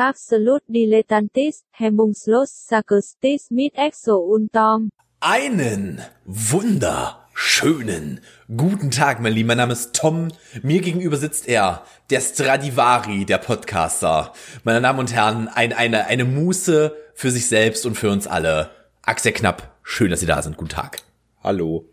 Absolut 0.00 0.62
dilettantis, 0.66 1.64
hemmungslos, 1.72 2.66
sarkastisch 2.66 3.50
mit 3.50 3.74
Exo 3.74 4.16
und 4.16 4.50
Tom. 4.50 4.88
Einen 5.20 6.00
wunderschönen 6.24 8.20
guten 8.56 8.90
Tag, 8.90 9.20
mein 9.20 9.34
Lieber. 9.34 9.48
Mein 9.48 9.58
Name 9.58 9.74
ist 9.74 9.94
Tom. 9.94 10.28
Mir 10.62 10.80
gegenüber 10.80 11.18
sitzt 11.18 11.46
er, 11.48 11.84
der 12.08 12.22
Stradivari 12.22 13.26
der 13.26 13.36
Podcaster. 13.36 14.32
Meine 14.64 14.80
Damen 14.80 15.00
und 15.00 15.12
Herren, 15.12 15.48
ein, 15.48 15.74
eine, 15.74 16.06
eine 16.06 16.24
Muße 16.24 16.96
für 17.12 17.30
sich 17.30 17.46
selbst 17.48 17.84
und 17.84 17.94
für 17.94 18.08
uns 18.08 18.26
alle. 18.26 18.70
Axel 19.02 19.32
Knapp, 19.32 19.76
schön, 19.82 20.10
dass 20.10 20.20
Sie 20.20 20.26
da 20.26 20.40
sind. 20.40 20.56
Guten 20.56 20.70
Tag. 20.70 21.02
Hallo. 21.44 21.89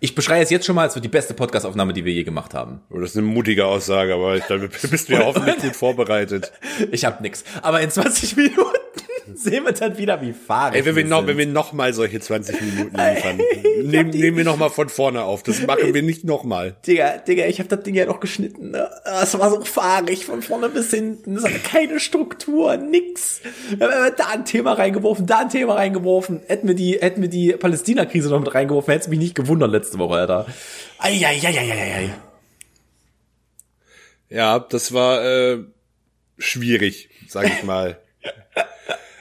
Ich 0.00 0.14
beschreie 0.14 0.42
es 0.42 0.50
jetzt 0.50 0.64
schon 0.64 0.76
mal, 0.76 0.86
es 0.86 0.94
wird 0.94 1.04
die 1.04 1.08
beste 1.08 1.34
Podcast-Aufnahme, 1.34 1.92
die 1.92 2.04
wir 2.04 2.12
je 2.12 2.22
gemacht 2.22 2.54
haben. 2.54 2.82
Oh, 2.88 3.00
das 3.00 3.10
ist 3.10 3.16
eine 3.16 3.26
mutige 3.26 3.66
Aussage, 3.66 4.14
aber 4.14 4.36
ich 4.36 4.46
glaube, 4.46 4.68
bist 4.90 5.08
du 5.08 5.12
ja 5.14 5.24
hoffentlich 5.24 5.56
gut 5.58 5.74
vorbereitet. 5.74 6.52
Ich 6.92 7.04
hab 7.04 7.20
nix. 7.20 7.42
Aber 7.62 7.80
in 7.80 7.90
20 7.90 8.36
Minuten 8.36 8.77
sehen 9.38 9.64
wir 9.64 9.72
dann 9.72 9.96
wieder, 9.98 10.20
wie 10.20 10.32
fahrig 10.32 10.80
Ey, 10.80 10.84
wenn 10.84 10.96
wir, 10.96 11.04
noch, 11.04 11.18
sind. 11.18 11.28
wenn 11.28 11.38
wir 11.38 11.46
noch 11.46 11.72
mal 11.72 11.92
solche 11.94 12.20
20 12.20 12.60
Minuten 12.60 12.96
liefern, 12.96 13.40
nehmen, 13.82 14.10
nehmen 14.10 14.36
wir 14.36 14.44
noch 14.44 14.56
mal 14.56 14.68
von 14.68 14.88
vorne 14.88 15.22
auf. 15.22 15.42
Das 15.42 15.60
machen 15.66 15.94
wir 15.94 16.02
nicht 16.02 16.24
noch 16.24 16.44
mal. 16.44 16.76
Digga, 16.86 17.18
Digga, 17.18 17.46
ich 17.46 17.60
hab 17.60 17.68
das 17.68 17.82
Ding 17.82 17.94
ja 17.94 18.06
noch 18.06 18.20
geschnitten, 18.20 18.72
ne? 18.72 18.90
Es 19.22 19.38
war 19.38 19.50
so 19.50 19.64
fahrig 19.64 20.26
von 20.26 20.42
vorne 20.42 20.68
bis 20.68 20.90
hinten. 20.90 21.36
Es 21.36 21.44
hatte 21.44 21.58
keine 21.60 22.00
Struktur, 22.00 22.76
nix. 22.76 23.40
Da 23.78 24.26
ein 24.32 24.44
Thema 24.44 24.72
reingeworfen, 24.72 25.26
da 25.26 25.40
ein 25.40 25.50
Thema 25.50 25.74
reingeworfen. 25.74 26.40
Hätten 26.46 26.68
wir 26.68 26.74
die, 26.74 26.98
hätten 27.00 27.22
wir 27.22 27.28
die 27.28 27.52
Palästina-Krise 27.52 28.30
noch 28.30 28.40
mit 28.40 28.54
reingeworfen, 28.54 28.92
hätte 28.92 29.04
es 29.04 29.08
mich 29.08 29.18
nicht 29.18 29.34
gewundert 29.34 29.70
letzte 29.70 29.98
Woche, 29.98 30.14
Alter. 30.14 30.46
Eieieiei. 30.98 32.10
Ja, 34.30 34.58
das 34.58 34.92
war 34.92 35.24
äh, 35.24 35.58
schwierig, 36.38 37.08
sag 37.28 37.46
ich 37.46 37.62
mal. 37.62 37.98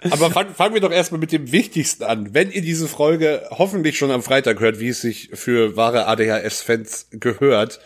Aber 0.02 0.32
fangen 0.32 0.54
fangen 0.54 0.74
wir 0.74 0.82
doch 0.82 0.92
erstmal 0.92 1.20
mit 1.20 1.32
dem 1.32 1.52
Wichtigsten 1.52 2.04
an. 2.04 2.34
Wenn 2.34 2.52
ihr 2.52 2.62
diese 2.62 2.88
Folge 2.88 3.48
hoffentlich 3.52 3.98
schon 3.98 4.12
am 4.12 4.24
Freitag 4.24 4.60
hört, 4.60 4.80
wie 4.80 4.90
es 4.90 5.02
sich 5.02 5.30
für 5.34 5.76
wahre 5.76 6.08
ADHS-Fans 6.08 7.08
gehört, 7.12 7.80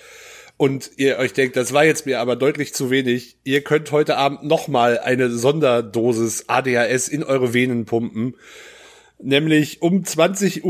und 0.61 0.91
ihr 0.97 1.17
euch 1.17 1.33
denkt, 1.33 1.55
das 1.55 1.73
war 1.73 1.85
jetzt 1.85 2.05
mir 2.05 2.19
aber 2.19 2.35
deutlich 2.35 2.71
zu 2.75 2.91
wenig, 2.91 3.35
ihr 3.43 3.63
könnt 3.63 3.91
heute 3.91 4.15
Abend 4.15 4.43
nochmal 4.43 4.99
eine 4.99 5.31
Sonderdosis 5.31 6.49
ADHS 6.49 7.07
in 7.07 7.23
eure 7.23 7.55
Venen 7.55 7.85
pumpen. 7.85 8.35
Nämlich 9.17 9.81
um 9.81 10.03
20.30 10.03 10.63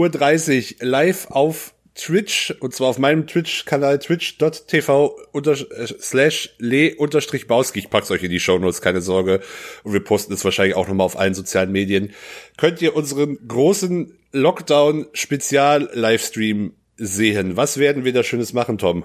Uhr 0.81 0.87
live 0.87 1.27
auf 1.29 1.73
Twitch, 1.95 2.53
und 2.61 2.73
zwar 2.73 2.87
auf 2.87 2.99
meinem 2.99 3.27
Twitch-Kanal 3.27 3.99
twitch.tv 3.99 5.17
äh, 5.33 5.55
slash 5.99 6.55
le 6.57 6.95
unterstrich 6.95 7.47
Bauski. 7.47 7.79
Ich 7.79 7.89
pack's 7.89 8.09
euch 8.11 8.23
in 8.23 8.31
die 8.31 8.39
Shownotes, 8.39 8.81
keine 8.81 9.01
Sorge. 9.01 9.41
Und 9.83 9.91
wir 9.93 10.03
posten 10.03 10.33
es 10.33 10.45
wahrscheinlich 10.45 10.75
auch 10.75 10.87
nochmal 10.87 11.05
auf 11.05 11.19
allen 11.19 11.33
sozialen 11.33 11.71
Medien. 11.71 12.13
Könnt 12.57 12.81
ihr 12.81 12.95
unseren 12.95 13.45
großen 13.45 14.17
Lockdown-Spezial-Livestream 14.31 16.73
sehen. 16.95 17.57
Was 17.57 17.77
werden 17.77 18.05
wir 18.05 18.13
da 18.13 18.23
Schönes 18.23 18.53
machen, 18.53 18.77
Tom? 18.77 19.03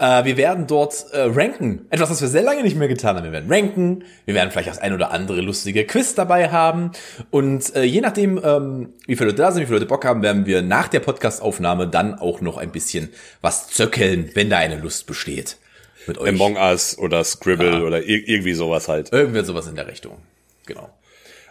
Äh, 0.00 0.24
wir 0.24 0.38
werden 0.38 0.66
dort 0.66 1.04
äh, 1.12 1.20
ranken. 1.20 1.86
Etwas, 1.90 2.08
was 2.10 2.22
wir 2.22 2.28
sehr 2.28 2.42
lange 2.42 2.62
nicht 2.62 2.74
mehr 2.74 2.88
getan 2.88 3.16
haben. 3.16 3.24
Wir 3.24 3.32
werden 3.32 3.52
ranken. 3.52 4.04
Wir 4.24 4.34
werden 4.34 4.50
vielleicht 4.50 4.70
das 4.70 4.78
ein 4.78 4.94
oder 4.94 5.10
andere 5.10 5.42
lustige 5.42 5.84
Quiz 5.84 6.14
dabei 6.14 6.50
haben. 6.50 6.92
Und 7.30 7.76
äh, 7.76 7.82
je 7.82 8.00
nachdem, 8.00 8.40
ähm, 8.42 8.94
wie 9.06 9.14
viele 9.14 9.30
Leute 9.30 9.42
da 9.42 9.52
sind, 9.52 9.60
wie 9.62 9.66
viele 9.66 9.78
Leute 9.80 9.88
Bock 9.88 10.06
haben, 10.06 10.22
werden 10.22 10.46
wir 10.46 10.62
nach 10.62 10.88
der 10.88 11.00
Podcastaufnahme 11.00 11.86
dann 11.86 12.14
auch 12.14 12.40
noch 12.40 12.56
ein 12.56 12.72
bisschen 12.72 13.10
was 13.42 13.68
zöckeln, 13.68 14.30
wenn 14.32 14.48
da 14.48 14.56
eine 14.56 14.78
Lust 14.78 15.06
besteht. 15.06 15.58
Mit 16.06 16.16
euch. 16.16 16.30
Among 16.30 16.56
Us 16.56 16.96
oder 16.96 17.22
Scribble 17.22 17.70
Ja. 17.72 17.82
oder 17.82 18.02
ir 18.02 18.26
irgendwie 18.26 18.54
sowas 18.54 18.88
halt. 18.88 19.12
Irgendwer 19.12 19.44
sowas 19.44 19.66
in 19.66 19.74
der 19.76 19.86
Richtung. 19.86 20.16
Genau. 20.64 20.88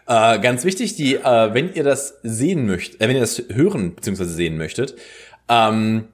Äh, 0.07 0.39
ganz 0.39 0.65
wichtig, 0.65 0.95
die, 0.95 1.17
äh, 1.17 1.53
wenn 1.53 1.71
ihr 1.75 1.83
das 1.83 2.15
sehen 2.23 2.65
möchtet, 2.65 2.99
äh, 2.99 3.07
wenn 3.07 3.15
ihr 3.15 3.21
das 3.21 3.43
hören 3.53 3.93
bzw. 3.93 4.23
sehen 4.23 4.57
möchtet, 4.57 4.95
ähm, 5.47 6.07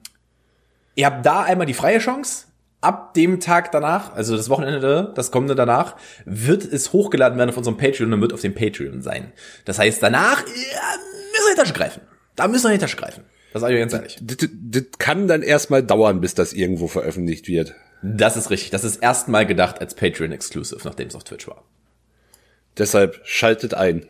ihr 0.96 1.06
habt 1.06 1.24
da 1.24 1.42
einmal 1.42 1.66
die 1.66 1.74
freie 1.74 1.98
Chance. 1.98 2.46
Ab 2.82 3.14
dem 3.14 3.40
Tag 3.40 3.72
danach, 3.72 4.14
also 4.14 4.36
das 4.36 4.48
Wochenende, 4.50 5.12
das 5.14 5.30
kommende 5.30 5.54
danach, 5.54 5.96
wird 6.24 6.64
es 6.64 6.92
hochgeladen 6.92 7.38
werden 7.38 7.50
auf 7.50 7.56
unserem 7.56 7.76
Patreon 7.78 8.12
und 8.12 8.20
wird 8.20 8.32
auf 8.32 8.42
dem 8.42 8.54
Patreon 8.54 9.00
sein. 9.02 9.32
Das 9.64 9.78
heißt, 9.78 10.02
danach 10.02 10.40
ja, 10.40 10.52
müssen 11.32 11.44
wir 11.44 11.50
in 11.50 11.56
die 11.56 11.60
Tasche 11.62 11.72
greifen. 11.72 12.02
Da 12.36 12.48
müssen 12.48 12.64
wir 12.64 12.72
in 12.72 12.78
die 12.78 12.84
Tasche 12.84 12.96
greifen. 12.96 13.24
Das 13.52 13.62
sage 13.62 13.74
ich 13.74 13.80
ganz 13.80 13.94
ehrlich. 13.94 14.18
Das, 14.20 14.36
das 14.52 14.82
kann 14.98 15.26
dann 15.26 15.42
erstmal 15.42 15.82
dauern, 15.82 16.20
bis 16.20 16.34
das 16.34 16.52
irgendwo 16.52 16.86
veröffentlicht 16.86 17.48
wird. 17.48 17.74
Das 18.02 18.36
ist 18.36 18.50
richtig. 18.50 18.70
Das 18.70 18.84
ist 18.84 18.96
erstmal 18.96 19.46
gedacht 19.46 19.80
als 19.80 19.94
Patreon-Exclusive, 19.94 20.80
nachdem 20.84 21.08
es 21.08 21.14
auf 21.14 21.24
Twitch 21.24 21.48
war. 21.48 21.64
Deshalb 22.76 23.20
schaltet 23.24 23.72
ein. 23.72 24.06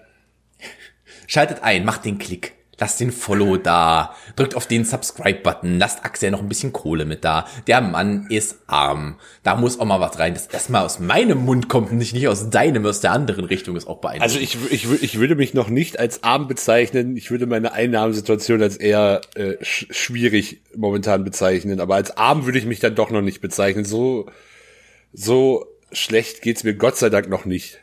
Schaltet 1.28 1.62
ein, 1.62 1.84
macht 1.84 2.04
den 2.04 2.18
Klick. 2.18 2.54
Lasst 2.78 3.00
den 3.00 3.10
Follow 3.10 3.56
da. 3.56 4.14
Drückt 4.36 4.54
auf 4.54 4.66
den 4.66 4.84
Subscribe-Button. 4.84 5.78
Lasst 5.78 6.04
Axel 6.04 6.30
noch 6.30 6.40
ein 6.40 6.48
bisschen 6.48 6.72
Kohle 6.72 7.06
mit 7.06 7.24
da. 7.24 7.46
Der 7.66 7.80
Mann 7.80 8.26
ist 8.28 8.58
arm. 8.66 9.16
Da 9.42 9.56
muss 9.56 9.80
auch 9.80 9.86
mal 9.86 10.00
was 10.00 10.18
rein. 10.18 10.34
Das 10.34 10.46
erstmal 10.48 10.84
aus 10.84 10.98
meinem 10.98 11.44
Mund 11.44 11.68
kommt 11.68 11.90
und 11.90 11.96
nicht, 11.96 12.12
nicht 12.12 12.28
aus 12.28 12.50
deinem, 12.50 12.84
aus 12.84 13.00
der 13.00 13.12
anderen 13.12 13.46
Richtung 13.46 13.76
ist 13.76 13.86
auch 13.86 14.00
beeindruckend. 14.00 14.22
Also 14.22 14.38
ich, 14.38 14.58
ich, 14.70 15.02
ich 15.02 15.18
würde 15.18 15.36
mich 15.36 15.54
noch 15.54 15.68
nicht 15.68 15.98
als 15.98 16.22
arm 16.22 16.48
bezeichnen. 16.48 17.16
Ich 17.16 17.30
würde 17.30 17.46
meine 17.46 17.72
Einnahmensituation 17.72 18.60
als 18.60 18.76
eher 18.76 19.22
äh, 19.34 19.54
sch 19.62 19.86
schwierig 19.90 20.60
momentan 20.76 21.24
bezeichnen. 21.24 21.80
Aber 21.80 21.94
als 21.94 22.16
arm 22.18 22.44
würde 22.44 22.58
ich 22.58 22.66
mich 22.66 22.80
dann 22.80 22.94
doch 22.94 23.10
noch 23.10 23.22
nicht 23.22 23.40
bezeichnen. 23.40 23.86
So, 23.86 24.28
so 25.14 25.66
schlecht 25.92 26.42
geht's 26.42 26.62
mir 26.62 26.74
Gott 26.74 26.98
sei 26.98 27.08
Dank 27.08 27.30
noch 27.30 27.46
nicht. 27.46 27.78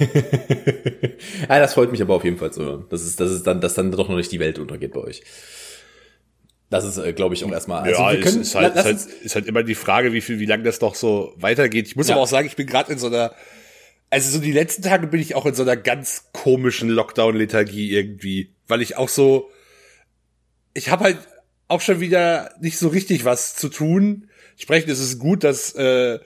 Ja, 0.00 1.48
das 1.60 1.74
freut 1.74 1.90
mich 1.90 2.02
aber 2.02 2.14
auf 2.14 2.24
jeden 2.24 2.38
Fall 2.38 2.52
zu 2.52 2.62
hören. 2.64 2.86
Das 2.90 3.02
ist, 3.02 3.20
das 3.20 3.30
ist 3.30 3.46
dann, 3.46 3.60
dass 3.60 3.74
dann 3.74 3.90
doch 3.92 4.08
noch 4.08 4.16
nicht 4.16 4.32
die 4.32 4.40
Welt 4.40 4.58
untergeht 4.58 4.92
bei 4.92 5.00
euch. 5.00 5.22
Das 6.70 6.84
ist, 6.84 6.98
äh, 6.98 7.12
glaube 7.12 7.34
ich, 7.34 7.44
auch 7.44 7.50
erstmal. 7.50 7.82
Also 7.82 8.00
ja, 8.00 8.12
wir 8.12 8.20
können, 8.20 8.42
ist, 8.42 8.48
ist, 8.48 8.54
halt, 8.54 8.76
ist, 8.76 8.84
halt, 8.84 8.98
ist 9.24 9.34
halt 9.34 9.46
immer 9.46 9.62
die 9.62 9.74
Frage, 9.74 10.12
wie 10.12 10.20
viel, 10.20 10.38
wie 10.38 10.46
lange 10.46 10.64
das 10.64 10.78
doch 10.78 10.94
so 10.94 11.32
weitergeht. 11.36 11.86
Ich 11.86 11.96
muss 11.96 12.08
Ja. 12.08 12.14
aber 12.14 12.22
auch 12.24 12.28
sagen, 12.28 12.46
ich 12.46 12.56
bin 12.56 12.66
gerade 12.66 12.92
in 12.92 12.98
so 12.98 13.06
einer, 13.06 13.34
also 14.10 14.30
so 14.30 14.38
die 14.42 14.52
letzten 14.52 14.82
Tage 14.82 15.06
bin 15.06 15.20
ich 15.20 15.34
auch 15.34 15.46
in 15.46 15.54
so 15.54 15.62
einer 15.62 15.76
ganz 15.76 16.26
komischen 16.32 16.90
Lockdown-Lethargie 16.90 17.90
irgendwie, 17.92 18.52
weil 18.66 18.82
ich 18.82 18.96
auch 18.96 19.08
so, 19.08 19.50
ich 20.74 20.90
habe 20.90 21.04
halt 21.04 21.18
auch 21.68 21.80
schon 21.80 22.00
wieder 22.00 22.52
nicht 22.60 22.78
so 22.78 22.88
richtig 22.88 23.24
was 23.24 23.54
zu 23.54 23.68
tun. 23.68 24.28
Entsprechend 24.52 24.90
ist 24.90 25.00
es 25.00 25.18
gut, 25.18 25.44
dass 25.44 25.74
äh, 25.74 26.18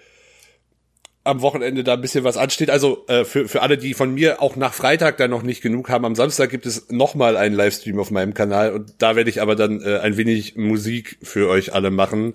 am 1.24 1.40
Wochenende 1.40 1.84
da 1.84 1.94
ein 1.94 2.00
bisschen 2.00 2.24
was 2.24 2.36
ansteht. 2.36 2.70
Also 2.70 3.04
äh, 3.06 3.24
für, 3.24 3.48
für 3.48 3.62
alle, 3.62 3.78
die 3.78 3.94
von 3.94 4.12
mir 4.14 4.42
auch 4.42 4.56
nach 4.56 4.74
Freitag 4.74 5.18
dann 5.18 5.30
noch 5.30 5.42
nicht 5.42 5.62
genug 5.62 5.88
haben, 5.88 6.04
am 6.04 6.14
Samstag 6.14 6.50
gibt 6.50 6.66
es 6.66 6.90
nochmal 6.90 7.36
einen 7.36 7.54
Livestream 7.54 7.98
auf 7.98 8.10
meinem 8.10 8.34
Kanal 8.34 8.72
und 8.72 8.94
da 8.98 9.14
werde 9.14 9.30
ich 9.30 9.40
aber 9.40 9.54
dann 9.54 9.80
äh, 9.80 9.98
ein 9.98 10.16
wenig 10.16 10.56
Musik 10.56 11.18
für 11.22 11.48
euch 11.48 11.74
alle 11.74 11.90
machen. 11.90 12.34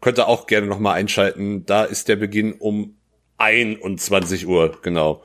Könnt 0.00 0.18
ihr 0.18 0.28
auch 0.28 0.46
gerne 0.46 0.66
nochmal 0.66 0.94
einschalten. 0.94 1.66
Da 1.66 1.84
ist 1.84 2.08
der 2.08 2.16
Beginn 2.16 2.54
um 2.54 2.94
21 3.38 4.46
Uhr, 4.46 4.78
genau. 4.82 5.22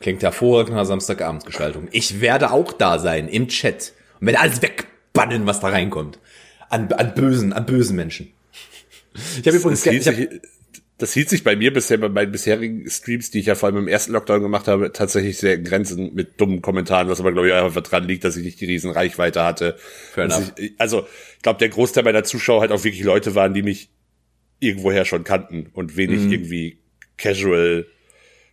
Klingt 0.00 0.22
hervorragend 0.22 0.76
nach 0.76 0.86
Samstagabendsgestaltung. 0.86 1.88
Ich 1.90 2.20
werde 2.20 2.52
auch 2.52 2.72
da 2.72 2.98
sein, 2.98 3.28
im 3.28 3.48
Chat. 3.48 3.92
Und 4.20 4.28
werde 4.28 4.40
alles 4.40 4.62
wegbannen, 4.62 5.46
was 5.46 5.60
da 5.60 5.68
reinkommt. 5.68 6.18
An, 6.70 6.92
an 6.92 7.14
bösen, 7.14 7.52
an 7.52 7.66
bösen 7.66 7.96
Menschen. 7.96 8.32
Ich 9.40 9.46
habe 9.46 9.56
übrigens, 9.56 9.84
hab, 9.84 9.94
sich, 9.94 10.28
das 10.98 11.12
hielt 11.12 11.28
sich 11.28 11.44
bei 11.44 11.54
mir 11.54 11.72
bisher 11.72 11.96
bei 11.96 12.08
meinen 12.08 12.32
bisherigen 12.32 12.90
Streams, 12.90 13.30
die 13.30 13.38
ich 13.38 13.46
ja 13.46 13.54
vor 13.54 13.68
allem 13.68 13.78
im 13.78 13.88
ersten 13.88 14.12
Lockdown 14.12 14.42
gemacht 14.42 14.66
habe, 14.66 14.92
tatsächlich 14.92 15.38
sehr 15.38 15.54
in 15.54 15.64
Grenzen 15.64 16.12
mit 16.14 16.40
dummen 16.40 16.60
Kommentaren, 16.60 17.08
was 17.08 17.20
aber 17.20 17.32
glaube 17.32 17.48
ich 17.48 17.54
einfach 17.54 17.82
dran 17.82 18.04
liegt, 18.04 18.24
dass 18.24 18.36
ich 18.36 18.44
nicht 18.44 18.60
die 18.60 18.66
riesen 18.66 18.90
Reichweite 18.90 19.44
hatte. 19.44 19.76
Ich, 20.56 20.72
also 20.78 21.06
ich 21.36 21.42
glaube, 21.42 21.60
der 21.60 21.68
Großteil 21.68 22.02
meiner 22.02 22.24
Zuschauer 22.24 22.62
halt 22.62 22.72
auch 22.72 22.82
wirklich 22.82 23.04
Leute 23.04 23.36
waren, 23.36 23.54
die 23.54 23.62
mich 23.62 23.90
irgendwoher 24.58 25.04
schon 25.04 25.22
kannten 25.22 25.68
und 25.72 25.96
wenig 25.96 26.22
Mhm. 26.22 26.32
irgendwie 26.32 26.78
casual 27.16 27.86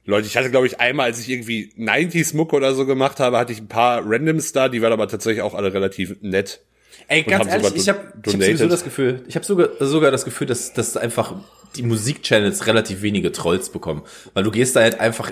Leute. 0.06 0.28
Ich 0.28 0.38
hatte 0.38 0.52
glaube 0.52 0.68
ich 0.68 0.80
einmal, 0.80 1.08
als 1.08 1.20
ich 1.20 1.30
irgendwie 1.30 1.74
90s 1.78 2.36
Mucke 2.36 2.56
oder 2.56 2.76
so 2.76 2.86
gemacht 2.86 3.20
habe, 3.20 3.40
hatte 3.40 3.54
ich 3.54 3.60
ein 3.60 3.68
paar 3.68 4.04
Randoms 4.06 4.52
da, 4.52 4.70
die 4.70 4.84
waren 4.84 4.94
aber 4.94 5.08
tatsächlich 5.08 5.42
auch 5.42 5.56
alle 5.56 5.74
relativ 5.74 6.16
nett. 6.22 6.62
Ey, 7.08 7.24
ganz 7.24 7.48
ehrlich, 7.48 7.76
ich 7.76 7.90
habe 7.90 8.00
hab 8.26 8.30
sowieso 8.32 8.68
das 8.68 8.84
Gefühl, 8.84 9.24
ich 9.28 9.36
habe 9.36 9.46
sogar, 9.46 9.70
sogar 9.80 10.12
das 10.12 10.26
Gefühl, 10.26 10.48
dass, 10.48 10.74
dass 10.74 10.98
einfach 10.98 11.34
die 11.76 11.84
Musikchannels 11.84 12.68
relativ 12.68 13.02
wenige 13.02 13.32
Trolls 13.32 13.70
bekommen. 13.70 14.04
Weil 14.34 14.44
du 14.44 14.52
gehst 14.52 14.76
da 14.76 14.82
halt 14.82 15.00
einfach, 15.00 15.32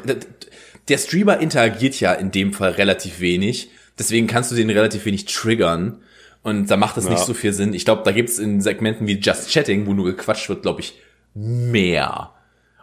der 0.89 0.97
Streamer 0.97 1.39
interagiert 1.39 1.99
ja 1.99 2.13
in 2.13 2.31
dem 2.31 2.53
Fall 2.53 2.71
relativ 2.71 3.19
wenig. 3.19 3.69
Deswegen 3.97 4.27
kannst 4.27 4.51
du 4.51 4.55
den 4.55 4.69
relativ 4.69 5.05
wenig 5.05 5.25
triggern. 5.25 6.01
Und 6.41 6.69
da 6.69 6.75
macht 6.75 6.97
es 6.97 7.05
nicht 7.07 7.19
Ja. 7.19 7.25
so 7.25 7.33
viel 7.33 7.53
Sinn. 7.53 7.73
Ich 7.73 7.85
glaube, 7.85 8.01
da 8.03 8.11
gibt's 8.11 8.37
in 8.39 8.59
Segmenten 8.59 9.07
wie 9.07 9.19
Just 9.19 9.49
Chatting, 9.49 9.85
wo 9.85 9.93
nur 9.93 10.05
gequatscht 10.05 10.49
wird, 10.49 10.63
glaube 10.63 10.81
ich, 10.81 10.99
mehr. 11.33 12.31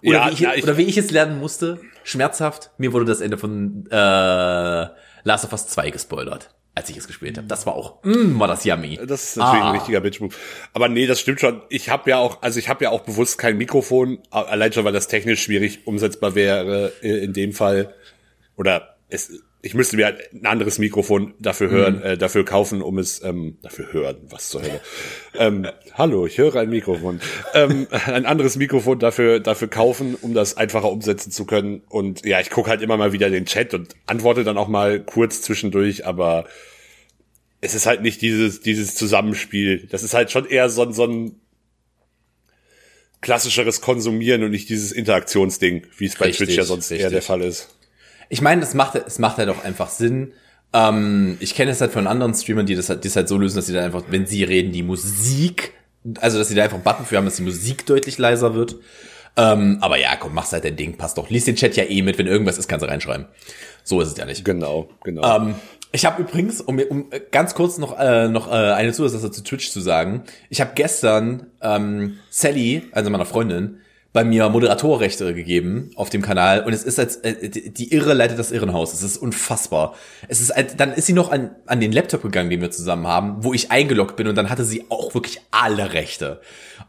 Oder, 0.02 0.12
Ja, 0.18 0.28
wie 0.28 0.32
ich, 0.32 0.40
ja, 0.40 0.54
ich- 0.54 0.62
oder 0.64 0.76
wie 0.78 0.84
ich 0.84 0.96
es 0.96 1.10
lernen 1.10 1.38
musste, 1.38 1.78
schmerzhaft, 2.04 2.70
mir 2.78 2.94
wurde 2.94 3.04
das 3.04 3.20
Ende 3.20 3.36
von 3.36 3.86
äh, 3.90 3.94
Last 5.24 5.44
of 5.44 5.52
Us 5.52 5.66
2 5.68 5.90
gespoilert. 5.90 6.48
Als 6.80 6.90
ich 6.90 6.96
es 6.96 7.06
gespielt 7.06 7.36
habe. 7.38 7.46
Das 7.46 7.66
war 7.66 7.74
auch, 7.74 8.02
mm, 8.02 8.38
war 8.40 8.48
das 8.48 8.64
yummy. 8.64 8.98
Das 9.06 9.22
ist 9.24 9.36
natürlich 9.36 9.62
Ah. 9.62 9.68
ein 9.70 9.76
richtiger 9.76 10.00
Bitch-Move. 10.00 10.34
Aber 10.72 10.88
nee, 10.88 11.06
das 11.06 11.20
stimmt 11.20 11.40
schon. 11.40 11.62
Ich 11.68 11.88
habe 11.90 12.10
ja 12.10 12.16
auch, 12.18 12.42
also 12.42 12.58
ich 12.58 12.68
habe 12.68 12.82
ja 12.84 12.90
auch 12.90 13.00
bewusst 13.00 13.38
kein 13.38 13.56
Mikrofon, 13.58 14.18
allein 14.30 14.72
schon, 14.72 14.84
weil 14.84 14.92
das 14.92 15.06
technisch 15.08 15.42
schwierig 15.42 15.86
umsetzbar 15.86 16.34
wäre 16.34 16.92
äh, 17.02 17.22
in 17.24 17.32
dem 17.32 17.52
Fall. 17.52 17.94
Oder 18.56 18.96
es, 19.08 19.30
ich 19.62 19.74
müsste 19.74 19.96
mir 19.96 20.06
halt 20.06 20.32
ein 20.32 20.46
anderes 20.46 20.78
Mikrofon 20.78 21.34
dafür 21.38 21.68
hören, 21.70 22.00
äh, 22.02 22.16
dafür 22.16 22.44
kaufen, 22.46 22.80
um 22.80 22.98
es 22.98 23.22
ähm, 23.22 23.58
dafür 23.62 23.92
hören, 23.92 24.16
was 24.30 24.48
zur 24.48 24.62
Hölle. 24.62 24.80
ähm, 25.34 25.66
hallo, 25.94 26.26
ich 26.26 26.38
höre 26.38 26.56
ein 26.56 26.70
Mikrofon. 26.70 27.20
ähm, 27.52 27.86
ein 28.06 28.24
anderes 28.24 28.56
Mikrofon 28.56 28.98
dafür 28.98 29.38
dafür 29.40 29.68
kaufen, 29.68 30.14
um 30.20 30.32
das 30.32 30.56
einfacher 30.56 30.90
umsetzen 30.90 31.30
zu 31.30 31.44
können. 31.44 31.82
Und 31.90 32.24
ja, 32.24 32.40
ich 32.40 32.48
gucke 32.50 32.70
halt 32.70 32.80
immer 32.80 32.96
mal 32.96 33.12
wieder 33.12 33.28
den 33.28 33.44
Chat 33.44 33.74
und 33.74 33.94
antworte 34.06 34.44
dann 34.44 34.56
auch 34.56 34.68
mal 34.68 35.00
kurz 35.00 35.42
zwischendurch, 35.42 36.06
aber 36.06 36.46
es 37.60 37.74
ist 37.74 37.84
halt 37.84 38.00
nicht 38.00 38.22
dieses, 38.22 38.62
dieses 38.62 38.94
Zusammenspiel. 38.94 39.86
Das 39.90 40.02
ist 40.02 40.14
halt 40.14 40.30
schon 40.30 40.46
eher 40.46 40.70
so, 40.70 40.82
ein- 40.82 40.94
so 40.94 41.04
ein 41.04 41.36
klassischeres 43.20 43.82
Konsumieren 43.82 44.42
und 44.42 44.50
nicht 44.52 44.70
dieses 44.70 44.92
Interaktionsding, 44.92 45.86
wie 45.98 46.06
es 46.06 46.16
bei 46.16 46.26
Richtig, 46.26 46.46
Twitch 46.46 46.56
ja 46.56 46.64
sonst 46.64 46.90
eher 46.90 46.96
richtig. 46.98 47.12
der 47.12 47.22
Fall 47.22 47.42
ist. 47.42 47.76
Ich 48.30 48.40
meine, 48.40 48.62
das 48.62 48.72
macht, 48.72 48.94
es 48.94 49.18
macht 49.18 49.36
halt 49.36 49.50
auch 49.50 49.62
einfach 49.64 49.90
Sinn. 49.90 50.32
Ähm, 50.72 51.36
ich 51.40 51.54
kenne 51.54 51.72
es 51.72 51.80
halt 51.80 51.92
von 51.92 52.06
anderen 52.06 52.32
Streamern, 52.32 52.64
die 52.64 52.76
das, 52.76 52.88
halt, 52.88 53.04
die 53.04 53.08
das 53.08 53.16
halt 53.16 53.28
so 53.28 53.36
lösen, 53.36 53.56
dass 53.56 53.66
sie 53.66 53.74
dann 53.74 53.84
einfach, 53.84 54.04
wenn 54.08 54.24
sie 54.26 54.44
reden, 54.44 54.72
die 54.72 54.82
Musik, 54.82 55.74
also 56.20 56.38
dass 56.38 56.48
sie 56.48 56.54
da 56.54 56.62
einfach 56.62 56.76
einen 56.76 56.84
Button 56.84 57.04
für 57.04 57.16
haben, 57.16 57.26
dass 57.26 57.36
die 57.36 57.42
Musik 57.42 57.84
deutlich 57.84 58.16
leiser 58.16 58.54
wird. 58.54 58.76
Ähm, 59.36 59.78
aber 59.80 59.98
ja, 59.98 60.16
komm, 60.16 60.32
mach's 60.34 60.52
halt 60.52 60.64
dein 60.64 60.76
Ding, 60.76 60.96
passt 60.96 61.18
doch. 61.18 61.28
Lies 61.28 61.44
den 61.44 61.56
Chat 61.56 61.76
ja 61.76 61.84
eh 61.84 62.02
mit, 62.02 62.18
wenn 62.18 62.26
irgendwas 62.26 62.56
ist, 62.56 62.68
kannst 62.68 62.84
du 62.84 62.88
reinschreiben. 62.88 63.26
So 63.82 64.00
ist 64.00 64.08
es 64.12 64.16
ja 64.16 64.24
nicht. 64.24 64.44
Genau, 64.44 64.88
genau. 65.02 65.36
Ähm, 65.36 65.54
ich 65.92 66.04
habe 66.04 66.22
übrigens, 66.22 66.60
um, 66.60 66.78
um 66.78 67.10
ganz 67.32 67.54
kurz 67.54 67.78
noch, 67.78 67.98
äh, 67.98 68.28
noch 68.28 68.48
äh, 68.48 68.54
eine 68.54 68.92
Zusatzsache 68.92 69.32
zu 69.32 69.42
Twitch 69.42 69.70
zu 69.70 69.80
sagen, 69.80 70.22
ich 70.48 70.60
habe 70.60 70.72
gestern 70.76 71.46
ähm, 71.60 72.18
Sally, 72.30 72.84
also 72.92 73.10
meiner 73.10 73.26
Freundin, 73.26 73.80
bei 74.12 74.24
mir 74.24 74.48
Moderatorrechte 74.48 75.34
gegeben 75.34 75.90
auf 75.94 76.10
dem 76.10 76.20
Kanal 76.20 76.64
und 76.64 76.72
es 76.72 76.82
ist 76.82 76.98
als 76.98 77.16
äh, 77.16 77.48
die 77.48 77.92
Irre 77.92 78.12
leitet 78.12 78.38
das 78.38 78.50
Irrenhaus. 78.50 78.92
Es 78.92 79.02
ist 79.02 79.16
unfassbar. 79.16 79.94
Es 80.26 80.40
ist 80.40 80.50
als, 80.50 80.74
dann 80.76 80.92
ist 80.92 81.06
sie 81.06 81.12
noch 81.12 81.30
an 81.30 81.50
an 81.66 81.80
den 81.80 81.92
Laptop 81.92 82.22
gegangen, 82.22 82.50
den 82.50 82.60
wir 82.60 82.70
zusammen 82.72 83.06
haben, 83.06 83.44
wo 83.44 83.54
ich 83.54 83.70
eingeloggt 83.70 84.16
bin 84.16 84.26
und 84.26 84.34
dann 84.34 84.50
hatte 84.50 84.64
sie 84.64 84.86
auch 84.88 85.14
wirklich 85.14 85.40
alle 85.52 85.92
Rechte. 85.92 86.40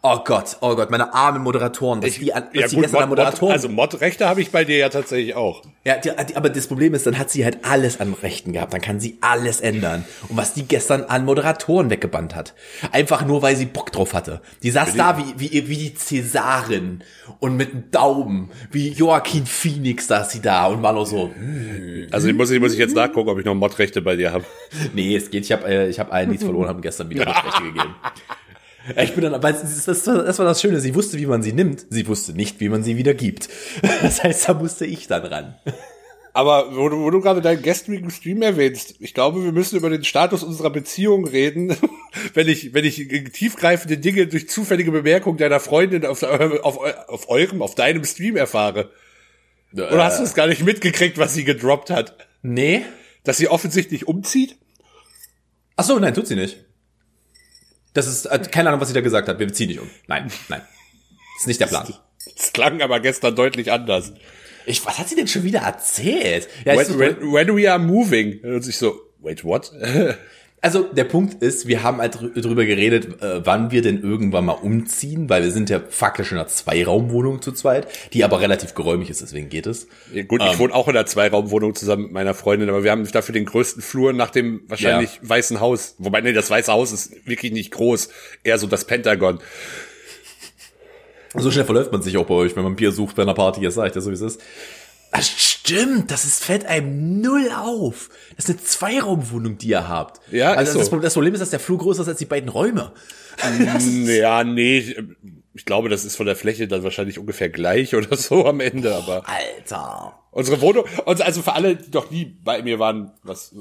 Oh 0.02 0.20
Gott, 0.24 0.58
oh 0.62 0.76
Gott, 0.76 0.90
meine 0.90 1.14
armen 1.14 1.44
Moderatoren, 1.44 2.02
was 2.02 2.16
die, 2.16 2.34
an, 2.34 2.46
was 2.54 2.72
die 2.72 2.78
gestern 2.78 3.04
an 3.04 3.10
Mod, 3.10 3.18
Moderatoren 3.18 3.52
also 3.54 3.70
Mod-Rechte 3.70 4.28
habe 4.28 4.42
ich 4.42 4.50
bei 4.50 4.64
dir 4.64 4.78
ja 4.78 4.90
tatsächlich 4.90 5.36
auch. 5.36 5.62
ja, 5.84 5.98
die, 5.98 6.10
die, 6.28 6.36
aber 6.36 6.50
das 6.50 6.68
Problem 6.68 6.94
ist, 6.94 7.06
dann 7.06 7.18
hat 7.18 7.30
sie 7.30 7.44
halt 7.46 7.60
alles 7.64 8.00
an 8.00 8.14
Rechten 8.14 8.54
gehabt, 8.54 8.74
dann 8.74 8.82
kann 8.82 9.00
sie 9.00 9.18
alles 9.22 9.62
ändern. 9.62 10.06
Und 10.30 10.38
was 10.38 10.54
die 10.54 10.64
gestern 10.64 11.04
an 11.04 11.26
Moderatoren 11.26 11.90
weggebannt 11.90 12.36
hat, 12.36 12.54
einfach 12.92 13.26
nur, 13.26 13.42
weil 13.42 13.56
sie 13.56 13.66
Bock 13.66 13.92
drauf 13.92 14.14
hatte. 14.14 14.42
Die 14.64 14.72
saß 14.72 14.96
da 14.96 15.18
wie, 15.18 15.52
wie, 15.52 15.68
wie 15.68 15.78
die 15.78 15.94
Cäsarin 15.94 17.04
und 17.40 17.58
mit 17.58 17.72
einem 17.72 17.92
Daumen, 17.92 18.50
wie 18.72 18.90
Joaquin 18.90 19.46
Phoenix 19.46 20.08
saß 20.08 20.32
sie 20.32 20.42
da 20.42 20.68
und 20.68 20.82
war 20.82 20.94
nur 20.94 21.06
so, 21.06 21.32
hm, 21.34 22.08
Also 22.12 22.28
ich 22.28 22.34
muss, 22.36 22.50
ich 22.50 22.60
muss 22.60 22.74
ich 22.74 22.80
jetzt 22.80 22.96
nachgucken, 22.96 23.30
ob 23.30 23.40
ich 23.40 23.46
noch 23.46 23.56
Mod-Rechte 23.56 24.02
bei 24.02 24.16
dir 24.16 24.32
habe. 24.32 24.46
nee, 24.94 25.16
es 25.16 25.30
geht, 25.30 25.46
ich 25.46 25.52
habe 25.52 25.68
äh, 25.68 25.90
ich 25.90 26.00
hab 26.00 26.12
allen 26.12 26.30
nichts 26.30 26.44
verloren, 26.44 26.68
haben 26.68 26.82
gestern 26.82 27.10
wieder 27.10 27.28
Rechte 27.28 27.64
gegeben. 27.64 27.96
Ich 29.02 29.14
bin 29.14 29.24
dann, 29.24 29.44
weil 29.44 29.54
das, 29.54 29.86
das, 29.86 30.08
war- 30.08 30.24
das 30.24 30.40
war 30.40 30.46
das 30.46 30.62
Schöne, 30.62 30.80
sie 30.80 30.96
wusste, 30.96 31.18
wie 31.20 31.26
man 31.28 31.44
sie 31.44 31.54
nimmt, 31.54 31.86
sie 31.90 32.08
wusste 32.08 32.34
nicht, 32.34 32.60
wie 32.60 32.70
man 32.70 32.84
sie 32.84 32.98
wieder 32.98 33.14
gibt. 33.14 33.48
Das 34.02 34.24
heißt, 34.24 34.50
da 34.50 34.54
musste 34.56 34.86
ich 34.86 35.08
dann 35.08 35.24
ran. 35.26 35.56
Aber 36.34 36.76
wo 36.76 36.88
du, 36.90 36.98
wo 37.00 37.10
du 37.10 37.20
gerade 37.22 37.42
deinen 37.42 37.62
gestrigen 37.62 38.10
Stream 38.10 38.42
erwähnst, 38.42 38.96
ich 39.00 39.14
glaube, 39.14 39.44
wir 39.44 39.52
müssen 39.52 39.76
über 39.76 39.90
den 39.90 40.04
Status 40.06 40.44
unserer 40.44 40.70
Beziehung 40.70 41.28
reden, 41.28 41.76
wenn 42.34 42.48
ich, 42.48 42.74
wenn 42.74 42.86
ich 42.86 43.06
tiefgreifende 43.34 43.98
Dinge 43.98 44.28
durch 44.28 44.50
zufällige 44.50 44.92
Bemerkung 44.92 45.38
deiner 45.38 45.60
Freundin 45.60 46.06
auf, 46.06 46.24
auf, 46.24 46.78
auf 47.10 47.30
eurem, 47.30 47.62
auf 47.62 47.76
deinem 47.76 48.04
Stream 48.06 48.38
erfahre. 48.38 48.92
Oder 49.74 50.04
hast 50.06 50.20
du 50.20 50.24
es 50.24 50.34
gar 50.34 50.48
nicht 50.48 50.64
mitgekriegt, 50.64 51.18
was 51.18 51.34
sie 51.34 51.44
gedroppt 51.44 51.90
hat? 51.90 52.16
Nee? 52.42 52.84
Dass 53.24 53.38
sie 53.38 53.48
offensichtlich 53.50 54.08
umzieht? 54.08 54.56
Ach 55.76 55.84
so, 55.84 56.00
nein, 56.00 56.14
tut 56.14 56.28
sie 56.28 56.36
nicht. 56.36 56.66
Das 57.94 58.08
ist, 58.08 58.26
äh, 58.26 58.40
keine 58.52 58.70
Ahnung, 58.70 58.82
was 58.82 58.88
sie 58.88 58.94
da 58.94 59.02
gesagt 59.02 59.28
hat. 59.28 59.40
Wir 59.40 59.52
ziehen 59.52 59.68
nicht 59.68 59.80
um. 59.80 59.90
Nein, 60.08 60.32
nein. 60.50 60.62
Das 61.36 61.42
ist 61.42 61.48
nicht 61.48 61.60
der 61.60 61.68
Plan. 61.68 61.94
Das 62.38 62.54
klang 62.54 62.82
aber 62.82 63.00
gestern 63.00 63.36
deutlich 63.36 63.72
anders. 63.72 64.14
Ich, 64.66 64.86
was 64.86 65.00
hat 65.00 65.10
sie 65.10 65.16
denn 65.16 65.28
schon 65.28 65.44
wieder 65.44 65.62
erzählt? 65.62 66.48
Ja, 66.66 66.78
When, 66.78 66.86
so, 66.86 67.00
when, 67.00 67.34
when 67.34 67.56
we 67.56 67.70
are 67.70 67.80
moving. 67.80 68.40
Und 68.44 68.68
ich 68.68 68.78
so, 68.78 68.96
wait, 69.20 69.44
what? 69.44 69.72
also, 70.62 70.84
der 70.84 71.06
Punkt 71.06 71.42
ist, 71.42 71.68
wir 71.68 71.82
haben 71.82 71.98
halt 71.98 72.16
drü- 72.18 72.40
drüber 72.40 72.66
geredet, 72.66 73.22
äh, 73.22 73.46
wann 73.46 73.72
wir 73.72 73.82
denn 73.82 74.02
irgendwann 74.04 74.46
mal 74.46 74.54
umziehen, 74.54 75.28
weil 75.30 75.44
wir 75.44 75.52
sind 75.52 75.70
ja 75.72 75.82
faktisch 75.90 76.32
in 76.32 76.38
einer 76.38 76.48
Zweiraumwohnung 76.48 77.42
zu 77.42 77.52
zweit, 77.52 77.88
die 78.14 78.24
aber 78.24 78.42
relativ 78.42 78.76
geräumig 78.76 79.10
ist, 79.10 79.22
deswegen 79.22 79.50
geht 79.50 79.66
es. 79.66 79.88
Ja, 80.14 80.24
gut, 80.24 80.42
ich 80.44 80.60
wohne 80.60 80.74
auch 80.76 80.88
in 80.88 80.96
einer 80.96 81.06
Zweiraumwohnung 81.08 81.74
zusammen 81.74 82.04
mit 82.04 82.12
meiner 82.12 82.34
Freundin, 82.36 82.70
aber 82.70 82.84
wir 82.84 82.92
haben 82.92 83.10
dafür 83.12 83.34
den 83.34 83.46
größten 83.46 83.82
Flur 83.82 84.14
nach 84.14 84.30
dem 84.30 84.62
wahrscheinlich 84.68 85.16
Ja. 85.16 85.30
Weißen 85.30 85.60
Haus. 85.60 85.96
Wobei, 85.98 86.22
nee, 86.22 86.34
das 86.34 86.50
Weiße 86.50 86.72
Haus 86.72 86.92
ist 86.92 87.28
wirklich 87.28 87.52
nicht 87.52 87.72
groß. 87.72 88.10
Eher 88.44 88.58
so 88.60 88.68
das 88.68 88.86
Pentagon. 88.86 89.40
So 91.34 91.50
schnell 91.50 91.66
verläuft 91.66 91.92
man 91.92 92.02
sich 92.02 92.18
auch 92.18 92.26
bei 92.26 92.36
euch, 92.36 92.56
wenn 92.56 92.64
man 92.64 92.76
Bier 92.76 92.92
sucht 92.92 93.16
bei 93.16 93.24
einer 93.24 93.34
Party, 93.34 93.62
jetzt 93.62 93.76
sag 93.76 93.88
ich 93.88 93.94
das 93.94 94.04
so, 94.04 94.10
wie 94.12 94.16
es 94.16 94.22
ist. 94.22 94.42
Stimmt, 95.72 96.12
das 96.12 96.26
ist, 96.26 96.44
fällt 96.44 96.66
einem 96.66 97.22
null 97.22 97.50
auf. 97.56 98.10
Das 98.36 98.46
ist 98.46 98.52
eine 98.52 98.64
Zweiraumwohnung, 98.64 99.58
die 99.58 99.70
ihr 99.70 99.88
habt. 99.88 100.20
Ja, 100.32 100.52
also 100.54 100.72
ist 100.72 100.80
das, 100.80 100.90
so. 100.90 101.00
das 101.00 101.14
Problem 101.14 101.34
ist, 101.34 101.40
dass 101.40 101.50
der 101.50 101.60
Flur 101.60 101.78
größer 101.78 102.02
ist 102.02 102.08
als 102.08 102.20
die 102.20 102.26
beiden 102.26 102.50
Räume. 102.50 102.92
Ja, 104.06 104.44
nee, 104.44 104.96
ich, 105.54 105.66
glaube, 105.66 105.90
das 105.90 106.06
ist 106.06 106.16
von 106.16 106.26
der 106.26 106.36
Fläche 106.36 106.68
dann 106.68 106.84
wahrscheinlich 106.84 107.18
ungefähr 107.18 107.50
gleich 107.50 107.96
oder 107.96 108.16
so 108.18 108.46
am 108.46 108.60
Ende, 108.60 108.94
aber 108.96 109.24
Alter. 109.28 110.20
unsere 110.32 110.62
Wohnung, 110.62 110.86
also 111.06 111.42
für 111.42 111.54
alle, 111.54 111.76
die 111.76 111.92
noch 111.92 112.12
nie 112.12 112.26
bei 112.26 112.62
mir 112.62 112.78
waren, 112.78 113.12
was, 113.24 113.56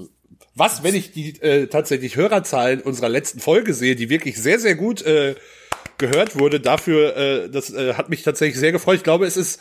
was, 0.55 0.83
wenn 0.83 0.95
ich 0.95 1.13
die 1.13 1.41
äh, 1.41 1.69
tatsächlich 1.69 2.17
Hörerzahlen 2.17 2.81
unserer 2.81 3.09
letzten 3.09 3.41
Folge 3.41 3.73
sehe, 3.73 3.97
die 3.97 4.11
wirklich 4.11 4.41
sehr, 4.41 4.59
sehr 4.59 4.75
gut 4.75 5.03
äh, 5.03 5.35
gehört 5.99 6.39
wurde, 6.39 6.61
dafür, 6.61 7.17
äh, 7.17 7.51
das 7.51 7.73
äh, 7.73 7.95
hat 7.95 8.11
mich 8.11 8.23
tatsächlich 8.23 8.59
sehr 8.59 8.73
gefreut. 8.73 8.97
Ich 8.97 9.05
glaube, 9.05 9.27
es 9.27 9.37
ist, 9.37 9.61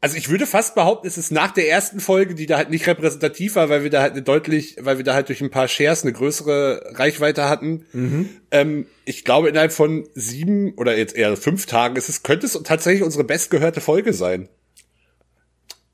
also 0.00 0.16
ich 0.16 0.28
würde 0.28 0.46
fast 0.46 0.74
behaupten, 0.74 1.06
es 1.06 1.16
ist 1.16 1.32
nach 1.32 1.52
der 1.52 1.68
ersten 1.68 2.00
Folge, 2.00 2.34
die 2.34 2.46
da 2.46 2.58
halt 2.58 2.70
nicht 2.70 2.86
repräsentativ 2.86 3.56
war, 3.56 3.68
weil 3.70 3.82
wir 3.82 3.90
da 3.90 4.02
halt 4.02 4.12
eine 4.12 4.22
deutlich, 4.22 4.76
weil 4.80 4.98
wir 4.98 5.04
da 5.04 5.14
halt 5.14 5.28
durch 5.28 5.40
ein 5.40 5.50
paar 5.50 5.68
Shares 5.68 6.02
eine 6.02 6.12
größere 6.12 6.92
Reichweite 6.94 7.48
hatten. 7.48 7.86
Ähm, 8.50 8.86
ich 9.04 9.24
glaube, 9.24 9.48
innerhalb 9.48 9.72
von 9.72 10.06
sieben 10.14 10.74
oder 10.74 10.96
jetzt 10.96 11.16
eher 11.16 11.36
fünf 11.36 11.66
Tagen 11.66 11.96
ist 11.96 12.08
es, 12.08 12.22
könnte 12.22 12.46
es 12.46 12.52
tatsächlich 12.62 13.02
unsere 13.02 13.24
bestgehörte 13.24 13.80
Folge 13.80 14.12
sein. 14.12 14.48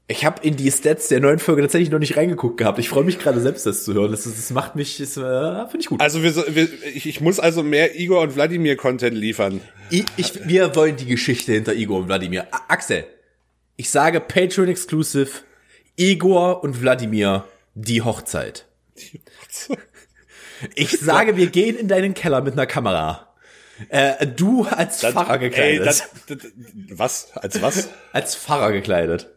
Ich 0.09 0.27
habe 0.27 0.47
in 0.47 0.57
die 0.57 0.71
Stats 0.71 1.09
der 1.09 1.21
neuen 1.21 1.39
Folge 1.39 1.63
tatsächlich 1.63 1.91
noch 1.91 2.01
nicht 2.01 2.17
reingeguckt 2.17 2.59
gehabt. 2.59 2.79
Ich 2.79 2.89
freue 2.89 3.05
mich 3.05 3.19
gerade 3.19 3.41
selbst, 3.41 3.65
das 3.65 3.85
zu 3.85 3.95
hören. 3.95 4.11
Das, 4.11 4.25
das 4.25 4.51
macht 4.51 4.75
mich, 4.75 4.99
das, 4.99 5.17
äh, 5.17 5.21
finde 5.69 5.79
ich 5.79 5.87
gut. 5.87 6.01
Also 6.01 6.23
wir, 6.23 6.35
wir 6.55 6.69
ich, 6.95 7.07
ich 7.07 7.21
muss 7.21 7.41
also 7.41 7.63
mehr 7.63 7.99
Igor 7.99 8.21
und 8.21 8.35
Wladimir 8.35 8.77
Content 8.77 9.17
liefern. 9.17 9.61
Ich, 9.91 10.05
ich, 10.17 10.47
wir 10.47 10.75
wollen 10.77 10.97
die 10.97 11.07
Geschichte 11.07 11.53
hinter 11.53 11.75
Igor 11.75 12.01
und 12.01 12.09
Wladimir. 12.09 12.47
Axel, 12.69 13.07
ich 13.77 13.91
sage 13.91 14.21
Patreon 14.21 14.69
Exclusive, 14.69 15.31
Igor 15.97 16.63
und 16.63 16.81
Wladimir, 16.81 17.45
die 17.75 18.03
Hochzeit. 18.03 18.67
Ich 20.77 20.91
sage, 21.01 21.37
wir 21.37 21.49
gehen 21.49 21.77
in 21.77 21.89
deinen 21.89 22.15
Keller 22.15 22.41
mit 22.41 22.53
einer 22.53 22.67
Kamera. 22.67 23.33
Äh, 23.89 24.27
du 24.27 24.65
als 24.65 25.01
Pfarrer 25.01 25.35
Ey, 25.35 25.51
gekleidet. 25.51 25.87
das, 25.87 26.09
das, 26.29 26.39
was? 26.91 27.33
Als 27.35 27.63
was? 27.63 27.89
als 28.13 28.37
Pfarrer 28.37 28.73
gekleidet. 28.73 29.29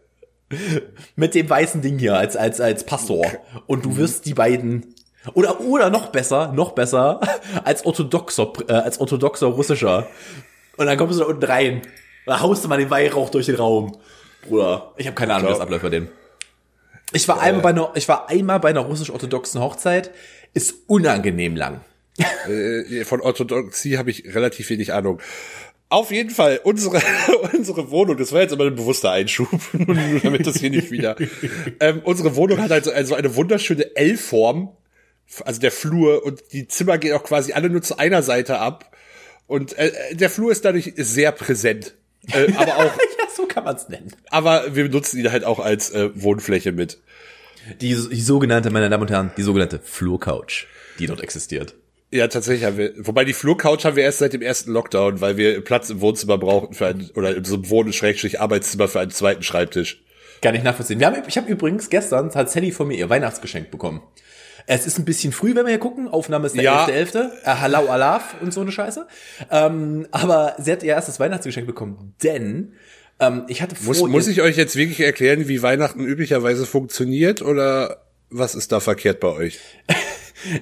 Mit 1.15 1.33
dem 1.33 1.49
weißen 1.49 1.81
Ding 1.81 1.97
hier, 1.97 2.15
als, 2.15 2.35
als, 2.35 2.61
als 2.61 2.85
Pastor. 2.85 3.25
Und 3.65 3.85
du 3.85 3.97
wirst 3.97 4.25
die 4.25 4.35
beiden, 4.35 4.93
oder, 5.33 5.59
oder 5.61 5.89
noch 5.89 6.11
besser, 6.11 6.51
noch 6.51 6.73
besser, 6.73 7.21
als 7.63 7.85
orthodoxer, 7.85 8.53
äh, 8.67 8.73
als 8.73 8.99
orthodoxer 8.99 9.47
Russischer. 9.47 10.07
Und 10.77 10.85
dann 10.85 10.97
kommst 10.97 11.19
du 11.19 11.23
da 11.23 11.29
unten 11.29 11.45
rein. 11.45 11.81
Da 12.25 12.41
haust 12.41 12.63
du 12.63 12.67
mal 12.67 12.77
den 12.77 12.89
Weihrauch 12.89 13.29
durch 13.29 13.47
den 13.47 13.55
Raum. 13.55 13.97
Bruder, 14.47 14.93
ich 14.97 15.07
habe 15.07 15.15
keine 15.15 15.33
Ahnung, 15.33 15.47
wie 15.47 15.53
das 15.53 15.61
abläuft 15.61 15.83
bei 15.83 15.89
dem. 15.89 16.09
Ich 17.13 17.27
war 17.27 17.39
einmal 17.41 17.61
bei 17.61 17.69
einer, 17.69 17.91
ich 17.95 18.07
war 18.07 18.29
einmal 18.29 18.59
bei 18.59 18.69
einer 18.69 18.81
russisch-orthodoxen 18.81 19.61
Hochzeit. 19.61 20.11
Ist 20.53 20.75
unangenehm 20.87 21.55
lang. 21.55 21.81
Äh, 22.47 23.03
Von 23.03 23.21
Orthodoxie 23.21 23.97
habe 23.97 24.09
ich 24.09 24.33
relativ 24.33 24.69
wenig 24.69 24.93
Ahnung. 24.93 25.21
Auf 25.89 26.11
jeden 26.11 26.31
Fall, 26.31 26.59
unsere, 26.63 27.01
unsere 27.53 27.91
Wohnung, 27.91 28.17
das 28.17 28.31
war 28.31 28.41
jetzt 28.41 28.53
aber 28.53 28.65
ein 28.65 28.75
bewusster 28.75 29.11
Einschub, 29.11 29.49
nur 29.73 30.19
damit 30.21 30.47
das 30.47 30.57
hier 30.57 30.71
nicht 30.71 30.91
wieder. 30.91 31.15
Ähm, 31.79 32.01
unsere 32.03 32.35
Wohnung 32.35 32.59
hat 32.59 32.71
also, 32.71 32.91
also 32.91 33.15
eine 33.15 33.35
wunderschöne 33.35 33.95
L-Form, 33.95 34.75
also 35.43 35.59
der 35.59 35.71
Flur 35.71 36.25
und 36.25 36.43
die 36.53 36.67
Zimmer 36.67 36.97
gehen 36.97 37.15
auch 37.15 37.23
quasi 37.23 37.53
alle 37.53 37.69
nur 37.69 37.81
zu 37.81 37.97
einer 37.99 38.23
Seite 38.23 38.59
ab. 38.59 38.95
Und 39.47 39.77
äh, 39.77 40.15
der 40.15 40.29
Flur 40.29 40.51
ist 40.51 40.65
dadurch 40.65 40.93
sehr 40.97 41.31
präsent. 41.31 41.95
Äh, 42.31 42.53
aber 42.55 42.77
auch, 42.77 42.83
ja, 43.19 43.27
so 43.35 43.45
kann 43.45 43.63
man's 43.63 43.89
nennen. 43.89 44.11
aber 44.29 44.75
wir 44.75 44.89
nutzen 44.89 45.19
ihn 45.19 45.31
halt 45.31 45.43
auch 45.43 45.59
als 45.59 45.91
äh, 45.91 46.09
Wohnfläche 46.15 46.71
mit. 46.71 46.99
Die, 47.81 47.95
die 47.95 48.21
sogenannte, 48.21 48.69
meine 48.69 48.89
Damen 48.89 49.03
und 49.03 49.11
Herren, 49.11 49.31
die 49.37 49.41
sogenannte 49.41 49.79
Flurcouch, 49.83 50.67
die 50.99 51.07
dort 51.07 51.21
existiert. 51.21 51.73
Ja, 52.11 52.27
tatsächlich 52.27 52.63
haben 52.63 52.77
wir, 52.77 52.93
wobei 52.97 53.25
die 53.25 53.33
Flurcouch 53.33 53.83
haben 53.83 53.95
wir 53.95 54.03
erst 54.03 54.19
seit 54.19 54.33
dem 54.33 54.41
ersten 54.41 54.71
Lockdown, 54.71 55.19
weil 55.19 55.37
wir 55.37 55.61
Platz 55.61 55.89
im 55.89 55.99
Wohnzimmer 56.01 56.37
brauchten 56.37 56.73
für 56.73 56.87
ein, 56.87 57.09
oder 57.15 57.35
in 57.35 57.43
so 57.43 57.55
einem 57.55 57.69
Wohn-Arbeitszimmer 57.69 58.87
für 58.87 58.99
einen 58.99 59.11
zweiten 59.11 59.43
Schreibtisch. 59.43 60.01
Kann 60.41 60.53
ich 60.53 60.63
nachvollziehen. 60.63 60.99
Wir 60.99 61.07
haben, 61.07 61.23
ich 61.27 61.37
habe 61.37 61.51
übrigens 61.51 61.89
gestern, 61.89 62.33
hat 62.33 62.51
Sally 62.51 62.71
von 62.71 62.87
mir 62.87 62.97
ihr 62.97 63.09
Weihnachtsgeschenk 63.09 63.71
bekommen. 63.71 64.01
Es 64.67 64.87
ist 64.87 64.97
ein 64.97 65.05
bisschen 65.05 65.31
früh, 65.31 65.55
wenn 65.55 65.65
wir 65.65 65.69
hier 65.69 65.79
gucken. 65.79 66.07
Aufnahme 66.07 66.47
ist 66.47 66.55
der 66.55 66.63
Ja. 66.63 66.85
11.11. 66.87 67.29
Äh, 67.43 67.55
Hallau 67.61 67.87
Alaf 67.87 68.35
und 68.41 68.53
so 68.53 68.61
eine 68.61 68.71
Scheiße. 68.71 69.07
Ähm, 69.51 70.07
aber 70.11 70.55
sie 70.57 70.71
hat 70.71 70.83
ihr 70.83 70.93
erstes 70.93 71.19
Weihnachtsgeschenk 71.19 71.67
bekommen, 71.67 72.15
denn 72.23 72.73
ähm, 73.19 73.43
ich 73.47 73.61
hatte 73.61 73.75
vor... 73.75 73.95
Muss, 73.95 74.01
muss 74.09 74.27
ich 74.27 74.41
euch 74.41 74.57
jetzt 74.57 74.75
wirklich 74.75 74.99
erklären, 75.01 75.47
wie 75.47 75.61
Weihnachten 75.61 76.01
üblicherweise 76.03 76.65
funktioniert 76.65 77.41
oder 77.41 78.01
was 78.29 78.55
ist 78.55 78.71
da 78.71 78.79
verkehrt 78.79 79.19
bei 79.19 79.29
euch? 79.29 79.59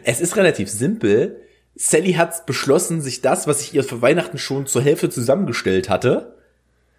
Es 0.05 0.22
ist 0.22 0.38
relativ 0.38 0.69
simpel. 0.69 1.41
Sally 1.75 2.13
hat 2.13 2.45
beschlossen, 2.45 3.01
sich 3.01 3.22
das, 3.22 3.48
was 3.48 3.62
ich 3.62 3.74
ihr 3.74 3.83
für 3.83 4.01
Weihnachten 4.01 4.38
schon 4.38 4.65
zur 4.65 4.81
Hälfte 4.81 5.10
zusammengestellt 5.10 5.89
hatte, 5.89 6.38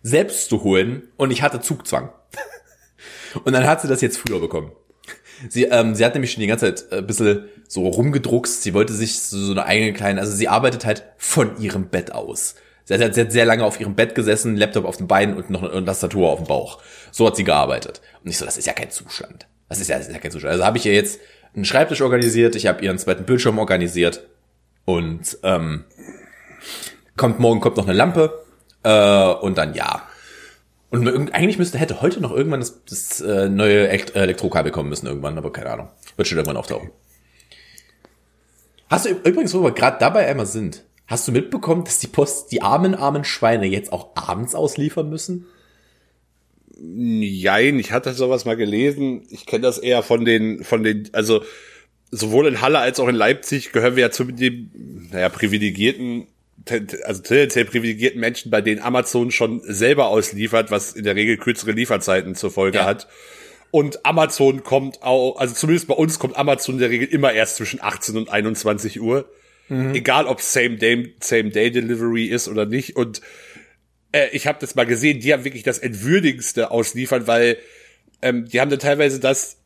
selbst 0.03 0.51
zu 0.51 0.65
holen 0.65 1.05
und 1.17 1.31
ich 1.31 1.41
hatte 1.43 1.61
Zugzwang. 1.61 2.11
Und 3.45 3.53
dann 3.53 3.67
hat 3.67 3.81
sie 3.81 3.89
das 3.89 4.01
jetzt 4.01 4.19
früher 4.19 4.39
bekommen. 4.39 4.71
Sie, 5.49 5.65
ähm, 5.65 5.95
sie 5.95 6.05
hat 6.05 6.15
nämlich 6.15 6.33
schon 6.33 6.41
die 6.41 6.47
ganze 6.47 6.75
Zeit 6.75 6.93
äh, 6.93 6.99
ein 6.99 7.07
bisschen 7.07 7.45
so 7.69 7.87
rumgedruckst. 7.87 8.63
Sie 8.63 8.75
wollte 8.75 8.93
sich 8.93 9.21
so, 9.21 9.53
eine 9.53 9.65
eigene 9.65 9.93
kleine, 9.93 10.21
also 10.21 10.33
sie 10.33 10.49
arbeitet 10.49 10.85
halt 10.85 11.05
von 11.17 11.61
ihrem 11.61 11.89
Bett 11.89 12.13
aus. 12.13 12.55
Sie 12.85 12.95
hat, 12.95 13.15
sie 13.15 13.21
hat 13.21 13.33
sehr 13.33 13.47
lange 13.47 13.65
auf 13.65 13.81
ihrem 13.81 13.95
Bett 13.95 14.15
gesessen, 14.15 14.57
Laptop 14.57 14.85
auf 14.85 14.99
dem 14.99 15.09
Bein 15.09 15.35
und 15.35 15.51
noch 15.51 15.63
eine 15.63 15.85
Tastatur 15.85 16.31
auf 16.31 16.41
dem 16.41 16.49
Bauch. 16.49 16.83
So 17.11 17.27
hat 17.27 17.37
sie 17.37 17.45
gearbeitet. 17.45 18.03
Und 18.23 18.31
ich 18.31 18.39
so, 18.39 18.45
das 18.45 18.59
ist 18.59 18.67
ja 18.67 18.75
kein 18.75 18.91
Zustand. 18.91 19.47
Das 19.69 19.81
ist 19.81 19.89
ja, 19.89 19.97
das 19.97 20.09
ist 20.09 20.13
ja 20.13 20.21
kein 20.21 20.31
Zustand. 20.31 20.53
Also 20.53 20.65
habe 20.65 20.77
ich 20.77 20.87
ihr 20.87 20.93
jetzt 20.93 21.19
einen 21.55 21.65
Schreibtisch 21.65 22.03
organisiert, 22.03 22.57
ich 22.57 22.67
habe 22.67 22.83
ihr 22.83 22.91
einen 22.91 22.99
zweiten 22.99 23.25
Bildschirm 23.25 23.59
organisiert 23.59 24.27
und 24.85 25.39
ähm, 25.43 25.85
kommt 27.17 27.39
morgen 27.39 27.61
kommt 27.61 27.77
noch 27.77 27.85
eine 27.85 27.95
Lampe 27.95 28.45
äh, 28.83 29.27
und 29.45 29.57
dann 29.57 29.75
ja. 29.75 30.04
Und 30.91 31.35
eigentlich 31.35 31.59
müsste 31.59 31.79
hätte 31.79 32.01
heute 32.03 32.21
noch 32.21 32.31
irgendwann 32.33 32.61
das, 32.61 32.85
das 32.85 33.21
äh, 33.21 33.49
neue 33.49 33.89
Elekt- 33.89 34.15
Elektrokabel 34.15 34.71
kommen 34.71 34.89
müssen 34.91 35.07
irgendwann, 35.07 35.37
aber 35.37 35.53
keine 35.53 35.71
Ahnung. 35.71 35.89
Wird 36.17 36.29
schon 36.29 36.39
irgendwann 36.39 36.57
auftauchen. 36.57 36.91
Hast 38.89 39.07
du 39.07 39.11
üb- 39.11 39.27
übrigens, 39.29 39.53
wo 39.55 39.63
wir 39.63 39.73
gerade 39.73 39.97
dabei 39.99 40.27
einmal 40.29 40.47
sind, 40.47 40.85
hast 41.07 41.27
du 41.27 41.33
mitbekommen, 41.33 41.85
dass 41.85 41.99
die 41.99 42.07
Post 42.07 42.53
die 42.53 42.63
armen, 42.63 42.95
armen 42.95 43.25
Schweine 43.25 43.67
jetzt 43.67 43.93
auch 43.93 44.11
abends 44.15 44.55
ausliefern 44.55 45.11
müssen? 45.11 45.47
Jein, 46.77 47.79
ich 47.79 47.91
hatte 47.93 48.15
sowas 48.15 48.45
mal 48.45 48.57
gelesen. 48.57 49.27
Ich 49.31 49.47
kenne 49.47 49.63
das 49.63 49.79
eher 49.79 50.03
von 50.03 50.25
den, 50.25 50.63
von 50.65 50.83
den, 50.85 51.09
also 51.13 51.43
sowohl 52.11 52.47
in 52.47 52.61
Halle 52.61 52.79
als 52.79 53.01
auch 53.01 53.09
in 53.09 53.15
Leipzig 53.17 53.73
gehören 53.73 53.97
wir 53.97 54.03
ja 54.03 54.11
zu 54.11 54.25
dem, 54.25 54.71
naja, 55.11 55.29
privilegierten, 55.29 56.27
te- 56.27 56.29
te- 56.29 56.34
also 57.05 57.23
tendenziell 57.23 57.65
privilegierten 57.65 58.21
Menschen, 58.21 58.51
bei 58.51 58.61
denen 58.61 58.81
Amazon 58.81 59.31
schon 59.31 59.61
selber 59.65 60.07
ausliefert, 60.09 60.71
was 60.71 60.93
in 60.93 61.05
der 61.05 61.15
Regel 61.17 61.37
kürzere 61.37 61.73
Lieferzeiten 61.73 62.35
zur 62.35 62.51
Folge 62.51 62.79
Ja. 62.79 62.85
hat. 62.87 63.07
Und 63.71 64.07
Amazon 64.07 64.63
kommt 64.63 65.03
auch, 65.03 65.37
also 65.37 65.55
zumindest 65.55 65.89
bei 65.89 65.95
uns 65.95 66.19
kommt 66.19 66.37
Amazon 66.37 66.77
in 66.77 66.81
der 66.81 66.91
Regel 66.91 67.09
immer 67.09 67.33
erst 67.33 67.57
zwischen 67.57 67.83
18 67.83 68.17
und 68.17 68.29
21 68.31 69.01
Uhr. 69.01 69.29
Egal 69.69 70.27
ob 70.27 70.43
Same 70.43 70.77
Day, 70.77 71.15
Same 71.21 71.49
Day 71.51 71.71
Delivery 71.71 72.27
ist 72.27 72.49
oder 72.49 72.67
nicht. 72.67 72.97
Und 72.97 73.23
äh, 74.13 74.29
ich 74.33 74.47
habe 74.47 74.59
das 74.61 74.75
mal 74.75 74.85
gesehen, 74.85 75.21
die 75.21 75.33
haben 75.33 75.45
wirklich 75.45 75.63
das 75.63 75.79
Entwürdigendste 75.79 76.71
ausliefern, 76.71 77.27
weil 77.27 77.57
ähm, 78.23 78.45
die 78.47 78.61
haben 78.61 78.71
dann 78.71 78.79
teilweise 78.79 79.21
das, 79.21 79.57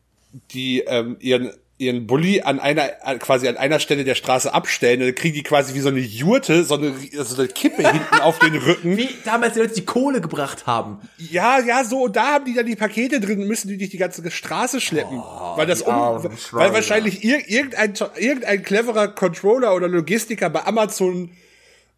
die 0.53 0.85
ähm, 0.87 1.17
ihren 1.21 1.51
ihren 1.79 2.09
Bulli 2.09 2.43
an 2.43 2.59
einer 2.59 2.89
quasi 3.21 3.47
an 3.47 3.57
einer 3.57 3.79
Stelle 3.79 4.03
der 4.03 4.17
Straße 4.17 4.53
abstellen, 4.53 5.01
dann 5.01 5.15
kriegen 5.15 5.35
die 5.35 5.45
quasi 5.45 5.75
wie 5.75 5.81
so 5.81 5.89
eine 5.89 6.01
Jurte, 6.01 6.65
so 6.65 6.75
eine, 6.75 6.93
so 7.13 7.37
eine 7.41 7.49
Kippe 7.49 7.89
hinten 7.89 8.21
auf 8.21 8.41
den 8.41 8.57
Rücken. 8.57 8.97
Wie 8.97 9.09
damals 9.25 9.55
die 9.55 9.61
Leute 9.61 9.75
die 9.75 9.85
Kohle 9.85 10.21
gebracht 10.21 10.67
haben. 10.67 10.99
Ja, 11.19 11.61
ja, 11.61 11.85
so, 11.85 12.05
und 12.05 12.17
da 12.17 12.35
haben 12.35 12.45
die 12.45 12.55
dann 12.55 12.67
die 12.67 12.75
Pakete 12.75 13.21
drin, 13.21 13.47
müssen 13.47 13.69
die 13.69 13.79
durch 13.79 13.91
die 13.91 13.97
ganze 13.97 14.29
Straße 14.29 14.81
schleppen. 14.81 15.19
weil 15.19 15.67
das 15.67 15.83
um, 15.83 15.95
weil 15.95 16.73
wahrscheinlich 16.73 17.23
ir 17.23 17.49
irgendein, 17.49 17.95
irgendein 18.17 18.63
cleverer 18.65 19.09
Controller 19.09 19.75
oder 19.75 19.87
Logistiker 19.87 20.51
bei 20.51 20.65
Amazon 20.65 21.31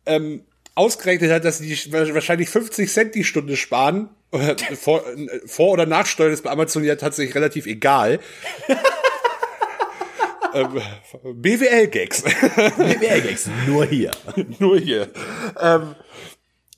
ähm, 0.04 0.42
ausgerechnet 0.74 1.30
hat, 1.30 1.44
dass 1.46 1.58
die 1.58 1.74
wahrscheinlich 1.90 2.50
50 2.50 2.92
Cent 2.92 3.14
die 3.14 3.24
Stunde 3.24 3.56
sparen. 3.56 4.10
Vor, 4.80 5.02
vor 5.46 5.72
oder 5.72 5.86
Nachsteuern 5.86 6.32
ist 6.32 6.44
bei 6.44 6.50
Amazon 6.50 6.84
ja 6.84 6.94
tatsächlich 6.94 7.34
relativ 7.34 7.66
egal. 7.66 8.20
Ähm, 10.54 10.80
BWL-Gags. 11.34 12.22
BWL-Gags, 12.22 13.50
nur 13.66 13.86
hier. 13.86 14.10
Nur 14.58 14.78
hier. 14.78 15.08
Ähm, 15.60 15.94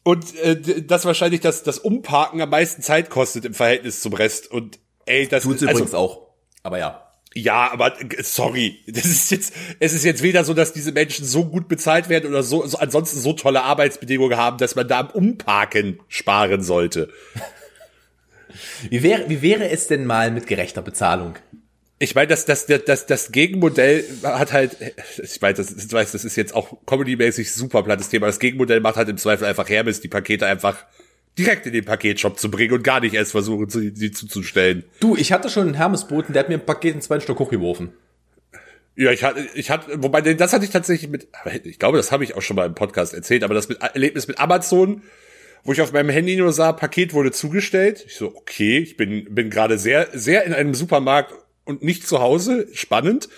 und 0.05 0.35
äh, 0.37 0.83
das 0.83 1.05
wahrscheinlich 1.05 1.41
das, 1.41 1.63
das 1.63 1.79
Umparken 1.79 2.41
am 2.41 2.51
meisten 2.51 2.83
Zeit 2.83 3.11
kostet 3.11 3.45
im 3.45 3.55
Verhältnis 3.55 4.01
zum 4.01 4.13
Rest. 4.15 4.51
Und 4.51 4.79
ey, 5.07 5.29
das 5.29 5.45
Tut's 5.45 5.63
also, 5.63 5.73
übrigens 5.73 5.95
auch. 5.95 6.29
Aber 6.63 6.79
ja. 6.79 7.09
ja, 7.35 7.71
aber 7.71 8.01
äh, 8.01 8.23
sorry, 8.23 8.81
das 8.89 9.05
ist 9.05 9.31
jetzt, 9.31 9.55
es 9.79 9.93
ist 9.93 10.05
jetzt 10.05 10.23
weder 10.23 10.45
so, 10.45 10.55
dass 10.55 10.73
diese 10.73 10.93
Menschen 10.93 11.25
so 11.25 11.45
gut 11.45 11.69
bezahlt 11.69 12.09
werden 12.09 12.31
oder 12.31 12.43
so, 12.43 12.67
so 12.67 12.79
ansonsten 12.79 13.21
so 13.21 13.33
tolle 13.33 13.63
Arbeitsbedingungen 13.63 14.37
haben, 14.37 14.59
dass 14.59 14.75
man 14.75 14.89
da 14.89 15.01
am 15.01 15.11
Umparken 15.11 16.01
sparen 16.09 16.63
sollte. 16.63 17.09
Wie 18.91 19.03
wäre, 19.03 19.29
wie 19.29 19.41
wäre 19.41 19.71
es 19.71 19.87
denn 19.87 20.05
mal 20.05 20.31
mit 20.31 20.47
gerechter 20.47 20.83
Bezahlung? 20.83 21.37
Ich 22.03 22.17
meine, 22.17 22.27
das, 22.27 22.47
das, 22.47 22.67
das, 22.67 23.07
das, 23.07 23.31
Gegenmodell 23.31 24.05
hat 24.25 24.53
halt, 24.53 24.77
ich 25.23 25.41
weiß, 25.41 25.57
das, 25.57 25.87
das 25.87 26.25
ist 26.25 26.35
jetzt 26.35 26.53
auch 26.53 26.85
comedy-mäßig 26.85 27.53
super 27.53 27.85
plattes 27.85 28.09
Thema. 28.09 28.27
Das 28.27 28.41
Gegenmodell 28.41 28.81
macht 28.81 28.97
halt 28.97 29.09
im 29.09 29.19
Zweifel 29.19 29.45
einfach 29.45 29.69
Hermes, 29.69 30.01
die 30.01 30.09
Pakete 30.09 30.45
einfach 30.47 30.85
direkt 31.39 31.65
in 31.67 31.73
den 31.73 31.85
Paketshop 31.85 32.41
zu 32.41 32.51
bringen 32.51 32.73
und 32.73 32.83
gar 32.83 32.99
nicht 32.99 33.15
erst 33.15 33.31
versuchen, 33.31 33.69
sie, 33.69 33.93
sie 33.95 34.11
zuzustellen. 34.11 34.83
Du, 34.99 35.15
ich 35.15 35.31
hatte 35.31 35.49
schon 35.49 35.69
einen 35.69 35.75
Hermesboten, 35.75 36.33
der 36.33 36.41
hat 36.41 36.49
mir 36.49 36.57
ein 36.57 36.67
Paket 36.67 36.97
in 36.97 37.03
zwei 37.03 37.21
Stück 37.21 37.39
hochgeworfen. 37.39 37.93
Ja, 38.97 39.13
ich 39.13 39.23
hatte, 39.23 39.47
ich 39.55 39.71
hatte, 39.71 40.03
wobei, 40.03 40.23
das 40.23 40.53
hatte 40.53 40.65
ich 40.65 40.73
tatsächlich 40.73 41.09
mit, 41.09 41.29
ich 41.63 41.79
glaube, 41.79 41.99
das 41.99 42.11
habe 42.11 42.25
ich 42.25 42.35
auch 42.35 42.43
schon 42.43 42.57
mal 42.57 42.67
im 42.67 42.75
Podcast 42.75 43.15
erzählt, 43.15 43.45
aber 43.45 43.55
das 43.55 43.69
mit, 43.69 43.81
Erlebnis 43.81 44.27
mit 44.27 44.41
Amazon, 44.41 45.03
wo 45.63 45.73
ich 45.73 45.81
auf 45.81 45.93
meinem 45.93 46.11
Handy 46.11 46.35
nur 46.35 46.53
sah, 46.53 46.73
Paket 46.73 47.15
wurde 47.15 47.31
zugestellt. 47.31 48.03
Ich 48.09 48.17
so, 48.17 48.35
okay, 48.35 48.79
ich 48.79 48.97
bin, 48.97 49.33
bin 49.33 49.51
gerade 49.51 49.79
sehr, 49.79 50.09
sehr 50.13 50.43
in 50.43 50.53
einem 50.53 50.75
Supermarkt 50.75 51.33
und 51.73 51.83
nicht 51.83 52.07
zu 52.07 52.21
Hause. 52.21 52.69
Spannend. 52.73 53.29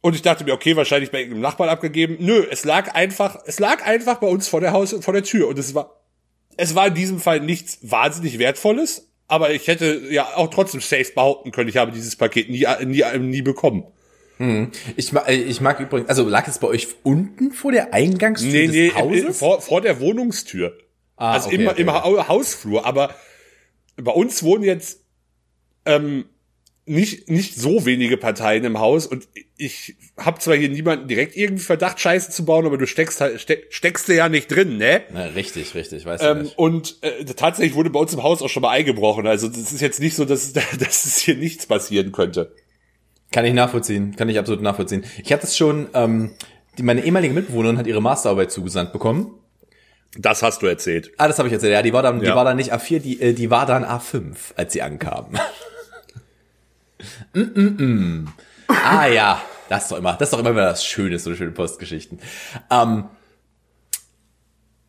Und 0.00 0.14
ich 0.14 0.22
dachte 0.22 0.44
mir, 0.44 0.52
okay, 0.52 0.76
wahrscheinlich 0.76 1.10
bei 1.10 1.18
irgendeinem 1.18 1.42
Nachbarn 1.42 1.68
abgegeben. 1.68 2.16
Nö, 2.20 2.44
es 2.50 2.64
lag 2.64 2.94
einfach, 2.94 3.38
es 3.46 3.58
lag 3.58 3.84
einfach 3.84 4.16
bei 4.18 4.28
uns 4.28 4.46
vor 4.48 4.60
der 4.60 4.72
Haus, 4.72 4.94
vor 5.00 5.12
der 5.14 5.24
Tür. 5.24 5.48
Und 5.48 5.58
es 5.58 5.74
war, 5.74 6.00
es 6.56 6.74
war 6.74 6.88
in 6.88 6.94
diesem 6.94 7.18
Fall 7.18 7.40
nichts 7.40 7.78
wahnsinnig 7.82 8.38
Wertvolles, 8.38 9.10
aber 9.26 9.50
ich 9.52 9.66
hätte 9.66 10.02
ja 10.10 10.36
auch 10.36 10.48
trotzdem 10.50 10.80
safe 10.80 11.10
behaupten 11.14 11.50
können, 11.50 11.68
ich 11.68 11.76
habe 11.76 11.90
dieses 11.90 12.14
Paket 12.16 12.48
nie, 12.50 12.66
nie, 12.84 13.02
nie 13.18 13.42
bekommen. 13.42 13.84
Ich, 14.96 15.12
ma- 15.12 15.24
äh, 15.26 15.34
ich 15.34 15.62
mag 15.62 15.80
übrigens, 15.80 16.10
also 16.10 16.28
lag 16.28 16.46
es 16.46 16.58
bei 16.58 16.68
euch 16.68 16.88
unten 17.02 17.52
vor 17.52 17.72
der 17.72 17.94
Eingangstür 17.94 18.50
Nee, 18.52 18.66
des 18.66 18.76
nee, 18.76 18.92
Hauses? 18.94 19.24
im, 19.24 19.32
vor, 19.34 19.62
vor 19.62 19.80
der 19.80 19.98
Wohnungstür. 19.98 20.76
Ah, 21.16 21.32
also 21.32 21.46
okay, 21.48 21.56
im, 21.56 21.68
okay. 21.68 21.80
im 21.80 21.90
Ha- 21.90 22.28
Hausflur. 22.28 22.84
Aber 22.84 23.14
bei 23.96 24.12
uns 24.12 24.42
wohnen 24.42 24.62
jetzt 24.62 25.00
ähm, 25.86 26.26
nicht, 26.88 27.28
nicht 27.28 27.56
so 27.56 27.84
wenige 27.84 28.16
Parteien 28.16 28.64
im 28.64 28.78
Haus 28.78 29.06
und 29.06 29.26
ich 29.56 29.96
habe 30.16 30.38
zwar 30.38 30.54
hier 30.54 30.68
niemanden 30.68 31.08
direkt 31.08 31.36
irgendwie 31.36 31.62
Verdacht, 31.64 31.98
Scheiße 31.98 32.30
zu 32.30 32.44
bauen, 32.44 32.64
aber 32.64 32.78
du 32.78 32.86
steckst 32.86 33.20
halt, 33.20 33.40
steck, 33.40 33.66
steckst 33.70 34.06
du 34.08 34.14
ja 34.14 34.28
nicht 34.28 34.48
drin, 34.48 34.76
ne? 34.76 35.02
Na, 35.12 35.24
richtig, 35.26 35.74
richtig, 35.74 36.04
weiß 36.06 36.20
ich 36.20 36.26
Ähm, 36.28 36.42
nicht. 36.42 36.58
und 36.58 36.96
äh, 37.02 37.24
tatsächlich 37.24 37.74
wurde 37.74 37.90
bei 37.90 37.98
uns 37.98 38.14
im 38.14 38.22
Haus 38.22 38.40
auch 38.42 38.48
schon 38.48 38.62
mal 38.62 38.70
eingebrochen. 38.70 39.26
Also 39.26 39.48
das 39.48 39.72
ist 39.72 39.80
jetzt 39.80 39.98
nicht 40.00 40.14
so, 40.14 40.24
dass, 40.24 40.52
dass 40.52 41.04
es 41.06 41.18
hier 41.18 41.34
nichts 41.36 41.66
passieren 41.66 42.12
könnte. 42.12 42.54
Kann 43.32 43.44
ich 43.44 43.52
nachvollziehen, 43.54 44.14
kann 44.14 44.28
ich 44.28 44.38
absolut 44.38 44.62
nachvollziehen. 44.62 45.04
Ich 45.24 45.32
hatte 45.32 45.44
es 45.46 45.56
schon, 45.56 45.88
ähm, 45.94 46.30
die, 46.78 46.82
meine 46.84 47.04
ehemalige 47.04 47.34
Mitbewohnerin 47.34 47.78
hat 47.78 47.86
ihre 47.88 48.00
Masterarbeit 48.02 48.52
zugesandt 48.52 48.92
bekommen. 48.92 49.34
Das 50.18 50.42
hast 50.42 50.62
du 50.62 50.66
erzählt. 50.66 51.10
Ah, 51.18 51.26
das 51.28 51.38
habe 51.38 51.48
ich 51.48 51.52
erzählt. 51.54 51.72
Ja, 51.72 51.82
die 51.82 51.92
war 51.92 52.02
dann, 52.02 52.20
die 52.20 52.26
Ja. 52.26 52.36
war 52.36 52.44
dann 52.44 52.56
nicht 52.56 52.72
A4, 52.72 53.00
die, 53.00 53.20
äh, 53.20 53.32
die 53.32 53.50
war 53.50 53.66
dann 53.66 53.84
A5, 53.84 54.34
als 54.54 54.72
sie 54.72 54.82
ankam. 54.82 55.30
mm, 57.34 57.40
mm, 57.40 57.76
mm. 58.22 58.28
Ah 58.68 59.06
ja, 59.06 59.40
das 59.68 59.84
ist 59.84 59.92
doch 59.92 59.98
immer, 59.98 60.14
das 60.14 60.28
ist 60.28 60.32
doch 60.32 60.38
immer 60.40 60.52
wieder 60.52 60.66
das 60.66 60.84
Schöne, 60.84 61.18
so 61.18 61.34
schöne 61.34 61.52
Postgeschichten. 61.52 62.20
Ähm, 62.70 63.04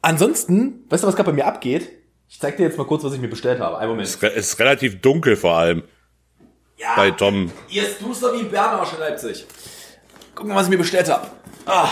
ansonsten, 0.02 0.86
weißt 0.90 1.04
du, 1.04 1.08
was 1.08 1.16
gerade 1.16 1.30
bei 1.32 1.36
mir 1.36 1.46
abgeht? 1.46 1.90
Ich 2.30 2.40
zeig 2.40 2.58
dir 2.58 2.64
jetzt 2.64 2.78
mal 2.78 2.86
kurz, 2.86 3.04
was 3.04 3.14
ich 3.14 3.22
mir 3.22 3.30
bestellt 3.30 3.60
habe. 3.60 3.78
Einen 3.78 3.90
Moment. 3.92 4.08
Es 4.08 4.22
ist 4.22 4.60
relativ 4.60 5.00
dunkel 5.02 5.36
vor 5.38 5.54
allem 5.58 5.84
Ja, 6.78 6.96
bei 6.96 7.12
Tom. 7.12 7.52
ihr 7.70 7.84
ist 7.84 8.02
duster 8.02 8.34
wie 8.34 8.44
Bernarsch 8.44 8.94
in 8.94 9.00
Leipzig. 9.00 9.46
Gucken, 10.36 10.54
was 10.54 10.66
ich 10.66 10.70
mir 10.70 10.78
bestellt 10.78 11.10
habe. 11.10 11.28
Ah, 11.66 11.90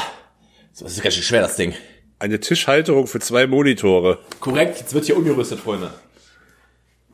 das 0.77 0.91
ist 0.91 1.01
ganz 1.01 1.15
schön 1.15 1.23
schwer, 1.23 1.41
das 1.41 1.55
Ding. 1.55 1.73
Eine 2.19 2.39
Tischhalterung 2.39 3.07
für 3.07 3.19
zwei 3.19 3.47
Monitore. 3.47 4.19
Korrekt, 4.39 4.79
jetzt 4.79 4.93
wird 4.93 5.05
hier 5.05 5.17
umgerüstet, 5.17 5.59
Freunde. 5.59 5.91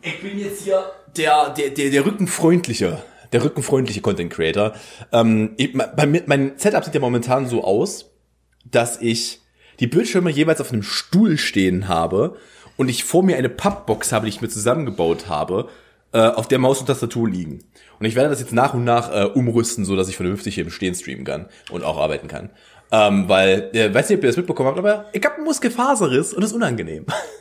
Ich 0.02 0.22
bin 0.22 0.40
jetzt 0.40 0.64
hier 0.64 0.84
der, 1.16 1.50
der, 1.52 1.70
der, 1.70 1.90
der 1.92 2.06
rückenfreundliche, 2.06 3.04
der 3.32 3.44
rückenfreundliche 3.44 4.02
Content 4.02 4.34
Creator. 4.34 4.74
Ähm, 5.12 5.54
ich, 5.58 5.74
mein, 5.74 6.24
mein 6.26 6.54
Setup 6.58 6.84
sieht 6.84 6.96
ja 6.96 7.00
momentan 7.00 7.48
so 7.48 7.64
aus, 7.64 8.12
dass 8.66 9.00
ich 9.00 9.42
die 9.80 9.88
Bildschirme 9.88 10.32
jeweils 10.32 10.62
auf 10.62 10.72
einem 10.72 10.84
Stuhl 10.84 11.38
stehen 11.38 11.88
habe 11.88 12.38
und 12.78 12.90
ich 12.90 13.04
vor 13.04 13.24
mir 13.24 13.38
eine 13.38 13.50
Pappbox 13.50 14.12
habe, 14.12 14.26
die 14.26 14.30
ich 14.30 14.42
mir 14.42 14.50
zusammengebaut 14.50 15.28
habe, 15.28 15.70
äh, 16.14 16.20
auf 16.20 16.48
der 16.48 16.60
Maus 16.60 16.80
und 16.80 16.88
Tastatur 16.88 17.30
liegen. 17.30 17.64
Und 18.00 18.06
ich 18.06 18.16
werde 18.16 18.30
das 18.30 18.40
jetzt 18.40 18.54
nach 18.54 18.74
und 18.74 18.84
nach 18.84 19.14
äh, 19.14 19.26
umrüsten, 19.26 19.86
so 19.86 19.96
dass 19.96 20.10
ich 20.10 20.16
vernünftig 20.16 20.56
hier 20.56 20.64
im 20.64 20.72
Stehen 20.72 20.96
streamen 20.96 21.26
kann 21.26 21.48
und 21.70 21.84
auch 21.84 22.00
arbeiten 22.00 22.28
kann. 22.28 22.50
Ähm, 22.92 23.30
weil, 23.30 23.70
äh, 23.74 23.94
weiß 23.94 24.10
nicht, 24.10 24.18
ob 24.18 24.24
ihr 24.24 24.30
das 24.30 24.38
mitbekommen 24.38 24.70
habt, 24.70 24.80
aber 24.80 25.06
ich 25.14 25.24
habe 25.24 25.36
einen 25.36 25.46
Muskelfaserriss 25.46 26.34
und 26.34 26.42
das 26.42 26.52
ist 26.52 26.56
unangenehm. 26.56 27.06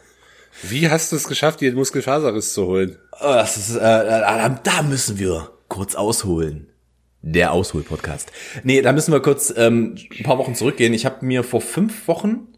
Wie 0.62 0.88
hast 0.90 1.12
du 1.12 1.16
es 1.16 1.26
geschafft, 1.26 1.60
dir 1.60 1.72
Muskelfaserriss 1.72 2.52
zu 2.52 2.66
holen? 2.66 2.98
Oh, 3.20 3.24
Das 3.32 3.56
ist, 3.56 3.76
äh, 3.76 3.78
äh, 3.78 4.50
da 4.62 4.82
müssen 4.82 5.18
wir 5.18 5.50
kurz 5.68 5.94
ausholen. 5.94 6.66
Der 7.22 7.52
Aushol-Podcast. 7.52 8.32
Nee, 8.64 8.80
da 8.80 8.92
müssen 8.92 9.12
wir 9.12 9.20
kurz 9.20 9.52
ähm, 9.54 9.96
ein 10.18 10.22
paar 10.24 10.38
Wochen 10.38 10.54
zurückgehen. 10.54 10.94
Ich 10.94 11.04
habe 11.04 11.24
mir 11.24 11.44
vor 11.44 11.60
fünf 11.60 12.08
Wochen 12.08 12.48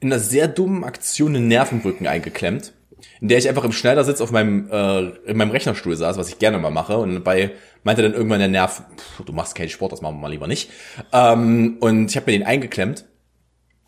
in 0.00 0.12
einer 0.12 0.20
sehr 0.20 0.48
dummen 0.48 0.84
Aktion 0.84 1.34
einen 1.34 1.48
Nervenrücken 1.48 2.06
eingeklemmt, 2.06 2.74
in 3.22 3.28
der 3.28 3.38
ich 3.38 3.48
einfach 3.48 3.64
im 3.64 3.72
Schneidersitz 3.72 4.20
auf 4.20 4.30
meinem 4.30 4.68
äh, 4.70 5.00
in 5.30 5.38
meinem 5.38 5.50
Rechnerstuhl 5.50 5.96
saß, 5.96 6.18
was 6.18 6.28
ich 6.28 6.38
gerne 6.38 6.58
mal 6.58 6.70
mache. 6.70 6.98
Und 6.98 7.14
dabei 7.14 7.52
meinte 7.84 8.02
dann 8.02 8.12
irgendwann 8.12 8.40
der 8.40 8.48
Nerv, 8.48 8.82
"Pff, 8.96 9.24
du 9.24 9.32
machst 9.32 9.54
keinen 9.54 9.70
Sport, 9.70 9.92
das 9.92 10.02
machen 10.02 10.16
wir 10.16 10.20
mal 10.20 10.28
lieber 10.30 10.46
nicht. 10.46 10.70
Ähm, 11.12 11.78
und 11.80 12.10
ich 12.10 12.16
habe 12.16 12.30
mir 12.30 12.38
den 12.38 12.46
eingeklemmt 12.46 13.06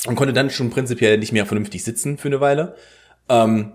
und 0.06 0.16
konnte 0.16 0.32
dann 0.32 0.48
schon 0.48 0.70
prinzipiell 0.70 1.18
nicht 1.18 1.32
mehr 1.32 1.44
vernünftig 1.44 1.84
sitzen 1.84 2.16
für 2.16 2.28
eine 2.28 2.40
Weile. 2.40 2.76
Ähm, 3.28 3.72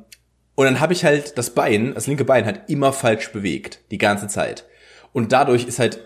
und 0.55 0.65
dann 0.65 0.79
habe 0.79 0.93
ich 0.93 1.05
halt 1.05 1.37
das 1.37 1.51
Bein, 1.51 1.93
das 1.93 2.07
linke 2.07 2.25
Bein, 2.25 2.45
halt 2.45 2.63
immer 2.67 2.91
falsch 2.91 3.31
bewegt, 3.31 3.79
die 3.91 3.97
ganze 3.97 4.27
Zeit. 4.27 4.65
Und 5.13 5.31
dadurch 5.31 5.65
ist 5.65 5.79
halt 5.79 6.05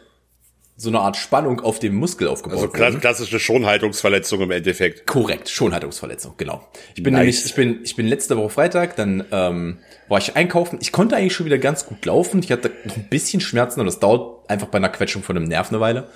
so 0.75 0.89
eine 0.89 0.99
Art 0.99 1.17
Spannung 1.17 1.59
auf 1.61 1.79
dem 1.79 1.95
Muskel 1.95 2.27
aufgebaut 2.27 2.57
Also 2.57 2.67
kla 2.69 2.91
klassische 2.91 3.39
Schonhaltungsverletzung 3.39 4.41
im 4.41 4.51
Endeffekt. 4.51 5.05
Korrekt, 5.05 5.49
Schonhaltungsverletzung, 5.49 6.33
genau. 6.37 6.67
Ich 6.95 7.03
bin 7.03 7.13
Nice. 7.13 7.19
nämlich, 7.19 7.45
ich 7.45 7.55
bin, 7.55 7.79
ich 7.83 7.95
bin 7.95 8.07
letzte 8.07 8.37
Woche 8.37 8.49
Freitag, 8.49 8.95
dann 8.95 9.23
ähm, 9.31 9.77
war 10.07 10.17
ich 10.17 10.35
einkaufen. 10.35 10.79
Ich 10.81 10.91
konnte 10.91 11.15
eigentlich 11.15 11.33
schon 11.33 11.45
wieder 11.45 11.59
ganz 11.59 11.85
gut 11.85 12.03
laufen. 12.05 12.41
Ich 12.43 12.51
hatte 12.51 12.71
noch 12.85 12.97
ein 12.97 13.07
bisschen 13.09 13.39
Schmerzen 13.39 13.79
und 13.79 13.85
das 13.85 13.99
dauert 13.99 14.49
einfach 14.49 14.67
bei 14.67 14.77
einer 14.77 14.89
Quetschung 14.89 15.21
von 15.21 15.37
einem 15.37 15.47
Nerv 15.47 15.69
eine 15.69 15.79
Weile. 15.79 16.09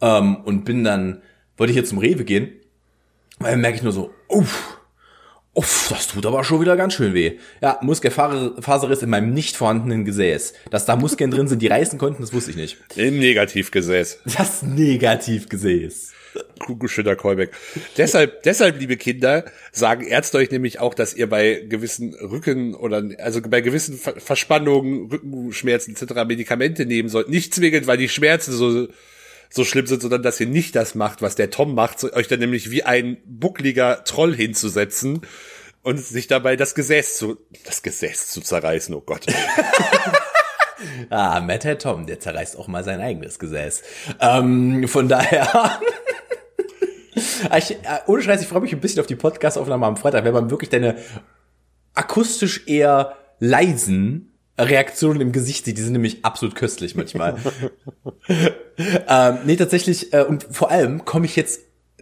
Ähm, 0.00 0.36
und 0.44 0.64
bin 0.64 0.84
dann, 0.84 1.22
wollte 1.56 1.72
ich 1.72 1.76
hier 1.76 1.84
zum 1.84 1.98
Rewe 1.98 2.24
gehen, 2.24 2.52
weil 3.38 3.52
dann 3.52 3.60
merke 3.60 3.76
ich 3.76 3.82
nur 3.82 3.92
so, 3.92 4.10
uff, 4.28 4.78
uff, 5.54 5.88
das 5.90 6.08
tut 6.08 6.24
aber 6.26 6.44
schon 6.44 6.60
wieder 6.60 6.76
ganz 6.76 6.94
schön 6.94 7.14
weh. 7.14 7.38
Ja, 7.60 7.78
Muskelfaserriss 7.82 9.02
in 9.02 9.10
meinem 9.10 9.32
nicht 9.32 9.56
vorhandenen 9.56 10.04
Gesäß. 10.04 10.54
Dass 10.70 10.86
da 10.86 10.96
Muskeln 10.96 11.30
drin 11.30 11.48
sind, 11.48 11.62
die 11.62 11.66
reißen 11.68 11.98
konnten, 11.98 12.22
das 12.22 12.32
wusste 12.32 12.50
ich 12.50 12.56
nicht. 12.56 12.78
Im 12.96 13.18
Negativgesäß. 13.18 14.20
Das 14.36 14.62
Negativgesäß. 14.62 16.12
Kugelschütter 16.58 17.16
Callback. 17.16 17.50
deshalb, 17.98 18.42
deshalb, 18.44 18.80
liebe 18.80 18.96
Kinder, 18.96 19.44
sagen 19.70 20.06
Ärzte 20.06 20.38
euch 20.38 20.50
nämlich 20.50 20.80
auch, 20.80 20.94
dass 20.94 21.14
ihr 21.14 21.28
bei 21.28 21.64
gewissen 21.68 22.14
Rücken 22.14 22.74
oder 22.74 23.02
also 23.18 23.42
bei 23.42 23.60
gewissen 23.60 23.98
Ver 23.98 24.14
Verspannungen, 24.18 25.10
Rückenschmerzen 25.10 25.94
etc. 25.94 26.24
Medikamente 26.26 26.86
nehmen 26.86 27.08
sollt. 27.08 27.28
Nicht 27.28 27.54
zwingend, 27.54 27.86
weil 27.86 27.98
die 27.98 28.08
Schmerzen 28.08 28.52
so 28.52 28.88
so 29.52 29.64
schlimm 29.64 29.86
sind, 29.86 30.02
sondern 30.02 30.22
dass 30.22 30.40
ihr 30.40 30.46
nicht 30.46 30.74
das 30.74 30.94
macht, 30.94 31.22
was 31.22 31.34
der 31.34 31.50
Tom 31.50 31.74
macht, 31.74 32.02
euch 32.04 32.28
dann 32.28 32.40
nämlich 32.40 32.70
wie 32.70 32.82
ein 32.82 33.18
buckliger 33.24 34.02
Troll 34.04 34.34
hinzusetzen 34.34 35.20
und 35.82 35.98
sich 35.98 36.26
dabei 36.26 36.56
das 36.56 36.74
Gesäß 36.74 37.18
zu 37.18 37.38
das 37.64 37.82
Gesäß 37.82 38.28
zu 38.28 38.40
zerreißen. 38.40 38.94
Oh 38.94 39.02
Gott. 39.02 39.26
Ah, 41.10 41.40
Matt 41.40 41.64
Herr 41.64 41.78
Tom, 41.78 42.06
der 42.06 42.18
zerreißt 42.18 42.58
auch 42.58 42.66
mal 42.66 42.82
sein 42.82 43.00
eigenes 43.00 43.38
Gesäß. 43.38 43.82
Ähm, 44.18 44.88
von 44.88 45.08
daher. 45.08 45.80
ich, 47.56 47.70
äh, 47.70 48.00
ohne 48.08 48.20
Scheiß, 48.20 48.42
ich 48.42 48.48
freue 48.48 48.62
mich 48.62 48.72
ein 48.72 48.80
bisschen 48.80 49.00
auf 49.00 49.06
die 49.06 49.14
Podcast-Aufnahme 49.14 49.86
am 49.86 49.96
Freitag, 49.96 50.24
wenn 50.24 50.32
man 50.32 50.50
wirklich 50.50 50.70
deine 50.70 50.96
akustisch 51.94 52.66
eher 52.66 53.16
leisen 53.38 54.31
Reaktionen 54.68 55.20
im 55.20 55.32
Gesicht 55.32 55.64
sieht. 55.64 55.78
Die 55.78 55.82
sind 55.82 55.92
nämlich 55.92 56.24
absolut 56.24 56.54
köstlich 56.54 56.94
manchmal. 56.94 57.36
ähm, 59.08 59.38
nee, 59.44 59.56
tatsächlich, 59.56 60.12
äh, 60.12 60.24
und 60.24 60.46
vor 60.50 60.70
allem 60.70 61.04
komme 61.04 61.26
ich 61.26 61.36
jetzt 61.36 61.60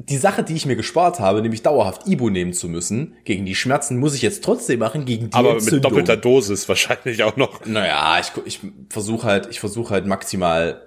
die 0.09 0.17
Sache, 0.17 0.43
die 0.43 0.55
ich 0.55 0.67
mir 0.67 0.77
gespart 0.77 1.21
habe, 1.21 1.43
nämlich 1.43 1.63
dauerhaft 1.63 2.07
Ibu 2.07 2.31
nehmen 2.31 2.53
zu 2.53 2.69
müssen, 2.69 3.15
gegen 3.25 3.45
die 3.45 3.55
Schmerzen 3.55 3.99
muss 3.99 4.15
ich 4.15 4.23
jetzt 4.23 4.43
trotzdem 4.43 4.79
machen, 4.79 5.05
gegen 5.05 5.31
die 5.31 5.35
Aber 5.35 5.55
mit 5.55 5.63
Entzündung. 5.63 5.91
doppelter 5.91 6.17
Dosis 6.17 6.69
wahrscheinlich 6.69 7.23
auch 7.23 7.37
noch. 7.37 7.67
Naja, 7.67 8.19
ich, 8.21 8.33
ich 8.47 8.61
versuche 8.89 9.27
halt, 9.27 9.49
ich 9.51 9.61
versuche 9.61 9.93
halt 9.93 10.07
maximal. 10.07 10.87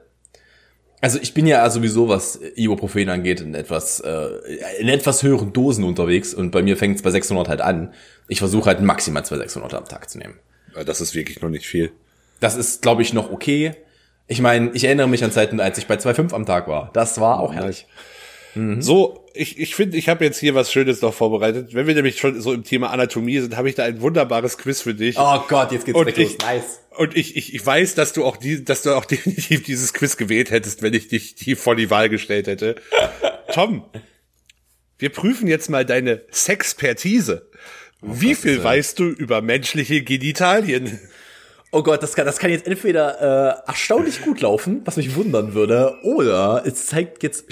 Also 1.02 1.20
ich 1.22 1.34
bin 1.34 1.46
ja 1.46 1.70
sowieso, 1.70 2.08
was 2.08 2.40
Ibuprofen 2.56 3.10
angeht, 3.10 3.42
in 3.42 3.54
etwas, 3.56 4.00
äh, 4.00 4.30
in 4.80 4.88
etwas 4.88 5.22
höheren 5.22 5.54
Dosen 5.54 5.84
unterwegs 5.84 6.34
und 6.34 6.52
bei 6.52 6.64
mir 6.64 6.78
fängt 6.78 6.96
es 6.96 7.02
bei 7.02 7.12
600 7.12 7.50
halt 7.50 7.62
an. 7.62 7.94
Ich 8.30 8.40
versuche 8.40 8.66
halt 8.68 8.82
maximal 8.82 9.26
zwei 9.26 9.38
600 9.38 9.74
am 9.74 9.86
Tag 9.86 10.10
zu 10.10 10.18
nehmen. 10.18 10.40
Das 10.86 11.02
ist 11.02 11.16
wirklich 11.16 11.42
noch 11.42 11.50
nicht 11.50 11.66
viel. 11.66 11.92
Das 12.40 12.56
ist, 12.56 12.82
glaube 12.82 13.02
ich, 13.02 13.14
noch 13.14 13.32
okay. 13.32 13.74
Ich 14.28 14.42
meine, 14.42 14.72
ich 14.74 14.84
erinnere 14.86 15.08
mich 15.08 15.24
an 15.24 15.32
Zeiten, 15.32 15.60
als 15.60 15.78
ich 15.78 15.88
bei 15.88 15.96
2,5 15.96 16.34
am 16.34 16.46
Tag 16.46 16.68
war. 16.68 16.90
Das 16.94 17.20
war 17.20 17.40
auch 17.40 17.54
herrlich. 17.54 17.86
So, 18.56 19.26
ich 19.34 19.58
ich 19.60 19.74
finde, 19.76 19.98
ich 19.98 20.10
habe 20.10 20.24
jetzt 20.24 20.38
hier 20.40 20.54
was 20.54 20.72
Schönes 20.72 21.02
noch 21.02 21.14
vorbereitet. 21.16 21.74
Wenn 21.74 21.88
wir 21.88 21.96
nämlich 21.96 22.20
schon 22.20 22.40
so 22.40 22.54
im 22.54 22.64
Thema 22.64 22.92
Anatomie 22.92 23.40
sind, 23.40 23.58
habe 23.58 23.68
ich 23.68 23.74
da 23.74 23.84
ein 23.84 24.00
wunderbares 24.02 24.60
Quiz 24.60 24.82
für 24.82 24.94
dich. 24.94 25.18
Oh 25.18 25.40
Gott, 25.48 25.72
jetzt 25.72 25.86
geht's 25.86 25.98
Und 25.98 26.06
weg 26.06 26.18
ich- 26.20 26.34
los. 26.34 26.38
Nice. 26.44 26.80
Und 26.92 27.18
ich, 27.18 27.36
ich, 27.36 27.56
ich 27.56 27.66
weiß, 27.66 27.96
dass 27.96 28.14
du 28.14 28.24
auch 28.26 28.38
die, 28.38 28.64
dass 28.64 28.84
du 28.84 28.94
auch 28.94 29.06
definitiv 29.14 29.64
dieses 29.64 29.92
Quiz 29.94 30.18
gewählt 30.18 30.52
hättest, 30.52 30.84
wenn 30.84 30.94
ich 30.94 31.08
dich 31.08 31.34
die 31.34 31.56
vor 31.56 31.76
die 31.76 31.90
Wahl 31.90 32.10
gestellt 32.10 32.46
hätte. 32.46 32.76
Tom, 33.54 33.86
wir 35.00 35.10
prüfen 35.10 35.48
jetzt 35.48 35.72
mal 35.72 35.84
deine 35.84 36.22
Sexpertise. 36.32 37.50
Wie 38.04 38.36
viel 38.36 38.54
Willen. 38.56 38.64
weißt 38.64 39.00
du 39.00 39.06
über 39.06 39.42
menschliche 39.42 40.02
Genitalien? 40.04 41.00
Oh 41.72 41.82
Gott, 41.82 42.04
das 42.04 42.14
kann, 42.14 42.26
das 42.26 42.38
kann 42.38 42.52
jetzt 42.52 42.68
entweder 42.68 43.64
äh, 43.66 43.68
erstaunlich 43.70 44.22
gut 44.22 44.42
laufen, 44.42 44.82
was 44.86 44.98
mich 44.98 45.16
wundern 45.16 45.54
würde, 45.56 45.96
oder 46.04 46.62
es 46.66 46.86
zeigt 46.86 47.24
jetzt 47.24 47.46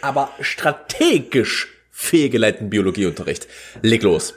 aber 0.00 0.30
strategisch 0.40 1.68
fehlgeleiteten 1.90 2.70
Biologieunterricht. 2.70 3.48
Leg 3.82 4.02
los. 4.02 4.34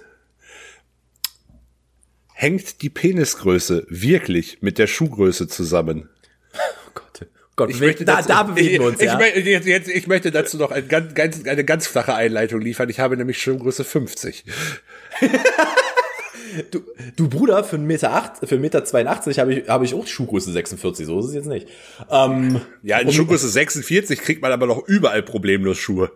Hängt 2.34 2.82
die 2.82 2.90
Penisgröße 2.90 3.86
wirklich 3.90 4.60
mit 4.62 4.78
der 4.78 4.88
Schuhgröße 4.88 5.48
zusammen? 5.48 6.10
Oh 6.54 6.92
Gott, 6.94 7.28
Gott 7.56 7.70
Ich 7.72 7.80
möchte 7.80 8.06
da, 8.06 8.18
dazu- 8.18 8.28
da 8.30 8.44
bewegen 8.44 8.68
ich, 8.76 8.80
wir 8.80 8.86
uns, 8.88 9.00
ich, 9.00 9.06
ja. 9.08 9.18
möchte- 9.18 9.40
jetzt, 9.40 9.66
jetzt, 9.68 9.90
ich 9.90 10.06
möchte 10.08 10.30
dazu 10.32 10.58
noch 10.58 10.72
ein 10.72 10.88
ganz, 10.88 11.16
ganz, 11.16 11.46
eine 11.48 11.64
ganz 11.66 11.88
flache 11.88 12.14
Einleitung 12.14 12.62
liefern. 12.62 12.90
Ich 12.90 13.00
habe 13.00 13.18
nämlich 13.18 13.42
Schuhgröße 13.42 13.84
50. 13.84 14.46
Du, 16.72 16.82
du 17.16 17.28
Bruder, 17.28 17.64
für 17.64 17.76
1,8 17.76 17.80
Meter, 17.80 18.14
acht, 18.14 18.38
für 18.38 18.56
1,82 18.56 18.58
Meter 18.58 18.86
82 18.86 19.40
habe 19.40 19.54
ich, 19.54 19.70
habe 19.70 19.86
ich 19.86 19.94
auch 19.94 20.08
Schuhgröße 20.08 20.52
46, 20.52 21.06
so 21.06 21.20
ist 21.20 21.26
es 21.28 21.34
jetzt 21.34 21.46
nicht. 21.46 21.68
Ähm, 22.10 22.62
Ja, 22.84 23.00
in 23.00 23.12
Schuhgröße 23.12 23.50
46 23.50 24.22
kriegt 24.22 24.42
man 24.42 24.52
aber 24.52 24.66
noch 24.66 24.88
überall 24.88 25.22
problemlos 25.24 25.78
Schuhe. 25.78 26.10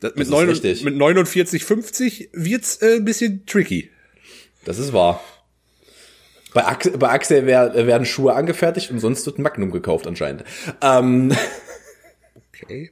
Das, 0.00 0.14
mit, 0.14 0.22
ist 0.22 0.30
neun, 0.30 0.48
richtig. 0.48 0.84
mit 0.84 0.96
49, 0.96 1.64
50 1.64 2.30
wird's 2.32 2.76
äh, 2.76 2.96
ein 2.96 3.04
bisschen 3.04 3.44
tricky. 3.44 3.90
das 4.64 4.78
ist 4.78 4.92
wahr. 4.92 5.22
Bei 6.54 6.64
Axel, 6.64 6.96
bei 6.96 7.10
Axel 7.10 7.44
wer, 7.46 7.74
werden 7.74 8.06
Schuhe 8.06 8.34
angefertigt 8.34 8.90
und 8.92 9.00
sonst 9.00 9.26
wird 9.26 9.40
Magnum 9.40 9.72
gekauft 9.72 10.06
anscheinend. 10.06 10.44
Ähm, 10.80 11.34
Okay. 12.64 12.90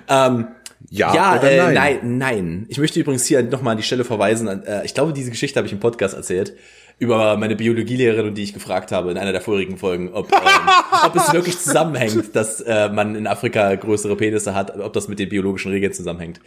ähm, 0.08 0.48
Ja, 0.90 1.14
Ja, 1.14 1.38
oder 1.38 1.51
äh, 1.51 1.57
nein? 1.57 1.74
nein? 1.74 2.18
nein, 2.18 2.66
Ich 2.68 2.79
möchte 2.79 2.98
übrigens 3.01 3.27
hier 3.27 3.42
nochmal 3.42 3.72
an 3.72 3.77
die 3.77 3.83
Stelle 3.83 4.05
verweisen. 4.05 4.48
An, 4.48 4.64
äh, 4.64 4.85
ich 4.85 4.94
glaube, 4.94 5.12
diese 5.12 5.31
Geschichte 5.31 5.59
habe 5.59 5.66
ich 5.66 5.72
im 5.72 5.81
Podcast 5.81 6.14
erzählt 6.14 6.55
über 6.98 7.37
meine 7.37 7.55
Biologielehrerin, 7.55 8.35
die 8.35 8.42
ich 8.42 8.53
gefragt 8.53 8.90
habe 8.90 9.11
in 9.11 9.18
einer 9.18 9.31
der 9.33 9.40
vorigen 9.40 9.79
Folgen, 9.79 10.12
ob, 10.12 10.33
ähm, 10.33 10.38
ob 11.05 11.14
es 11.14 11.33
wirklich 11.33 11.59
zusammenhängt, 11.59 12.35
dass 12.35 12.61
äh, 12.61 12.88
man 12.88 13.14
in 13.14 13.27
Afrika 13.27 13.74
größere 13.74 14.16
Penisse 14.16 14.55
hat, 14.55 14.77
ob 14.79 14.92
das 14.92 15.09
mit 15.09 15.18
den 15.18 15.29
biologischen 15.29 15.70
Regeln 15.70 15.92
zusammenhängt. 15.92 16.40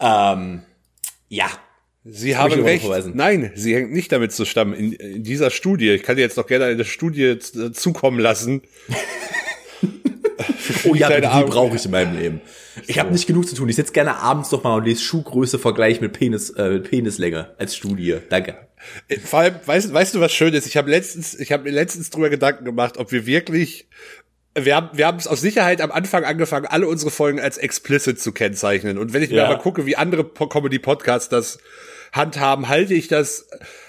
Ähm, 0.00 0.62
ja, 1.28 1.48
Sie 2.10 2.28
möchte 2.28 2.38
haben 2.38 2.62
recht. 2.62 3.14
Nein, 3.14 3.52
sie 3.54 3.74
hängt 3.74 3.92
nicht 3.92 4.10
damit 4.12 4.32
zusammen. 4.32 4.72
In, 4.72 4.92
in 4.94 5.24
dieser 5.24 5.50
Studie, 5.50 5.90
ich 5.90 6.02
kann 6.02 6.16
dir 6.16 6.22
jetzt 6.22 6.36
noch 6.36 6.46
gerne 6.46 6.66
eine 6.66 6.84
Studie 6.84 7.38
zukommen 7.38 8.18
lassen. 8.18 8.62
oh 10.84 10.94
ja, 10.94 11.08
die 11.20 11.44
brauche 11.50 11.76
ich 11.76 11.84
in 11.84 11.90
meinem 11.90 12.16
Leben. 12.16 12.40
Ich 12.86 12.98
habe 12.98 13.10
nicht 13.12 13.26
genug 13.26 13.48
zu 13.48 13.54
tun. 13.54 13.68
Ich 13.68 13.76
sitze 13.76 13.92
gerne 13.92 14.16
abends 14.16 14.50
noch 14.52 14.62
mal 14.62 14.76
und 14.76 14.84
lese 14.84 15.02
Schuhgröße 15.02 15.58
Vergleich 15.58 16.00
mit 16.00 16.12
Penis, 16.12 16.50
äh, 16.50 16.70
mit 16.70 16.90
Penislänge 16.90 17.54
als 17.58 17.74
Studie. 17.76 18.16
Danke. 18.28 18.56
Äh, 19.08 19.18
Vor 19.18 19.40
allem, 19.40 19.54
weißt, 19.66 19.92
weißt 19.92 20.14
du, 20.14 20.20
was 20.20 20.32
schön 20.32 20.54
ist? 20.54 20.66
Ich 20.66 20.76
habe 20.76 20.90
letztens, 20.90 21.34
ich 21.38 21.50
habe 21.52 21.64
mir 21.64 21.70
letztens 21.70 22.10
drüber 22.10 22.30
Gedanken 22.30 22.64
gemacht, 22.64 22.96
ob 22.98 23.10
wir 23.10 23.26
wirklich, 23.26 23.88
wir 24.56 24.76
haben, 24.76 24.90
wir 24.96 25.06
haben 25.06 25.18
es 25.18 25.26
aus 25.26 25.40
Sicherheit 25.40 25.80
am 25.80 25.90
Anfang 25.90 26.24
angefangen, 26.24 26.66
alle 26.66 26.86
unsere 26.86 27.10
Folgen 27.10 27.40
als 27.40 27.58
explicit 27.58 28.20
zu 28.20 28.32
kennzeichnen. 28.32 28.98
Und 28.98 29.12
wenn 29.12 29.22
ich 29.22 29.30
mir 29.30 29.36
Ja. 29.38 29.46
aber 29.46 29.58
gucke, 29.58 29.86
wie 29.86 29.96
andere 29.96 30.22
Po- 30.24 30.46
Comedy-Podcasts 30.46 31.28
das 31.28 31.58
handhaben, 32.12 32.68
halte 32.68 32.94
ich 32.94 33.08
das, 33.08 33.48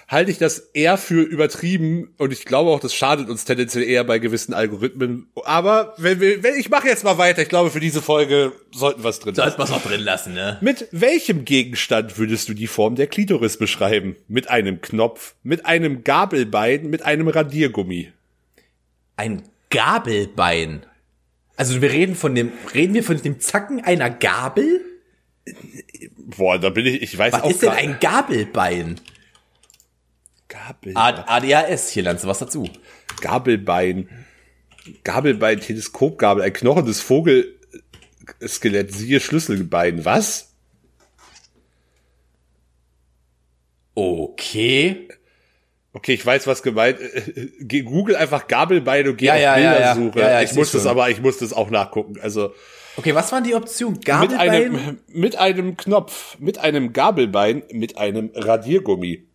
halte 0.09 0.31
ich 0.31 0.39
das 0.39 0.57
eher 0.73 0.97
für 0.97 1.21
übertrieben 1.21 2.13
und 2.17 2.33
ich 2.33 2.45
glaube 2.45 2.71
auch, 2.71 2.79
das 2.79 2.95
schadet 2.95 3.29
uns 3.29 3.45
tendenziell 3.45 3.83
eher 3.83 4.03
bei 4.03 4.17
gewissen 4.17 4.55
Algorithmen. 4.55 5.29
Aber 5.45 5.93
wenn 5.97 6.19
wir, 6.19 6.41
wenn 6.41 6.55
ich 6.55 6.69
mache 6.69 6.87
jetzt 6.87 7.03
mal 7.03 7.19
weiter, 7.19 7.43
ich 7.43 7.49
glaube, 7.49 7.69
für 7.69 7.79
diese 7.79 8.01
Folge 8.01 8.51
sollten 8.71 9.03
wir 9.03 9.09
es 9.09 9.19
drin 9.19 9.35
Sollte 9.35 9.57
man 9.59 9.67
es 9.67 9.73
auch 9.73 9.83
drin 9.83 10.01
lassen, 10.01 10.33
ne? 10.33 10.57
Mit 10.61 10.87
welchem 10.91 11.45
Gegenstand 11.45 12.17
würdest 12.17 12.49
du 12.49 12.55
die 12.55 12.65
Form 12.65 12.95
der 12.95 13.05
Klitoris 13.05 13.57
beschreiben? 13.57 14.15
Mit 14.27 14.49
einem 14.49 14.81
Knopf, 14.81 15.35
mit 15.43 15.67
einem 15.67 16.03
Gabelbein, 16.03 16.89
mit 16.89 17.03
einem 17.03 17.27
Radiergummi? 17.27 18.11
Ein 19.15 19.43
Gabelbein. 19.69 20.87
Also 21.55 21.81
wir 21.83 21.91
reden 21.91 22.15
von 22.15 22.33
dem, 22.33 22.51
reden 22.73 22.95
wir 22.95 23.03
von 23.03 23.21
dem 23.21 23.39
Zacken 23.39 23.83
einer 23.83 24.09
Gabel? 24.09 24.81
Boah, 26.17 26.57
da 26.57 26.71
bin 26.71 26.87
ich, 26.87 27.03
ich 27.03 27.15
weiß 27.15 27.33
Was 27.33 27.41
auch 27.43 27.51
ist 27.51 27.61
denn 27.61 27.69
ein 27.69 27.99
Gabelbein? 27.99 28.99
Gabel, 30.49 30.93
ADHS, 30.95 31.89
hier 31.91 32.03
lernst 32.03 32.23
du 32.23 32.27
was 32.27 32.39
dazu. 32.39 32.67
Gabelbein? 33.21 34.09
Gabelbein, 35.03 35.59
Teleskopgabel, 35.59 36.43
ein 36.43 36.51
Knochen 36.53 36.85
des 36.85 37.01
Vogelskelett, 37.01 38.91
siehe 38.91 39.19
Schlüsselbein. 39.19 40.03
Was? 40.05 40.53
Okay. 43.95 45.07
Okay, 45.93 46.13
ich 46.13 46.25
weiß, 46.25 46.47
was 46.47 46.63
gemeint. 46.63 46.97
Google 47.67 48.15
einfach 48.15 48.47
Gabelbein 48.47 49.07
und 49.07 49.17
geh 49.17 49.25
Ja, 49.25 49.33
auf 49.33 49.39
ja, 49.41 49.57
ja, 49.57 49.79
ja. 49.79 49.93
Bildersuche. 49.93 50.19
Ja, 50.19 50.29
ja, 50.31 50.41
ich 50.41 50.51
ich 50.51 50.57
muss 50.57 50.71
das 50.71 50.83
schon. 50.83 50.91
aber, 50.91 51.09
ich 51.09 51.21
muss 51.21 51.37
das 51.39 51.53
auch 51.53 51.69
nachgucken. 51.69 52.19
Also 52.21 52.53
Okay, 52.97 53.15
was 53.15 53.31
waren 53.31 53.43
die 53.43 53.55
Optionen? 53.55 53.95
mit 53.95 54.05
Gabelbein? 54.05 54.49
einem, 54.49 54.99
mit 55.07 55.35
einem 55.37 55.77
Knopf, 55.77 56.37
mit 56.39 56.57
einem 56.57 56.91
Gabelbein, 56.93 57.63
mit 57.71 57.97
einem 57.97 58.31
Radiergummi. 58.33 59.25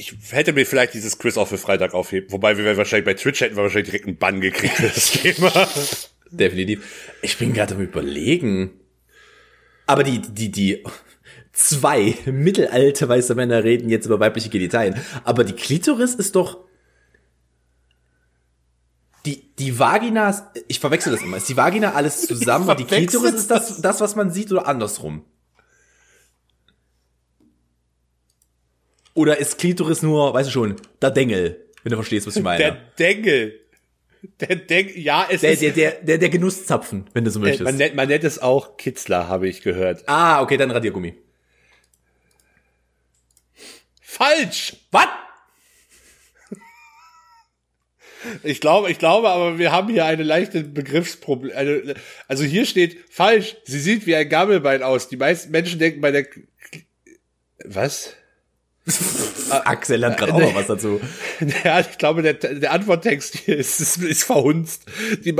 Ich 0.00 0.14
hätte 0.30 0.52
mir 0.52 0.64
vielleicht 0.64 0.94
dieses 0.94 1.18
Quiz 1.18 1.36
auch 1.36 1.48
für 1.48 1.58
Freitag 1.58 1.92
aufheben. 1.92 2.30
Wobei 2.30 2.56
wir 2.56 2.76
wahrscheinlich 2.76 3.04
bei 3.04 3.14
Twitch 3.14 3.40
hätten 3.40 3.56
wir 3.56 3.64
wahrscheinlich 3.64 3.90
direkt 3.90 4.06
einen 4.06 4.16
Bann 4.16 4.40
gekriegt 4.40 4.74
für 4.74 4.86
das 4.86 5.10
Thema. 5.10 5.68
Definitiv. 6.30 7.16
Ich 7.20 7.36
bin 7.36 7.52
gerade 7.52 7.74
am 7.74 7.80
überlegen. 7.80 8.78
Aber 9.86 10.04
die, 10.04 10.20
die, 10.20 10.52
die 10.52 10.84
zwei 11.52 12.14
mittelalte 12.26 13.08
weiße 13.08 13.34
Männer 13.34 13.64
reden 13.64 13.88
jetzt 13.88 14.06
über 14.06 14.20
weibliche 14.20 14.50
Genitalien. 14.50 14.94
Aber 15.24 15.42
die 15.42 15.54
Klitoris 15.54 16.14
ist 16.14 16.36
doch. 16.36 16.58
Die, 19.26 19.52
die 19.56 19.80
Vagina, 19.80 20.52
ich 20.68 20.78
verwechsel 20.78 21.10
das 21.10 21.22
immer. 21.22 21.38
Ist 21.38 21.48
die 21.48 21.56
Vagina 21.56 21.94
alles 21.94 22.24
zusammen 22.24 22.68
und 22.68 22.78
die 22.78 22.84
Klitoris 22.84 23.34
ist 23.34 23.50
das, 23.50 23.80
das, 23.80 24.00
was 24.00 24.14
man 24.14 24.30
sieht 24.30 24.52
oder 24.52 24.68
andersrum? 24.68 25.24
Oder 29.18 29.38
ist 29.38 29.58
Klitoris 29.58 30.02
nur, 30.02 30.32
weißt 30.32 30.48
du 30.48 30.52
schon, 30.52 30.76
der 31.02 31.10
Dengel, 31.10 31.64
wenn 31.82 31.90
du 31.90 31.96
verstehst, 31.96 32.26
was 32.28 32.36
ich 32.36 32.42
meine? 32.42 32.58
Der 32.62 32.72
Dengel. 32.98 33.60
Der 34.38 34.54
Dengel, 34.56 34.96
ja, 34.98 35.26
es 35.28 35.40
Der, 35.40 35.52
ist, 35.52 35.62
der, 35.62 35.72
der, 35.72 35.90
der, 36.02 36.18
der 36.18 36.28
Genusszapfen, 36.28 37.06
wenn 37.14 37.24
du 37.24 37.30
so 37.32 37.40
äh, 37.40 37.42
möchtest. 37.42 37.64
man, 37.64 37.76
nennt, 37.76 37.94
man 37.96 38.06
nennt 38.08 38.22
es 38.22 38.38
auch 38.40 38.76
Kitzler, 38.76 39.26
habe 39.26 39.48
ich 39.48 39.62
gehört. 39.62 40.08
ah, 40.08 40.40
okay, 40.42 40.56
dann 40.56 40.70
Radiergummi. 40.70 41.14
Falsch! 44.00 44.76
Was? 44.92 45.06
Ich 48.42 48.60
glaube, 48.60 48.90
ich 48.90 48.98
glaube, 48.98 49.28
aber 49.30 49.58
wir 49.58 49.70
haben 49.70 49.88
hier 49.92 50.04
eine 50.04 50.24
leichte 50.24 50.64
Begriffsproblem. 50.64 51.56
Eine, 51.56 51.94
also 52.26 52.42
hier 52.44 52.66
steht 52.66 52.98
falsch. 53.10 53.56
Sie 53.64 53.78
sieht 53.78 54.06
wie 54.06 54.16
ein 54.16 54.28
Gabelbein 54.28 54.82
aus. 54.82 55.08
Die 55.08 55.16
meisten 55.16 55.52
Menschen 55.52 55.78
denken 55.78 56.00
bei 56.00 56.10
der 56.10 56.24
K- 56.24 56.40
was? 57.64 58.14
Axel 59.50 60.04
hat 60.04 60.18
gerade 60.18 60.34
auch 60.34 60.40
noch 60.40 60.54
was 60.54 60.66
dazu. 60.66 61.00
Ja, 61.64 61.80
ich 61.80 61.98
glaube, 61.98 62.22
der, 62.22 62.34
der 62.34 62.72
Antworttext 62.72 63.36
hier 63.38 63.56
ist, 63.56 63.80
ist, 63.80 63.98
ist 63.98 64.24
verhunzt. 64.24 64.82
Die 65.24 65.34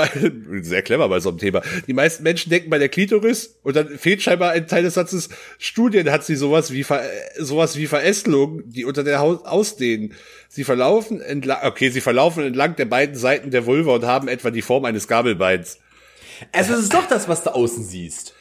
sehr 0.62 0.82
clever 0.82 1.08
bei 1.08 1.20
so 1.20 1.30
einem 1.30 1.38
Thema. 1.38 1.62
Die 1.86 1.92
meisten 1.92 2.22
Menschen 2.22 2.50
denken 2.50 2.70
bei 2.70 2.78
der 2.78 2.88
Klitoris 2.88 3.58
und 3.62 3.76
dann 3.76 3.98
fehlt 3.98 4.22
scheinbar 4.22 4.52
ein 4.52 4.68
Teil 4.68 4.82
des 4.82 4.94
Satzes. 4.94 5.28
Studien 5.58 6.10
hat 6.10 6.24
sie 6.24 6.36
sowas 6.36 6.72
wie 6.72 6.84
sowas 7.38 7.76
wie 7.76 7.86
Verästelung, 7.86 8.62
die 8.66 8.84
unter 8.84 9.04
der 9.04 9.18
Haut 9.18 9.44
ausdehnen. 9.44 10.14
Sie 10.48 10.64
verlaufen 10.64 11.20
entlang, 11.20 11.58
okay, 11.64 11.90
sie 11.90 12.00
verlaufen 12.00 12.44
entlang 12.44 12.76
der 12.76 12.86
beiden 12.86 13.16
Seiten 13.16 13.50
der 13.50 13.66
Vulva 13.66 13.94
und 13.94 14.04
haben 14.04 14.28
etwa 14.28 14.50
die 14.50 14.62
Form 14.62 14.84
eines 14.84 15.08
Gabelbeins. 15.08 15.78
Also 16.52 16.74
es 16.74 16.80
ist 16.80 16.94
doch 16.94 17.08
das, 17.08 17.28
was 17.28 17.42
du 17.42 17.54
außen 17.54 17.84
siehst. 17.84 18.34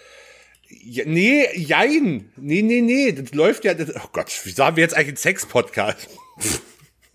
Ja, 0.69 1.03
nee, 1.05 1.47
jein. 1.55 2.31
Nee, 2.35 2.61
nee, 2.61 2.81
nee. 2.81 3.11
Das 3.11 3.33
läuft 3.33 3.65
ja. 3.65 3.73
Das, 3.73 3.95
oh 3.95 4.09
Gott, 4.11 4.31
wieso 4.43 4.65
haben 4.65 4.75
wir 4.75 4.83
jetzt 4.83 4.95
eigentlich 4.95 5.09
einen 5.09 5.17
Sex-Podcast? 5.17 6.09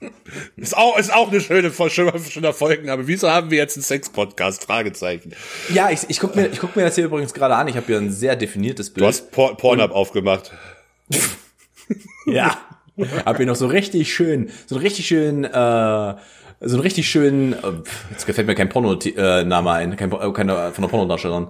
ist 0.56 0.76
auch, 0.76 0.98
ist 0.98 1.12
auch 1.12 1.30
eine 1.30 1.40
schöne, 1.40 1.70
schöne, 1.70 2.12
schöner 2.18 2.52
Folgenname. 2.52 3.06
Wieso 3.06 3.30
haben 3.30 3.50
wir 3.50 3.58
jetzt 3.58 3.76
einen 3.76 3.84
Sex-Podcast? 3.84 4.64
Fragezeichen. 4.64 5.34
Ja, 5.72 5.90
ich, 5.90 6.00
ich 6.08 6.18
guck 6.18 6.34
mir, 6.34 6.46
ich 6.46 6.60
guck 6.60 6.76
mir 6.76 6.82
das 6.82 6.94
hier 6.94 7.04
übrigens 7.04 7.34
gerade 7.34 7.54
an. 7.54 7.68
Ich 7.68 7.76
habe 7.76 7.86
hier 7.86 7.98
ein 7.98 8.10
sehr 8.10 8.36
definiertes 8.36 8.90
Bild. 8.90 9.02
Du 9.02 9.06
hast 9.08 9.30
Por 9.30 9.56
Pornhub 9.56 9.92
aufgemacht. 9.92 10.52
Ja. 12.26 12.56
hab 13.24 13.36
hier 13.36 13.46
noch 13.46 13.56
so 13.56 13.66
richtig 13.66 14.14
schön, 14.14 14.50
so 14.66 14.76
einen 14.76 14.84
richtig 14.84 15.06
schön, 15.06 15.44
äh, 15.44 15.48
so 15.50 16.76
einen 16.76 16.80
richtig 16.80 17.10
schönen, 17.10 17.52
äh, 17.52 17.56
jetzt 18.10 18.26
gefällt 18.26 18.46
mir 18.46 18.54
kein 18.54 18.68
Porno-Name 18.68 19.70
ein, 19.70 19.96
kein, 19.96 20.12
äh, 20.12 20.32
keine 20.32 20.72
von 20.72 20.82
der 20.82 20.88
Pornodarstellerin. 20.88 21.48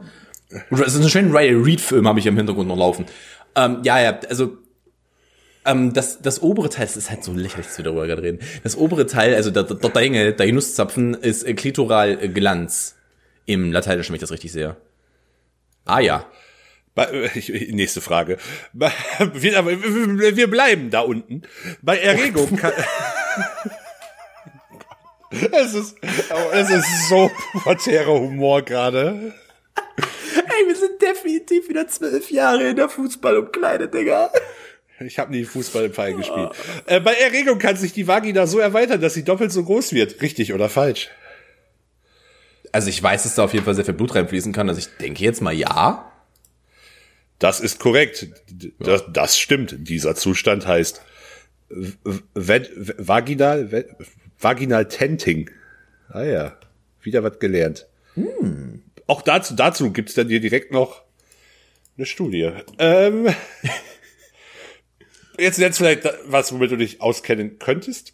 So 0.71 0.99
einen 0.99 1.09
schönen 1.09 1.35
Riley 1.35 1.55
Reed-Film 1.55 2.07
habe 2.07 2.19
ich 2.19 2.27
im 2.27 2.37
Hintergrund 2.37 2.69
noch 2.69 2.77
laufen. 2.77 3.07
Ähm, 3.55 3.79
ja, 3.85 4.01
ja, 4.01 4.19
also 4.29 4.59
ähm, 5.65 5.93
das, 5.93 6.21
das 6.21 6.43
obere 6.43 6.69
Teil, 6.69 6.87
das 6.87 6.97
ist 6.97 7.11
halt 7.11 7.23
so 7.23 7.33
lächerlich, 7.33 7.67
dass 7.67 7.79
wir 7.79 7.85
darüber 7.85 8.07
gerade 8.07 8.23
reden. 8.23 8.41
Das 8.63 8.77
obere 8.77 9.07
Teil, 9.07 9.35
also 9.35 9.51
der, 9.51 9.65
der 9.65 9.91
Dengel, 9.91 10.33
der 10.33 10.47
Genusszapfen, 10.47 11.15
ist 11.15 11.45
äh, 11.45 11.55
klitoral 11.55 12.19
äh, 12.21 12.29
Glanz. 12.29 12.97
Im 13.45 13.73
Lateinischen, 13.73 14.11
wenn 14.11 14.17
ich 14.17 14.21
das 14.21 14.31
richtig 14.31 14.53
sehe. 14.53 14.77
Ah 15.85 16.01
ja. 16.01 16.27
Bei, 16.95 17.05
äh, 17.05 17.39
ich, 17.39 17.49
nächste 17.73 18.01
Frage. 18.01 18.39
Bei, 18.73 18.93
wir, 19.35 19.59
aber 19.59 19.71
wir 19.83 20.37
wir 20.37 20.51
bleiben 20.51 20.91
da 20.91 21.01
unten. 21.01 21.43
Bei 21.81 21.99
Erregung 21.99 22.57
kann, 22.57 22.73
es 25.31 25.75
ist, 25.75 25.97
oh, 26.31 26.51
es 26.53 26.71
ist 26.71 27.09
so 27.09 27.31
pubertärer 27.53 28.13
Humor 28.13 28.63
gerade. 28.63 29.33
Ey, 30.63 30.69
wir 30.69 30.77
sind 30.77 31.01
definitiv 31.03 31.69
wieder 31.69 31.89
zwölf 31.89 32.31
Jahre 32.31 32.69
in 32.71 32.77
der 32.77 32.89
Fußballumkleide, 32.89 33.89
Digga. 33.89 34.31
Ich 35.01 35.19
habe 35.19 35.33
nie 35.33 35.45
Fußball 35.45 35.87
im 35.87 35.93
Verein 35.93 36.17
gespielt. 36.17 36.51
Äh, 36.87 37.01
bei 37.01 37.15
Erregung 37.15 37.59
kann 37.59 37.77
sich 37.77 37.93
die 37.93 38.07
Vagina 38.07 38.47
so 38.47 38.59
erweitern, 38.61 39.01
dass 39.01 39.15
sie 39.15 39.25
doppelt 39.25 39.51
so 39.51 39.65
groß 39.65 39.93
wird. 39.93 40.23
Richtig 40.23 40.53
oder 40.53 40.69
falsch? 40.69 41.09
Also 42.71 42.89
ich 42.89 43.03
weiß, 43.03 43.25
dass 43.25 43.35
da 43.35 43.45
auf 43.45 43.53
jeden 43.53 43.65
Fall 43.65 43.75
sehr 43.75 43.85
viel 43.85 43.95
Blut 43.95 44.15
reinfließen 44.15 44.53
kann. 44.53 44.69
Also 44.69 44.79
ich 44.79 44.89
denke 44.99 45.25
jetzt 45.25 45.41
mal 45.43 45.53
ja. 45.53 46.11
Das 47.39 47.59
ist 47.59 47.81
korrekt. 47.81 48.29
Das, 48.79 49.03
das 49.13 49.39
stimmt. 49.39 49.75
Dieser 49.79 50.15
Zustand 50.15 50.67
heißt 50.67 51.03
v- 51.69 52.21
v- 52.41 52.95
vaginal, 52.99 53.69
v- 53.69 54.05
vaginal 54.39 54.87
tenting. 54.87 55.51
Ah 56.11 56.23
ja, 56.23 56.57
wieder 57.01 57.25
was 57.25 57.41
gelernt. 57.41 57.87
Auch 59.07 59.23
dazu, 59.23 59.55
dazu 59.55 59.93
gibt's 59.93 60.15
dann 60.15 60.29
hier 60.29 60.41
direkt 60.41 60.73
noch 60.73 61.03
eine 61.97 62.07
Studie. 62.07 62.51
Ähm, 62.79 63.27
jetzt 65.39 65.59
jetzt 65.59 65.79
vielleicht 65.79 66.09
was, 66.27 66.53
womit 66.53 66.71
du 66.71 66.77
dich 66.77 67.01
auskennen 67.01 67.59
könntest. 67.59 68.13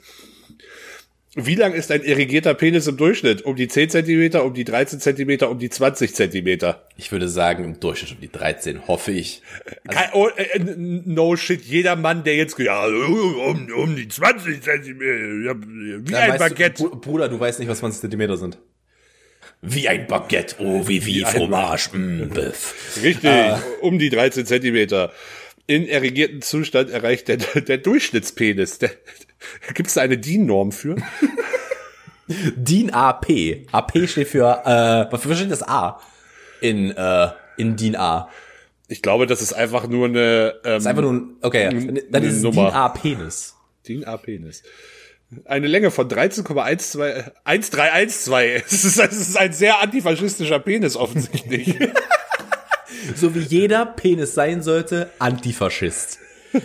Wie 1.34 1.54
lang 1.54 1.72
ist 1.74 1.92
ein 1.92 2.02
irrigierter 2.02 2.54
Penis 2.54 2.88
im 2.88 2.96
Durchschnitt? 2.96 3.42
Um 3.42 3.54
die 3.54 3.68
10 3.68 3.90
Zentimeter, 3.90 4.44
um 4.44 4.54
die 4.54 4.64
13 4.64 4.98
Zentimeter, 4.98 5.50
um 5.50 5.58
die 5.58 5.68
20 5.68 6.12
Zentimeter? 6.14 6.88
Ich 6.96 7.12
würde 7.12 7.28
sagen, 7.28 7.64
im 7.64 7.78
Durchschnitt 7.78 8.12
um 8.12 8.20
die 8.20 8.32
13, 8.32 8.88
hoffe 8.88 9.12
ich. 9.12 9.42
Kein, 9.88 10.08
oh, 10.14 10.28
äh, 10.36 10.58
äh, 10.58 10.74
no 10.76 11.36
shit, 11.36 11.62
jeder 11.62 11.94
Mann, 11.94 12.24
der 12.24 12.34
jetzt, 12.34 12.58
ja, 12.58 12.86
um, 12.86 13.70
um 13.72 13.94
die 13.94 14.08
20 14.08 14.62
Zentimeter, 14.62 15.54
wie 15.60 16.12
Ja, 16.12 16.18
ein 16.20 16.38
Baguette. 16.38 16.82
Du, 16.82 16.90
Br- 16.90 16.96
Bruder, 16.96 17.28
du 17.28 17.38
weißt 17.38 17.60
nicht, 17.60 17.68
was 17.68 17.78
20 17.80 18.00
Zentimeter 18.00 18.36
sind. 18.36 18.58
Wie 19.60 19.88
ein 19.88 20.06
Baguette, 20.06 20.56
oh, 20.60 20.86
wie, 20.86 21.04
wie, 21.04 21.24
ein 21.24 21.32
Fromage, 21.32 21.90
mm, 21.92 22.28
Biff. 22.30 22.98
Richtig, 23.02 23.30
um 23.80 23.98
die 23.98 24.08
13 24.10 24.46
Zentimeter. 24.46 25.12
In 25.66 25.86
erregierten 25.86 26.42
Zustand 26.42 26.90
erreicht 26.90 27.28
der, 27.28 27.36
der 27.36 27.78
Durchschnittspenis. 27.78 28.78
Der, 28.78 28.90
Gibt 29.74 29.88
es 29.88 29.94
da 29.94 30.02
eine 30.02 30.16
DIN-Norm 30.16 30.72
für? 30.72 30.96
DIN 32.28 32.90
AP. 32.90 33.66
AP 33.72 34.08
steht 34.08 34.28
für, 34.28 34.62
äh, 34.64 35.12
wofür 35.12 35.34
steht 35.34 35.50
das 35.50 35.62
A? 35.62 36.00
In, 36.60 36.90
äh, 36.96 37.28
in 37.56 37.76
DIN 37.76 37.96
A. 37.96 38.28
Ich 38.86 39.02
glaube, 39.02 39.26
das 39.26 39.42
ist 39.42 39.52
einfach 39.52 39.86
nur 39.88 40.06
eine 40.06 40.54
ähm, 40.56 40.60
Das 40.62 40.82
ist 40.82 40.86
einfach 40.86 41.02
nur 41.02 41.12
ein, 41.12 41.36
okay, 41.42 42.02
dann 42.10 42.22
ist 42.22 42.36
es. 42.36 42.42
DIN 42.42 42.58
A 42.58 42.88
Penis. 42.88 43.54
DIN 43.88 44.04
A-Penis. 44.04 44.62
Eine 45.44 45.66
Länge 45.66 45.90
von 45.90 46.08
13,12 46.08 47.32
1312. 47.44 48.64
Es 48.72 48.84
ist, 48.84 48.98
es 48.98 49.16
ist 49.16 49.36
ein 49.36 49.52
sehr 49.52 49.80
antifaschistischer 49.80 50.58
Penis 50.58 50.96
offensichtlich. 50.96 51.74
So 53.14 53.34
wie 53.34 53.40
jeder 53.40 53.86
Penis 53.86 54.34
sein 54.34 54.60
sollte, 54.60 55.10
Antifaschist. 55.18 56.18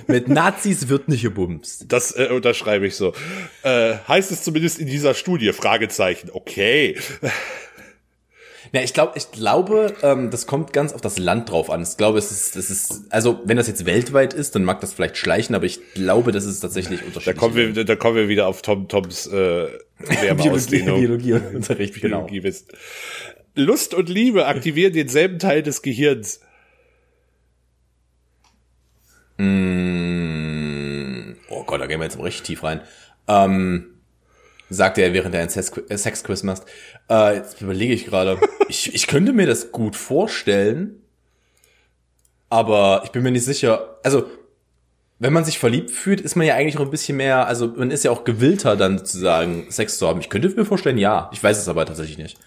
Mit 0.08 0.28
Nazis 0.28 0.90
wird 0.90 1.08
nicht 1.08 1.22
gebumst. 1.22 1.86
Das 1.90 2.18
äh, 2.18 2.30
unterschreibe 2.32 2.88
ich 2.88 2.96
so. 2.96 3.14
Äh, 3.64 3.96
heißt 4.08 4.32
es 4.32 4.44
zumindest 4.44 4.80
in 4.80 4.88
dieser 4.88 5.14
Studie? 5.14 5.54
Fragezeichen. 5.54 6.30
Okay. 6.34 6.98
Ja, 8.76 8.82
ich 8.82 8.94
glaube, 8.96 9.14
ich 9.18 9.30
glaube, 9.32 9.94
ähm, 10.02 10.32
das 10.32 10.48
kommt 10.48 10.74
ganz 10.74 10.94
auf 10.94 11.02
das 11.02 11.20
Land 11.20 11.52
drauf 11.52 11.70
an. 11.70 11.84
Ich 11.84 11.96
glaube, 11.96 12.18
es 12.18 12.32
ist, 12.32 12.56
es 12.56 12.72
ist, 12.72 13.04
also 13.12 13.40
wenn 13.46 13.56
das 13.56 13.68
jetzt 13.68 13.86
weltweit 13.86 14.34
ist, 14.34 14.56
dann 14.56 14.64
mag 14.64 14.82
das 14.82 14.94
vielleicht 14.94 15.16
schleichen, 15.16 15.54
aber 15.54 15.66
ich 15.66 15.94
glaube, 15.94 16.32
das 16.32 16.46
ist 16.46 16.60
tatsächlich 16.62 17.02
Da 17.02 17.06
unterschiedlich. 17.06 17.38
kommen 17.38 17.56
wir, 17.76 17.86
da 17.86 17.96
kommen 17.96 18.16
wir 18.16 18.30
wieder 18.30 18.48
auf 18.48 18.64
Tom 18.64 18.88
Toms 18.88 19.28
äh, 19.28 19.68
Werbeausdehnung. 20.00 21.00
Biologieunterricht, 21.00 22.02
genau. 22.02 22.28
Lust 23.54 23.94
und 23.94 24.10
Liebe 24.10 24.48
aktivieren 24.48 24.94
denselben 24.94 25.38
Teil 25.38 25.62
des 25.62 25.84
Gehirns. 25.84 26.40
Oh 31.50 31.64
Gott, 31.66 31.80
da 31.82 31.86
gehen 31.86 32.00
wir 32.00 32.06
jetzt 32.06 32.18
richtig 32.20 32.42
tief 32.44 32.64
rein. 32.64 32.82
Ähm, 33.28 33.90
sagte 34.70 35.02
er, 35.02 35.14
während 35.14 35.36
er 35.36 35.42
einen 35.42 35.50
Sex- 35.50 35.72
äh, 35.90 35.98
Sexquiz 35.98 36.44
macht. 36.44 36.64
Äh, 37.10 37.36
jetzt 37.38 37.62
überlege 37.62 37.94
ich 37.94 38.06
gerade. 38.06 38.40
Ich, 38.68 38.94
ich 38.94 39.08
könnte 39.08 39.34
mir 39.34 39.48
das 39.48 39.72
gut 39.72 39.96
vorstellen, 39.96 41.02
aber 42.50 43.02
ich 43.04 43.12
bin 43.12 43.24
mir 43.24 43.32
nicht 43.32 43.46
sicher. 43.46 44.00
Also, 44.04 44.30
wenn 45.20 45.34
man 45.34 45.46
sich 45.46 45.58
verliebt 45.58 45.92
fühlt, 45.92 46.22
ist 46.22 46.36
man 46.36 46.46
ja 46.46 46.56
eigentlich 46.56 46.78
auch 46.78 46.86
ein 46.86 46.92
bisschen 46.92 47.18
mehr, 47.18 47.48
also 47.48 47.68
man 47.68 47.92
ist 47.92 48.04
ja 48.04 48.12
auch 48.12 48.24
gewillter, 48.24 48.76
dann 48.76 48.98
sozusagen 48.98 49.72
Sex 49.72 49.98
zu 49.98 50.08
haben. 50.08 50.20
Ich 50.20 50.30
könnte 50.30 50.50
mir 50.50 50.66
vorstellen, 50.66 50.98
ja. 50.98 51.30
Ich 51.34 51.42
weiß 51.42 51.58
es 51.58 51.68
aber 51.68 51.86
tatsächlich 51.86 52.18
nicht. 52.18 52.38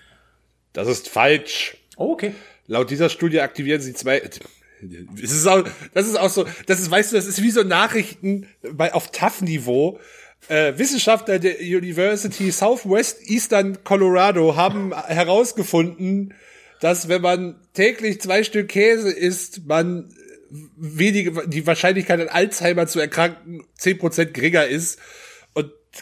Das 0.73 0.89
ist 0.89 1.09
falsch. 1.09 1.79
Oh, 1.97 2.13
okay. 2.13 2.35
Laut 2.67 2.91
dieser 2.91 3.09
Studie 3.09 3.41
aktivieren 3.41 3.81
sie 3.81 3.95
zwei. 3.95 4.21
Es 4.21 5.33
ist 5.33 5.47
auch, 5.47 5.65
das 5.95 6.07
ist 6.07 6.17
auch 6.17 6.29
so, 6.29 6.45
das 6.67 6.81
ist, 6.81 6.91
weißt 6.91 7.13
du, 7.13 7.17
das 7.17 7.27
ist 7.27 7.43
wie 7.43 7.51
so 7.51 7.63
Nachrichten 7.63 8.47
bei 8.73 8.93
auf 8.93 9.11
TAF-Niveau. 9.11 9.99
Äh, 10.49 10.75
Wissenschaftler 10.77 11.39
der 11.39 11.61
University 11.61 12.51
Southwest 12.53 13.29
Eastern 13.29 13.83
Colorado 13.83 14.57
haben 14.57 14.95
herausgefunden, 14.95 16.35
dass 16.81 17.09
wenn 17.09 17.23
man 17.23 17.57
täglich 17.75 18.21
zwei 18.21 18.45
Stück 18.45 18.69
Käse 18.69 19.11
isst, 19.11 19.67
man 19.67 20.15
wenige, 20.77 21.49
die 21.49 21.67
Wahrscheinlichkeit 21.67 22.21
an 22.21 22.29
Alzheimer 22.29 22.87
zu 22.87 23.01
erkranken 23.01 23.65
10% 23.81 24.27
geringer 24.27 24.67
ist. 24.67 25.01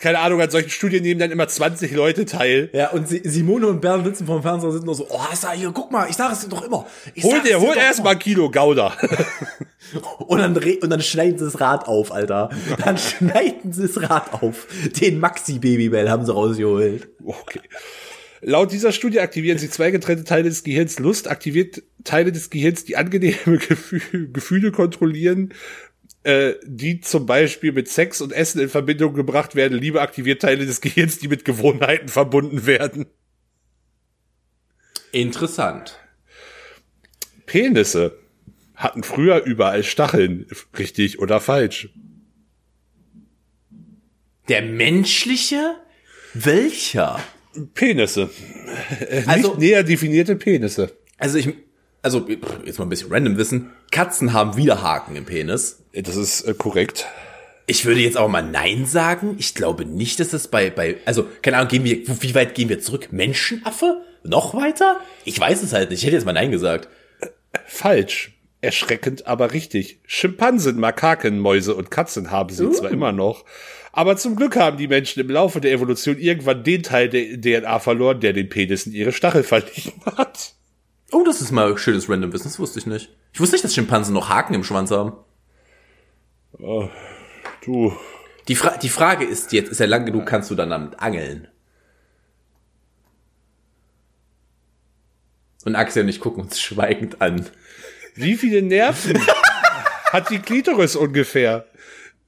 Keine 0.00 0.18
Ahnung, 0.18 0.40
an 0.40 0.50
solchen 0.50 0.70
Studien 0.70 1.02
nehmen 1.02 1.20
dann 1.20 1.30
immer 1.30 1.48
20 1.48 1.92
Leute 1.92 2.24
teil. 2.26 2.68
Ja, 2.72 2.90
und 2.90 3.08
Si- 3.08 3.22
Simone 3.24 3.66
und 3.68 3.80
Bernd 3.80 4.04
sitzen 4.04 4.26
vom 4.26 4.42
Fernseher 4.42 4.68
und 4.68 4.74
sind 4.76 4.84
nur 4.86 4.94
so, 4.94 5.06
oh, 5.08 5.20
ist 5.32 5.44
da 5.44 5.52
hier, 5.52 5.70
guck 5.72 5.90
mal, 5.90 6.08
ich 6.10 6.16
sag 6.16 6.32
es 6.32 6.40
dir 6.40 6.48
doch 6.48 6.64
immer. 6.64 6.86
Ich 7.14 7.24
Hol 7.24 7.40
dir, 7.40 7.60
hol 7.60 7.74
erst 7.76 8.00
immer. 8.00 8.10
mal 8.10 8.12
ein 8.12 8.18
Kilo 8.18 8.50
Gouda. 8.50 8.96
Und 10.18 10.38
dann, 10.38 10.56
und 10.56 10.90
dann 10.90 11.02
schneiden 11.02 11.38
sie 11.38 11.44
das 11.44 11.60
Rad 11.60 11.86
auf, 11.86 12.10
Alter. 12.10 12.48
Dann 12.84 12.96
schneiden 12.98 13.72
sie 13.72 13.82
das 13.86 14.10
Rad 14.10 14.32
auf. 14.32 14.66
Den 15.00 15.20
Maxi-Babybell 15.20 16.10
haben 16.10 16.24
sie 16.24 16.32
rausgeholt. 16.32 17.06
Okay. 17.24 17.60
Laut 18.40 18.72
dieser 18.72 18.92
Studie 18.92 19.20
aktivieren 19.20 19.58
sie 19.58 19.70
zwei 19.70 19.90
getrennte 19.90 20.24
Teile 20.24 20.48
des 20.48 20.64
Gehirns. 20.64 20.98
Lust 20.98 21.28
aktiviert 21.30 21.82
Teile 22.02 22.32
des 22.32 22.50
Gehirns, 22.50 22.84
die 22.84 22.96
angenehme 22.96 23.36
Gefühle 24.32 24.72
kontrollieren, 24.72 25.52
äh, 26.24 26.54
die 26.64 27.00
zum 27.00 27.26
Beispiel 27.26 27.72
mit 27.72 27.88
Sex 27.88 28.20
und 28.20 28.32
Essen 28.32 28.60
in 28.60 28.68
Verbindung 28.68 29.14
gebracht 29.14 29.54
werden. 29.54 29.78
Liebe 29.78 30.00
aktiviert 30.00 30.42
Teile 30.42 30.66
des 30.66 30.80
Gehirns, 30.80 31.18
die 31.18 31.28
mit 31.28 31.44
Gewohnheiten 31.44 32.08
verbunden 32.08 32.66
werden. 32.66 33.06
Interessant. 35.12 35.98
Penisse 37.46 38.18
hatten 38.74 39.02
früher 39.04 39.44
überall 39.44 39.84
Stacheln. 39.84 40.46
Richtig 40.76 41.20
oder 41.20 41.40
falsch? 41.40 41.90
Der 44.48 44.62
menschliche? 44.62 45.76
Welcher? 46.34 47.20
Penisse. 47.74 48.30
Äh, 49.08 49.22
Also- 49.26 49.50
Nicht 49.50 49.58
näher 49.60 49.82
definierte 49.84 50.34
Penisse. 50.36 50.90
Also 51.18 51.38
ich, 51.38 51.48
also 52.04 52.28
jetzt 52.64 52.78
mal 52.78 52.84
ein 52.84 52.90
bisschen 52.90 53.10
random 53.10 53.36
wissen. 53.36 53.72
Katzen 53.90 54.32
haben 54.32 54.56
wieder 54.56 54.82
Haken 54.82 55.16
im 55.16 55.24
Penis. 55.24 55.82
Das 55.92 56.16
ist 56.16 56.42
äh, 56.42 56.54
korrekt. 56.54 57.06
Ich 57.66 57.86
würde 57.86 58.00
jetzt 58.00 58.18
auch 58.18 58.28
mal 58.28 58.42
Nein 58.42 58.84
sagen. 58.84 59.36
Ich 59.38 59.54
glaube 59.54 59.86
nicht, 59.86 60.20
dass 60.20 60.28
das 60.28 60.48
bei, 60.48 60.68
bei, 60.68 60.98
also, 61.06 61.26
keine 61.40 61.56
Ahnung, 61.56 61.68
gehen 61.68 61.84
wir, 61.84 62.06
wie 62.22 62.34
weit 62.34 62.54
gehen 62.54 62.68
wir 62.68 62.80
zurück? 62.80 63.08
Menschenaffe? 63.10 64.02
Noch 64.22 64.54
weiter? 64.54 65.00
Ich 65.24 65.40
weiß 65.40 65.62
es 65.62 65.72
halt 65.72 65.90
nicht. 65.90 66.00
Ich 66.00 66.06
hätte 66.06 66.16
jetzt 66.16 66.26
mal 66.26 66.32
Nein 66.32 66.50
gesagt. 66.50 66.88
Falsch. 67.66 68.32
Erschreckend, 68.60 69.26
aber 69.26 69.52
richtig. 69.52 70.00
Schimpansen, 70.06 70.78
Makaken, 70.78 71.38
Mäuse 71.38 71.74
und 71.74 71.90
Katzen 71.90 72.30
haben 72.30 72.48
sie 72.48 72.70
zwar 72.70 72.90
immer 72.90 73.12
noch, 73.12 73.44
aber 73.92 74.16
zum 74.16 74.36
Glück 74.36 74.56
haben 74.56 74.78
die 74.78 74.88
Menschen 74.88 75.20
im 75.20 75.28
Laufe 75.30 75.60
der 75.60 75.72
Evolution 75.72 76.18
irgendwann 76.18 76.64
den 76.64 76.82
Teil 76.82 77.10
der 77.10 77.40
DNA 77.40 77.78
verloren, 77.78 78.20
der 78.20 78.32
den 78.32 78.48
Penis 78.48 78.86
in 78.86 78.92
ihre 78.92 79.12
Stachel 79.12 79.42
verliehen 79.42 79.92
hat. 80.16 80.53
Oh, 81.14 81.22
das 81.22 81.40
ist 81.40 81.52
mal 81.52 81.78
schönes 81.78 82.08
random 82.10 82.32
Wissen. 82.32 82.48
Das 82.48 82.58
wusste 82.58 82.80
ich 82.80 82.86
nicht. 82.86 83.08
Ich 83.32 83.38
wusste 83.38 83.54
nicht, 83.54 83.62
dass 83.64 83.72
Schimpansen 83.72 84.12
noch 84.12 84.30
Haken 84.30 84.52
im 84.52 84.64
Schwanz 84.64 84.90
haben. 84.90 85.12
Du, 86.58 87.96
Die, 88.48 88.56
Fra 88.56 88.76
die 88.78 88.88
Frage 88.88 89.24
ist 89.24 89.52
jetzt, 89.52 89.70
ist 89.70 89.78
er 89.78 89.86
lang 89.86 90.06
genug, 90.06 90.26
kannst 90.26 90.50
du 90.50 90.56
dann 90.56 90.70
damit 90.70 90.98
angeln? 90.98 91.46
Und 95.64 95.76
Axel 95.76 96.02
und 96.02 96.08
ich 96.08 96.18
gucken 96.20 96.42
uns 96.42 96.60
schweigend 96.60 97.22
an. 97.22 97.48
wie 98.16 98.34
viele 98.34 98.60
Nerven 98.62 99.16
hat 100.12 100.30
die 100.30 100.40
Klitoris 100.40 100.96
ungefähr? 100.96 101.66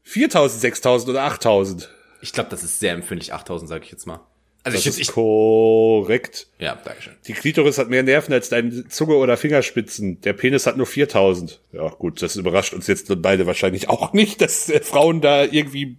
4000, 0.04 0.60
6000 0.60 1.10
oder 1.10 1.24
8000? 1.24 1.90
Ich 2.20 2.32
glaube, 2.32 2.50
das 2.50 2.62
ist 2.62 2.78
sehr 2.78 2.92
empfindlich. 2.92 3.34
8000, 3.34 3.68
sage 3.68 3.84
ich 3.84 3.90
jetzt 3.90 4.06
mal. 4.06 4.20
Also 4.66 4.78
Das 4.78 4.84
ich, 4.84 4.86
ist 4.88 4.98
ich, 4.98 5.14
korrekt. 5.14 6.48
ja, 6.58 6.74
dankeschön. 6.74 7.12
Die 7.28 7.34
Klitoris 7.34 7.78
hat 7.78 7.88
mehr 7.88 8.02
Nerven 8.02 8.32
als 8.34 8.48
deine 8.48 8.88
Zunge 8.88 9.14
oder 9.14 9.36
Fingerspitzen. 9.36 10.20
Der 10.22 10.32
Penis 10.32 10.66
hat 10.66 10.76
nur 10.76 10.86
4000. 10.86 11.60
Ja, 11.72 11.88
gut, 11.90 12.20
das 12.20 12.34
überrascht 12.34 12.74
uns 12.74 12.88
jetzt 12.88 13.06
beide 13.22 13.46
wahrscheinlich 13.46 13.88
auch 13.88 14.12
nicht, 14.12 14.40
dass 14.40 14.68
äh, 14.68 14.80
Frauen 14.80 15.20
da 15.20 15.44
irgendwie 15.44 15.98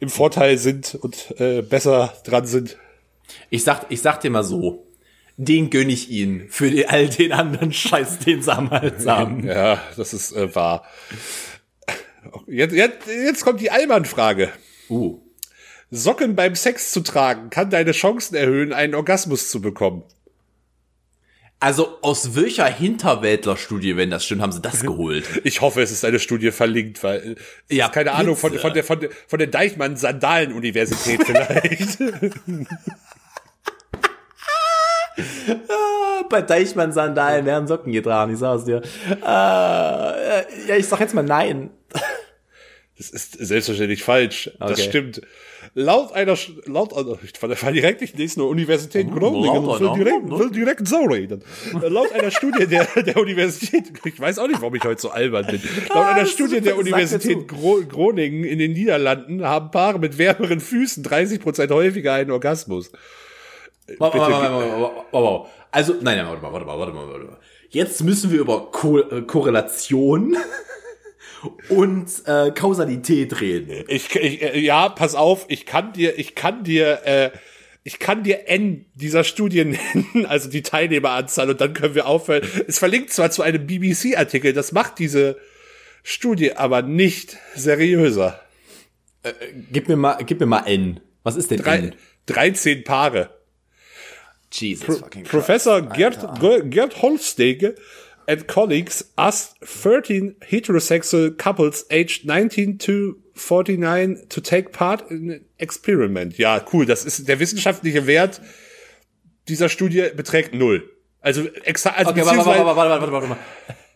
im 0.00 0.08
Vorteil 0.08 0.56
sind 0.56 0.94
und 0.94 1.38
äh, 1.38 1.60
besser 1.60 2.14
dran 2.24 2.46
sind. 2.46 2.78
Ich 3.50 3.62
sag, 3.62 3.84
ich 3.90 4.00
sag 4.00 4.22
dir 4.22 4.30
mal 4.30 4.42
so. 4.42 4.86
Den 5.36 5.68
gönn 5.68 5.90
ich 5.90 6.08
ihnen 6.08 6.48
für 6.48 6.70
die, 6.70 6.86
all 6.86 7.10
den 7.10 7.32
anderen 7.32 7.70
Scheiß, 7.74 8.20
den 8.20 8.40
sie 8.40 8.50
am 8.50 8.70
Hals 8.70 9.06
haben. 9.06 9.44
Ja, 9.46 9.82
das 9.98 10.14
ist 10.14 10.32
äh, 10.32 10.54
wahr. 10.54 10.86
Jetzt, 12.46 12.74
jetzt, 12.74 13.06
jetzt 13.06 13.44
kommt 13.44 13.60
die 13.60 13.70
Allmann-Frage. 13.70 14.48
Uh. 14.88 15.20
Socken 15.90 16.36
beim 16.36 16.54
Sex 16.54 16.90
zu 16.90 17.00
tragen 17.00 17.50
kann 17.50 17.70
deine 17.70 17.92
Chancen 17.92 18.34
erhöhen, 18.34 18.72
einen 18.72 18.94
Orgasmus 18.94 19.50
zu 19.50 19.60
bekommen. 19.60 20.02
Also 21.58 21.98
aus 22.02 22.34
welcher 22.34 22.66
Hinterwäldlerstudie, 22.66 23.96
wenn 23.96 24.10
das 24.10 24.26
stimmt, 24.26 24.42
haben 24.42 24.52
sie 24.52 24.60
das 24.60 24.82
geholt? 24.82 25.24
Ich 25.44 25.62
hoffe, 25.62 25.80
es 25.80 25.90
ist 25.90 26.04
eine 26.04 26.18
Studie 26.18 26.50
verlinkt, 26.50 27.02
weil 27.02 27.36
äh, 27.70 27.74
Ja, 27.74 27.88
keine 27.88 28.12
Ahnung 28.12 28.36
von, 28.36 28.58
von 28.58 28.74
der 28.74 28.84
von 28.84 29.00
der 29.00 29.08
von 29.26 29.38
der 29.38 29.48
Deichmann 29.48 29.96
Sandalen 29.96 30.52
Universität 30.52 31.22
vielleicht. 31.26 31.98
Bei 36.28 36.42
Deichmann-Sandalen 36.42 37.46
werden 37.46 37.68
Socken 37.68 37.92
getragen, 37.92 38.32
ich 38.32 38.38
sag's 38.38 38.64
dir. 38.64 38.82
Äh, 39.22 40.68
ja, 40.68 40.76
ich 40.76 40.86
sag 40.86 41.00
jetzt 41.00 41.14
mal 41.14 41.22
nein. 41.22 41.70
Das 42.98 43.10
ist 43.10 43.32
selbstverständlich 43.32 44.02
falsch. 44.02 44.50
Das 44.58 44.72
Okay. 44.72 44.82
stimmt. 44.82 45.20
Laut 45.74 46.12
einer, 46.12 46.36
laut 46.66 46.92
ich 47.22 47.62
war 47.62 47.72
direkt, 47.72 48.02
ich 48.02 48.14
lese 48.14 48.38
nur 48.40 48.48
Universität 48.48 49.10
Groningen 49.12 49.64
laut 49.64 49.80
und 49.80 49.96
will 49.96 50.04
direkt, 50.04 50.30
will 50.30 50.50
direkt 50.50 50.88
so 50.88 50.98
reden. 51.04 51.42
Laut 51.88 52.12
einer 52.12 52.30
Studie 52.30 52.66
der, 52.66 52.86
der 53.02 53.16
Universität, 53.16 53.84
ich 54.04 54.20
weiß 54.20 54.38
auch 54.38 54.48
nicht, 54.48 54.60
warum 54.60 54.74
ich 54.74 54.84
heute 54.84 55.00
so 55.00 55.10
albern 55.10 55.46
bin. 55.46 55.60
Laut 55.88 55.96
Ah, 55.96 56.12
einer 56.12 56.22
ist 56.22 56.32
Studie 56.32 56.60
der 56.60 56.76
Universität. 56.76 57.48
Gro 57.48 57.80
Groningen 57.88 58.44
in 58.44 58.58
den 58.58 58.72
Niederlanden 58.72 59.44
haben 59.44 59.70
Paare 59.70 59.98
mit 59.98 60.18
wärmeren 60.18 60.60
Füßen 60.60 61.02
30 61.02 61.40
Prozent 61.40 61.70
häufiger 61.70 62.14
einen 62.14 62.30
Orgasmus. 62.30 62.90
Warte, 63.98 64.18
warte. 64.18 65.48
Also, 65.70 65.94
nein, 66.00 66.16
nein, 66.16 66.26
warte 66.26 66.42
mal, 66.42 66.52
warte 66.52 66.66
mal, 66.66 66.78
warte 66.78 66.92
mal, 66.92 67.08
warte 67.08 67.24
mal. 67.26 67.36
Jetzt 67.68 68.02
müssen 68.02 68.32
wir 68.32 68.40
über 68.40 68.70
äh, 69.10 69.22
Korrelation 69.22 70.36
und 71.68 72.06
äh, 72.26 72.50
Kausalität 72.52 73.40
reden. 73.40 73.84
Ich, 73.88 74.14
ich 74.14 74.42
äh, 74.42 74.58
ja, 74.58 74.88
pass 74.88 75.14
auf, 75.14 75.46
ich 75.48 75.66
kann 75.66 75.92
dir, 75.92 76.18
ich 76.18 76.34
kann 76.34 76.64
dir, 76.64 77.00
äh, 77.06 77.30
ich 77.84 77.98
kann 77.98 78.22
dir 78.22 78.48
N 78.48 78.86
dieser 78.94 79.24
Studien 79.24 79.70
nennen, 80.14 80.26
also 80.26 80.48
die 80.48 80.62
Teilnehmeranzahl, 80.62 81.50
und 81.50 81.60
dann 81.60 81.72
können 81.74 81.94
wir 81.94 82.06
aufhören. 82.06 82.42
Es 82.66 82.78
verlinkt 82.78 83.12
zwar 83.12 83.30
zu 83.30 83.42
einem 83.42 83.66
BBC-Artikel, 83.66 84.52
das 84.52 84.72
macht 84.72 84.98
diese 84.98 85.36
Studie 86.02 86.52
aber 86.56 86.82
nicht 86.82 87.36
seriöser. 87.54 88.40
Gib 89.72 89.88
mir 89.88 89.96
mal, 89.96 90.18
gib 90.24 90.38
mir 90.40 90.46
mal 90.46 90.64
N. 90.66 91.00
Was 91.24 91.34
ist 91.36 91.50
denn 91.50 91.58
Drei, 91.58 91.78
N? 91.78 91.94
13 92.26 92.84
Paare. 92.84 93.30
Jesus 94.52 94.98
fucking 95.00 95.22
Christ. 95.22 95.30
Professor 95.32 95.82
Gerd, 95.82 96.40
Ge- 96.40 96.62
Gerd 96.68 97.02
Holstege 97.02 97.74
and 98.28 98.46
colleagues 98.46 99.12
asked 99.16 99.56
13 99.64 100.36
heterosexual 100.40 101.36
couples 101.36 101.84
aged 101.90 102.26
19 102.26 102.78
to 102.78 103.16
49 103.34 104.26
to 104.28 104.40
take 104.40 104.72
part 104.72 105.10
in 105.10 105.30
an 105.30 105.44
experiment. 105.58 106.38
Ja, 106.38 106.60
cool. 106.72 106.86
Das 106.86 107.04
ist 107.04 107.28
der 107.28 107.38
wissenschaftliche 107.38 108.06
Wert 108.06 108.40
dieser 109.48 109.68
Studie 109.68 110.10
beträgt 110.14 110.54
null. 110.54 110.90
Also, 111.20 111.42
exa 111.64 111.90
also 111.90 112.10
Okay, 112.10 112.24
warte, 112.24 112.38
warte, 112.38 112.48
warte, 112.48 112.76
warte, 112.76 112.90
warte, 112.90 113.12
warte, 113.12 113.28
warte. 113.30 113.42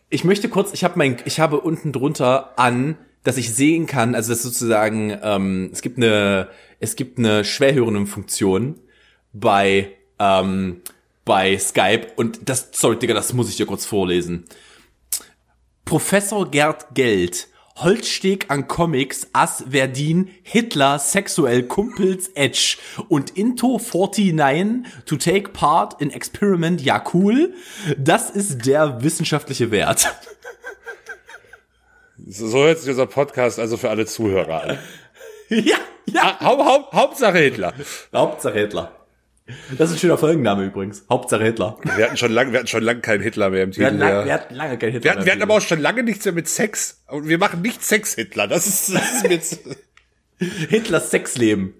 Ich 0.09 0.23
möchte 0.23 0.49
kurz, 0.49 0.73
ich 0.73 0.83
habe 0.83 0.97
mein, 0.97 1.17
ich 1.25 1.39
habe 1.39 1.61
unten 1.61 1.93
drunter 1.93 2.59
an, 2.59 2.97
dass 3.23 3.37
ich 3.37 3.53
sehen 3.53 3.85
kann, 3.85 4.15
also 4.15 4.31
das 4.33 4.43
sozusagen, 4.43 5.17
ähm, 5.23 5.69
es 5.71 5.81
gibt 5.81 5.97
eine, 5.97 6.49
es 6.79 6.95
gibt 6.95 7.17
eine 7.19 7.45
Schwerhörendenfunktion 7.45 8.79
bei, 9.31 9.91
ähm, 10.19 10.81
bei 11.25 11.57
Skype 11.57 12.07
und 12.15 12.49
das, 12.49 12.69
sorry, 12.73 12.97
Digga, 12.97 13.13
das 13.13 13.33
muss 13.33 13.49
ich 13.49 13.57
dir 13.57 13.65
kurz 13.65 13.85
vorlesen. 13.85 14.45
Professor 15.85 16.49
Gerd 16.49 16.93
Geld, 16.93 17.47
Holzsteg 17.75 18.45
an 18.49 18.67
Comics, 18.67 19.27
Ass 19.33 19.63
Verdin, 19.69 20.29
Hitler, 20.43 20.99
sexuell 20.99 21.63
Kumpels 21.63 22.29
Edge 22.35 22.77
und 23.09 23.31
Into 23.31 23.79
49 23.79 24.85
to 25.05 25.17
take 25.17 25.49
part 25.49 25.99
in 26.01 26.11
Experiment, 26.11 26.81
ja 26.81 27.03
cool. 27.13 27.53
Das 27.97 28.29
ist 28.29 28.65
der 28.65 29.03
wissenschaftliche 29.03 29.71
Wert. 29.71 30.07
So 32.27 32.63
hört 32.63 32.79
sich 32.79 32.89
unser 32.89 33.07
Podcast 33.07 33.59
also 33.59 33.77
für 33.77 33.89
alle 33.89 34.05
Zuhörer 34.05 34.63
an. 34.63 34.79
ja, 35.49 35.77
ja. 36.05 36.37
Ah, 36.39 36.45
Hau, 36.45 36.65
Hau, 36.65 36.91
Hauptsache 36.93 37.39
Hitler. 37.39 37.73
Hauptsache 38.13 38.59
Hitler. 38.59 39.00
Das 39.77 39.89
ist 39.89 39.97
ein 39.97 39.99
schöner 39.99 40.17
Folgenname 40.17 40.65
übrigens. 40.65 41.05
Hauptsache 41.09 41.43
Hitler. 41.43 41.77
Wir 41.95 42.05
hatten 42.05 42.17
schon 42.17 42.31
lange, 42.31 42.51
wir 42.51 42.59
hatten 42.59 42.67
schon 42.67 42.83
lange 42.83 43.01
keinen 43.01 43.21
Hitler 43.21 43.49
mehr 43.49 43.63
im 43.63 43.71
Titel. 43.71 43.81
Wir 43.81 43.87
hatten, 43.87 43.97
lang, 43.99 44.09
ja. 44.13 44.25
wir 44.25 44.33
hatten 44.33 44.55
lange 44.55 44.77
keinen 44.77 44.91
Hitler. 44.91 45.03
Wir 45.03 45.11
hatten, 45.11 45.25
wir 45.25 45.31
hatten 45.31 45.41
aber 45.41 45.53
auch 45.55 45.61
schon 45.61 45.79
lange 45.79 46.03
nichts 46.03 46.25
mehr 46.25 46.33
mit 46.33 46.47
Sex. 46.47 47.03
Und 47.07 47.27
wir 47.27 47.37
machen 47.37 47.61
nicht 47.61 47.83
Sex-Hitler. 47.83 48.47
Das 48.47 48.67
ist, 48.67 48.93
das 48.93 49.23
ist 49.23 49.29
jetzt, 49.29 49.59
Hitlers 50.69 51.11
Sexleben. 51.11 51.73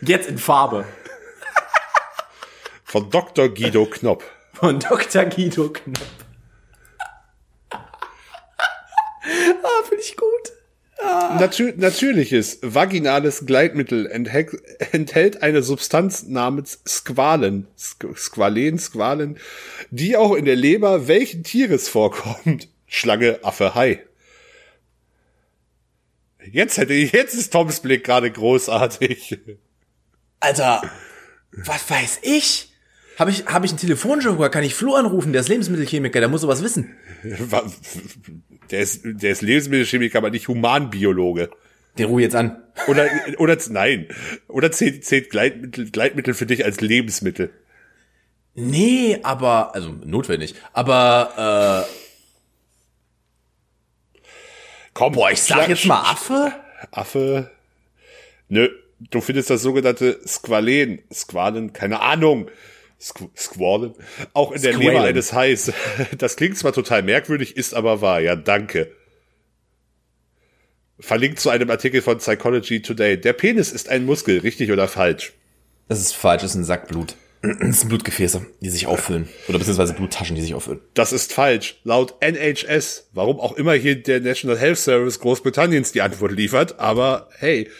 Jetzt 0.00 0.28
in 0.28 0.38
Farbe. 0.38 0.84
von 2.84 3.10
Dr. 3.10 3.48
Guido 3.48 3.86
Knopp. 3.86 4.24
Von 4.54 4.80
Dr. 4.80 5.24
Guido 5.26 5.70
Knopp. 5.70 5.98
ah, 7.72 7.82
finde 9.88 10.02
ich 10.02 10.16
gut. 10.16 10.57
Natür 11.00 11.74
natürliches 11.76 12.58
vaginales 12.62 13.46
Gleitmittel 13.46 14.06
enthält, 14.06 15.42
eine 15.42 15.62
Substanz 15.62 16.24
namens 16.24 16.80
Squalen, 16.86 17.68
Squalen, 17.76 18.78
Squalen, 18.78 19.38
die 19.90 20.16
auch 20.16 20.34
in 20.34 20.44
der 20.44 20.56
Leber 20.56 21.06
welchen 21.06 21.44
Tieres 21.44 21.88
vorkommt. 21.88 22.68
Schlange, 22.86 23.38
Affe, 23.42 23.74
Hai. 23.74 24.02
Jetzt 26.50 26.78
hätte 26.78 26.94
ich, 26.94 27.12
jetzt 27.12 27.34
ist 27.34 27.52
Toms 27.52 27.80
Blick 27.80 28.04
gerade 28.04 28.30
großartig. 28.30 29.38
Alter, 30.40 30.82
was 31.52 31.90
weiß 31.90 32.20
ich? 32.22 32.67
Habe 33.18 33.32
ich, 33.32 33.46
hab 33.46 33.64
ich 33.64 33.72
einen 33.72 33.80
Telefonjoker? 33.80 34.48
Kann 34.48 34.62
ich 34.62 34.76
Flo 34.76 34.94
anrufen? 34.94 35.32
Der 35.32 35.40
ist 35.40 35.48
Lebensmittelchemiker, 35.48 36.20
der 36.20 36.28
muss 36.28 36.42
sowas 36.42 36.62
wissen. 36.62 36.94
Der 38.70 38.80
ist, 38.80 39.00
der 39.02 39.30
ist 39.30 39.40
Lebensmittelchemiker, 39.40 40.18
aber 40.18 40.28
nicht 40.28 40.46
Humanbiologe. 40.46 41.48
Den 41.96 42.04
ruhe 42.04 42.20
jetzt 42.20 42.36
an. 42.36 42.62
Oder, 42.86 43.08
oder, 43.38 43.56
nein. 43.70 44.08
Oder 44.46 44.70
zählt, 44.70 45.06
zählt 45.06 45.30
Gleitmittel, 45.30 45.90
Gleitmittel 45.90 46.34
für 46.34 46.44
dich 46.44 46.66
als 46.66 46.82
Lebensmittel? 46.82 47.48
Nee, 48.54 49.20
aber, 49.22 49.74
also 49.74 49.94
notwendig. 50.04 50.54
Aber, 50.74 51.86
äh, 54.12 54.20
Komm, 54.92 55.14
boah, 55.14 55.30
ich 55.30 55.40
sag 55.40 55.66
jetzt 55.66 55.86
mal 55.86 56.02
Affe. 56.02 56.52
Affe. 56.90 57.50
Nö, 58.48 58.68
du 58.98 59.22
findest 59.22 59.48
das 59.48 59.62
sogenannte 59.62 60.20
Squalen, 60.26 60.98
Squalen, 61.10 61.72
keine 61.72 62.00
Ahnung. 62.00 62.50
Squ 63.00 63.30
Squalen. 63.36 63.94
Auch 64.32 64.52
in 64.52 64.62
der 64.62 64.72
Squalen. 64.72 64.88
Leber 64.88 65.04
eines 65.04 65.32
Hais. 65.32 65.72
Das 66.18 66.36
klingt 66.36 66.58
zwar 66.58 66.72
total 66.72 67.02
merkwürdig, 67.02 67.56
ist 67.56 67.74
aber 67.74 68.00
wahr. 68.00 68.20
Ja, 68.20 68.34
danke. 68.36 68.90
Verlinkt 71.00 71.38
zu 71.38 71.50
einem 71.50 71.70
Artikel 71.70 72.02
von 72.02 72.18
Psychology 72.18 72.82
Today. 72.82 73.20
Der 73.20 73.32
Penis 73.32 73.70
ist 73.70 73.88
ein 73.88 74.04
Muskel, 74.04 74.40
richtig 74.40 74.72
oder 74.72 74.88
falsch? 74.88 75.32
Das 75.86 76.00
ist 76.00 76.14
falsch, 76.14 76.42
das 76.42 76.52
ist 76.52 76.56
ein 76.56 76.64
Sack 76.64 76.88
Blut. 76.88 77.14
Das 77.60 77.80
sind 77.80 77.88
Blutgefäße, 77.88 78.46
die 78.60 78.68
sich 78.68 78.88
auffüllen. 78.88 79.28
Oder 79.48 79.58
beziehungsweise 79.58 79.94
Bluttaschen, 79.94 80.34
die 80.34 80.42
sich 80.42 80.54
auffüllen. 80.54 80.80
Das 80.94 81.12
ist 81.12 81.32
falsch. 81.32 81.76
Laut 81.84 82.16
NHS, 82.20 83.10
warum 83.12 83.38
auch 83.38 83.56
immer 83.56 83.74
hier 83.74 84.02
der 84.02 84.20
National 84.20 84.58
Health 84.58 84.78
Service 84.78 85.20
Großbritanniens 85.20 85.92
die 85.92 86.02
Antwort 86.02 86.32
liefert, 86.32 86.80
aber 86.80 87.28
hey, 87.38 87.70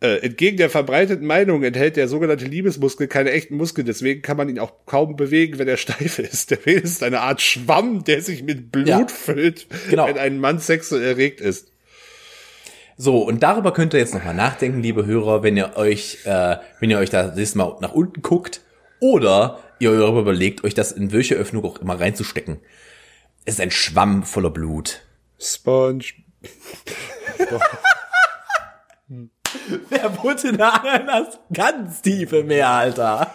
äh, 0.00 0.18
entgegen 0.18 0.56
der 0.58 0.68
verbreiteten 0.70 1.26
Meinung 1.26 1.62
enthält 1.62 1.96
der 1.96 2.06
sogenannte 2.08 2.44
Liebesmuskel 2.44 3.06
keine 3.08 3.30
echten 3.30 3.56
Muskeln, 3.56 3.86
deswegen 3.86 4.20
kann 4.22 4.36
man 4.36 4.48
ihn 4.48 4.58
auch 4.58 4.72
kaum 4.86 5.16
bewegen, 5.16 5.58
wenn 5.58 5.68
er 5.68 5.76
steif 5.78 6.18
ist. 6.18 6.50
Der 6.50 6.56
Penis 6.56 6.92
ist 6.92 7.02
eine 7.02 7.20
Art 7.22 7.40
Schwamm, 7.40 8.04
der 8.04 8.20
sich 8.22 8.42
mit 8.42 8.70
Blut 8.72 8.86
Ja. 8.88 9.06
füllt, 9.08 9.66
Genau. 9.90 10.06
wenn 10.06 10.18
ein 10.18 10.38
Mann 10.38 10.58
sexuell 10.58 11.02
erregt 11.02 11.40
ist. 11.40 11.68
So, 12.98 13.22
und 13.22 13.42
darüber 13.42 13.72
könnt 13.72 13.92
ihr 13.94 14.00
jetzt 14.00 14.14
nochmal 14.14 14.34
nachdenken, 14.34 14.82
liebe 14.82 15.04
Hörer, 15.04 15.42
wenn 15.42 15.56
ihr 15.56 15.76
euch, 15.76 16.18
äh, 16.24 16.56
wenn 16.80 16.90
ihr 16.90 16.98
euch 16.98 17.10
da 17.10 17.24
nächstes 17.26 17.54
Mal 17.54 17.76
nach 17.80 17.92
unten 17.92 18.22
guckt 18.22 18.62
oder 19.00 19.60
ihr 19.78 19.90
darüber 19.98 20.20
überlegt, 20.20 20.64
euch 20.64 20.72
das 20.74 20.92
in 20.92 21.12
welche 21.12 21.34
Öffnung 21.34 21.64
auch 21.64 21.78
immer 21.78 22.00
reinzustecken. 22.00 22.58
Es 23.44 23.54
ist 23.54 23.60
ein 23.60 23.70
Schwamm 23.70 24.22
voller 24.24 24.48
Blut. 24.50 25.02
Sponge. 25.38 26.04
Wer 29.88 30.44
in 30.44 30.56
der 30.56 30.80
Ananas? 30.84 31.38
Ganz 31.52 32.02
tiefe 32.02 32.42
Meer, 32.44 32.68
Alter. 32.68 33.34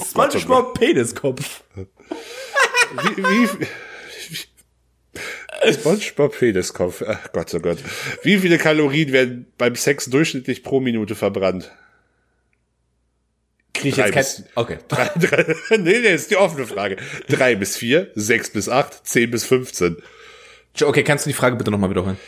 SpongeBob 0.00 0.78
Peniskopf. 0.78 1.62
Wie, 1.74 3.16
wie, 3.16 3.48
wie 5.64 5.72
SpongeBob 5.72 6.38
Peniskopf. 6.38 7.02
Ach 7.06 7.32
Gott, 7.32 7.54
oh 7.54 7.60
Gott. 7.60 7.78
Wie 8.22 8.38
viele 8.38 8.58
Kalorien 8.58 9.12
werden 9.12 9.52
beim 9.58 9.76
Sex 9.76 10.06
durchschnittlich 10.06 10.62
pro 10.62 10.80
Minute 10.80 11.14
verbrannt? 11.14 11.70
Krieg 13.72 13.92
ich 13.92 13.94
Drei 13.96 14.06
jetzt 14.10 14.14
bis- 14.14 14.36
kein... 14.36 14.46
Okay. 14.56 14.78
Drei, 14.88 15.10
drei, 15.16 15.54
nee, 15.78 15.98
nee, 16.00 16.14
ist 16.14 16.30
die 16.30 16.36
offene 16.36 16.66
Frage. 16.66 16.96
Drei 17.28 17.54
bis 17.54 17.76
vier, 17.76 18.10
sechs 18.14 18.50
bis 18.50 18.68
acht, 18.68 19.06
zehn 19.06 19.30
bis 19.30 19.44
15. 19.44 19.96
Okay, 20.82 21.02
kannst 21.02 21.26
du 21.26 21.30
die 21.30 21.34
Frage 21.34 21.56
bitte 21.56 21.70
nochmal 21.70 21.90
wiederholen? 21.90 22.18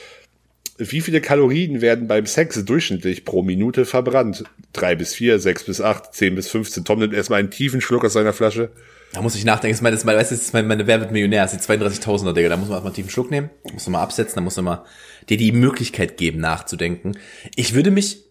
Wie 0.79 1.01
viele 1.01 1.21
Kalorien 1.21 1.81
werden 1.81 2.09
beim 2.09 2.27
Sex 2.27 2.65
durchschnittlich 2.65 3.25
pro 3.25 3.43
Minute 3.43 3.85
verbrannt? 3.85 4.45
Drei 4.73 4.95
bis 4.95 5.15
vier, 5.15 5.39
sechs 5.39 5.65
bis 5.65 5.81
acht, 5.81 6.15
zehn 6.15 6.35
bis 6.35 6.49
15. 6.49 6.85
Tom 6.85 6.99
nimmt 6.99 7.15
erstmal 7.15 7.41
einen 7.41 7.51
tiefen 7.51 7.81
Schluck 7.81 8.05
aus 8.05 8.15
seiner 8.15 8.33
Flasche. 8.33 8.71
Da 9.13 9.21
muss 9.21 9.35
ich 9.35 9.45
nachdenken. 9.45 9.73
Das 9.85 9.99
ist 10.01 10.05
meine, 10.05 10.19
das 10.19 10.33
ist 10.33 10.55
meine, 10.55 10.67
meine, 10.67 10.85
meine 10.85 10.87
Wer 10.87 11.01
wird 11.01 11.13
Millionär? 11.13 11.43
Das 11.43 11.53
ist 11.53 11.69
die 11.69 11.73
32.000er, 11.73 12.33
Digga. 12.33 12.49
Da 12.49 12.57
muss 12.57 12.69
man 12.69 12.77
erstmal 12.77 12.91
einen 12.91 12.95
tiefen 12.95 13.11
Schluck 13.11 13.31
nehmen. 13.31 13.51
Muss 13.73 13.87
man 13.87 13.93
mal 13.93 14.03
absetzen. 14.03 14.37
Da 14.37 14.41
muss 14.41 14.57
man 14.57 14.65
mal 14.65 14.85
dir 15.29 15.37
die 15.37 15.53
Möglichkeit 15.53 16.17
geben, 16.17 16.41
nachzudenken. 16.41 17.19
Ich 17.55 17.75
würde 17.75 17.91
mich, 17.91 18.25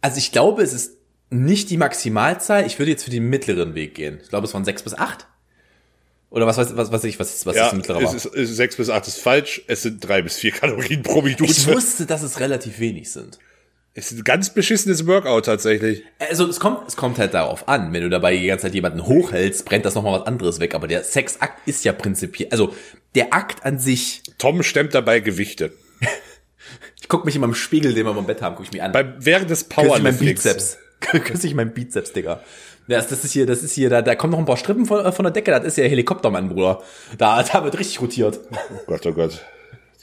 also 0.00 0.18
ich 0.18 0.32
glaube, 0.32 0.62
es 0.62 0.72
ist 0.72 0.98
nicht 1.30 1.70
die 1.70 1.76
Maximalzahl. 1.76 2.66
Ich 2.66 2.80
würde 2.80 2.90
jetzt 2.90 3.04
für 3.04 3.10
den 3.10 3.28
mittleren 3.28 3.76
Weg 3.76 3.94
gehen. 3.94 4.18
Ich 4.20 4.28
glaube, 4.28 4.46
es 4.46 4.54
waren 4.54 4.64
sechs 4.64 4.82
bis 4.82 4.94
acht. 4.94 5.28
Oder 6.30 6.46
was 6.46 6.56
weiß, 6.56 6.76
was, 6.76 6.90
was 6.90 7.04
ich, 7.04 7.20
was, 7.20 7.46
was 7.46 7.54
Ja, 7.54 7.64
das 7.64 7.74
mittlere 7.74 8.02
war. 8.02 8.14
es 8.14 8.24
ist, 8.24 8.34
ist 8.34 8.56
sechs 8.56 8.76
bis 8.76 8.90
acht 8.90 9.06
ist 9.06 9.20
falsch. 9.20 9.62
Es 9.68 9.82
sind 9.82 10.00
drei 10.06 10.22
bis 10.22 10.36
vier 10.36 10.50
Kalorien 10.50 11.02
pro 11.02 11.22
Minute. 11.22 11.44
Ich 11.44 11.66
wusste, 11.66 12.06
dass 12.06 12.22
es 12.22 12.40
relativ 12.40 12.80
wenig 12.80 13.10
sind. 13.12 13.38
es 13.94 14.10
ist 14.10 14.18
ein 14.18 14.24
ganz 14.24 14.52
beschissenes 14.52 15.06
Workout 15.06 15.44
tatsächlich. 15.46 16.02
Also 16.18 16.48
es 16.48 16.58
kommt, 16.58 16.88
es 16.88 16.96
kommt 16.96 17.18
halt 17.18 17.34
darauf 17.34 17.68
an, 17.68 17.92
wenn 17.92 18.02
du 18.02 18.10
dabei 18.10 18.36
die 18.36 18.46
ganze 18.46 18.62
Zeit 18.62 18.74
jemanden 18.74 19.06
hochhältst, 19.06 19.64
brennt 19.64 19.84
das 19.84 19.94
nochmal 19.94 20.20
was 20.20 20.26
anderes 20.26 20.58
weg. 20.58 20.74
Aber 20.74 20.88
der 20.88 21.04
Sexakt 21.04 21.68
ist 21.68 21.84
ja 21.84 21.92
prinzipiell, 21.92 22.48
also 22.50 22.74
der 23.14 23.32
Akt 23.32 23.64
an 23.64 23.78
sich, 23.78 24.22
Tom 24.38 24.64
stemmt 24.64 24.94
dabei 24.94 25.20
Gewichte. 25.20 25.72
ich 27.00 27.06
guck 27.06 27.24
mich 27.24 27.36
immer 27.36 27.46
im 27.46 27.54
Spiegel, 27.54 27.94
den 27.94 28.06
wir 28.06 28.16
im 28.16 28.26
Bett 28.26 28.42
haben, 28.42 28.56
guck 28.56 28.66
ich 28.66 28.72
mir 28.72 28.82
an. 28.82 28.90
Beim, 28.90 29.14
während 29.18 29.50
des 29.50 29.68
Küsse 29.68 29.82
ich 29.82 29.88
mein 30.02 30.16
Powerliftings. 30.16 30.42
Bizeps. 30.42 30.78
Küsse 31.00 31.46
ich 31.46 31.54
mein 31.54 31.72
Bizeps, 31.72 32.12
Digga. 32.12 32.42
Das, 32.86 33.08
das 33.08 33.24
ist 33.24 33.32
hier, 33.32 33.46
das 33.46 33.62
ist 33.62 33.72
hier, 33.72 33.88
da, 33.88 34.02
da 34.02 34.14
kommen 34.14 34.32
noch 34.32 34.38
ein 34.38 34.44
paar 34.44 34.56
Strippen 34.58 34.84
von, 34.84 35.04
äh, 35.04 35.10
von 35.12 35.24
der 35.24 35.32
Decke, 35.32 35.50
das 35.50 35.64
ist 35.64 35.78
ja 35.78 35.84
Helikoptermann, 35.84 36.48
Bruder. 36.50 36.82
Da, 37.16 37.42
da 37.42 37.64
wird 37.64 37.78
richtig 37.78 38.00
rotiert. 38.02 38.40
Oh 38.50 38.80
Gott, 38.86 39.06
oh 39.06 39.12
Gott. 39.12 39.40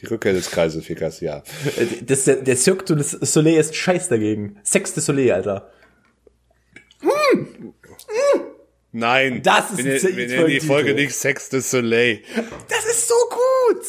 Die 0.01 0.07
Rückkehr 0.07 0.33
des 0.33 0.49
Kreiselfickers, 0.49 1.19
ja. 1.21 1.43
Äh, 1.77 2.03
Das, 2.03 2.23
der, 2.23 2.37
der 2.37 2.57
Cirque 2.57 2.85
du 2.85 3.03
Soleil 3.03 3.57
ist 3.57 3.75
scheiß 3.75 4.09
dagegen. 4.09 4.57
Sex 4.63 4.93
de 4.95 5.03
Soleil, 5.03 5.31
Alter. 5.31 5.69
Nein. 8.91 9.41
Das 9.43 9.71
ist 9.71 9.77
wir, 9.77 9.85
ein 9.85 9.91
wir 9.93 9.99
Folgentitel. 9.99 10.35
nennen 10.35 10.47
die 10.47 10.59
Folge 10.59 10.93
nicht 10.93 11.15
Sex 11.15 11.49
des 11.49 11.71
Soleil. 11.71 12.21
Das 12.67 12.85
ist 12.85 13.07
so 13.07 13.13
gut! 13.29 13.83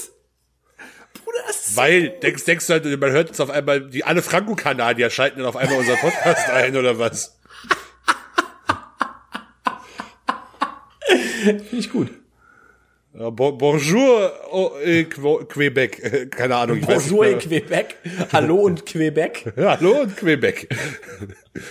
Bruder, 1.24 1.38
das 1.46 1.68
ist 1.68 1.76
Weil, 1.76 2.10
denkst, 2.10 2.44
denkst 2.44 2.66
du 2.68 2.72
halt, 2.74 2.84
man 3.00 3.10
hört 3.10 3.28
jetzt 3.28 3.40
auf 3.40 3.50
einmal, 3.50 3.88
die 3.88 4.04
alle 4.04 4.22
Franco-Kanadier 4.22 5.10
schalten 5.10 5.38
dann 5.38 5.48
auf 5.48 5.56
einmal 5.56 5.78
unseren 5.78 5.98
Podcast 5.98 6.50
ein, 6.50 6.76
oder 6.76 6.98
was? 6.98 7.38
Finde 11.42 11.64
ich 11.72 11.90
gut. 11.90 12.08
Bo 13.14 13.52
bonjour, 13.52 14.32
oh, 14.50 14.70
Qu- 14.82 15.44
Quebec. 15.44 16.30
Keine 16.34 16.56
Ahnung. 16.56 16.78
Ich 16.78 16.88
weiß 16.88 17.08
Bonjour 17.08 17.26
in 17.26 17.34
nicht. 17.36 17.46
Quebec. 17.46 17.96
Hallo 18.32 18.56
und 18.56 18.86
Quebec. 18.86 19.52
Hallo 19.56 20.00
und 20.00 20.16
Quebec. 20.16 20.74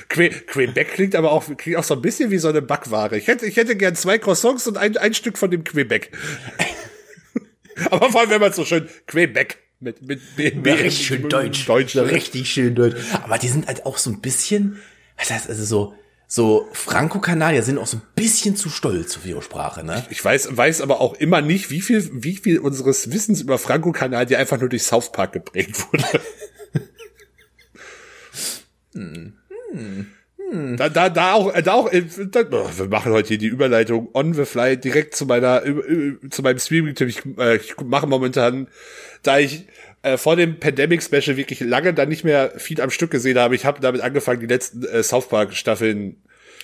Que 0.08 0.30
Quebec 0.30 0.90
klingt 0.94 1.16
aber 1.16 1.32
auch, 1.32 1.46
klingt 1.58 1.78
auch 1.78 1.84
so 1.84 1.96
ein 1.96 2.02
bisschen 2.02 2.30
wie 2.30 2.38
so 2.38 2.48
eine 2.48 2.62
Backware. 2.62 3.18
Ich 3.18 3.26
hätte, 3.28 3.48
ich 3.48 3.58
hätte 3.58 3.76
gern 3.76 3.96
zwei 3.96 4.20
Croissants 4.20 4.68
und 4.68 4.78
ein, 4.78 4.96
ein 4.98 5.16
Stück 5.16 5.40
von 5.40 5.50
dem 5.50 5.64
Quebec. 5.64 6.12
aber 7.90 8.12
vor 8.12 8.22
allem, 8.22 8.30
wenn 8.30 8.42
man 8.42 8.54
so 8.54 8.64
schön 8.64 8.88
Quebec 9.08 9.58
mit, 9.80 10.00
mit, 10.04 10.22
mit, 10.38 10.64
mit 10.64 10.80
Richtig 10.80 11.08
schön 11.08 11.28
deutsch. 11.28 11.66
Deutsch. 11.66 11.96
Richtig 11.96 12.52
schön 12.52 12.76
deutsch. 12.76 12.98
Aber 13.24 13.40
die 13.40 13.48
sind 13.48 13.66
halt 13.66 13.88
auch 13.88 13.98
so 13.98 14.12
ein 14.12 14.22
bisschen, 14.22 14.80
was 15.18 15.32
heißt 15.32 15.50
also 15.50 15.66
so, 15.66 15.96
so 16.34 16.70
Franco-Kanadier 16.72 17.62
sind 17.62 17.78
auch 17.78 17.88
so 17.88 17.98
ein 17.98 18.04
bisschen 18.16 18.56
zu 18.56 18.70
stolz 18.70 19.18
auf 19.18 19.26
ihre 19.26 19.42
Sprache, 19.42 19.84
ne? 19.84 20.06
Ich 20.10 20.24
weiß, 20.24 20.56
weiß 20.56 20.80
aber 20.80 21.02
auch 21.02 21.16
immer 21.16 21.42
nicht, 21.42 21.70
wie 21.72 21.82
viel, 21.82 22.10
wie 22.24 22.38
viel 22.38 22.60
unseres 22.60 23.12
Wissens 23.12 23.42
über 23.42 23.58
Franco-Kanadier 23.58 24.40
einfach 24.40 24.58
nur 24.58 24.70
durch 24.70 24.84
South 24.84 25.12
Park 25.12 25.34
geprägt 25.34 25.76
wurde. 25.92 26.06
Da, 30.76 30.90
da, 30.90 31.10
da 31.10 31.34
auch, 31.34 31.54
da 31.62 31.74
auch, 31.74 31.90
äh, 31.94 32.04
da, 32.30 32.42
oh, 32.52 32.70
wir 32.76 32.88
machen 32.90 33.14
heute 33.14 33.30
hier 33.30 33.38
die 33.38 33.48
Überleitung 33.48 34.10
on 34.14 34.34
the 34.34 34.44
fly 34.44 34.76
direkt 34.76 35.16
zu 35.16 35.26
meiner, 35.26 35.64
zu 36.30 36.42
meinem 36.42 36.60
Streaming-Tipp. 36.60 37.08
Ich, 37.08 37.22
äh, 37.38 37.56
ich 37.56 37.78
mache 37.80 38.06
momentan, 38.06 38.68
da 39.24 39.40
ich 39.40 39.68
äh, 40.04 40.18
vor 40.18 40.36
dem 40.36 40.60
Pandemic-Special 40.60 41.38
wirklich 41.38 41.60
lange 41.60 41.94
dann 41.94 42.10
nicht 42.10 42.24
mehr 42.24 42.54
viel 42.58 42.82
am 42.82 42.90
Stück 42.90 43.12
gesehen 43.12 43.38
habe, 43.38 43.56
ich 43.56 43.66
habe 43.66 43.82
damit 43.82 44.02
angefangen, 44.02 44.40
die 44.40 44.48
letzten 44.48 44.84
äh, 44.84 45.04
South 45.04 45.30
Park-Staffeln 45.30 46.18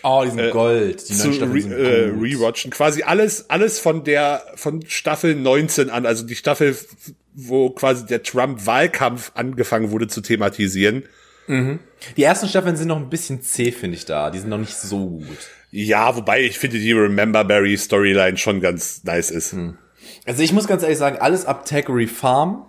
Oh, 0.03 0.23
die 0.23 0.29
sind 0.29 0.51
Gold. 0.51 1.09
Die 1.09 1.13
zu 1.15 1.29
re 1.29 1.59
sind 1.59 1.71
äh, 1.71 2.09
rewatchen. 2.09 2.69
Quasi 2.69 3.01
alles, 3.01 3.49
alles 3.49 3.79
von 3.79 4.03
der, 4.03 4.43
von 4.55 4.85
Staffel 4.87 5.33
19 5.33 5.89
an, 5.89 6.05
also 6.05 6.23
die 6.23 6.35
Staffel, 6.35 6.75
wo 7.33 7.71
quasi 7.71 8.05
der 8.05 8.21
Trump-Wahlkampf 8.21 9.31
angefangen 9.33 9.89
wurde 9.89 10.07
zu 10.07 10.21
thematisieren. 10.21 11.03
Die 12.17 12.23
ersten 12.23 12.47
Staffeln 12.47 12.75
sind 12.75 12.89
noch 12.89 12.97
ein 12.97 13.09
bisschen 13.09 13.41
zäh, 13.41 13.71
finde 13.71 13.97
ich 13.97 14.05
da. 14.05 14.29
Die 14.31 14.39
sind 14.39 14.49
noch 14.49 14.57
nicht 14.57 14.75
so 14.75 15.07
gut. 15.07 15.49
Ja, 15.71 16.15
wobei 16.15 16.41
ich 16.41 16.59
finde 16.59 16.77
die 16.79 16.91
Remember 16.91 17.43
Barry 17.43 17.77
Storyline 17.77 18.37
schon 18.37 18.59
ganz 18.59 19.03
nice 19.03 19.31
ist. 19.31 19.55
Also 20.25 20.43
ich 20.43 20.51
muss 20.51 20.67
ganz 20.67 20.83
ehrlich 20.83 20.97
sagen, 20.97 21.17
alles 21.19 21.45
ab 21.45 21.65
Tegrity 21.65 22.07
Farm. 22.07 22.65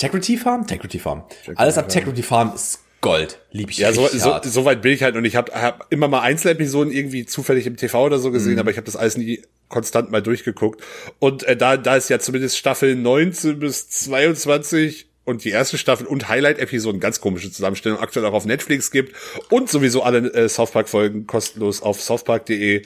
Tegrity 0.00 0.38
Farm? 0.38 0.66
Tegrity 0.66 0.98
Farm. 0.98 1.24
alles 1.56 1.76
ab 1.76 1.88
Tegrity 1.90 2.22
Farm 2.22 2.52
ist 2.54 2.80
Gold. 3.02 3.38
Lieb 3.50 3.70
ich 3.70 3.78
Ja, 3.78 3.92
so, 3.92 4.06
so, 4.08 4.38
so 4.42 4.64
weit 4.64 4.82
bin 4.82 4.92
ich 4.92 5.02
halt 5.02 5.16
und 5.16 5.24
ich 5.24 5.36
habe 5.36 5.52
hab 5.52 5.86
immer 5.90 6.08
mal 6.08 6.20
Einzelepisoden 6.20 6.92
irgendwie 6.92 7.26
zufällig 7.26 7.66
im 7.66 7.76
TV 7.76 8.04
oder 8.04 8.18
so 8.18 8.30
gesehen, 8.30 8.58
aber 8.58 8.70
ich 8.70 8.76
habe 8.78 8.86
das 8.86 8.96
alles 8.96 9.16
nie 9.16 9.42
konstant 9.68 10.10
mal 10.10 10.22
durchgeguckt. 10.22 10.82
Und 11.18 11.42
äh, 11.44 11.56
da, 11.56 11.76
da 11.76 11.96
ist 11.96 12.08
ja 12.08 12.18
zumindest 12.18 12.56
Staffel 12.56 12.96
19 12.96 13.58
bis 13.58 13.88
22 13.90 15.08
und 15.24 15.44
die 15.44 15.50
erste 15.50 15.76
Staffel 15.78 16.06
und 16.06 16.28
Highlight-Episoden 16.28 17.00
ganz 17.00 17.20
komische 17.20 17.52
Zusammenstellung 17.52 17.98
aktuell 17.98 18.26
auch 18.26 18.32
auf 18.32 18.46
Netflix 18.46 18.90
gibt 18.90 19.14
und 19.50 19.68
sowieso 19.68 20.02
alle 20.02 20.32
äh, 20.32 20.48
South 20.48 20.70
Park-Folgen 20.70 21.26
kostenlos 21.26 21.82
auf 21.82 22.00
southpark.de 22.00 22.82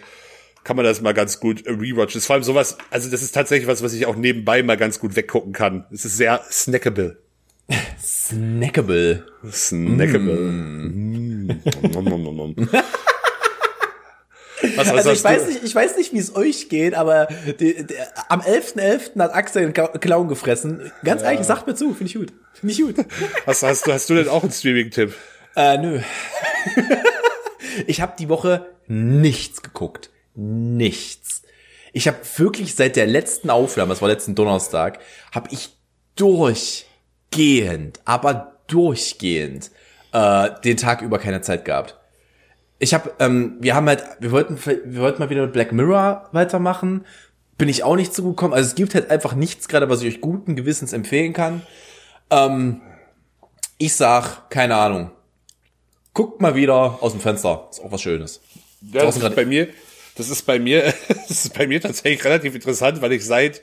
kann 0.64 0.76
man 0.76 0.84
das 0.84 1.00
mal 1.00 1.14
ganz 1.14 1.40
gut 1.40 1.66
äh, 1.66 1.70
rewatchen. 1.70 2.14
Das 2.14 2.16
ist 2.16 2.26
vor 2.26 2.34
allem 2.34 2.42
sowas, 2.42 2.76
also 2.90 3.10
das 3.10 3.22
ist 3.22 3.32
tatsächlich 3.32 3.68
was, 3.68 3.82
was 3.82 3.92
ich 3.92 4.06
auch 4.06 4.16
nebenbei 4.16 4.62
mal 4.62 4.76
ganz 4.76 4.98
gut 4.98 5.14
weggucken 5.14 5.52
kann. 5.52 5.86
Es 5.92 6.04
ist 6.04 6.16
sehr 6.16 6.40
snackable. 6.50 7.18
Snackable. 8.02 9.24
Snackable. 9.50 10.36
Mm. 10.36 11.60
Nom. 11.92 12.54
Was, 14.76 14.88
was 14.88 15.06
Also 15.06 15.10
ich 15.12 15.22
weiß 15.22 15.46
nicht, 15.48 15.62
ich 15.62 15.74
weiß 15.74 15.96
nicht, 15.98 16.12
wie 16.14 16.18
es 16.18 16.34
euch 16.34 16.70
geht, 16.70 16.94
aber 16.94 17.28
die, 17.60 17.84
die, 17.84 17.94
am 18.30 18.40
11.11. 18.40 19.20
hat 19.20 19.34
Axel 19.34 19.70
den 19.70 20.00
Clown 20.00 20.28
gefressen. 20.28 20.90
Ganz 21.04 21.22
ehrlich, 21.22 21.44
sagt 21.44 21.66
mir 21.66 21.74
zu, 21.74 21.92
finde 21.92 22.06
ich 22.06 22.14
gut. 22.14 22.32
Finde 22.54 22.72
ich 22.72 22.80
gut. 22.80 22.96
Was 23.44 23.62
hast 23.62 23.86
du, 23.86 23.92
hast 23.92 24.08
du 24.08 24.14
denn 24.14 24.28
auch 24.28 24.42
einen 24.42 24.52
Streaming-Tipp? 24.52 25.12
äh, 25.56 25.76
nö. 25.76 26.00
ich 27.86 28.00
habe 28.00 28.14
die 28.18 28.30
Woche 28.30 28.66
nichts 28.86 29.60
geguckt. 29.60 30.10
Nichts. 30.34 31.42
Ich 31.92 32.08
habe 32.08 32.18
wirklich 32.36 32.74
seit 32.74 32.96
der 32.96 33.06
letzten 33.06 33.50
Aufnahme, 33.50 33.90
das 33.90 34.02
war 34.02 34.08
letzten 34.08 34.34
Donnerstag, 34.34 34.98
habe 35.32 35.48
ich 35.52 35.70
durchgehend, 36.16 38.00
aber 38.04 38.58
durchgehend 38.66 39.70
äh, 40.12 40.50
den 40.64 40.76
Tag 40.76 41.02
über 41.02 41.18
keine 41.18 41.40
Zeit 41.40 41.64
gehabt. 41.64 41.96
Ich 42.78 42.94
habe, 42.94 43.12
ähm, 43.20 43.56
wir 43.60 43.74
haben 43.74 43.86
halt, 43.86 44.04
wir 44.20 44.32
wollten, 44.32 44.58
wir 44.64 45.00
wollten 45.00 45.20
mal 45.20 45.30
wieder 45.30 45.42
mit 45.42 45.52
Black 45.52 45.72
Mirror 45.72 46.28
weitermachen. 46.32 47.04
Bin 47.56 47.68
ich 47.68 47.84
auch 47.84 47.96
nicht 47.96 48.12
zugekommen. 48.12 48.52
Also 48.52 48.68
es 48.68 48.74
gibt 48.74 48.94
halt 48.94 49.10
einfach 49.10 49.34
nichts 49.34 49.68
gerade, 49.68 49.88
was 49.88 50.02
ich 50.02 50.14
euch 50.14 50.20
guten 50.20 50.56
Gewissens 50.56 50.92
empfehlen 50.92 51.32
kann. 51.32 51.62
Ähm, 52.30 52.80
ich 53.78 53.94
sag, 53.94 54.50
keine 54.50 54.76
Ahnung. 54.76 55.12
Guckt 56.12 56.40
mal 56.40 56.54
wieder 56.54 56.98
aus 57.00 57.12
dem 57.12 57.20
Fenster. 57.20 57.68
Ist 57.70 57.80
auch 57.80 57.92
was 57.92 58.02
Schönes. 58.02 58.40
Ja, 58.92 59.04
das 59.04 59.16
ist 59.16 59.36
bei 59.36 59.46
mir, 59.46 59.68
das 60.16 60.30
ist 60.30 60.42
bei 60.42 60.58
mir, 60.58 60.94
das 61.08 61.44
ist 61.44 61.54
bei 61.54 61.66
mir 61.66 61.80
tatsächlich 61.80 62.24
relativ 62.24 62.54
interessant, 62.54 63.02
weil 63.02 63.12
ich 63.12 63.24
seit, 63.24 63.62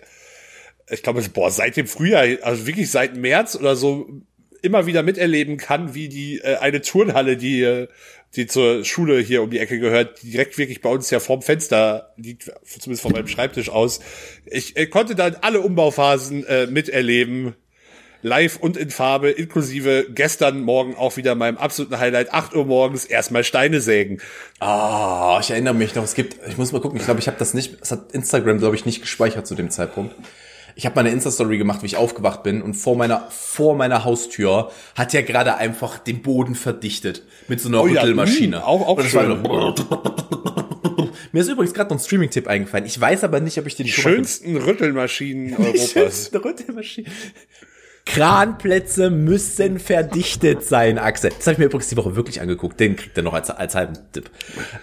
ich 0.90 1.04
glaube, 1.04 1.22
boah, 1.34 1.52
seit 1.52 1.78
dem 1.78 1.88
Frühjahr, 1.88 2.26
also 2.44 2.68
wirklich 2.68 2.92
seit 2.92 3.16
März 3.16 3.56
oder 3.56 3.76
so, 3.76 4.10
immer 4.62 4.86
wieder 4.86 5.02
miterleben 5.02 5.58
kann, 5.58 5.96
wie 5.96 6.08
die 6.08 6.40
äh, 6.40 6.58
eine 6.58 6.82
Turnhalle, 6.82 7.36
die 7.36 7.62
äh, 7.62 7.88
die 8.36 8.48
zur 8.48 8.86
Schule 8.86 9.20
hier 9.20 9.44
um 9.44 9.50
die 9.50 9.60
Ecke 9.60 9.80
gehört, 9.80 10.22
die 10.22 10.32
direkt 10.32 10.58
wirklich 10.58 10.82
bei 10.82 10.90
uns 10.90 11.10
ja 11.10 11.20
vorm 11.20 11.42
Fenster 11.42 12.14
liegt, 12.16 12.52
zumindest 12.64 13.02
von 13.02 13.12
meinem 13.12 13.28
Schreibtisch 13.28 13.70
aus. 13.70 14.00
Ich 14.46 14.78
äh, 14.78 14.88
konnte 14.88 15.16
dann 15.16 15.36
alle 15.42 15.60
Umbauphasen 15.60 16.46
äh, 16.46 16.68
miterleben, 16.68 17.56
live 18.22 18.58
und 18.58 18.78
in 18.78 18.90
Farbe, 18.90 19.30
inklusive 19.32 20.06
gestern 20.14 20.62
Morgen 20.62 20.96
auch 20.96 21.18
wieder 21.18 21.36
meinem 21.36 21.58
absoluten 21.58 22.00
Highlight, 22.00 22.34
8 22.34 22.56
Uhr 22.56 22.66
morgens 22.66 23.06
erstmal 23.06 23.44
Steine 23.44 23.82
sägen. 23.82 24.20
Ah, 24.60 25.40
ich 25.42 25.50
erinnere 25.52 25.74
mich 25.74 25.96
noch. 25.96 26.04
Es 26.04 26.14
gibt, 26.14 26.38
ich 26.48 26.58
muss 26.58 26.72
mal 26.72 26.82
gucken. 26.82 27.00
Ich 27.00 27.06
glaube, 27.06 27.20
ich 27.20 27.28
habe 27.28 27.38
das 27.40 27.54
nicht, 27.54 27.78
es 27.82 27.92
hat 27.92 28.12
Instagram, 28.14 28.60
glaube 28.60 28.76
ich, 28.76 28.86
nicht 28.86 29.02
gespeichert 29.02 29.48
zu 29.48 29.56
dem 29.56 29.70
Zeitpunkt. 29.72 30.16
Ich 30.76 30.86
habe 30.86 30.96
meine 30.96 31.10
Insta-Story 31.10 31.58
gemacht, 31.58 31.82
wie 31.82 31.88
ich 31.88 31.98
aufgewacht 31.98 32.44
bin 32.44 32.62
und 32.62 32.76
vor 32.76 32.96
meiner 32.96 33.28
vor 33.30 33.76
meiner 33.76 34.06
Haustür 34.06 34.72
hat 34.96 35.12
ja 35.12 35.22
gerade 35.22 35.56
einfach 35.58 35.98
den 36.00 36.22
Boden 36.22 36.56
verdichtet 36.56 37.24
mit 37.50 37.60
so 37.60 37.68
einer 37.68 37.82
Oh 37.84 37.88
ja, 37.88 38.02
Rüttelmaschine. 38.02 38.58
mh, 38.60 38.64
auch- 38.66 38.88
auch 38.88 38.98
Und 38.98 39.04
das 39.04 39.12
schön. 39.12 39.44
Mir 41.34 41.42
ist 41.42 41.50
übrigens 41.50 41.74
gerade 41.74 41.90
noch 41.94 41.98
ein 42.00 42.04
Streaming-Tipp 42.04 42.48
eingefallen. 42.48 42.86
Ich 42.86 43.00
weiß 43.00 43.24
aber 43.24 43.40
nicht, 43.42 43.58
ob 43.58 43.66
ich 43.66 43.76
den 43.76 43.86
Die 43.86 43.92
schönsten 43.92 44.56
Rüttelmaschinen 44.58 45.48
Die 45.58 45.62
Europas. 45.62 45.92
schönste 45.92 46.44
Rüttelmaschine. 46.44 47.08
Kranplätze 48.14 49.10
müssen 49.10 49.80
verdichtet 49.80 50.66
sein, 50.66 50.98
Axel. 50.98 51.30
Das 51.30 51.48
habe 51.48 51.54
ich 51.54 51.60
mir 51.60 51.66
übrigens 51.66 51.88
die 51.88 51.96
Woche 51.96 52.18
wirklich 52.18 52.42
angeguckt. 52.42 52.78
Den 52.78 52.98
kriegt 52.98 53.16
er 53.16 53.24
noch 53.24 53.34
als, 53.34 53.50
als 53.50 53.74
halben 53.74 53.98
Tipp. 54.12 54.30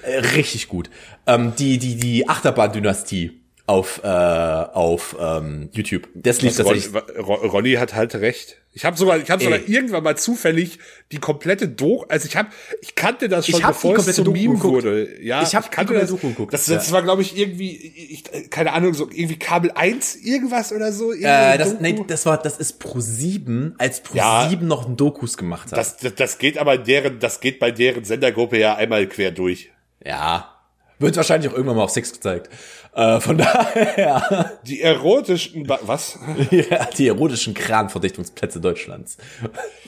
Äh, 0.03 0.21
richtig 0.35 0.69
gut. 0.69 0.89
Ähm, 1.27 1.53
die, 1.59 1.77
die, 1.77 1.97
die 1.97 2.27
Achterbahn-Dynastie 2.27 3.39
auf, 3.69 4.01
äh, 4.03 4.07
auf 4.09 5.15
ähm, 5.21 5.69
YouTube. 5.73 6.09
Das 6.15 6.41
lief 6.43 6.57
tatsächlich. 6.57 6.93
Ron, 6.95 7.25
Ron- 7.25 7.51
Ronny 7.51 7.75
hat 7.75 7.95
halt 7.95 8.15
recht. 8.15 8.57
Ich 8.73 8.85
habe 8.85 8.97
sogar, 8.97 9.19
ich 9.19 9.29
habe 9.31 9.43
sogar 9.43 9.59
irgendwann 9.69 10.05
mal 10.05 10.17
zufällig 10.17 10.79
die 11.11 11.19
komplette 11.19 11.69
Doku, 11.69 12.05
also 12.09 12.27
ich 12.29 12.37
habe, 12.37 12.49
ich 12.81 12.95
kannte 12.95 13.29
das 13.29 13.47
schon, 13.47 13.59
Ich 13.59 13.65
hab 13.65 13.73
die 13.73 13.77
bevor 13.77 13.91
es 13.93 13.97
komplette 13.97 14.25
zum 14.25 14.33
Meme 14.33 14.55
geguckt. 14.55 14.73
wurde. 14.85 15.21
Ja, 15.23 15.43
Ich 15.43 15.55
hab 15.55 15.65
die 15.65 15.71
kannte 15.71 15.95
das. 15.95 16.11
Doku 16.11 16.29
geguckt, 16.29 16.53
Das, 16.55 16.67
das 16.67 16.87
ja. 16.87 16.93
war, 16.93 17.03
glaube 17.03 17.23
ich, 17.23 17.37
irgendwie, 17.37 17.73
ich, 17.77 18.51
keine 18.51 18.73
Ahnung, 18.73 18.95
so 18.95 19.09
irgendwie 19.11 19.37
Kabel 19.39 19.73
1 19.75 20.17
irgendwas 20.17 20.73
oder 20.73 20.93
so. 20.93 21.13
Äh, 21.13 21.59
das, 21.59 21.71
Doku. 21.71 21.83
nee, 21.83 22.05
das 22.07 22.25
war, 22.25 22.39
das 22.41 22.59
ist 22.59 22.79
Pro 22.79 23.01
7, 23.01 23.75
als 23.79 24.01
Pro 24.01 24.17
Ja. 24.17 24.47
7 24.49 24.67
noch 24.67 24.87
einen 24.87 24.97
Dokus 24.97 25.37
gemacht 25.37 25.73
hat. 25.73 25.79
das, 25.79 25.97
das, 25.97 26.15
das 26.15 26.39
geht 26.39 26.57
aber 26.57 26.79
deren, 26.79 27.19
das 27.19 27.41
geht 27.41 27.59
bei 27.59 27.71
deren 27.73 28.05
Sendergruppe 28.05 28.59
ja 28.59 28.77
einmal 28.77 29.07
quer 29.09 29.31
durch. 29.33 29.71
ja. 30.05 30.55
Wird 30.99 31.17
wahrscheinlich 31.17 31.51
auch 31.51 31.55
irgendwann 31.55 31.77
mal 31.77 31.85
auf 31.85 31.91
Six 31.91 32.13
gezeigt. 32.13 32.49
Äh, 32.95 33.21
von 33.21 33.39
daher. 33.39 34.59
Die 34.67 34.81
erotischen, 34.83 35.65
Ba- 35.65 35.79
was? 35.83 36.19
Ja, 36.51 36.87
die 36.97 37.07
erotischen 37.09 37.55
Kranverdichtungsplätze 37.55 38.61
Deutschlands. 38.61 39.17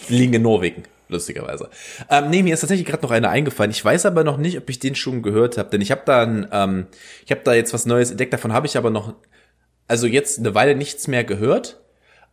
Die 0.09 0.15
liegen 0.15 0.35
in 0.35 0.43
Norwegen, 0.43 0.85
lustigerweise. 1.09 1.69
Ähm, 2.09 2.31
nee, 2.31 2.43
mir 2.45 2.55
ist 2.55 2.61
tatsächlich 2.61 2.87
gerade 2.87 3.03
noch 3.03 3.11
einer 3.11 3.31
eingefallen. 3.31 3.73
Ich 3.73 3.85
weiß 3.85 4.07
aber 4.07 4.23
noch 4.23 4.37
nicht, 4.37 4.57
ob 4.57 4.71
ich 4.71 4.79
den 4.79 4.95
schon 4.95 5.23
gehört 5.23 5.59
habe, 5.59 5.71
denn 5.71 5.81
ich 5.81 5.91
habe 5.91 6.03
da 6.05 6.23
ein, 6.23 6.47
ähm, 6.53 6.87
ich 7.25 7.33
habe 7.33 7.41
da 7.43 7.55
jetzt 7.55 7.75
was 7.75 7.87
Neues 7.87 8.11
entdeckt. 8.11 8.33
Davon 8.33 8.53
habe 8.53 8.67
ich 8.69 8.77
aber 8.77 8.91
noch, 8.91 9.15
also 9.89 10.07
jetzt 10.07 10.39
eine 10.39 10.55
Weile 10.55 10.77
nichts 10.77 11.09
mehr 11.09 11.25
gehört. 11.25 11.81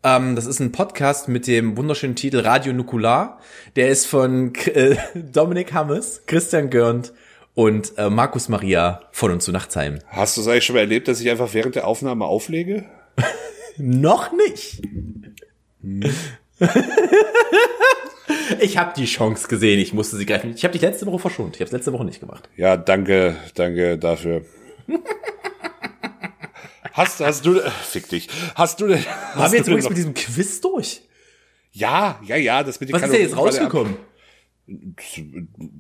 Ähm, 0.04 0.36
das 0.36 0.46
ist 0.46 0.60
ein 0.60 0.72
Podcast 0.72 1.28
mit 1.28 1.48
dem 1.48 1.76
wunderschönen 1.78 2.16
Titel 2.16 2.42
Radio 2.42 2.74
Nukular. 2.74 3.40
Der 3.76 3.90
ist 3.90 4.06
von 4.06 4.54
äh, 4.66 4.96
Dominik 5.16 5.74
Hammes, 5.74 6.22
Christian 6.28 6.70
Görnd 6.70 7.14
und 7.58 7.98
äh, 7.98 8.12
Markus 8.12 8.50
Maria 8.50 9.02
von 9.12 9.32
und 9.32 9.42
zu 9.42 9.52
Nachtsheim. 9.52 9.98
Hast 10.10 10.38
du 10.38 10.42
es 10.42 10.48
eigentlich 10.48 10.66
schon 10.66 10.76
mal 10.76 10.82
erlebt, 10.82 11.08
dass 11.08 11.20
ich 11.20 11.28
einfach 11.28 11.56
während 11.56 11.74
der 11.74 11.88
Aufnahme 11.88 12.26
auflege? 12.26 12.86
Noch 13.78 14.32
nicht. 14.32 14.84
ich 18.60 18.78
habe 18.78 18.94
die 18.96 19.06
Chance 19.06 19.48
gesehen, 19.48 19.80
ich 19.80 19.92
musste 19.92 20.18
sie 20.18 20.28
greifen. 20.28 20.54
Ich 20.56 20.64
habe 20.66 20.74
dich 20.74 20.84
letzte 20.84 21.08
Woche 21.08 21.18
verschont. 21.18 21.56
Ich 21.56 21.62
habe 21.62 21.66
es 21.66 21.72
letzte 21.72 21.94
Woche 21.94 22.06
nicht 22.06 22.20
gemacht. 22.20 22.48
Ja, 22.58 22.78
danke, 22.78 23.36
danke 23.56 23.98
dafür. 23.98 24.46
Hast, 26.94 27.22
hast 27.22 27.44
du, 27.44 27.60
äh, 27.60 27.72
fick 27.72 28.08
dich. 28.08 28.30
Hast 28.54 28.80
du 28.82 28.86
denn, 28.86 29.04
Haben 29.34 29.52
wir 29.52 29.58
jetzt 29.58 29.68
übrigens 29.68 29.90
mit 29.90 29.98
diesem 29.98 30.14
Quiz 30.14 30.62
durch? 30.62 31.02
Ja, 31.72 32.20
ja, 32.24 32.36
ja, 32.36 32.62
das 32.62 32.80
mit 32.80 32.90
den 32.90 32.94
Was 32.94 33.02
ist 33.02 33.14
denn 33.14 33.22
jetzt 33.22 33.36
rausgekommen? 33.36 33.94
Der- 33.96 34.17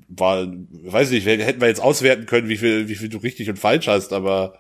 war, 0.08 0.48
weiß 0.72 1.12
nicht, 1.12 1.26
hätten 1.26 1.60
wir 1.62 1.68
jetzt 1.68 1.82
auswerten 1.82 2.26
können, 2.26 2.48
wie 2.50 2.58
viel, 2.58 2.88
wie 2.88 2.96
viel 2.96 3.10
du 3.10 3.18
richtig 3.18 3.50
und 3.50 3.60
falsch 3.60 3.88
hast, 3.88 4.14
aber 4.14 4.58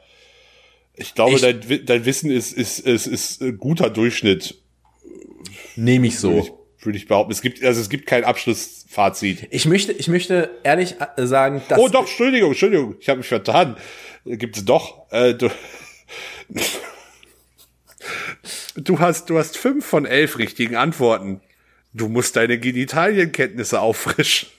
ich 0.95 1.15
glaube, 1.15 1.35
Ich- 1.35 1.41
dein, 1.41 1.85
dein 1.85 2.05
Wissen 2.05 2.29
ist, 2.31 2.51
ist, 2.53 2.79
ist, 2.79 3.07
ist 3.07 3.41
ein 3.41 3.57
guter 3.57 3.89
Durchschnitt, 3.89 4.55
Nehme 5.75 6.07
ich 6.07 6.21
würde 6.23 6.39
ich, 6.39 6.45
so. 6.47 6.65
würde 6.81 6.97
ich 6.97 7.07
behaupten. 7.07 7.31
Es 7.31 7.41
gibt, 7.41 7.63
also 7.63 7.79
es 7.79 7.89
gibt 7.89 8.07
kein 8.07 8.23
Abschlussfazit. 8.23 9.47
Ich 9.51 9.65
möchte, 9.65 9.91
ich 9.91 10.07
möchte 10.07 10.49
ehrlich 10.63 10.95
äh, 11.17 11.27
sagen, 11.27 11.61
dass 11.69 11.77
Oh 11.79 11.87
doch, 11.87 12.01
Entschuldigung, 12.01 12.49
Entschuldigung, 12.49 12.95
ich 12.99 13.07
habe 13.09 13.19
mich 13.19 13.27
vertan. 13.27 13.77
Gibt 14.25 14.57
es 14.57 14.65
doch. 14.65 15.09
Äh, 15.11 15.35
du, 15.35 15.49
du 18.75 18.99
hast, 18.99 19.29
du 19.29 19.37
hast 19.37 19.57
fünf 19.57 19.85
von 19.85 20.05
elf 20.05 20.37
richtigen 20.37 20.75
Antworten. 20.75 21.41
Du 21.97 22.09
musst 22.09 22.35
deine 22.35 22.59
Genitalienkenntnisse 22.59 23.81
auffrischen. 23.81 24.49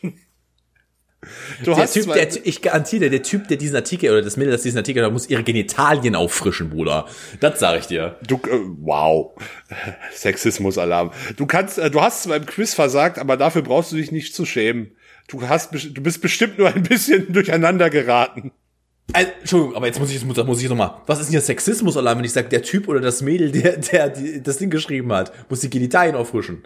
Du 1.64 1.72
der 1.72 1.76
hast 1.76 1.94
Typ, 1.94 2.12
der, 2.12 2.28
ich 2.46 2.62
garantiere 2.62 3.04
dir, 3.04 3.10
der 3.10 3.22
Typ, 3.22 3.48
der 3.48 3.56
diesen 3.56 3.76
Artikel 3.76 4.10
oder 4.10 4.22
das 4.22 4.36
Mädel, 4.36 4.52
das 4.52 4.62
diesen 4.62 4.78
Artikel 4.78 5.04
hat, 5.04 5.12
muss 5.12 5.28
ihre 5.28 5.42
Genitalien 5.42 6.14
auffrischen, 6.14 6.70
Bruder. 6.70 7.06
Das 7.40 7.58
sage 7.58 7.78
ich 7.78 7.86
dir. 7.86 8.18
du, 8.26 8.36
äh, 8.36 8.60
wow, 8.80 9.32
Sexismus-Alarm. 10.12 11.12
Du 11.36 11.46
kannst, 11.46 11.78
äh, 11.78 11.90
du 11.90 12.00
hast 12.00 12.24
zwar 12.24 12.36
im 12.36 12.46
Quiz 12.46 12.74
versagt, 12.74 13.18
aber 13.18 13.36
dafür 13.36 13.62
brauchst 13.62 13.92
du 13.92 13.96
dich 13.96 14.12
nicht 14.12 14.34
zu 14.34 14.44
schämen. 14.44 14.92
Du 15.28 15.48
hast, 15.48 15.72
du 15.72 16.02
bist 16.02 16.20
bestimmt 16.22 16.58
nur 16.58 16.68
ein 16.68 16.82
bisschen 16.82 17.32
durcheinander 17.32 17.90
geraten. 17.90 18.52
Also, 19.12 19.30
Entschuldigung, 19.40 19.76
aber 19.76 19.86
jetzt 19.86 19.98
muss 19.98 20.10
ich, 20.10 20.22
jetzt 20.22 20.46
muss, 20.46 20.62
ich 20.62 20.68
noch 20.68 20.76
mal. 20.76 21.02
Was 21.06 21.18
ist 21.18 21.26
denn 21.26 21.32
hier 21.32 21.40
Sexismus-Alarm, 21.40 22.18
wenn 22.18 22.24
ich 22.24 22.32
sage, 22.32 22.48
der 22.48 22.62
Typ 22.62 22.88
oder 22.88 23.00
das 23.00 23.22
Mädel, 23.22 23.50
der, 23.50 23.76
der 23.78 24.08
die, 24.10 24.42
das 24.42 24.58
Ding 24.58 24.70
geschrieben 24.70 25.12
hat, 25.12 25.32
muss 25.50 25.60
die 25.60 25.70
Genitalien 25.70 26.14
auffrischen? 26.14 26.62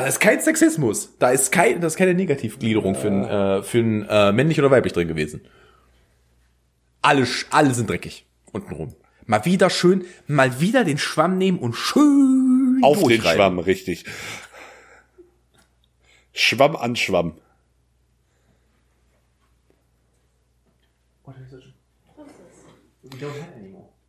Das 0.00 0.14
ist 0.14 0.20
kein 0.20 0.40
Sexismus. 0.40 1.18
Da 1.18 1.32
ist 1.32 1.52
kein, 1.52 1.82
das 1.82 1.92
ist 1.92 1.98
keine 1.98 2.14
Negativgliederung 2.14 2.94
für 2.94 3.08
ein, 3.08 3.24
äh, 3.24 3.62
für 3.62 3.78
ein 3.80 4.08
äh, 4.08 4.32
männlich 4.32 4.58
oder 4.58 4.70
weiblich 4.70 4.94
drin 4.94 5.06
gewesen. 5.06 5.42
Alle, 7.02 7.26
alle 7.50 7.74
sind 7.74 7.90
dreckig. 7.90 8.24
Untenrum. 8.52 8.94
Mal 9.26 9.44
wieder 9.44 9.68
schön, 9.68 10.06
mal 10.26 10.60
wieder 10.60 10.84
den 10.84 10.96
Schwamm 10.96 11.36
nehmen 11.36 11.58
und 11.58 11.74
schön 11.74 12.80
Auf 12.82 13.02
den. 13.06 13.20
Schwamm, 13.20 13.58
richtig. 13.58 14.06
Schwamm 16.32 16.74
an 16.74 16.96
Schwamm. 16.96 17.34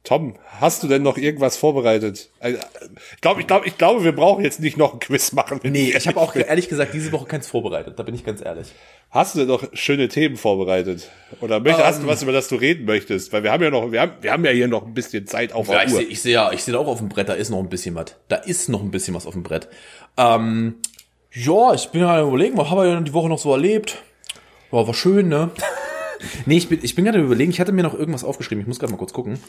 Tom, 0.03 0.35
hast 0.59 0.83
du 0.83 0.89
denn 0.89 1.01
noch 1.01 1.17
irgendwas 1.17 1.55
vorbereitet? 1.55 2.29
Also, 2.41 2.59
Ich 3.15 3.21
glaube, 3.21 3.39
ich 3.39 3.47
glaube, 3.47 3.65
ich 3.67 3.77
glaube, 3.77 4.03
wir 4.03 4.11
brauchen 4.13 4.43
jetzt 4.43 4.59
nicht 4.59 4.75
noch 4.75 4.91
ein 4.93 4.99
Quiz 4.99 5.31
machen. 5.31 5.61
Nee, 5.63 5.93
ich 5.95 6.07
habe 6.09 6.19
auch 6.19 6.35
ehrlich 6.35 6.67
gesagt 6.67 6.93
diese 6.93 7.13
Woche 7.13 7.25
keins 7.25 7.47
vorbereitet. 7.47 7.97
Da 7.97 8.03
bin 8.03 8.13
ich 8.13 8.25
ganz 8.25 8.43
ehrlich. 8.43 8.67
Hast 9.11 9.33
du 9.35 9.39
denn 9.39 9.47
noch 9.47 9.63
schöne 9.71 10.09
Themen 10.09 10.35
vorbereitet? 10.35 11.09
Oder 11.39 11.61
möcht, 11.61 11.77
hast 11.77 11.97
Ähm. 11.97 12.01
du 12.03 12.07
was, 12.09 12.21
über 12.21 12.33
das 12.33 12.49
du 12.49 12.55
reden 12.55 12.83
möchtest? 12.83 13.31
Weil 13.31 13.43
wir 13.43 13.53
haben 13.53 13.63
ja 13.63 13.69
noch, 13.69 13.93
wir 13.93 14.01
haben, 14.01 14.11
wir 14.19 14.33
haben 14.33 14.43
ja 14.43 14.51
hier 14.51 14.67
noch 14.67 14.85
ein 14.85 14.93
bisschen 14.93 15.25
Zeit 15.25 15.53
auf 15.53 15.69
Ja, 15.69 15.75
der 15.75 15.85
ich 15.85 15.93
Uhr. 15.93 15.99
sehe 15.99 16.07
ich 16.07 16.21
seh 16.21 16.31
ja, 16.33 16.51
ich 16.51 16.63
sehe 16.65 16.77
auch 16.77 16.87
auf 16.87 16.97
dem 16.97 17.07
Brett, 17.07 17.29
da 17.29 17.33
ist 17.33 17.49
noch 17.49 17.59
ein 17.59 17.69
bisschen 17.69 17.95
was. 17.95 18.07
Da 18.27 18.35
ist 18.35 18.67
noch 18.67 18.81
ein 18.81 18.91
bisschen 18.91 19.13
was 19.15 19.25
auf 19.25 19.33
dem 19.33 19.43
Brett. 19.43 19.69
Ähm, 20.17 20.75
ja, 21.31 21.73
ich 21.75 21.87
bin 21.89 22.01
gerade 22.01 22.27
überlegen, 22.27 22.57
was 22.57 22.69
haben 22.69 22.77
wir 22.83 22.93
denn 22.93 23.05
die 23.05 23.13
Woche 23.13 23.29
noch 23.29 23.39
so 23.39 23.53
erlebt? 23.53 24.03
War, 24.69 24.85
war 24.85 24.93
schön, 24.93 25.29
ne? 25.29 25.49
Nee, 26.45 26.57
ich 26.57 26.69
bin, 26.69 26.80
ich 26.82 26.95
bin 26.95 27.05
gerade 27.05 27.19
überlegen, 27.19 27.51
ich 27.51 27.59
hatte 27.59 27.71
mir 27.71 27.84
noch 27.84 27.93
irgendwas 27.93 28.24
aufgeschrieben, 28.24 28.61
ich 28.61 28.67
muss 28.67 28.80
gerade 28.80 28.91
mal 28.91 28.97
kurz 28.97 29.13
gucken. 29.13 29.39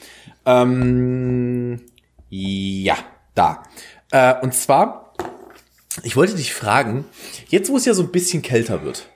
Ähm, 0.47 1.81
ja, 2.31 2.97
da. 3.35 3.63
Äh, 4.11 4.35
und 4.43 4.55
zwar, 4.55 5.13
ich 6.03 6.17
wollte 6.17 6.35
dich 6.35 6.55
fragen, 6.55 7.05
jetzt 7.49 7.71
wo 7.71 7.77
es 7.77 7.85
ja 7.85 7.95
so 7.95 8.03
ein 8.03 8.13
bisschen 8.13 8.43
kälter 8.43 8.85
wird, 8.85 9.09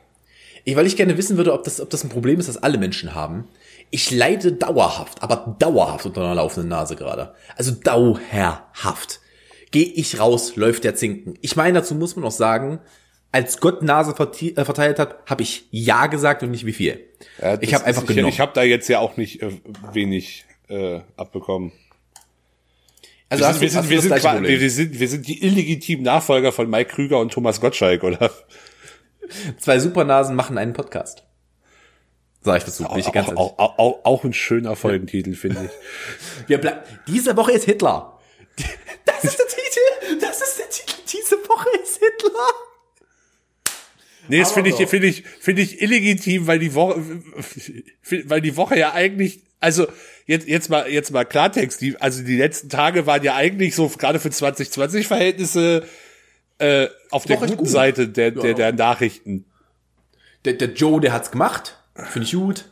ich, 0.65 0.77
weil 0.77 0.87
ich 0.87 0.97
gerne 0.97 1.17
wissen 1.17 1.37
würde, 1.37 1.55
ob 1.55 1.65
das, 1.65 1.81
ob 1.81 1.89
das 1.89 2.05
ein 2.05 2.11
Problem 2.11 2.39
ist, 2.39 2.49
das 2.49 2.59
alle 2.59 2.77
Menschen 2.77 3.15
haben. 3.15 3.49
Ich 3.91 4.11
leide 4.11 4.53
dauerhaft, 4.53 5.23
aber 5.23 5.57
dauerhaft 5.59 6.05
unter 6.05 6.21
einer 6.21 6.35
laufenden 6.35 6.69
Nase 6.69 6.95
gerade. 6.95 7.35
Also 7.57 7.73
dauerhaft. 7.73 9.21
Gehe 9.71 9.87
ich 9.87 10.19
raus, 10.19 10.57
läuft 10.57 10.85
der 10.85 10.95
Zinken. 10.95 11.39
Ich 11.41 11.57
meine, 11.57 11.79
dazu 11.79 11.95
muss 11.95 12.17
man 12.17 12.25
auch 12.27 12.31
sagen, 12.33 12.81
als 13.33 13.61
Gott 13.61 13.83
Nase 13.83 14.13
äh, 14.13 14.65
verteilt 14.65 14.99
hat, 14.99 15.19
habe 15.27 15.43
ich 15.43 15.67
Ja 15.71 16.07
gesagt 16.07 16.43
und 16.43 16.51
nicht 16.51 16.67
wie 16.67 16.73
viel. 16.73 17.05
Ja, 17.41 17.61
ich 17.61 17.75
habe 17.75 17.85
einfach 17.85 18.03
ist- 18.03 18.11
ich, 18.11 18.17
genommen. 18.17 18.33
Ich 18.33 18.41
habe 18.41 18.53
da 18.55 18.63
jetzt 18.63 18.89
ja 18.89 19.01
auch 19.01 19.17
nicht 19.17 19.43
äh, 19.43 19.51
wenig 19.93 20.45
äh, 20.69 21.01
abbekommen. 21.17 21.73
also 23.29 23.45
wir 23.45 23.53
sind, 23.53 23.63
wir, 23.63 23.71
sind, 23.71 23.91
wir, 23.91 24.01
sind, 24.01 24.43
wir, 24.43 24.71
sind, 24.71 25.01
wir 25.01 25.09
sind 25.09 25.29
die 25.29 25.45
illegitimen 25.45 26.05
Nachfolger 26.05 26.53
von 26.53 26.69
Mike 26.71 26.91
Krüger 26.95 27.19
und 27.19 27.33
Thomas 27.33 27.61
Gottschalk, 27.61 28.03
oder? 28.03 28.31
Zwei 29.59 29.79
Supernasen 29.79 30.35
machen 30.35 30.57
einen 30.57 30.73
Podcast. 30.73 31.25
Sag 32.41 32.59
ich 32.59 32.65
dazu, 32.65 32.87
ich 32.97 33.13
ganz 33.13 33.29
auch, 33.31 33.59
auch, 33.59 33.79
auch, 33.79 34.05
auch 34.05 34.25
ein 34.25 34.33
schöner 34.33 34.77
Folgentitel, 34.77 35.35
finde 35.35 35.67
ich. 35.67 36.49
Wir 36.49 36.83
Diese 37.07 37.37
Woche 37.37 37.53
ist 37.53 37.65
Hitler. 37.65 38.19
Das 39.05 39.25
ist 39.25 39.39
der 39.39 39.47
Titel. 39.47 40.21
Das 40.21 40.41
ist 40.41 40.59
der 40.59 40.69
Titel. 40.71 40.95
Diese 41.11 41.37
Woche 41.49 41.69
ist 41.83 41.99
Hitler. 41.99 42.47
Nee, 44.29 44.39
das 44.41 44.53
finde 44.53 44.71
ich, 44.71 44.77
finde 44.89 45.07
ich, 45.07 45.25
finde 45.41 45.63
ich 45.63 45.81
illegitim, 45.83 46.47
weil 46.47 46.59
die 46.59 46.75
Woche, 46.75 47.01
weil 48.25 48.41
die 48.41 48.57
Woche 48.57 48.79
ja 48.79 48.93
eigentlich, 48.93 49.41
also 49.61 49.87
jetzt, 50.27 50.47
jetzt 50.47 50.69
mal, 50.71 50.89
jetzt 50.89 51.11
mal 51.11 51.25
Klartext, 51.25 51.81
die, 51.81 51.97
also 52.01 52.23
die 52.23 52.37
letzten 52.37 52.69
Tage 52.69 53.07
waren 53.07 53.23
ja 53.23 53.35
eigentlich 53.35 53.75
so, 53.75 53.89
gerade 53.89 54.21
für 54.21 54.31
2020 54.31 55.07
Verhältnisse, 55.07 55.85
äh, 56.59 56.89
auf 57.11 57.25
der 57.25 57.37
guten 57.39 57.57
gut. 57.57 57.69
Seite 57.69 58.09
der, 58.09 58.31
der, 58.33 58.55
der 58.55 58.73
Nachrichten. 58.73 59.45
Der, 60.45 60.55
der 60.55 60.73
Joe, 60.73 61.01
der 61.01 61.13
hat's 61.13 61.31
gemacht. 61.31 61.79
Finde 61.95 62.27
ich 62.27 62.33
gut. 62.33 62.67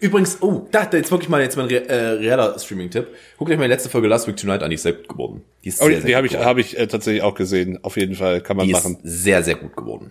Übrigens, 0.00 0.38
oh, 0.42 0.66
da, 0.72 0.84
da 0.84 0.96
jetzt 0.96 1.12
wirklich 1.12 1.28
mal 1.28 1.40
jetzt 1.40 1.56
mal 1.56 1.62
ein 1.62 1.68
re 1.68 1.88
äh, 1.88 1.94
realer 1.94 2.58
Streaming-Tipp. 2.58 3.06
Guckt 3.38 3.50
euch 3.50 3.56
mal 3.56 3.64
die 3.64 3.70
letzte 3.70 3.88
Folge 3.88 4.08
Last 4.08 4.26
Week 4.26 4.36
Tonight 4.36 4.62
an, 4.62 4.70
die 4.70 4.74
ist 4.74 4.82
sehr 4.82 4.94
gut 4.94 5.08
geworden. 5.08 5.42
Die 5.62 5.68
ist 5.68 5.80
Oh, 5.80 5.86
sehr, 5.86 6.00
die 6.00 6.06
sehr 6.08 6.16
habe 6.16 6.26
ich, 6.26 6.36
habe 6.36 6.60
ich 6.60 6.76
äh, 6.76 6.88
tatsächlich 6.88 7.22
auch 7.22 7.36
gesehen. 7.36 7.78
Auf 7.84 7.96
jeden 7.96 8.16
Fall 8.16 8.40
kann 8.40 8.56
man 8.56 8.66
Die 8.66 8.72
machen. 8.72 8.98
ist 9.02 9.22
sehr, 9.22 9.44
sehr 9.44 9.54
gut 9.54 9.76
geworden. 9.76 10.10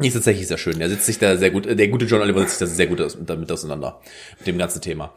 Die 0.00 0.08
ist 0.08 0.14
tatsächlich 0.14 0.46
sehr 0.46 0.58
schön. 0.58 0.80
Er 0.80 0.88
sitzt 0.88 1.06
sich 1.06 1.18
da 1.18 1.36
sehr 1.36 1.50
gut, 1.50 1.66
äh, 1.66 1.74
der 1.76 1.88
gute 1.88 2.04
John 2.06 2.20
Oliver 2.20 2.40
setzt 2.40 2.58
sich 2.58 2.68
da 2.68 2.74
sehr 2.74 2.86
gut 2.86 3.16
damit 3.26 3.50
auseinander. 3.50 4.00
Mit 4.38 4.46
dem 4.46 4.58
ganzen 4.58 4.80
Thema. 4.80 5.12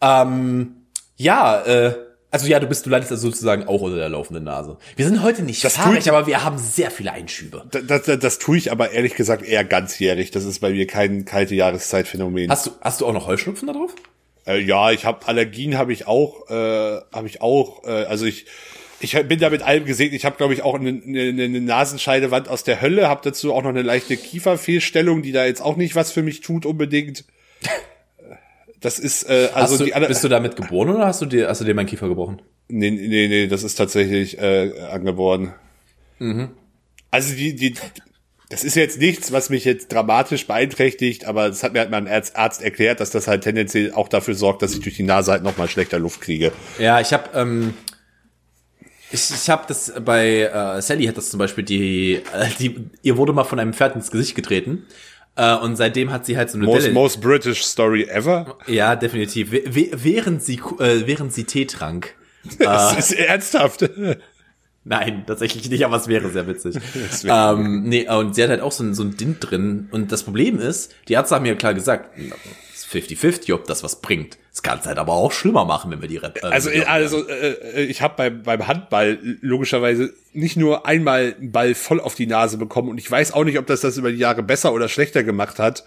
Ähm, 0.00 0.76
ja, 1.16 1.62
äh, 1.64 1.94
also 2.30 2.46
ja, 2.48 2.60
du 2.60 2.66
bist, 2.66 2.84
du 2.84 2.90
leidest 2.90 3.12
also 3.12 3.28
sozusagen 3.30 3.66
auch 3.66 3.80
unter 3.80 3.96
der 3.96 4.08
laufenden 4.10 4.44
Nase. 4.44 4.76
Wir 4.96 5.06
sind 5.06 5.22
heute 5.22 5.42
nicht 5.42 5.64
Das 5.64 5.76
fahrig, 5.76 6.00
ich- 6.00 6.10
aber 6.10 6.26
wir 6.26 6.44
haben 6.44 6.58
sehr 6.58 6.90
viele 6.90 7.12
Einschübe. 7.12 7.64
Das, 7.70 8.02
das, 8.04 8.18
das 8.18 8.38
tue 8.38 8.58
ich 8.58 8.70
aber 8.72 8.90
ehrlich 8.90 9.14
gesagt 9.14 9.42
eher 9.42 9.64
ganzjährig. 9.64 10.32
Das 10.32 10.44
ist 10.44 10.58
bei 10.60 10.70
mir 10.70 10.86
kein 10.86 11.24
kalte 11.24 11.54
Jahreszeitphänomen. 11.54 12.50
Hast 12.50 12.66
du, 12.66 12.70
hast 12.82 13.00
du 13.00 13.06
auch 13.06 13.12
noch 13.14 13.26
Heuschnupfen 13.26 13.66
da 13.68 13.72
drauf? 13.72 13.94
Äh, 14.46 14.60
ja, 14.60 14.90
ich 14.90 15.04
habe 15.06 15.26
Allergien 15.26 15.78
habe 15.78 15.92
ich 15.94 16.06
auch, 16.06 16.50
äh, 16.50 17.00
habe 17.12 17.26
ich 17.26 17.40
auch. 17.40 17.84
Äh, 17.84 18.04
also 18.04 18.26
ich 18.26 18.46
ich 19.00 19.12
bin 19.28 19.38
da 19.38 19.50
mit 19.50 19.62
allem 19.62 19.84
gesegnet. 19.84 20.18
Ich 20.18 20.24
habe 20.24 20.36
glaube 20.36 20.54
ich 20.54 20.62
auch 20.62 20.74
eine, 20.74 20.88
eine, 20.88 21.44
eine 21.44 21.60
Nasenscheidewand 21.60 22.48
aus 22.48 22.64
der 22.64 22.80
Hölle. 22.80 23.08
Habe 23.08 23.20
dazu 23.24 23.52
auch 23.52 23.62
noch 23.62 23.70
eine 23.70 23.82
leichte 23.82 24.16
Kieferfehlstellung, 24.16 25.22
die 25.22 25.32
da 25.32 25.44
jetzt 25.44 25.60
auch 25.60 25.76
nicht 25.76 25.94
was 25.94 26.12
für 26.12 26.22
mich 26.22 26.40
tut 26.40 26.66
unbedingt. 26.66 27.24
Das 28.80 28.98
ist 28.98 29.28
äh, 29.28 29.48
also 29.54 29.78
du, 29.78 29.84
die 29.84 30.06
bist 30.06 30.22
du 30.22 30.28
damit 30.28 30.56
geboren 30.56 30.90
oder 30.90 31.06
hast 31.06 31.22
du 31.22 31.26
dir, 31.26 31.48
hast 31.48 31.60
du 31.60 31.64
dir 31.64 31.74
meinen 31.74 31.86
Kiefer 31.86 32.08
gebrochen? 32.08 32.42
nee, 32.68 32.90
nee, 32.90 33.28
nee, 33.28 33.46
das 33.46 33.62
ist 33.62 33.76
tatsächlich 33.76 34.38
äh, 34.38 34.72
angeboren. 34.90 35.54
Also 37.10 37.34
die 37.34 37.54
die 37.54 37.74
das 38.48 38.62
ist 38.62 38.76
jetzt 38.76 39.00
nichts, 39.00 39.32
was 39.32 39.50
mich 39.50 39.64
jetzt 39.64 39.92
dramatisch 39.92 40.46
beeinträchtigt, 40.46 41.24
aber 41.24 41.48
das 41.48 41.64
hat 41.64 41.72
mir 41.72 41.80
halt 41.80 41.90
mein 41.90 42.06
Arzt, 42.06 42.36
Arzt 42.36 42.62
erklärt, 42.62 43.00
dass 43.00 43.10
das 43.10 43.26
halt 43.26 43.42
tendenziell 43.42 43.92
auch 43.92 44.08
dafür 44.08 44.34
sorgt, 44.34 44.62
dass 44.62 44.72
ich 44.72 44.80
durch 44.80 44.94
die 44.94 45.02
Nase 45.02 45.32
halt 45.32 45.42
noch 45.42 45.56
mal 45.56 45.68
schlechter 45.68 45.98
Luft 45.98 46.20
kriege. 46.20 46.52
Ja, 46.78 47.00
ich 47.00 47.12
habe 47.12 47.30
ähm, 47.34 47.74
ich, 49.10 49.30
ich 49.30 49.50
habe 49.50 49.64
das 49.68 49.92
bei 50.04 50.40
äh, 50.42 50.82
Sally 50.82 51.06
hat 51.06 51.16
das 51.16 51.30
zum 51.30 51.38
Beispiel 51.38 51.64
die, 51.64 52.14
äh, 52.14 52.48
die 52.58 52.90
ihr 53.02 53.16
wurde 53.16 53.32
mal 53.32 53.44
von 53.44 53.58
einem 53.60 53.72
Pferd 53.72 53.94
ins 53.96 54.10
Gesicht 54.10 54.34
getreten 54.34 54.84
äh, 55.36 55.54
und 55.56 55.76
seitdem 55.76 56.10
hat 56.10 56.26
sie 56.26 56.36
halt 56.36 56.50
so 56.50 56.58
eine 56.58 56.66
Most, 56.66 56.82
Delle. 56.82 56.94
most 56.94 57.20
British 57.20 57.62
story 57.64 58.04
ever. 58.04 58.58
ja, 58.66 58.96
definitiv. 58.96 59.52
W 59.52 59.90
während 59.92 60.42
sie 60.42 60.60
äh, 60.78 61.06
während 61.06 61.32
sie 61.32 61.44
Tee 61.44 61.66
trank. 61.66 62.14
Das 62.58 62.96
ist 62.98 63.12
ernsthaft. 63.12 63.88
Nein, 64.88 65.24
tatsächlich 65.26 65.68
nicht, 65.68 65.84
aber 65.84 65.96
es 65.96 66.06
wäre 66.06 66.30
sehr 66.30 66.46
witzig. 66.46 66.76
Wäre- 67.24 67.54
ähm, 67.58 67.82
nee, 67.88 68.08
und 68.08 68.36
sie 68.36 68.42
hat 68.44 68.50
halt 68.50 68.60
auch 68.60 68.70
so 68.70 68.84
ein, 68.84 68.94
so 68.94 69.02
ein 69.02 69.16
Ding 69.16 69.40
drin. 69.40 69.88
Und 69.90 70.12
das 70.12 70.22
Problem 70.22 70.60
ist, 70.60 70.94
die 71.08 71.14
Ärzte 71.14 71.34
haben 71.34 71.42
mir 71.42 71.56
klar 71.56 71.74
gesagt, 71.74 72.16
es 72.16 72.65
ist 72.86 72.92
50-50, 72.92 73.52
ob 73.54 73.66
das 73.66 73.82
was 73.82 74.00
bringt. 74.00 74.38
Es 74.52 74.62
kann 74.62 74.78
es 74.78 74.86
halt 74.86 74.98
aber 74.98 75.12
auch 75.12 75.32
schlimmer 75.32 75.64
machen, 75.64 75.90
wenn 75.90 76.00
wir 76.00 76.08
die 76.08 76.16
Rep 76.16 76.42
äh, 76.42 76.46
Also, 76.46 76.70
also 76.86 77.28
äh, 77.28 77.82
ich 77.84 78.00
habe 78.02 78.14
beim, 78.16 78.42
beim 78.42 78.66
Handball 78.66 79.18
logischerweise 79.40 80.14
nicht 80.32 80.56
nur 80.56 80.86
einmal 80.86 81.34
einen 81.38 81.52
Ball 81.52 81.74
voll 81.74 82.00
auf 82.00 82.14
die 82.14 82.26
Nase 82.26 82.56
bekommen 82.58 82.88
und 82.88 82.98
ich 82.98 83.10
weiß 83.10 83.32
auch 83.32 83.44
nicht, 83.44 83.58
ob 83.58 83.66
das 83.66 83.80
das 83.80 83.96
über 83.98 84.10
die 84.12 84.18
Jahre 84.18 84.42
besser 84.42 84.72
oder 84.72 84.88
schlechter 84.88 85.22
gemacht 85.24 85.58
hat. 85.58 85.84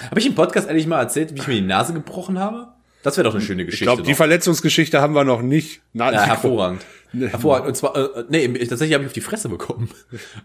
Habe 0.00 0.20
ich 0.20 0.26
im 0.26 0.34
Podcast 0.36 0.68
ehrlich 0.68 0.86
mal 0.86 1.00
erzählt, 1.00 1.34
wie 1.34 1.40
ich 1.40 1.48
mir 1.48 1.54
die 1.54 1.60
Nase 1.62 1.92
gebrochen 1.92 2.38
habe? 2.38 2.68
Das 3.02 3.16
wäre 3.16 3.24
doch 3.24 3.34
eine 3.34 3.42
schöne 3.42 3.62
Ich 3.62 3.66
Geschichte. 3.66 3.84
glaube, 3.86 4.02
die. 4.02 4.14
Verletzungsgeschichte 4.14 5.00
haben 5.00 5.14
wir 5.14 5.24
noch 5.24 5.40
nicht. 5.42 5.80
Na, 5.92 6.12
ja, 6.12 6.22
hervorragend. 6.26 6.84
Hervorragend. 7.12 7.68
Und 7.68 7.74
zwar, 7.76 7.96
äh, 7.96 8.24
nee, 8.28 8.46
tatsächlich 8.66 8.92
habe 8.94 9.04
ich 9.04 9.08
auf 9.08 9.12
die 9.14 9.20
Fresse 9.20 9.48
bekommen. 9.48 9.88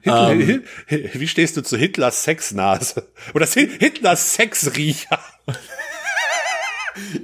Hitler, 0.02 0.32
Ähm. 0.32 0.64
Wie 1.14 1.28
stehst 1.28 1.58
du 1.58 1.62
zu 1.62 1.78
Hitlers 1.78 2.24
Sexnase? 2.24 3.08
Oder 3.34 3.46
Hi- 3.48 3.70
Hitlers 3.80 4.36
Sexriecher? 4.36 5.20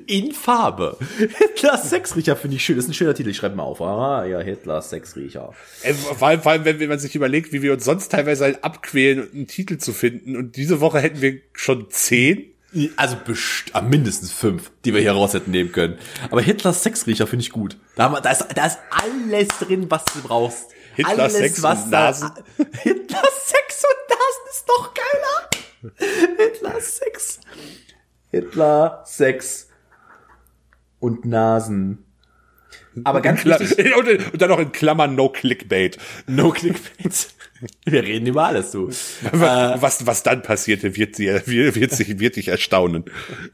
In 0.08 0.32
Farbe. 0.32 0.98
Hitler 1.38 1.78
Sexriecher 1.78 2.36
finde 2.36 2.56
ich 2.56 2.66
schön. 2.66 2.76
Das 2.76 2.86
ist 2.86 2.90
ein 2.90 2.96
schöner 2.96 3.14
Titel. 3.14 3.30
Ich 3.30 3.38
schreibe 3.38 3.56
mal 3.56 3.64
auf. 3.64 3.80
Ah, 3.82 4.26
ja, 4.26 4.40
Hitler 4.40 4.82
Sexriecher. 4.82 5.54
Äh, 5.84 5.94
Vor 5.94 6.28
allem, 6.28 6.42
vor 6.42 6.52
allem, 6.52 6.66
wenn 6.66 6.90
man 6.90 6.98
sich 6.98 7.16
überlegt, 7.16 7.54
wie 7.54 7.62
wir 7.62 7.74
uns 7.74 7.86
sonst 7.86 8.10
teilweise 8.12 8.46
halt 8.46 8.64
abquälen, 8.64 9.30
einen 9.32 9.46
Titel 9.48 9.78
zu 9.78 9.94
finden. 9.94 10.36
Und 10.36 10.56
diese 10.56 10.82
Woche 10.82 11.00
hätten 11.00 11.22
wir 11.22 11.40
schon 11.54 11.92
zehn. 11.92 12.52
Also 12.98 13.16
best 13.24 13.66
ah, 13.74 13.82
mindestens 13.82 14.32
fünf, 14.32 14.72
die 14.86 14.94
wir 14.94 15.02
hier 15.02 15.12
raus 15.12 15.34
hätten 15.36 15.52
nehmen 15.52 15.72
können. 15.72 16.00
Aber 16.32 16.42
Hitlers 16.42 16.82
Sexriecher 16.84 17.28
finde 17.28 17.42
ich 17.44 17.52
gut. 17.52 17.78
Da, 17.96 18.04
haben 18.06 18.14
wir, 18.16 18.22
da, 18.22 18.32
ist, 18.32 18.46
da 18.56 18.66
ist 18.66 18.80
alles 18.90 19.48
drin, 19.60 19.86
was 19.90 20.04
du 20.06 20.22
brauchst. 20.24 20.66
Hitler 20.96 21.10
alles, 21.24 21.34
Sex 21.34 21.62
was 21.64 21.84
und 21.86 21.92
da- 21.92 22.06
Nasen. 22.06 22.32
Hitler 22.82 23.24
Sex 23.44 23.84
und 23.84 24.10
Nasen 24.10 24.50
ist 24.50 24.66
doch 24.68 24.94
geiler. 24.96 25.50
Hitler 26.38 26.82
Sex. 26.82 27.40
Hitler 28.32 29.04
Sex 29.06 29.70
und 31.00 31.26
Nasen. 31.26 32.06
Aber 33.04 33.22
ganz 33.22 33.46
wichtig, 33.46 33.96
und, 34.34 34.42
dann 34.42 34.50
noch 34.50 34.60
in 34.60 34.72
Klammern 34.72 35.16
No 35.16 35.30
Clickbait. 35.30 35.98
no 36.28 36.52
Clickbait. 36.52 37.30
Wir 37.86 38.04
reden 38.04 38.26
über 38.28 38.46
alles, 38.46 38.72
du. 38.72 38.88
Was, 39.32 40.06
was 40.06 40.24
dann 40.24 40.42
passierte, 40.42 40.96
wird, 40.96 41.16
sie, 41.18 41.28
wird, 41.28 41.76
wird, 41.76 41.92
sich, 41.92 42.20
wird 42.20 42.36
dich 42.38 42.48
erstaunen. 42.48 43.04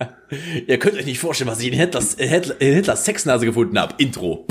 Ihr 0.68 0.78
könnt 0.78 0.96
euch 0.96 1.06
nicht 1.06 1.20
vorstellen, 1.20 1.50
was 1.50 1.60
ich 1.60 1.68
in 1.68 1.74
Hitlers, 1.74 2.14
in 2.16 2.30
Hitler, 2.30 2.62
in 2.62 2.74
Hitlers 2.76 3.06
Sexnase 3.06 3.46
gefunden 3.46 3.80
habe. 3.80 3.96
Intro. 3.98 4.46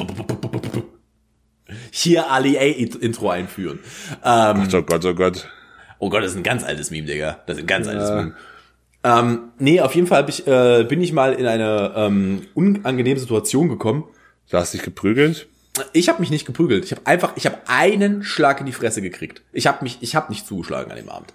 Hier 1.90 2.30
Ali 2.30 2.58
A 2.58 2.62
Intro 2.62 3.30
einführen. 3.30 3.78
Ähm, 4.24 4.68
Oh 4.72 4.82
Gott, 4.82 5.04
oh 5.04 5.14
Gott. 5.14 5.48
oh 5.98 6.10
Gott, 6.10 6.22
das 6.22 6.32
ist 6.32 6.36
ein 6.36 6.42
ganz 6.42 6.64
altes 6.64 6.90
Meme, 6.90 7.06
Digga. 7.06 7.40
Das 7.46 7.56
ist 7.56 7.62
ein 7.62 7.66
ganz 7.66 7.86
altes 7.86 8.10
Meme. 8.10 8.34
Ähm, 9.04 9.50
nee, 9.58 9.80
auf 9.80 9.94
jeden 9.94 10.06
Fall 10.06 10.26
ich, 10.28 10.46
äh, 10.46 10.84
bin 10.88 11.02
ich 11.02 11.12
mal 11.12 11.34
in 11.34 11.46
eine 11.46 11.92
ähm, 11.94 12.46
unangenehme 12.54 13.20
Situation 13.20 13.68
gekommen. 13.68 14.04
Du 14.50 14.56
hast 14.56 14.72
dich 14.72 14.82
geprügelt? 14.82 15.46
Ich 15.92 16.08
habe 16.08 16.20
mich 16.20 16.30
nicht 16.30 16.46
geprügelt. 16.46 16.84
Ich 16.84 16.92
habe 16.92 17.02
einfach, 17.04 17.32
ich 17.36 17.46
habe 17.46 17.58
einen 17.66 18.22
Schlag 18.22 18.60
in 18.60 18.66
die 18.66 18.72
Fresse 18.72 19.02
gekriegt. 19.02 19.42
Ich 19.52 19.66
habe 19.66 19.82
mich, 19.82 19.98
ich 20.00 20.14
habe 20.16 20.32
nicht 20.32 20.46
zugeschlagen 20.46 20.90
an 20.90 20.96
dem 20.96 21.10
Abend. 21.10 21.34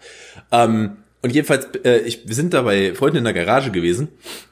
Ähm, 0.51 0.97
und 1.21 1.31
jedenfalls, 1.31 1.67
äh, 1.83 1.99
ich, 1.99 2.27
wir 2.27 2.35
sind 2.35 2.53
da 2.53 2.61
bei 2.61 2.93
Freunden 2.95 3.17
in 3.17 3.23
der 3.25 3.33
Garage 3.33 3.71
gewesen, 3.71 4.07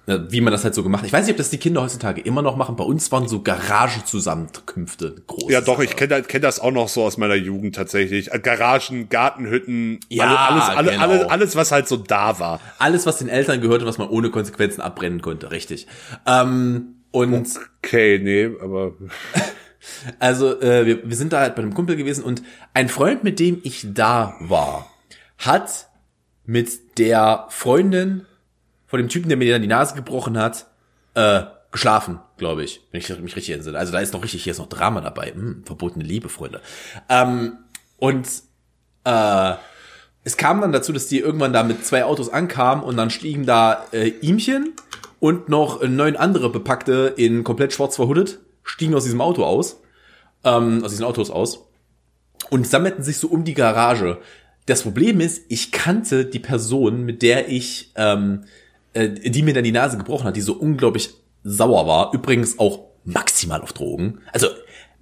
äh, 0.06 0.20
wie 0.30 0.42
man 0.42 0.52
das 0.52 0.64
halt 0.64 0.76
so 0.76 0.84
gemacht. 0.84 1.02
hat. 1.02 1.08
Ich 1.08 1.14
weiß 1.14 1.26
nicht, 1.26 1.34
ob 1.34 1.38
das 1.38 1.50
die 1.50 1.58
Kinder 1.58 1.82
heutzutage 1.82 2.20
immer 2.22 2.42
noch 2.42 2.58
machen. 2.58 2.76
Bei 2.76 2.84
uns 2.84 3.12
waren 3.12 3.28
so 3.28 3.42
Garagenzusammenkünfte 3.42 5.16
groß. 5.28 5.50
Ja, 5.52 5.62
doch, 5.62 5.80
ich 5.80 5.96
kenne 5.96 6.22
kenn 6.24 6.42
das 6.42 6.60
auch 6.60 6.72
noch 6.72 6.90
so 6.90 7.04
aus 7.04 7.18
meiner 7.18 7.36
Jugend 7.36 7.76
tatsächlich. 7.76 8.34
Äh, 8.34 8.40
Garagen, 8.40 9.10
Gartenhütten, 9.10 10.00
Ja, 10.10 10.48
alles, 10.50 10.64
alles, 10.78 10.92
genau. 10.92 11.04
alles, 11.04 11.24
alles, 11.30 11.56
was 11.56 11.72
halt 11.72 11.88
so 11.88 11.98
da 11.98 12.40
war. 12.40 12.60
alles, 12.80 13.06
was 13.06 13.18
den 13.20 13.30
Eltern 13.30 13.62
gehörte, 13.62 13.86
was 13.86 13.98
man 13.98 14.10
ohne 14.10 14.30
Konsequenzen 14.30 14.82
abbrennen 14.82 15.22
konnte, 15.22 15.52
richtig. 15.52 15.88
Ähm, 16.26 16.96
und 17.12 17.48
Okay, 17.84 18.20
nee, 18.22 18.50
aber 18.62 18.94
Also, 20.20 20.60
äh, 20.62 20.86
wir, 20.86 21.10
wir 21.10 21.16
sind 21.16 21.34
da 21.34 21.40
halt 21.40 21.56
bei 21.56 21.62
einem 21.62 21.74
Kumpel 21.74 21.96
gewesen 21.96 22.24
und 22.24 22.44
ein 22.74 22.90
Freund, 22.90 23.24
mit 23.24 23.40
dem 23.40 23.60
ich 23.64 23.86
da 23.94 24.36
war, 24.42 24.92
hat 25.38 25.87
mit 26.48 26.98
der 26.98 27.46
Freundin 27.50 28.26
von 28.88 28.98
dem 28.98 29.10
Typen, 29.10 29.28
der 29.28 29.38
mir 29.38 29.52
dann 29.52 29.62
die 29.62 29.68
Nase 29.68 29.94
gebrochen 29.94 30.40
hat, 30.40 30.66
äh, 31.14 31.44
geschlafen, 31.72 32.20
glaube 32.38 32.64
ich, 32.64 32.82
wenn 32.92 33.02
ich 33.02 33.10
mich 33.20 33.36
richtig 33.36 33.54
entsinne. 33.54 33.78
Also 33.78 33.92
da 33.92 34.00
ist 34.00 34.14
noch 34.14 34.24
richtig, 34.24 34.44
hier 34.44 34.52
ist 34.52 34.58
noch 34.58 34.70
Drama 34.70 35.02
dabei. 35.02 35.34
Hm, 35.34 35.64
verbotene 35.66 36.06
Liebe, 36.06 36.30
Freunde. 36.30 36.62
Ähm, 37.10 37.58
und 37.98 38.28
äh, 39.04 39.54
es 40.24 40.38
kam 40.38 40.62
dann 40.62 40.72
dazu, 40.72 40.94
dass 40.94 41.08
die 41.08 41.20
irgendwann 41.20 41.54
da 41.54 41.64
mit 41.64 41.86
zwei 41.86 42.06
Autos 42.06 42.30
ankamen 42.30 42.84
und 42.84 42.96
dann 42.98 43.10
stiegen 43.10 43.46
da 43.46 43.86
äh, 43.92 44.08
Ihmchen 44.08 44.74
und 45.20 45.50
noch 45.50 45.82
äh, 45.82 45.88
neun 45.90 46.16
andere 46.16 46.50
Bepackte 46.50 47.14
in 47.18 47.44
komplett 47.44 47.74
schwarz 47.74 47.98
verhuddet, 47.98 48.40
stiegen 48.64 48.96
aus 48.96 49.04
diesem 49.04 49.22
Auto 49.22 49.44
aus, 49.44 49.82
ähm, 50.46 50.84
aus 50.84 50.92
diesen 50.92 51.06
Autos 51.06 51.30
aus 51.30 51.68
und 52.50 52.66
sammelten 52.66 53.04
sich 53.04 53.18
so 53.18 53.28
um 53.28 53.44
die 53.44 53.54
Garage. 53.54 54.20
Das 54.68 54.84
Problem 54.84 55.22
ist, 55.22 55.46
ich 55.48 55.72
kannte 55.72 56.26
die 56.26 56.40
Person, 56.40 57.04
mit 57.04 57.22
der 57.22 57.50
ich, 57.50 57.92
ähm, 57.96 58.44
äh, 58.94 59.10
die 59.10 59.42
mir 59.42 59.54
dann 59.54 59.64
die 59.64 59.72
Nase 59.72 59.98
gebrochen 59.98 60.28
hat, 60.28 60.36
die 60.36 60.42
so 60.42 60.54
unglaublich 60.54 61.10
sauer 61.44 61.88
war. 61.88 62.14
Übrigens 62.14 62.60
auch 62.60 62.82
maximal 63.06 63.62
auf 63.62 63.72
Drogen. 63.72 64.20
Also 64.34 64.50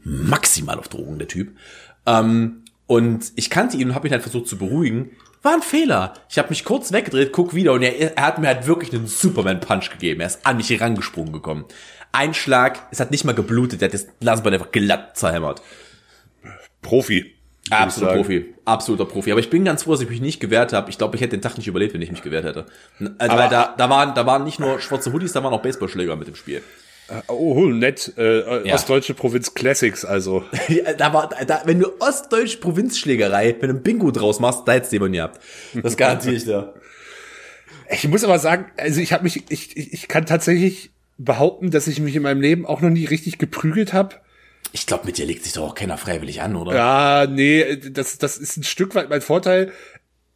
maximal 0.04 0.78
auf 0.78 0.88
Drogen, 0.88 1.18
der 1.18 1.28
Typ. 1.28 1.58
Ähm, 2.06 2.64
und 2.86 3.32
ich 3.36 3.50
kannte 3.50 3.78
ihn 3.78 3.90
und 3.90 3.96
habe 3.96 4.08
ihn 4.08 4.12
halt 4.12 4.22
versucht 4.22 4.48
zu 4.48 4.58
beruhigen. 4.58 5.10
War 5.42 5.54
ein 5.54 5.64
Fehler. 5.64 6.14
Ich 6.30 6.38
habe 6.38 6.50
mich 6.50 6.64
kurz 6.64 6.92
weggedreht, 6.92 7.32
guck 7.32 7.56
wieder 7.56 7.74
und 7.74 7.82
er, 7.82 8.18
er 8.18 8.24
hat 8.24 8.38
mir 8.38 8.48
halt 8.48 8.68
wirklich 8.68 8.94
einen 8.94 9.08
Superman-Punch 9.08 9.90
gegeben. 9.90 10.22
Er 10.22 10.28
ist 10.28 10.46
an 10.46 10.58
mich 10.58 10.70
herangesprungen 10.70 11.34
gekommen. 11.34 11.66
Ein 12.12 12.36
Schlag, 12.36 12.88
es 12.92 13.00
hat 13.00 13.10
nicht 13.10 13.26
mal 13.26 13.34
geblutet, 13.34 13.82
er 13.82 13.88
hat 13.88 13.96
das 13.96 14.06
Nasenbein 14.22 14.54
einfach 14.54 14.72
glatt 14.72 15.18
zerhämmert. 15.18 15.64
Profi. 16.84 17.34
Absoluter. 17.72 18.14
Profi, 18.16 18.54
absoluter 18.66 19.06
Profi. 19.06 19.32
Aber 19.32 19.40
ich 19.40 19.50
bin 19.50 19.66
ganz 19.66 19.84
froh, 19.84 19.92
dass 19.92 20.02
ich 20.02 20.10
mich 20.10 20.22
nicht 20.22 20.40
gewehrt 20.40 20.72
habe. 20.74 20.90
Ich 20.92 20.98
glaube, 20.98 21.16
ich 21.16 21.22
hätte 21.22 21.36
den 21.36 21.42
Tag 21.42 21.58
nicht 21.58 21.68
überlebt, 21.68 21.94
wenn 21.94 22.02
ich 22.02 22.12
mich 22.12 22.22
gewehrt 22.22 22.46
hätte. 22.46 22.66
Also, 23.18 23.34
Aber- 23.34 23.42
weil 23.44 23.50
da, 23.50 23.74
da 23.78 23.90
waren, 23.90 24.14
da 24.14 24.26
waren 24.26 24.44
nicht 24.44 24.60
nur 24.60 24.80
schwarze 24.80 25.12
Hoodies, 25.12 25.32
da 25.34 25.44
waren 25.44 25.54
auch 25.54 25.62
Baseballschläger 25.62 26.16
mit 26.16 26.28
im 26.28 26.36
Spiel. 26.36 26.62
Oh, 27.28 27.66
nett. 27.68 28.14
Äh, 28.18 28.68
Ja. 28.68 28.74
Ostdeutsche 28.76 29.14
Provinz 29.14 29.54
Classics, 29.54 30.06
also. 30.06 30.44
Ja, 30.68 30.94
da 30.94 31.14
war, 31.14 31.30
da, 31.46 31.62
wenn 31.66 31.80
du 31.80 31.88
ostdeutsche 32.00 32.58
Provinzschlägerei 32.58 33.54
mit 33.54 33.64
einem 33.64 33.82
Bingo 33.84 34.10
draus 34.12 34.40
machst, 34.40 34.62
da 34.68 34.72
hättest 34.74 34.92
du 34.92 34.96
jemanden 34.96 35.14
gehabt. 35.18 35.40
Das 35.84 35.98
garantiere 35.98 36.36
ich 36.36 36.44
dir. 36.46 36.74
Ich 37.92 38.08
muss 38.08 38.24
aber 38.24 38.40
sagen, 38.40 38.66
also 38.78 39.00
ich 39.00 39.14
habe 39.14 39.24
mich, 39.24 39.44
ich, 39.50 39.78
ich, 39.78 39.94
ich 39.94 40.08
kann 40.08 40.26
tatsächlich 40.26 40.90
behaupten, 41.20 41.70
dass 41.70 41.86
ich 41.86 42.00
mich 42.00 42.16
in 42.16 42.24
meinem 42.24 42.42
Leben 42.42 42.66
auch 42.66 42.82
noch 42.82 42.90
nie 42.90 43.06
richtig 43.06 43.38
geprügelt 43.38 43.94
habe. 43.94 44.16
Ich 44.76 44.86
glaube, 44.86 45.06
mit 45.06 45.18
dir 45.18 45.26
legt 45.26 45.46
sich 45.46 45.54
doch 45.54 45.70
auch 45.70 45.74
keiner 45.74 45.98
freiwillig 45.98 46.42
an, 46.42 46.58
oder? 46.58 46.76
Ja, 46.76 47.28
nee, 47.28 47.78
das, 47.78 48.18
das 48.18 48.38
ist 48.38 48.58
ein 48.58 48.64
Stück 48.64 48.94
weit 48.94 49.10
mein 49.10 49.22
Vorteil. 49.22 49.72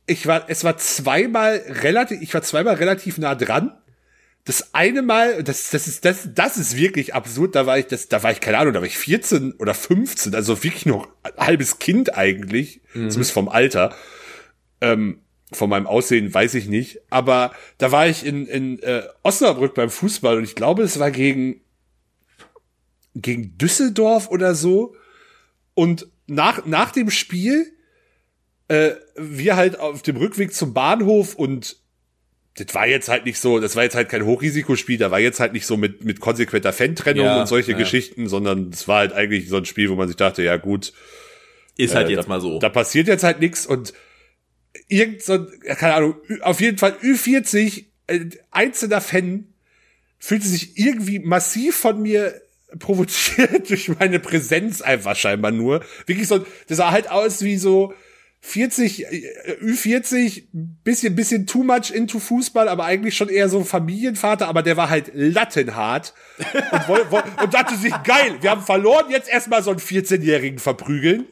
Ich 0.05 0.27
war, 0.27 0.45
es 0.47 0.63
war 0.63 0.77
zweimal 0.77 1.61
relativ, 1.67 2.21
ich 2.21 2.33
war 2.33 2.41
zweimal 2.41 2.75
relativ 2.75 3.17
nah 3.17 3.35
dran. 3.35 3.77
Das 4.45 4.73
eine 4.73 5.01
Mal, 5.01 5.43
das, 5.43 5.71
das 5.71 5.89
ist, 5.89 6.05
das, 6.05 6.29
das 6.33 6.57
ist 6.57 6.77
wirklich 6.77 7.13
absurd. 7.13 7.53
Da 7.53 7.65
war 7.65 7.77
ich, 7.79 7.87
das, 7.87 8.07
da 8.07 8.23
war 8.23 8.31
ich 8.31 8.39
keine 8.39 8.59
Ahnung, 8.59 8.73
da 8.73 8.79
war 8.79 8.87
ich 8.87 8.97
14 8.97 9.55
oder 9.59 9.73
15, 9.73 10.33
also 10.33 10.63
wirklich 10.63 10.85
noch 10.85 11.09
ein 11.23 11.33
halbes 11.37 11.79
Kind 11.79 12.15
eigentlich, 12.15 12.79
zumindest 12.93 13.33
vom 13.33 13.49
Alter. 13.49 13.93
Ähm, 14.79 15.19
von 15.51 15.69
meinem 15.69 15.85
Aussehen 15.85 16.33
weiß 16.33 16.53
ich 16.53 16.67
nicht, 16.67 17.01
aber 17.09 17.51
da 17.77 17.91
war 17.91 18.07
ich 18.07 18.25
in, 18.25 18.45
in 18.45 18.79
äh, 18.83 19.03
Osnabrück 19.21 19.73
beim 19.73 19.89
Fußball 19.89 20.37
und 20.37 20.45
ich 20.45 20.55
glaube, 20.55 20.83
es 20.83 20.97
war 20.97 21.11
gegen 21.11 21.59
gegen 23.15 23.57
Düsseldorf 23.57 24.29
oder 24.29 24.55
so. 24.55 24.95
Und 25.73 26.07
nach, 26.27 26.65
nach 26.65 26.91
dem 26.91 27.09
Spiel, 27.09 27.71
äh, 28.67 28.91
wir 29.15 29.55
halt 29.55 29.79
auf 29.79 30.01
dem 30.01 30.17
Rückweg 30.17 30.53
zum 30.53 30.73
Bahnhof 30.73 31.35
und 31.35 31.77
das 32.55 32.75
war 32.75 32.87
jetzt 32.87 33.07
halt 33.07 33.25
nicht 33.25 33.39
so, 33.39 33.59
das 33.59 33.75
war 33.75 33.83
jetzt 33.83 33.95
halt 33.95 34.09
kein 34.09 34.25
Hochrisikospiel, 34.25 34.97
da 34.97 35.11
war 35.11 35.19
jetzt 35.19 35.39
halt 35.39 35.53
nicht 35.53 35.65
so 35.65 35.77
mit, 35.77 36.03
mit 36.03 36.19
konsequenter 36.19 36.73
Fan-Trennung 36.73 37.25
Ja, 37.25 37.39
und 37.39 37.47
solche 37.47 37.71
ja. 37.71 37.77
Geschichten, 37.77 38.27
sondern 38.27 38.69
es 38.69 38.87
war 38.87 38.99
halt 38.99 39.13
eigentlich 39.13 39.47
so 39.49 39.57
ein 39.57 39.65
Spiel, 39.65 39.89
wo 39.89 39.95
man 39.95 40.07
sich 40.07 40.17
dachte, 40.17 40.43
ja 40.43 40.57
gut, 40.57 40.93
Ist 41.77 41.95
halt 41.95 42.09
äh, 42.09 42.13
jetzt 42.13 42.25
da, 42.25 42.29
mal 42.29 42.41
so. 42.41 42.59
Da 42.59 42.69
passiert 42.69 43.07
jetzt 43.07 43.23
halt 43.23 43.39
nichts 43.39 43.65
und 43.65 43.93
irgend 44.87 45.21
so, 45.23 45.47
ja, 45.65 45.75
keine 45.75 45.93
Ahnung, 45.95 46.15
auf 46.41 46.59
jeden 46.59 46.77
Fall 46.77 46.97
Ü40, 47.01 47.85
äh, 48.07 48.25
einzelner 48.51 49.01
Fan 49.01 49.53
fühlte 50.17 50.47
sich 50.47 50.77
irgendwie 50.77 51.19
massiv 51.19 51.77
von 51.77 52.01
mir 52.01 52.41
provoziert 52.77 53.69
durch 53.69 53.89
meine 53.99 54.19
Präsenz 54.19 54.81
einfach 54.81 55.15
scheinbar 55.15 55.51
nur. 55.51 55.83
Wirklich 56.05 56.27
so, 56.27 56.45
das 56.67 56.77
sah 56.77 56.91
halt 56.91 57.09
aus 57.09 57.41
wie 57.41 57.57
so 57.57 57.93
40, 58.41 59.05
äh, 59.05 59.57
Ü40, 59.61 60.43
bisschen, 60.51 61.15
bisschen 61.15 61.45
too 61.45 61.63
much 61.63 61.91
into 61.91 62.19
Fußball, 62.19 62.69
aber 62.69 62.85
eigentlich 62.85 63.17
schon 63.17 63.29
eher 63.29 63.49
so 63.49 63.59
ein 63.59 63.65
Familienvater, 63.65 64.47
aber 64.47 64.63
der 64.63 64.77
war 64.77 64.89
halt 64.89 65.11
lattenhart 65.13 66.13
und, 66.71 66.87
woll, 66.87 67.05
woll, 67.09 67.23
und 67.41 67.53
dachte 67.53 67.75
sich, 67.75 67.93
geil, 68.03 68.37
wir 68.41 68.51
haben 68.51 68.61
verloren, 68.61 69.09
jetzt 69.09 69.29
erstmal 69.29 69.61
so 69.61 69.71
einen 69.71 69.79
14-Jährigen 69.79 70.59
verprügeln. 70.59 71.25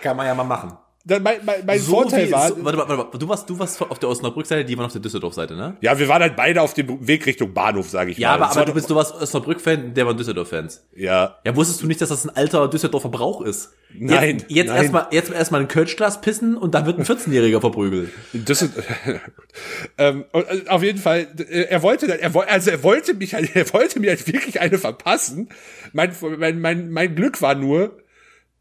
Kann 0.00 0.16
man 0.16 0.26
ja 0.26 0.34
mal 0.34 0.44
machen. 0.44 0.78
Dann 1.08 1.22
mein, 1.22 1.38
mein, 1.44 1.66
mein 1.66 1.78
So 1.80 1.92
Vorteil 1.92 2.28
wie, 2.28 2.32
war, 2.32 2.48
so, 2.48 2.64
warte, 2.64 2.78
warte, 2.78 2.98
warte, 2.98 3.18
du 3.18 3.28
warst, 3.28 3.48
du 3.50 3.58
warst 3.58 3.80
auf 3.82 3.98
der 3.98 4.08
Osnabrück-Seite, 4.08 4.64
die 4.64 4.76
waren 4.78 4.86
auf 4.86 4.92
der 4.92 5.00
Düsseldorf-Seite, 5.00 5.56
ne? 5.56 5.76
ja, 5.80 5.98
wir 5.98 6.06
waren 6.08 6.22
halt 6.22 6.36
beide 6.36 6.62
auf 6.62 6.74
dem 6.74 7.06
Weg 7.06 7.26
Richtung 7.26 7.52
Bahnhof, 7.52 7.88
sage 7.88 8.10
ich 8.12 8.18
Ja, 8.18 8.28
mal. 8.28 8.34
aber, 8.34 8.44
Das 8.44 8.50
aber 8.52 8.60
war 8.60 8.66
du 8.66 8.74
bist, 8.74 8.90
du 8.90 8.94
warst 8.94 9.14
Osnabrück-Fan, 9.14 9.94
der 9.94 10.06
waren 10.06 10.16
Düsseldorf-Fans. 10.16 10.84
ja, 10.94 11.36
Ja, 11.44 11.56
wusstest 11.56 11.82
du 11.82 11.86
nicht, 11.86 12.00
dass 12.00 12.10
das 12.10 12.24
ein 12.24 12.36
alter 12.36 12.68
Düsseldorfer 12.68 13.08
Brauch 13.08 13.40
ist? 13.42 13.72
Nein, 13.98 14.38
Jetzt, 14.40 14.50
jetzt 14.50 14.70
erstmal, 14.70 15.06
jetzt 15.12 15.32
erstmal 15.32 15.62
ein 15.62 15.68
Kölschglas 15.68 16.20
pissen 16.20 16.56
und 16.58 16.74
dann 16.74 16.84
wird 16.84 16.98
ein 16.98 17.04
14-Jähriger 17.06 17.60
verprügelt. 17.60 18.10
Das 18.34 18.62
ähm, 19.98 20.24
äh, 20.32 20.68
auf 20.68 20.82
jeden 20.82 20.98
Fall, 20.98 21.26
äh, 21.38 21.62
er 21.62 21.82
wollte, 21.82 22.20
er 22.20 22.34
wollte, 22.34 22.50
also 22.50 22.70
er 22.70 22.82
wollte 22.82 23.14
mich, 23.14 23.34
halt, 23.34 23.50
er 23.56 23.72
wollte 23.72 24.00
mir 24.00 24.10
halt 24.10 24.26
wirklich 24.26 24.60
eine 24.60 24.78
verpassen. 24.78 25.48
Mein, 25.92 26.12
mein, 26.38 26.60
mein, 26.60 26.90
mein 26.90 27.14
Glück 27.14 27.40
war 27.40 27.54
nur, 27.54 27.96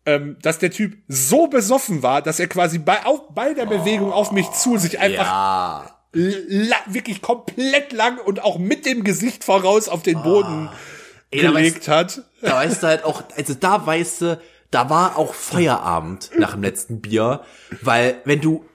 ähm, 0.08 0.38
dass 0.42 0.58
der 0.58 0.72
Typ 0.72 0.98
so 1.10 1.48
besoffen 1.48 2.02
war, 2.02 2.22
dass 2.22 2.40
er 2.40 2.48
quasi 2.48 2.80
bei, 2.80 3.06
auf, 3.06 3.34
bei 3.36 3.54
der 3.54 3.66
Bewegung 3.66 4.12
auf 4.12 4.32
mich 4.32 4.50
zu 4.52 4.78
sich 4.78 5.00
einfach 5.00 5.26
Ja. 5.26 5.86
wirklich 6.88 7.22
komplett 7.22 7.92
lang 7.92 8.18
und 8.18 8.42
auch 8.44 8.58
mit 8.58 8.86
dem 8.86 9.04
Gesicht 9.04 9.44
voraus 9.44 9.90
auf 9.90 10.02
den 10.02 10.24
Boden 10.24 10.70
Ey, 11.30 11.42
da 11.42 11.52
gelegt 11.52 11.90
hat. 11.90 12.24
Da 12.42 12.56
weißt 12.56 12.82
du 12.84 12.88
halt 12.88 13.04
auch, 13.04 13.22
also 13.36 13.54
da 13.54 13.86
weißt 13.86 14.22
du, 14.22 14.40
da 14.72 14.90
war 14.90 15.18
auch 15.18 15.34
Feierabend 15.34 16.32
nach 16.38 16.54
dem 16.54 16.64
letzten 16.64 17.02
Bier, 17.02 17.42
weil 17.82 18.16
wenn 18.24 18.40
du 18.42 18.66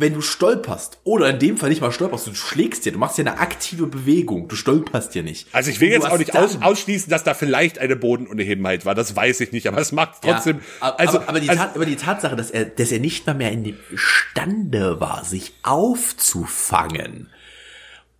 wenn 0.00 0.14
du 0.14 0.22
stolperst, 0.22 0.98
oder 1.04 1.28
in 1.28 1.38
dem 1.38 1.56
Fall 1.58 1.68
nicht 1.68 1.80
mal 1.80 1.92
stolperst, 1.92 2.26
du 2.26 2.34
schlägst 2.34 2.86
dir, 2.86 2.92
du 2.92 2.98
machst 2.98 3.18
ja 3.18 3.24
eine 3.24 3.38
aktive 3.38 3.86
Bewegung, 3.86 4.48
du 4.48 4.56
stolperst 4.56 5.14
ja 5.14 5.22
nicht. 5.22 5.48
Also 5.52 5.70
ich 5.70 5.80
will 5.80 5.90
jetzt 5.90 6.10
auch 6.10 6.18
nicht 6.18 6.34
aus, 6.36 6.58
ausschließen, 6.62 7.10
dass 7.10 7.22
da 7.22 7.34
vielleicht 7.34 7.78
eine 7.78 7.96
Bodenunebenheit 7.96 8.86
war. 8.86 8.94
Das 8.94 9.14
weiß 9.14 9.40
ich 9.40 9.52
nicht, 9.52 9.66
aber 9.66 9.78
es 9.78 9.92
macht 9.92 10.22
trotzdem. 10.22 10.58
Ja, 10.58 10.62
aber, 10.80 11.00
also, 11.00 11.18
aber, 11.18 11.28
aber, 11.28 11.40
die 11.40 11.50
also, 11.50 11.62
Tat, 11.62 11.76
aber 11.76 11.86
die 11.86 11.96
Tatsache, 11.96 12.36
dass 12.36 12.50
er, 12.50 12.64
dass 12.64 12.90
er 12.92 12.98
nicht 12.98 13.26
mal 13.26 13.34
mehr 13.34 13.52
in 13.52 13.64
dem 13.64 13.76
Stande 13.94 15.00
war, 15.00 15.24
sich 15.24 15.52
aufzufangen. 15.62 17.28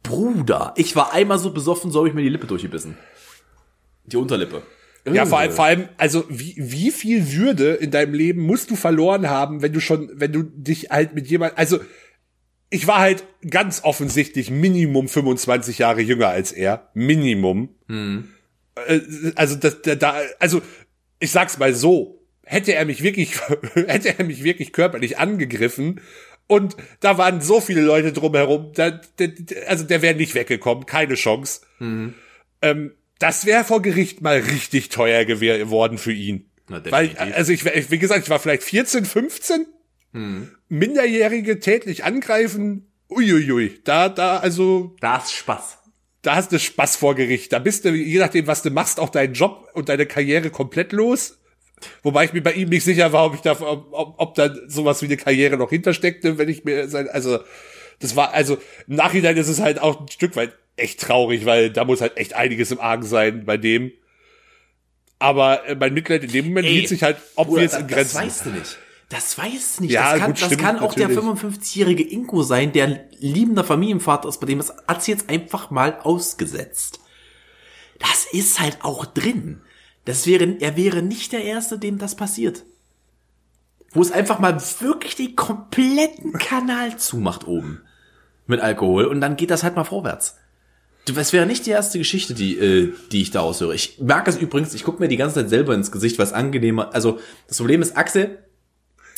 Bruder, 0.03 0.75
ich 0.77 0.97
war 0.97 1.13
einmal 1.13 1.39
so 1.39 1.51
besoffen, 1.51 1.91
so 1.91 2.01
habe 2.01 2.09
ich 2.09 2.15
mir 2.15 2.23
die 2.23 2.29
Lippe 2.29 2.47
durchgebissen. 2.47 2.99
Die 4.05 4.17
Unterlippe. 4.17 4.63
Ja, 5.07 5.25
vor 5.27 5.39
allem, 5.39 5.53
vor 5.53 5.65
allem, 5.65 5.89
also 5.97 6.25
wie, 6.29 6.55
wie 6.59 6.91
viel 6.91 7.33
Würde 7.33 7.75
in 7.75 7.91
deinem 7.91 8.13
Leben 8.15 8.43
musst 8.43 8.71
du 8.71 8.77
verloren 8.77 9.29
haben, 9.31 9.63
wenn 9.63 9.73
du 9.73 9.81
schon, 9.81 10.11
wenn 10.15 10.33
du 10.33 10.43
dich 10.43 10.91
halt 10.91 11.15
mit 11.15 11.27
jemand, 11.29 11.57
also 11.57 11.81
ich 12.69 12.87
war 12.87 12.99
halt 12.99 13.25
ganz 13.49 13.83
offensichtlich 13.83 14.51
Minimum 14.51 15.09
25 15.09 15.79
Jahre 15.79 16.03
jünger 16.03 16.29
als 16.29 16.53
er, 16.53 16.91
Minimum. 16.95 17.71
Äh, 17.89 19.01
Also 19.35 19.57
das, 19.57 19.83
da, 19.83 19.95
da, 19.95 20.21
also 20.39 20.61
ich 21.19 21.31
sag's 21.33 21.59
mal 21.59 21.75
so, 21.75 22.23
hätte 22.45 22.75
er 22.75 22.85
mich 22.85 23.03
wirklich, 23.03 23.35
hätte 23.75 24.19
er 24.19 24.25
mich 24.25 24.45
wirklich 24.45 24.73
körperlich 24.73 25.19
angegriffen 25.19 26.01
und 26.47 26.77
da 27.01 27.17
waren 27.19 27.41
so 27.41 27.61
viele 27.61 27.81
Leute 27.81 28.13
drumherum, 28.13 28.73
da, 28.75 28.91
da, 28.91 29.25
also 29.67 29.85
der 29.85 30.03
wäre 30.03 30.15
nicht 30.15 30.35
weggekommen, 30.35 30.85
keine 30.87 31.15
Chance. 31.15 31.63
Ähm, 32.63 32.93
das 33.21 33.47
wäre 33.47 33.63
vor 33.63 33.81
Gericht 33.83 34.21
mal 34.23 34.39
richtig 34.39 34.89
teuer 34.89 35.25
geworden 35.25 35.97
für 35.99 36.13
ihn. 36.13 36.51
Na, 36.69 36.83
Weil, 36.91 37.09
definitiv. 37.09 37.37
also 37.37 37.53
ich, 37.53 37.91
wie 37.91 37.99
gesagt, 37.99 38.25
ich 38.25 38.31
war 38.31 38.41
vielleicht 38.41 38.65
14, 38.65 39.05
15, 39.05 39.67
Minderjährige 40.69 41.61
tätlich 41.61 42.05
angreifen, 42.05 42.93
uiuiui, 43.09 43.81
da, 43.85 44.09
da, 44.09 44.39
also, 44.39 44.97
Da 45.01 45.19
ist 45.19 45.33
Spaß. 45.33 45.79
da 46.23 46.37
hast 46.37 46.53
du 46.53 46.59
Spaß 46.59 46.97
vor 46.97 47.15
Gericht. 47.15 47.53
Da 47.53 47.59
bist 47.59 47.85
du, 47.85 47.91
je 47.91 48.19
nachdem, 48.19 48.47
was 48.47 48.63
du 48.63 48.71
machst, 48.71 49.01
auch 49.01 49.09
deinen 49.09 49.35
Job 49.35 49.69
und 49.75 49.89
deine 49.89 50.07
Karriere 50.07 50.51
komplett 50.51 50.93
los. 50.93 51.39
Wobei 52.03 52.25
ich 52.25 52.33
mir 52.33 52.43
bei 52.43 52.53
ihm 52.53 52.69
nicht 52.69 52.85
sicher 52.85 53.13
war, 53.13 53.25
ob 53.27 53.35
ich 53.35 53.41
da, 53.41 53.53
ob, 53.53 53.89
ob, 53.93 54.15
ob 54.19 54.35
da 54.35 54.55
sowas 54.67 55.01
wie 55.01 55.07
eine 55.07 55.17
Karriere 55.17 55.57
noch 55.57 55.71
hintersteckte, 55.71 56.37
wenn 56.39 56.49
ich 56.49 56.65
mir 56.65 56.89
sein, 56.89 57.09
also, 57.09 57.39
das 58.01 58.17
war, 58.17 58.33
also, 58.33 58.59
im 58.87 58.97
Nachhinein 58.97 59.37
ist 59.37 59.49
es 59.49 59.61
halt 59.61 59.81
auch 59.81 60.01
ein 60.01 60.09
Stück 60.09 60.37
weit 60.37 60.57
echt 60.81 61.01
traurig, 61.01 61.47
weil 61.47 61.71
da 61.71 61.85
muss 61.85 62.01
halt 62.01 62.17
echt 62.17 62.35
einiges 62.35 62.71
im 62.71 62.81
Argen 62.81 63.05
sein 63.05 63.45
bei 63.45 63.57
dem. 63.57 63.93
Aber 65.19 65.67
äh, 65.69 65.75
mein 65.75 65.95
Mitleid 65.95 66.25
in 66.25 66.33
dem 66.33 66.49
Moment 66.49 66.67
Ey, 66.67 66.73
hielt 66.75 66.89
sich 66.89 67.03
halt 67.03 67.19
obvious 67.37 67.73
Bruder, 67.73 67.81
in 67.81 67.89
das, 67.89 67.97
Grenzen. 67.97 68.17
das 68.17 68.25
weißt 68.25 68.47
du 68.47 68.51
nicht. 68.51 68.79
Das 69.11 69.39
weißt 69.39 69.79
du 69.79 69.83
nicht. 69.83 69.93
Ja, 69.93 70.13
das 70.13 70.21
kann, 70.21 70.31
gut, 70.31 70.41
das 70.41 70.47
stimmt, 70.47 70.63
kann 70.63 70.79
auch 70.79 70.97
natürlich. 70.97 71.19
der 71.19 71.25
55-jährige 71.25 72.03
Inko 72.05 72.43
sein, 72.43 72.73
der 72.73 73.05
liebender 73.19 73.65
Familienvater 73.65 74.29
ist, 74.29 74.39
bei 74.39 74.47
dem 74.47 74.59
das 74.59 74.73
hat's 74.87 75.07
jetzt 75.09 75.29
einfach 75.29 75.71
mal 75.71 75.99
ausgesetzt. 76.01 77.01
Das 77.99 78.27
ist 78.33 78.61
halt 78.61 78.79
auch 78.83 79.05
drin. 79.05 79.61
Das 80.05 80.27
wäre, 80.27 80.57
er 80.61 80.77
wäre 80.77 81.03
nicht 81.03 81.33
der 81.33 81.45
Erste, 81.45 81.79
dem 81.79 81.99
das 81.99 82.15
passiert. 82.15 82.65
Wo 83.93 84.01
es 84.01 84.13
einfach 84.13 84.39
mal 84.39 84.61
wirklich 84.79 85.17
den 85.17 85.37
kompletten 85.37 86.33
Kanal 86.35 86.97
zumacht 86.97 87.47
oben. 87.47 87.83
Mit 88.47 88.61
Alkohol. 88.61 89.05
Und 89.07 89.21
dann 89.21 89.37
geht 89.37 89.51
das 89.51 89.65
halt 89.65 89.77
mal 89.77 89.85
vorwärts. 89.85 90.37
Das 91.15 91.33
wäre 91.33 91.47
nicht 91.47 91.67
die 91.67 91.71
erste 91.71 91.99
Geschichte, 91.99 92.35
die, 92.35 92.59
äh, 92.59 92.93
die 93.13 93.23
ich 93.23 93.31
da 93.31 93.41
aushöre. 93.41 93.75
Ich 93.75 93.99
mag 94.01 94.27
es 94.29 94.37
übrigens, 94.37 94.75
ich 94.75 94.85
gucke 94.85 95.03
mir 95.03 95.09
die 95.09 95.17
ganze 95.17 95.37
Zeit 95.37 95.49
selber 95.49 95.75
ins 95.75 95.91
Gesicht, 95.93 96.19
was 96.19 96.33
angenehmer. 96.33 96.95
Also, 96.95 97.19
das 97.49 97.59
Problem 97.59 97.83
ist, 97.83 97.97
Axel, 97.97 98.39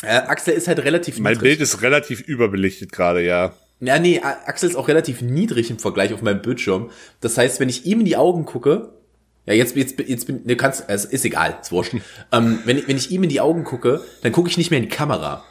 äh, 0.03 0.09
Axel 0.09 0.55
ist 0.55 0.69
halt 0.69 0.81
relativ 0.81 1.19
Mein 1.19 1.33
niedrig. 1.35 1.59
Bild 1.59 1.61
ist 1.61 1.83
relativ 1.83 2.21
überbelichtet 2.21 2.93
gerade, 2.93 3.25
ja. 3.25 3.55
Ja, 3.81 3.99
nee, 3.99 4.21
Axel 4.21 4.71
ist 4.71 4.77
auch 4.77 4.87
relativ 4.89 5.23
niedrig 5.23 5.71
im 5.71 5.79
Vergleich 5.79 6.15
auf 6.15 6.23
meinem 6.23 6.41
Bildschirm. 6.41 6.91
Das 7.21 7.37
heißt, 7.37 7.59
wenn 7.59 7.69
ich 7.69 7.85
ihm 7.85 8.01
in 8.01 8.07
die 8.07 8.17
Augen 8.17 8.45
gucke, 8.45 8.91
ja, 9.45 9.55
jetzt, 9.55 9.75
jetzt, 9.75 9.99
jetzt 9.99 10.27
bin, 10.27 10.43
ne, 10.45 10.57
kannst, 10.57 10.85
es 10.87 11.05
ist 11.05 11.25
egal, 11.25 11.59
ist 11.61 11.73
wurscht. 11.73 11.95
ähm, 12.33 12.61
wenn, 12.65 12.87
wenn 12.87 12.97
ich 12.97 13.11
ihm 13.11 13.25
in 13.25 13.29
die 13.29 13.41
Augen 13.41 13.65
gucke, 13.65 14.01
dann 14.23 14.31
gucke 14.31 14.49
ich 14.49 14.57
nicht 14.57 14.71
mehr 14.71 14.79
in 14.79 14.89
die 14.89 14.95
Kamera. 14.95 15.45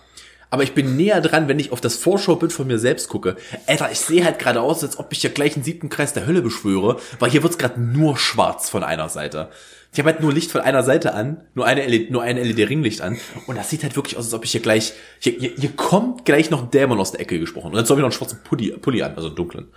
Aber 0.52 0.64
ich 0.64 0.74
bin 0.74 0.97
näher 0.97 1.22
dran, 1.22 1.47
wenn 1.47 1.60
ich 1.60 1.72
auf 1.72 1.80
das 1.80 1.95
Vorschaubild 1.95 2.52
von 2.52 2.68
mir 2.68 2.78
selbst 2.78 3.08
gucke. 3.08 3.38
Alter, 3.68 3.89
ich 3.89 4.02
sehe 4.02 4.26
halt 4.26 4.38
gerade 4.38 4.62
aus, 4.62 4.84
als 4.84 4.99
ob 4.99 5.14
ich 5.14 5.24
ja 5.24 5.30
gleich 5.30 5.56
einen 5.56 5.64
siebten 5.64 5.88
Kreis 5.88 6.12
der 6.12 6.28
Hölle 6.28 6.41
beschwöre, 6.41 6.99
weil 7.20 7.32
hier 7.32 7.41
wird's 7.41 7.58
gerade 7.58 7.80
nur 7.80 8.18
schwarz 8.18 8.70
von 8.70 8.84
einer 8.84 9.08
Seite. 9.08 9.49
Ich 9.93 9.99
habe 9.99 10.12
halt 10.12 10.22
nur 10.22 10.34
Licht 10.34 10.52
von 10.52 10.60
einer 10.60 10.84
Seite 10.84 11.14
an, 11.14 11.41
nur 11.54 11.66
eine 11.66 11.88
LED, 11.88 12.12
nur 12.12 12.22
ein 12.22 12.36
LED-Ringlicht 12.36 13.02
an. 13.02 13.18
Und 13.47 13.58
das 13.58 13.70
sieht 13.70 13.84
halt 13.84 13.95
wirklich 13.95 14.18
aus, 14.18 14.26
als 14.26 14.34
ob 14.34 14.43
ich 14.43 14.52
hier 14.52 14.62
gleich, 14.62 14.93
hier, 15.20 15.34
hier, 15.34 15.52
hier 15.58 15.72
kommt 15.72 16.26
gleich 16.26 16.49
noch 16.49 16.64
ein 16.64 16.72
Dämon 16.72 16.99
aus 16.99 17.12
der 17.12 17.22
Ecke 17.22 17.39
gesprochen. 17.39 17.72
Und 17.72 17.78
jetzt 17.78 17.88
soll 17.88 17.97
ich 17.97 18.02
noch 18.02 18.08
einen 18.08 18.14
schwarzen 18.14 18.39
Pulli, 18.43 18.72
Pulli 18.72 19.02
an, 19.04 19.16
also 19.16 19.28
einen 19.28 19.38
dunklen. 19.38 19.68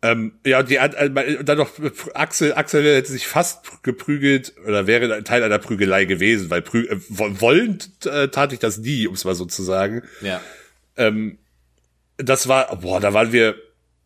Ähm, 0.00 0.34
ja, 0.46 0.60
und 0.60 0.70
die, 0.70 0.76
äh, 0.76 1.38
und 1.38 1.48
dann 1.48 1.58
noch 1.58 1.72
Axel, 2.14 2.54
Axel 2.54 2.84
hätte 2.84 3.10
sich 3.10 3.26
fast 3.26 3.82
geprügelt 3.82 4.54
oder 4.64 4.86
wäre 4.86 5.12
ein 5.12 5.24
Teil 5.24 5.42
einer 5.42 5.58
Prügelei 5.58 6.04
gewesen, 6.04 6.50
weil 6.50 6.62
prü 6.62 6.86
äh, 6.86 7.00
wo- 7.08 7.40
wollend 7.40 8.06
äh, 8.06 8.28
tat 8.28 8.52
ich 8.52 8.60
das 8.60 8.78
nie, 8.78 9.08
um 9.08 9.14
es 9.14 9.24
mal 9.24 9.34
so 9.34 9.44
zu 9.44 9.62
sagen. 9.64 10.02
Ja. 10.20 10.40
Ähm, 10.96 11.38
das 12.16 12.46
war, 12.46 12.76
boah, 12.80 13.00
da 13.00 13.12
waren 13.12 13.32
wir, 13.32 13.56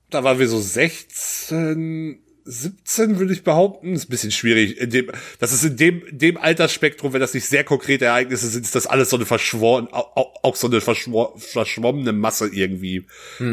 da 0.09 0.25
waren 0.25 0.39
wir 0.39 0.49
so 0.49 0.59
16, 0.61 2.23
17, 2.45 3.19
würde 3.19 3.33
ich 3.33 3.45
behaupten. 3.45 3.95
Ist 3.95 4.07
ein 4.07 4.11
bisschen 4.11 4.31
schwierig. 4.31 4.79
In 4.79 4.91
dem, 4.91 5.11
das 5.39 5.53
ist 5.53 5.65
in 5.65 5.77
dem, 5.77 6.03
dem 6.11 6.37
Altersspektrum, 6.37 7.13
wenn 7.13 7.21
das 7.21 7.35
nicht 7.35 7.47
sehr 7.47 7.65
konkrete 7.65 8.07
Ereignisse 8.07 8.49
sind, 8.49 8.65
ist 8.65 8.75
das 8.75 8.87
alles 8.87 9.11
so 9.11 9.17
eine 9.17 9.27
verschworen, 9.27 9.89
auch, 9.93 10.35
auch 10.43 10.57
so 10.57 10.67
eine 10.67 10.81
verschwor, 10.81 11.39
verschwommene 11.39 12.13
Masse 12.13 12.49
irgendwie. 12.49 13.07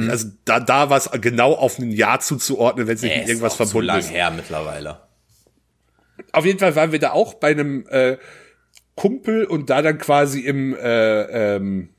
Also 0.10 0.30
da, 0.46 0.60
da 0.60 0.90
war 0.90 0.98
es 0.98 1.10
genau 1.22 1.54
auf 1.54 1.80
ein 1.80 1.92
Jahr 1.92 2.20
zuzuordnen, 2.20 2.88
wenn 2.88 2.96
es 2.96 3.02
nicht 3.02 3.12
Ey, 3.12 3.18
mit 3.18 3.26
ist 3.26 3.30
irgendwas 3.30 3.54
zu 3.58 3.66
verbunden 3.66 3.88
lang 3.88 4.00
ist. 4.00 4.12
her 4.12 4.32
mittlerweile. 4.32 5.02
Auf 6.32 6.46
jeden 6.46 6.60
Fall 6.60 6.76
waren 6.76 6.92
wir 6.92 7.00
da 7.00 7.12
auch 7.12 7.36
bei 7.36 7.52
einem 7.52 7.86
äh, 7.90 8.18
Kumpel 8.96 9.46
und 9.46 9.70
da 9.70 9.82
dann 9.82 9.98
quasi 9.98 10.42
im 10.42 10.76
äh, 10.76 11.56
ähm, 11.56 11.90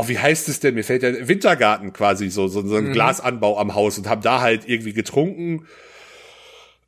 Oh, 0.00 0.06
wie 0.06 0.18
heißt 0.18 0.48
es 0.48 0.60
denn? 0.60 0.74
Mir 0.74 0.84
fällt 0.84 1.02
der 1.02 1.26
Wintergarten 1.26 1.92
quasi 1.92 2.30
so, 2.30 2.46
so, 2.46 2.64
so 2.64 2.76
ein 2.76 2.92
Glasanbau 2.92 3.58
am 3.58 3.74
Haus 3.74 3.98
und 3.98 4.08
haben 4.08 4.22
da 4.22 4.40
halt 4.40 4.68
irgendwie 4.68 4.92
getrunken. 4.92 5.66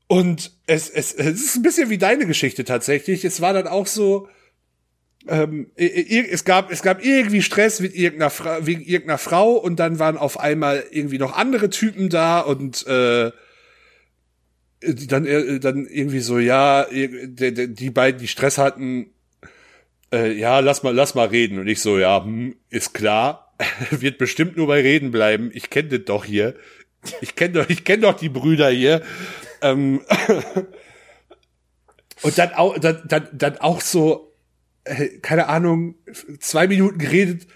Und 0.07 0.53
es, 0.67 0.89
es, 0.89 1.13
es 1.13 1.27
ist 1.43 1.57
ein 1.57 1.63
bisschen 1.63 1.91
wie 1.91 1.99
deine 1.99 2.27
Geschichte 2.27 2.65
tatsächlich. 2.65 3.25
Es 3.25 3.41
war 3.41 3.53
dann 3.53 3.67
auch 3.67 3.89
so, 3.89 4.29
ähm, 5.27 5.71
es 5.77 6.45
gab, 6.45 6.71
es 6.71 6.83
gab 6.83 7.05
irgendwie 7.05 7.43
Stress 7.43 7.81
mit 7.81 7.95
irgendeiner 7.97 8.31
Frau, 8.31 8.59
wegen 8.65 8.81
irgendeiner 8.83 9.19
Frau 9.19 9.55
und 9.55 9.77
dann 9.81 9.99
waren 9.99 10.17
auf 10.17 10.39
einmal 10.39 10.85
irgendwie 10.93 11.19
noch 11.19 11.37
andere 11.37 11.69
Typen 11.69 12.11
da 12.11 12.39
und 12.41 12.87
äh, 12.87 13.33
dann, 14.83 15.27
äh, 15.27 15.61
dann 15.61 15.87
irgendwie 15.87 16.21
so, 16.21 16.39
ja, 16.39 16.87
der- 16.91 17.67
die 17.67 17.91
beiden, 17.91 18.21
die 18.21 18.29
Stress 18.29 18.57
hatten, 18.57 19.11
äh, 20.13 20.33
ja, 20.33 20.61
lass 20.61 20.83
mal, 20.83 20.95
lass 20.95 21.15
mal 21.15 21.29
reden. 21.29 21.59
Und 21.59 21.67
ich 21.69 21.81
so, 21.81 21.99
ja, 21.99 22.23
hm, 22.23 22.57
ist 22.69 22.95
klar, 22.95 23.55
wird 23.91 24.19
bestimmt 24.19 24.57
nur 24.57 24.67
bei 24.67 24.81
Reden 24.81 25.11
bleiben. 25.11 25.51
Ich 25.55 25.71
kenne 25.71 25.89
das 25.89 26.05
doch 26.05 26.25
hier. 26.25 26.55
Ich 27.21 27.35
kenne 27.35 27.55
doch, 27.55 27.69
ich 27.69 27.85
kenne 27.85 28.03
doch 28.03 28.15
die 28.15 28.29
Brüder 28.29 28.71
hier. 28.71 29.03
Ähm, 29.63 30.03
und 32.23 32.39
dann 32.39 32.53
auch, 32.55 32.79
dann, 32.79 33.03
dann, 33.07 33.29
dann 33.33 33.59
auch 33.59 33.81
so, 33.81 34.35
äh, 34.85 35.19
keine 35.21 35.49
Ahnung, 35.49 35.95
zwei 36.41 36.67
Minuten 36.67 36.99
geredet. 36.99 37.47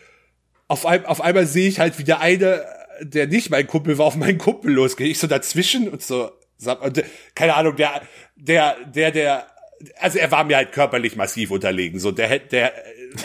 Auf, 0.68 0.86
ein, 0.86 1.05
auf 1.05 1.20
einmal 1.20 1.46
sehe 1.46 1.68
ich 1.68 1.78
halt, 1.78 1.98
wie 1.98 2.05
der 2.05 2.20
eine, 2.20 2.64
der 3.00 3.26
nicht 3.26 3.50
mein 3.50 3.66
Kumpel 3.66 3.98
war, 3.98 4.07
auf 4.07 4.16
meinen 4.16 4.38
Kumpel 4.38 4.72
losgeht. 4.72 5.09
Ich 5.09 5.18
so 5.18 5.26
dazwischen 5.26 5.88
und 5.88 6.02
so, 6.02 6.30
äh, 6.64 7.02
keine 7.34 7.55
Ahnung, 7.55 7.76
der, 7.76 8.02
der, 8.36 8.76
der, 8.86 9.11
der, 9.11 9.46
also 9.99 10.18
er 10.18 10.30
war 10.30 10.45
mir 10.45 10.57
halt 10.57 10.72
körperlich 10.72 11.16
massiv 11.16 11.51
unterlegen. 11.51 11.99
So, 11.99 12.11
der 12.11 12.28
hätte, 12.28 12.49
der, 12.49 12.72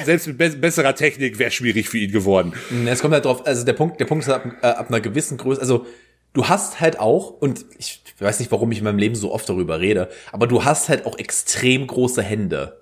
selbst 0.03 0.28
mit 0.28 0.38
be 0.38 0.49
besserer 0.49 0.95
Technik 0.95 1.39
wäre 1.39 1.51
schwierig 1.51 1.89
für 1.89 1.97
ihn 1.97 2.12
geworden. 2.12 2.53
Es 2.86 3.01
kommt 3.01 3.14
halt 3.14 3.26
drauf, 3.26 3.45
also 3.45 3.66
der 3.66 3.74
Punkt, 3.74 3.99
der 3.99 4.05
Punkt 4.05 4.26
ist 4.26 4.32
ab, 4.32 4.45
äh, 4.62 4.68
ab 4.68 4.89
einer 4.89 5.01
gewissen 5.01 5.38
Größe, 5.38 5.62
also 5.62 5.86
du 6.34 6.47
hast 6.47 6.80
halt 6.80 6.99
auch, 6.99 7.32
und 7.32 7.66
ich 7.78 8.01
weiß 8.20 8.39
nicht, 8.39 8.51
warum 8.51 8.72
ich 8.72 8.80
in 8.80 8.84
meinem 8.84 8.99
Leben 8.99 9.16
so 9.16 9.32
oft 9.32 9.47
darüber 9.49 9.80
rede, 9.80 10.10
aber 10.32 10.47
du 10.47 10.64
hast 10.66 10.89
halt 10.89 11.05
auch 11.05 11.18
extrem 11.18 11.88
große 11.88 12.22
Hände. 12.22 12.80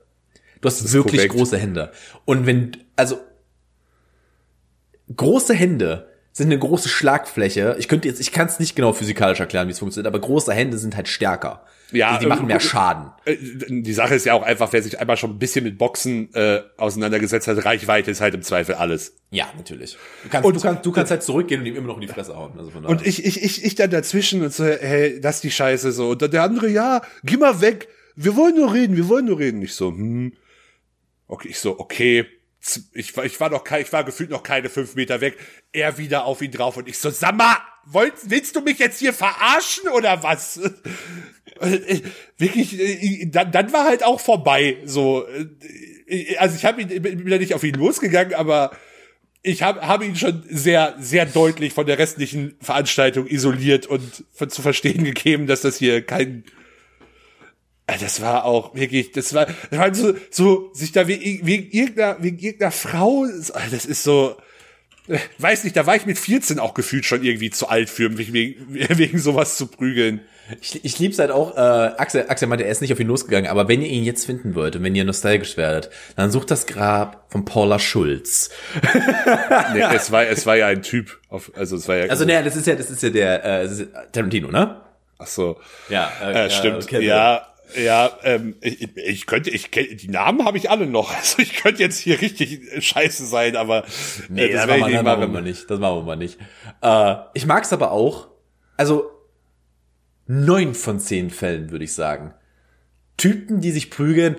Du 0.61 0.67
hast 0.67 0.91
wirklich 0.91 1.21
korrekt. 1.21 1.35
große 1.35 1.57
Hände. 1.57 1.91
Und 2.25 2.45
wenn, 2.45 2.77
also 2.95 3.19
große 5.15 5.53
Hände 5.53 6.07
sind 6.37 6.47
eine 6.47 6.59
große 6.59 6.89
Schlagfläche. 6.89 7.75
Ich 7.79 7.87
könnte 7.87 8.07
jetzt, 8.07 8.19
ich 8.19 8.31
kann 8.31 8.47
es 8.47 8.59
nicht 8.59 8.75
genau 8.75 8.93
physikalisch 8.93 9.39
erklären, 9.39 9.67
wie 9.67 9.71
es 9.71 9.79
funktioniert, 9.79 10.07
aber 10.07 10.19
große 10.19 10.53
Hände 10.53 10.77
sind 10.77 10.95
halt 10.95 11.07
stärker. 11.07 11.63
Ja, 11.91 12.09
Also 12.09 12.19
die 12.21 12.25
machen 12.27 12.43
äh, 12.45 12.47
mehr 12.47 12.59
Schaden. 12.59 13.11
Äh, 13.25 13.37
Die 13.69 13.93
Sache 13.93 14.13
ist 14.15 14.25
ja 14.25 14.33
auch 14.33 14.43
einfach, 14.43 14.73
wer 14.73 14.83
sich 14.83 14.99
einmal 14.99 15.15
schon 15.15 15.31
ein 15.31 15.39
bisschen 15.39 15.63
mit 15.63 15.77
Boxen 15.77 16.33
äh, 16.33 16.61
auseinandergesetzt 16.77 17.47
hat, 17.47 17.63
Reichweite 17.63 18.11
ist 18.11 18.19
halt 18.19 18.33
im 18.35 18.41
Zweifel 18.41 18.75
alles. 18.75 19.15
Ja, 19.31 19.47
natürlich. 19.55 19.97
Du 20.23 20.29
kannst, 20.29 20.45
Und- 20.47 20.55
du 20.57 20.61
kannst, 20.61 20.85
du 20.85 20.91
kannst 20.91 21.11
halt 21.11 21.23
zurückgehen 21.23 21.61
und 21.61 21.67
ihm 21.67 21.75
immer 21.77 21.87
noch 21.87 21.95
in 21.95 22.01
die 22.01 22.07
Fresse 22.09 22.35
hauen. 22.35 22.51
Also. 22.57 22.71
Und 22.87 23.07
ich, 23.07 23.25
ich, 23.25 23.41
ich, 23.41 23.63
ich 23.63 23.75
dann 23.75 23.89
dazwischen 23.89 24.43
und 24.43 24.53
so, 24.53 24.65
hey, 24.65 25.19
das 25.21 25.35
ist 25.35 25.43
die 25.45 25.51
Scheiße 25.51 25.91
so. 25.93 26.09
Und 26.09 26.21
dann 26.21 26.31
der 26.31 26.43
andere, 26.43 26.67
ja, 26.69 27.01
geh 27.23 27.37
mal 27.37 27.61
weg. 27.61 27.87
Wir 28.15 28.35
wollen 28.35 28.55
nur 28.55 28.73
reden, 28.73 28.97
wir 28.97 29.07
wollen 29.07 29.25
nur 29.25 29.39
reden. 29.39 29.61
Ich 29.61 29.73
so, 29.73 29.89
hm. 29.89 30.33
Okay, 31.29 31.49
ich 31.49 31.59
so, 31.59 31.79
okay. 31.79 32.25
Ich 32.93 33.15
war, 33.15 33.25
ich 33.25 33.39
war 33.39 33.49
noch 33.49 33.63
ich 33.71 33.93
war 33.93 34.03
gefühlt 34.03 34.29
noch 34.29 34.43
keine 34.43 34.69
fünf 34.69 34.95
Meter 34.95 35.21
weg. 35.21 35.37
Er 35.71 35.97
wieder 35.97 36.25
auf 36.25 36.41
ihn 36.41 36.51
drauf 36.51 36.77
und 36.77 36.87
ich 36.87 36.97
so, 36.97 37.09
sag 37.09 37.35
mal, 37.35 37.57
willst, 37.85 38.29
willst 38.29 38.55
du 38.55 38.61
mich 38.61 38.79
jetzt 38.79 38.99
hier 38.99 39.13
verarschen 39.13 39.89
oder 39.89 40.23
was? 40.23 40.57
Äh, 41.59 42.01
Wirklich, 42.37 42.79
äh, 42.79 43.25
dann, 43.25 43.51
dann 43.51 43.73
war 43.73 43.85
halt 43.85 44.03
auch 44.03 44.19
vorbei, 44.19 44.77
so. 44.85 45.25
Äh, 46.07 46.35
Also 46.37 46.55
ich 46.55 46.65
habe 46.65 46.81
ihn, 46.81 47.01
bin 47.01 47.27
ja 47.27 47.37
nicht 47.37 47.53
auf 47.55 47.63
ihn 47.63 47.75
losgegangen, 47.75 48.35
aber 48.35 48.71
ich 49.41 49.63
habe 49.63 49.81
hab 49.87 50.03
ihn 50.03 50.15
schon 50.15 50.43
sehr, 50.49 50.95
sehr 50.99 51.25
deutlich 51.25 51.73
von 51.73 51.85
der 51.85 51.97
restlichen 51.97 52.55
Veranstaltung 52.61 53.27
isoliert 53.27 53.87
und 53.87 54.23
zu 54.49 54.61
verstehen 54.61 55.03
gegeben, 55.03 55.47
dass 55.47 55.61
das 55.61 55.77
hier 55.77 56.01
kein. 56.05 56.43
Äh, 57.87 57.97
Das 57.99 58.21
war 58.21 58.45
auch 58.45 58.75
wirklich, 58.75 59.11
das 59.13 59.33
war, 59.33 59.47
das 59.69 59.79
war 59.79 59.93
so, 59.95 60.13
so 60.29 60.69
sich 60.73 60.91
da 60.91 61.07
wegen, 61.07 61.45
wegen 61.45 61.71
irgendeiner, 61.71 62.17
wegen 62.21 62.37
irgendeiner 62.37 62.71
Frau, 62.71 63.25
das 63.71 63.85
ist 63.85 64.03
so, 64.03 64.35
äh, 65.07 65.17
weiß 65.39 65.63
nicht, 65.63 65.75
da 65.75 65.85
war 65.85 65.95
ich 65.95 66.05
mit 66.05 66.17
14 66.19 66.59
auch 66.59 66.73
gefühlt 66.73 67.05
schon 67.05 67.23
irgendwie 67.23 67.49
zu 67.49 67.67
alt 67.69 67.89
für, 67.89 68.09
mich 68.09 68.33
wegen, 68.33 68.73
wegen 68.97 69.17
sowas 69.19 69.57
zu 69.57 69.67
prügeln. 69.67 70.21
Ich, 70.61 70.85
ich 70.85 70.97
lieb's 70.99 71.19
halt 71.19 71.29
auch, 71.29 71.57
äh, 71.57 71.59
Axel, 71.59 72.25
Axel 72.29 72.47
meinte, 72.47 72.63
er 72.63 72.71
ist 72.71 72.79
nicht 72.79 72.93
auf 72.93 72.99
ihn 73.01 73.07
losgegangen, 73.07 73.49
aber 73.51 73.67
wenn 73.67 73.81
ihr 73.81 73.89
ihn 73.89 74.05
jetzt 74.05 74.25
finden 74.25 74.55
wollt 74.55 74.77
und 74.77 74.83
wenn 74.83 74.95
ihr 74.95 75.03
nostalgisch 75.03 75.57
werdet, 75.57 75.89
dann 76.15 76.31
sucht 76.31 76.51
das 76.51 76.65
Grab 76.67 77.25
von 77.29 77.43
Paula 77.43 77.79
Schulz. 77.79 78.49
Nee, 79.73 79.83
es 79.93 80.09
war, 80.11 80.25
es 80.25 80.45
war 80.45 80.55
ja 80.55 80.67
ein 80.67 80.81
Typ, 80.81 81.19
auf, 81.29 81.51
also 81.55 81.75
es 81.75 81.87
war 81.89 81.97
ja, 81.97 82.05
Also 82.05 82.23
naja, 82.23 82.41
das 82.43 82.55
ist 82.55 82.65
ja, 82.67 82.75
das 82.75 82.89
ist 82.89 83.03
ja 83.03 83.09
der 83.09 83.43
äh, 83.63 83.69
Tarantino, 84.13 84.49
ne? 84.49 84.81
ach 85.19 85.27
so. 85.27 85.59
Ja, 85.89 86.11
Äh, 86.21 86.49
stimmt. 86.49 86.83
okay, 86.83 87.03
ja, 87.05 87.45
ja, 87.75 88.11
ähm, 88.23 88.55
ich, 88.61 88.95
ich 88.97 89.25
könnte, 89.25 89.49
ich 89.49 89.67
kenn- 89.67 89.95
die 89.95 90.07
Namen 90.09 90.45
habe 90.45 90.57
ich 90.57 90.69
alle 90.69 90.87
noch. 90.87 91.13
Also 91.17 91.39
ich 91.39 91.55
könnte 91.55 91.81
jetzt 91.83 91.99
hier 91.99 92.21
richtig 92.21 92.61
scheiße 92.83 93.25
sein, 93.25 93.55
aber 93.55 93.83
Nee, 94.29 94.45
äh, 94.45 94.53
das, 94.53 94.67
werd 94.67 94.79
machen 94.79 94.89
ich 94.91 94.95
wir, 94.95 94.97
nicht 94.97 94.97
das 94.97 95.03
machen 95.03 95.21
wir 95.21 95.27
mal 95.27 95.41
nicht. 95.41 95.69
Das 95.69 95.79
machen 95.79 95.95
wir 95.97 96.03
mal 96.03 96.15
nicht. 96.15 96.37
Äh, 96.81 97.15
ich 97.33 97.45
mag's 97.45 97.73
aber 97.73 97.91
auch. 97.91 98.27
Also 98.77 99.09
neun 100.27 100.75
von 100.75 100.99
zehn 100.99 101.29
Fällen 101.29 101.71
würde 101.71 101.85
ich 101.85 101.93
sagen. 101.93 102.33
Typen, 103.17 103.61
die 103.61 103.71
sich 103.71 103.89
prügeln, 103.89 104.37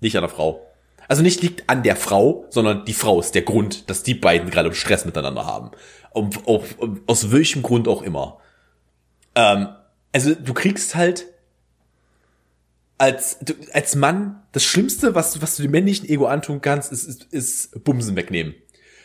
nicht 0.00 0.16
an 0.16 0.22
der 0.22 0.30
Frau. 0.30 0.66
Also 1.08 1.22
nicht 1.22 1.42
liegt 1.42 1.68
an 1.68 1.82
der 1.82 1.96
Frau, 1.96 2.46
sondern 2.48 2.84
die 2.86 2.94
Frau 2.94 3.20
ist 3.20 3.34
der 3.34 3.42
Grund, 3.42 3.90
dass 3.90 4.02
die 4.02 4.14
beiden 4.14 4.48
gerade 4.50 4.72
Stress 4.74 5.04
miteinander 5.04 5.44
haben. 5.44 5.70
Um, 6.12 6.30
auf, 6.46 6.78
um, 6.78 7.02
aus 7.06 7.30
welchem 7.32 7.62
Grund 7.62 7.88
auch 7.88 8.00
immer. 8.02 8.38
Ähm, 9.34 9.68
also 10.12 10.34
du 10.34 10.54
kriegst 10.54 10.94
halt 10.94 11.26
als, 12.98 13.38
als 13.72 13.96
Mann, 13.96 14.42
das 14.52 14.64
Schlimmste, 14.64 15.14
was, 15.14 15.32
du- 15.32 15.42
was 15.42 15.56
du 15.56 15.62
dem 15.62 15.72
männlichen 15.72 16.08
Ego 16.08 16.26
antun 16.26 16.60
kannst, 16.60 16.92
ist, 16.92 17.04
ist, 17.04 17.24
ist 17.32 17.84
Bumsen 17.84 18.16
wegnehmen. 18.16 18.54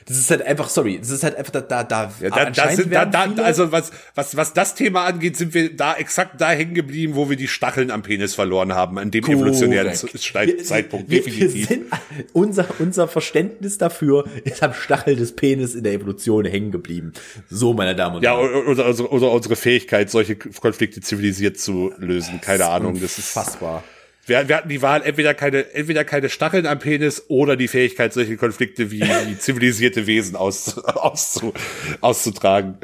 Das 0.10 0.18
ist 0.18 0.30
halt 0.32 0.42
einfach, 0.42 0.68
sorry, 0.70 0.98
das 1.00 1.12
ist 1.12 1.24
halt 1.24 1.36
einfach 1.36 1.52
da, 1.52 1.62
da, 1.62 1.84
da, 1.84 2.12
Ja, 2.20 2.30
da, 2.30 2.36
da 2.36 2.44
anscheinend 2.46 2.76
sind, 2.78 2.94
da, 2.94 3.06
da, 3.06 3.26
also 3.44 3.72
was, 3.72 3.92
was, 4.16 4.36
was 4.36 4.54
das 4.54 4.74
Thema 4.76 5.06
angeht, 5.06 5.38
sind 5.38 5.54
wir 5.54 5.76
da 5.76 5.94
exakt 5.96 6.42
da 6.42 6.50
hängen 6.50 6.74
geblieben, 6.74 7.14
wo 7.16 7.30
wir 7.30 7.38
die 7.38 7.48
Stacheln 7.48 7.92
am 7.92 8.02
Penis 8.02 8.34
verloren 8.34 8.74
haben, 8.74 8.98
an 8.98 9.12
dem 9.12 9.24
evolutionären 9.24 9.94
Korrekt. 9.94 10.34
Wir- 10.58 10.64
Zeitpunkt, 10.64 11.10
wir, 11.12 11.22
definitiv. 11.22 11.54
Wir 11.54 11.66
sind, 11.78 11.86
unser, 12.34 12.66
unser 12.80 13.08
Verständnis 13.08 13.78
dafür 13.78 14.26
ist 14.44 14.64
am 14.64 14.74
Stachel 14.74 15.16
des 15.16 15.36
Penis 15.36 15.76
in 15.76 15.84
der 15.84 15.94
Evolution 15.94 16.44
hängen 16.46 16.72
geblieben. 16.72 17.14
So, 17.50 17.74
meine 17.74 17.96
Damen 17.96 18.16
und 18.18 18.24
ja, 18.24 18.36
Herren. 18.36 18.50
oder, 18.50 18.68
oder, 18.72 18.86
unsere- 18.88 19.10
oder 19.12 19.32
unsere 19.32 19.56
Fähigkeit, 19.56 20.10
solche 20.10 20.36
Konflikte 20.36 21.02
zivilisiert 21.02 21.60
zu 21.60 21.94
lösen. 22.00 22.42
Keine 22.42 22.66
Ahnung, 22.66 23.00
das 23.00 23.20
ist 23.20 23.30
fassbar. 23.30 23.84
Wir, 24.30 24.48
wir 24.48 24.58
hatten 24.58 24.70
die 24.70 24.82
Wahl, 24.82 25.02
entweder 25.02 25.34
keine, 25.34 25.74
entweder 25.74 26.06
keine 26.06 26.30
Stacheln 26.30 26.66
am 26.66 26.80
Penis 26.80 27.26
oder 27.28 27.58
die 27.58 27.68
Fähigkeit, 27.68 28.14
solche 28.14 28.38
Konflikte 28.38 28.92
wie, 28.92 29.02
wie 29.28 29.38
zivilisierte 29.38 30.08
Wesen 30.08 30.36
aus, 30.36 30.78
auszu, 30.78 31.54
auszutragen. 32.00 32.78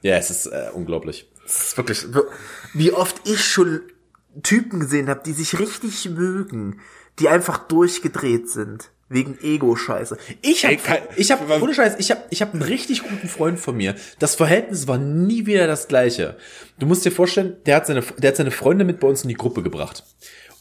Ja, 0.00 0.16
es 0.16 0.30
ist 0.30 0.46
äh, 0.46 0.70
unglaublich. 0.72 1.28
Es 1.44 1.66
ist 1.66 1.76
wirklich, 1.76 2.06
wie 2.72 2.92
oft 2.92 3.28
ich 3.28 3.44
schon 3.44 3.82
Typen 4.42 4.80
gesehen 4.80 5.08
habe, 5.08 5.22
die 5.26 5.32
sich 5.32 5.58
richtig 5.58 6.08
mögen, 6.08 6.80
die 7.18 7.28
einfach 7.28 7.58
durchgedreht 7.58 8.48
sind. 8.48 8.90
Wegen 9.12 9.38
Ego-Scheiße. 9.42 10.16
Ich 10.40 10.64
Ey, 10.64 10.76
kein- 10.76 11.02
ich 11.16 11.30
habe, 11.30 11.60
ohne 11.62 11.74
Scheiß, 11.74 11.96
ich 11.98 12.10
habe, 12.10 12.22
ich 12.30 12.40
habe 12.40 12.52
einen 12.52 12.62
richtig 12.62 13.02
guten 13.02 13.28
Freund 13.28 13.58
von 13.58 13.76
mir. 13.76 13.94
Das 14.18 14.34
Verhältnis 14.34 14.88
war 14.88 14.98
nie 14.98 15.46
wieder 15.46 15.66
das 15.66 15.88
gleiche. 15.88 16.36
Du 16.78 16.86
musst 16.86 17.04
dir 17.04 17.12
vorstellen, 17.12 17.56
der 17.66 17.76
hat 17.76 17.86
seine, 17.86 18.02
der 18.18 18.28
hat 18.28 18.36
seine 18.36 18.50
Freunde 18.50 18.84
mit 18.84 19.00
bei 19.00 19.08
uns 19.08 19.22
in 19.22 19.28
die 19.28 19.34
Gruppe 19.34 19.62
gebracht. 19.62 20.04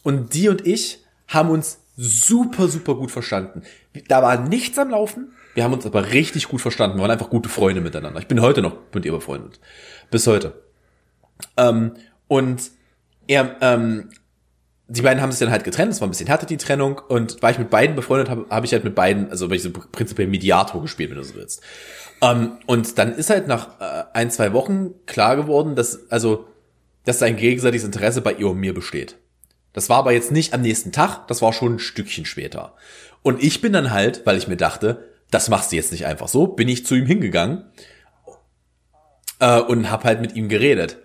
Und 0.04 0.34
die 0.34 0.50
und 0.50 0.66
ich 0.68 1.04
haben 1.28 1.50
uns 1.50 1.80
super, 1.96 2.68
super 2.68 2.96
gut 2.96 3.12
verstanden. 3.12 3.62
Da 4.08 4.22
war 4.22 4.40
nichts 4.48 4.78
am 4.80 4.90
Laufen. 4.90 5.34
Wir 5.54 5.64
haben 5.64 5.74
uns 5.74 5.86
aber 5.86 6.12
richtig 6.12 6.48
gut 6.48 6.62
verstanden. 6.62 6.98
Wir 6.98 7.02
waren 7.04 7.12
einfach 7.12 7.30
gute 7.30 7.50
Freunde 7.50 7.82
miteinander. 7.82 8.20
Ich 8.20 8.28
bin 8.28 8.42
heute 8.42 8.62
noch 8.62 8.76
mit 8.94 9.06
ihr 9.06 9.12
befreundet. 9.12 9.60
Bis 10.10 10.26
heute. 10.28 10.62
Ähm, 11.58 11.92
und 12.28 12.72
er, 13.28 13.58
ähm, 13.62 14.10
die 14.94 15.02
beiden 15.02 15.22
haben 15.22 15.32
sich 15.32 15.40
dann 15.40 15.52
halt 15.52 15.64
getrennt, 15.64 15.94
es 15.94 16.02
war 16.02 16.08
ein 16.08 16.12
bisschen 16.12 16.28
härter 16.28 16.46
die 16.46 16.58
Trennung 16.58 17.00
und 17.08 17.42
weil 17.42 17.54
ich 17.54 17.60
mit 17.60 17.70
beiden 17.70 17.96
befreundet 17.96 18.30
habe, 18.30 18.46
habe 18.50 18.66
ich 18.66 18.74
halt 18.74 18.84
mit 18.84 18.94
beiden, 18.94 19.30
also 19.32 19.50
weil 19.50 19.56
ich 19.56 19.64
so 19.64 19.72
prinzipiell 19.72 20.28
Mediator 20.28 20.82
gespielt, 20.82 21.12
wenn 21.12 21.18
du 21.18 21.24
so 21.24 21.36
willst. 21.36 21.62
Ähm, 22.22 22.58
und 22.66 22.98
dann 22.98 23.16
ist 23.16 23.30
halt 23.30 23.48
nach 23.48 23.80
äh, 23.80 24.04
ein, 24.14 24.30
zwei 24.32 24.52
Wochen 24.52 24.94
klar 25.06 25.38
geworden, 25.38 25.78
dass, 25.78 26.12
also, 26.12 26.46
dass 27.06 27.24
ein 27.24 27.38
gegenseitiges 27.38 27.86
Interesse 27.86 28.20
bei 28.22 28.34
ihr 28.34 28.50
und 28.50 28.58
mir 28.58 28.74
besteht. 28.74 29.16
Das 29.72 29.88
war 29.88 30.00
aber 30.00 30.12
jetzt 30.12 30.34
nicht 30.34 30.54
am 30.54 30.62
nächsten 30.62 30.92
Tag, 30.92 31.26
das 31.30 31.42
war 31.42 31.54
schon 31.54 31.76
ein 31.76 31.80
Stückchen 31.80 32.26
später. 32.26 32.76
Und 33.24 33.42
ich 33.42 33.62
bin 33.62 33.72
dann 33.72 33.92
halt, 33.92 34.26
weil 34.26 34.38
ich 34.38 34.50
mir 34.50 34.58
dachte, 34.58 35.08
das 35.32 35.48
machst 35.48 35.72
du 35.72 35.78
jetzt 35.78 35.94
nicht 35.94 36.06
einfach 36.06 36.28
so, 36.28 36.48
bin 36.48 36.68
ich 36.68 36.86
zu 36.86 36.96
ihm 36.96 37.06
hingegangen 37.06 37.64
äh, 39.40 39.62
und 39.62 39.90
hab 39.90 40.04
halt 40.04 40.20
mit 40.20 40.36
ihm 40.36 40.50
geredet. 40.50 40.98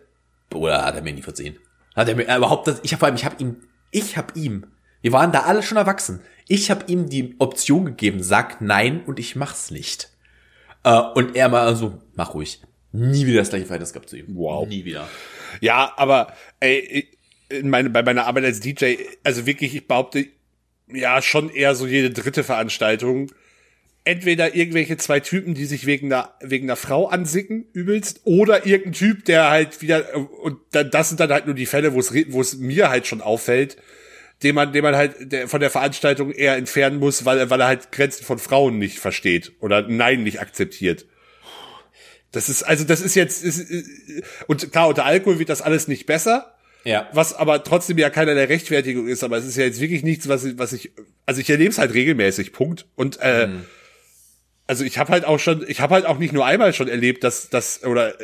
Oder 0.53 0.85
hat 0.85 0.97
er 0.97 1.03
mir 1.03 1.13
nie 1.13 1.23
versehen. 1.23 1.57
Hat 1.95 2.09
er 2.09 2.17
mir 2.17 2.29
äh, 2.29 2.37
überhaupt 2.37 2.67
das, 2.67 2.81
ich 2.83 2.93
habe 2.93 2.99
vor 2.99 3.07
allem, 3.07 3.17
ich 3.17 3.25
habe 3.25 3.37
ihm, 3.39 3.57
ich 3.91 4.17
habe 4.17 4.39
ihm, 4.39 4.67
wir 5.03 5.13
waren 5.13 5.33
da 5.33 5.41
alle 5.41 5.63
schon 5.63 5.79
erwachsen. 5.79 6.21
Ich 6.49 6.71
habe 6.71 6.85
ihm 6.87 7.09
die 7.09 7.35
Option 7.39 7.85
gegeben, 7.85 8.23
sag 8.23 8.61
nein 8.61 9.05
und 9.05 9.19
ich 9.19 9.37
mach's 9.37 9.71
nicht. 9.71 10.11
Äh, 10.85 11.01
und 11.15 11.35
er 11.37 11.49
mal 11.49 11.75
so, 11.77 12.01
mach 12.15 12.35
ruhig. 12.35 12.63
Nie 12.93 13.27
wieder 13.27 13.41
das 13.41 13.51
gleiche 13.51 13.67
Verhältnis 13.67 13.93
gehabt 13.93 14.09
zu 14.09 14.17
ihm. 14.17 14.27
Wow. 14.29 14.67
Nie 14.69 14.85
wieder. 14.85 15.09
Ja, 15.61 15.93
aber 15.97 16.33
ey, 16.61 17.09
in 17.49 17.69
meine, 17.69 17.91
bei 17.91 18.03
meiner 18.03 18.27
Arbeit 18.27 18.45
als 18.45 18.61
DJ, 18.61 18.97
also 19.23 19.47
wirklich, 19.47 19.75
ich 19.75 19.87
behaupte, 19.87 20.27
ja, 20.89 21.21
schon 21.21 21.51
eher 21.51 21.75
so 21.75 21.87
jede 21.87 22.11
dritte 22.11 22.45
Veranstaltung. 22.45 23.31
Entweder 24.07 24.55
irgendwelche 24.55 24.97
zwei 24.97 25.19
Typen, 25.19 25.55
die 25.55 25.65
sich 25.67 25.85
wegen 25.85 26.13
einer, 26.13 26.33
wegen 26.41 26.67
einer 26.67 26.77
Frau 26.77 27.09
ansicken, 27.09 27.67
übelst, 27.73 28.21
oder 28.23 28.65
irgendein 28.65 28.93
Typ, 28.93 29.25
der 29.25 29.51
halt 29.51 29.83
wieder, 29.83 30.17
und 30.17 30.59
dann, 30.71 30.91
das 30.93 31.09
sind 31.09 31.19
dann 31.19 31.31
halt 31.33 31.47
nur 31.47 31.57
die 31.57 31.67
Fälle, 31.67 31.93
wo 31.93 31.99
es, 31.99 32.15
wo 32.29 32.41
es 32.41 32.57
mir 32.57 32.89
halt 32.89 33.09
schon 33.09 33.21
auffällt, 33.21 33.77
den 34.45 34.55
man, 34.55 34.73
den 34.73 34.85
man 34.85 34.95
halt 34.95 35.33
der, 35.33 35.49
von 35.49 35.61
der 35.61 35.71
Veranstaltung 35.71 36.31
eher 36.31 36.55
entfernen 36.57 37.01
muss, 37.01 37.25
weil, 37.25 37.51
weil 37.51 37.61
er 37.61 37.67
halt 37.67 37.91
Grenzen 37.91 38.25
von 38.25 38.39
Frauen 38.39 38.79
nicht 38.79 39.01
versteht 39.01 39.53
oder 39.61 39.83
Nein 39.89 40.23
nicht 40.23 40.41
akzeptiert. 40.41 41.07
Das 42.31 42.49
ist, 42.49 42.63
also 42.63 42.85
das 42.85 43.01
ist 43.01 43.17
jetzt, 43.17 43.43
ist, 43.43 43.67
und 44.47 44.71
klar, 44.71 44.87
unter 44.89 45.05
Alkohol 45.05 45.41
wird 45.41 45.49
das 45.49 45.63
alles 45.63 45.89
nicht 45.89 46.07
besser, 46.07 46.55
Ja. 46.85 47.09
was 47.13 47.35
aber 47.35 47.65
trotzdem 47.65 47.99
ja 47.99 48.11
keiner 48.11 48.35
der 48.35 48.49
Rechtfertigung 48.49 49.09
ist, 49.09 49.25
aber 49.25 49.37
es 49.39 49.47
ist 49.47 49.57
ja 49.57 49.65
jetzt 49.65 49.81
wirklich 49.81 50.05
nichts, 50.05 50.29
was 50.29 50.45
ich, 50.45 50.59
was 50.59 50.73
ich, 50.73 50.93
also 51.25 51.41
ich 51.41 51.51
erlebe 51.51 51.71
es 51.71 51.79
halt 51.79 51.93
regelmäßig, 51.93 52.53
Punkt. 52.53 52.87
Und 52.95 53.19
äh, 53.21 53.49
also 54.69 54.85
ich 54.85 54.99
habe 54.99 55.13
halt 55.13 55.25
auch 55.25 55.39
schon, 55.39 55.65
ich 55.69 55.81
habe 55.81 55.95
halt 55.95 56.07
auch 56.07 56.19
nicht 56.19 56.33
nur 56.33 56.45
einmal 56.45 56.73
schon 56.73 56.89
erlebt, 56.89 57.23
dass 57.23 57.49
das 57.51 57.85
oder 57.85 58.15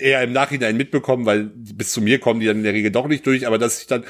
eher 0.00 0.22
im 0.22 0.32
Nachhinein 0.32 0.76
mitbekommen, 0.76 1.26
weil 1.26 1.44
bis 1.54 1.92
zu 1.92 2.00
mir 2.00 2.18
kommen 2.18 2.40
die 2.40 2.46
dann 2.46 2.58
in 2.58 2.62
der 2.62 2.72
Regel 2.72 2.90
doch 2.90 3.06
nicht 3.06 3.26
durch, 3.26 3.46
aber 3.46 3.58
dass 3.58 3.80
ich 3.80 3.86
dann, 3.86 4.04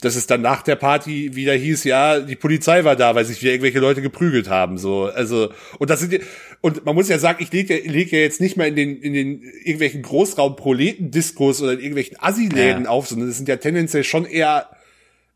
dass 0.00 0.14
es 0.14 0.28
dann 0.28 0.40
nach 0.40 0.62
der 0.62 0.76
Party 0.76 1.34
wieder 1.34 1.54
hieß, 1.54 1.82
ja, 1.84 2.20
die 2.20 2.36
Polizei 2.36 2.84
war 2.84 2.94
da, 2.94 3.16
weil 3.16 3.24
sich 3.24 3.42
wieder 3.42 3.52
irgendwelche 3.52 3.80
Leute 3.80 4.02
geprügelt 4.02 4.48
haben, 4.48 4.78
so, 4.78 5.06
also 5.06 5.52
und 5.78 5.90
das 5.90 6.00
sind 6.00 6.20
und 6.60 6.84
man 6.84 6.94
muss 6.94 7.08
ja 7.08 7.18
sagen, 7.18 7.42
ich 7.42 7.52
lege 7.52 7.74
leg 7.76 8.12
ja 8.12 8.20
jetzt 8.20 8.40
nicht 8.40 8.56
mal 8.56 8.68
in 8.68 8.76
den 8.76 9.02
in 9.02 9.12
den 9.12 9.42
irgendwelchen 9.42 10.02
Großraum-Proleten-Diskos 10.02 11.60
oder 11.60 11.72
in 11.72 11.80
irgendwelchen 11.80 12.20
Assi-Läden 12.20 12.84
ja. 12.84 12.90
auf, 12.90 13.08
sondern 13.08 13.28
es 13.28 13.36
sind 13.36 13.48
ja 13.48 13.56
tendenziell 13.56 14.04
schon 14.04 14.26
eher 14.26 14.68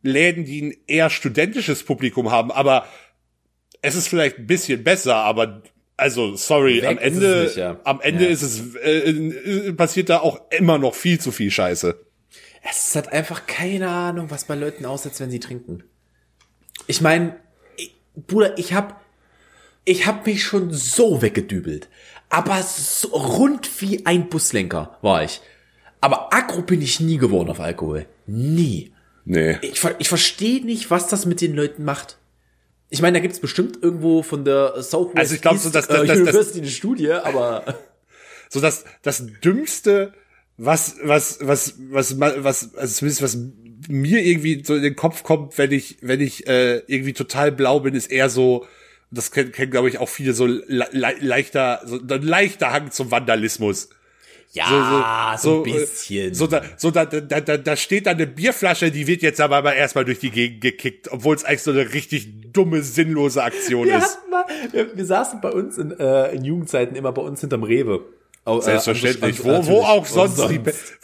Läden, 0.02 0.44
die 0.44 0.62
ein 0.62 0.76
eher 0.86 1.10
studentisches 1.10 1.82
Publikum 1.82 2.30
haben, 2.30 2.52
aber 2.52 2.86
es 3.82 3.96
ist 3.96 4.06
vielleicht 4.06 4.38
ein 4.38 4.46
bisschen 4.46 4.84
besser, 4.84 5.16
aber 5.16 5.62
also 5.96 6.36
sorry, 6.36 6.82
Weg 6.82 6.86
am 6.86 6.98
Ende, 6.98 7.44
nicht, 7.44 7.56
ja. 7.56 7.80
am 7.84 8.00
Ende 8.00 8.24
ja. 8.24 8.30
ist 8.30 8.42
es 8.42 8.74
äh, 8.76 9.10
äh, 9.10 9.72
passiert 9.72 10.10
da 10.10 10.20
auch 10.20 10.40
immer 10.50 10.78
noch 10.78 10.94
viel 10.94 11.18
zu 11.18 11.32
viel 11.32 11.50
Scheiße. 11.50 11.98
Es 12.68 12.94
hat 12.94 13.12
einfach 13.12 13.46
keine 13.46 13.88
Ahnung, 13.88 14.30
was 14.30 14.44
bei 14.44 14.54
Leuten 14.54 14.84
aussetzt, 14.84 15.20
wenn 15.20 15.30
sie 15.30 15.40
trinken. 15.40 15.84
Ich 16.86 17.00
meine, 17.00 17.36
Bruder, 18.14 18.58
ich 18.58 18.74
hab, 18.74 19.00
ich 19.84 20.06
hab 20.06 20.26
mich 20.26 20.44
schon 20.44 20.72
so 20.72 21.22
weggedübelt, 21.22 21.88
aber 22.28 22.62
so 22.62 23.08
rund 23.08 23.80
wie 23.80 24.04
ein 24.04 24.28
Buslenker 24.28 24.98
war 25.02 25.22
ich. 25.22 25.40
Aber 26.00 26.34
aggro 26.34 26.62
bin 26.62 26.82
ich 26.82 27.00
nie 27.00 27.18
geworden 27.18 27.50
auf 27.50 27.60
Alkohol, 27.60 28.06
nie. 28.26 28.92
Nee. 29.24 29.58
Ich, 29.62 29.82
ich 29.98 30.08
verstehe 30.08 30.64
nicht, 30.64 30.90
was 30.90 31.08
das 31.08 31.26
mit 31.26 31.40
den 31.40 31.54
Leuten 31.54 31.84
macht. 31.84 32.18
Ich 32.88 33.02
meine, 33.02 33.18
da 33.18 33.22
gibt's 33.22 33.40
bestimmt 33.40 33.82
irgendwo 33.82 34.22
von 34.22 34.44
der 34.44 34.82
Southwest 34.82 35.18
also 35.18 35.34
ich 35.34 35.40
glaub, 35.40 35.58
so, 35.58 35.70
dass, 35.70 35.88
dass, 35.88 36.08
äh, 36.08 36.12
University 36.12 36.58
eine 36.60 36.68
Studie, 36.68 37.12
aber 37.12 37.64
so 38.48 38.60
das 38.60 38.84
das 39.02 39.26
dümmste, 39.42 40.12
was 40.56 40.96
was 41.02 41.38
was 41.40 41.74
was 41.78 42.18
was 42.20 42.74
also 42.74 42.94
zumindest 42.94 43.22
was 43.22 43.38
mir 43.88 44.24
irgendwie 44.24 44.62
so 44.64 44.74
in 44.74 44.82
den 44.82 44.96
Kopf 44.96 45.22
kommt, 45.22 45.58
wenn 45.58 45.72
ich 45.72 45.98
wenn 46.00 46.20
ich 46.20 46.46
äh, 46.46 46.78
irgendwie 46.86 47.12
total 47.12 47.52
blau 47.52 47.80
bin, 47.80 47.94
ist 47.94 48.10
eher 48.10 48.30
so 48.30 48.66
das 49.10 49.30
kennen, 49.30 49.52
kennen 49.52 49.70
glaube 49.70 49.88
ich 49.88 49.98
auch 49.98 50.08
viele 50.08 50.32
so 50.32 50.46
le 50.46 50.62
leichter 50.92 51.82
so 51.84 51.98
ein 51.98 52.22
leichter 52.22 52.72
Hang 52.72 52.90
zum 52.92 53.10
Vandalismus. 53.10 53.90
Ja, 54.56 55.36
so, 55.38 55.50
so, 55.50 55.56
so, 55.56 55.64
ein 55.64 55.72
bisschen. 55.72 56.34
So, 56.34 56.46
da, 56.46 56.62
so 56.78 56.90
da, 56.90 57.04
da, 57.04 57.40
da, 57.40 57.56
da 57.58 57.76
steht 57.76 58.06
da 58.06 58.12
eine 58.12 58.26
Bierflasche, 58.26 58.90
die 58.90 59.06
wird 59.06 59.20
jetzt 59.20 59.38
aber 59.38 59.60
mal 59.60 59.72
erstmal 59.72 60.06
durch 60.06 60.18
die 60.18 60.30
Gegend 60.30 60.62
gekickt, 60.62 61.12
obwohl 61.12 61.36
es 61.36 61.44
eigentlich 61.44 61.62
so 61.62 61.72
eine 61.72 61.92
richtig 61.92 62.52
dumme, 62.52 62.80
sinnlose 62.80 63.42
Aktion 63.42 63.86
wir 63.86 63.98
ist. 63.98 64.18
Mal, 64.30 64.46
wir, 64.72 64.96
wir, 64.96 65.04
saßen 65.04 65.42
bei 65.42 65.50
uns 65.50 65.76
in, 65.76 65.90
äh, 65.98 66.32
in 66.32 66.42
Jugendzeiten 66.42 66.96
immer 66.96 67.12
bei 67.12 67.20
uns 67.20 67.42
hinterm 67.42 67.64
Rewe. 67.64 68.06
Oh, 68.46 68.60
Selbstverständlich. 68.60 69.40
Äh, 69.40 69.44
wo, 69.44 69.66
wo 69.66 69.80
auch 69.82 70.06
sonst. 70.06 70.36
sonst. 70.36 70.52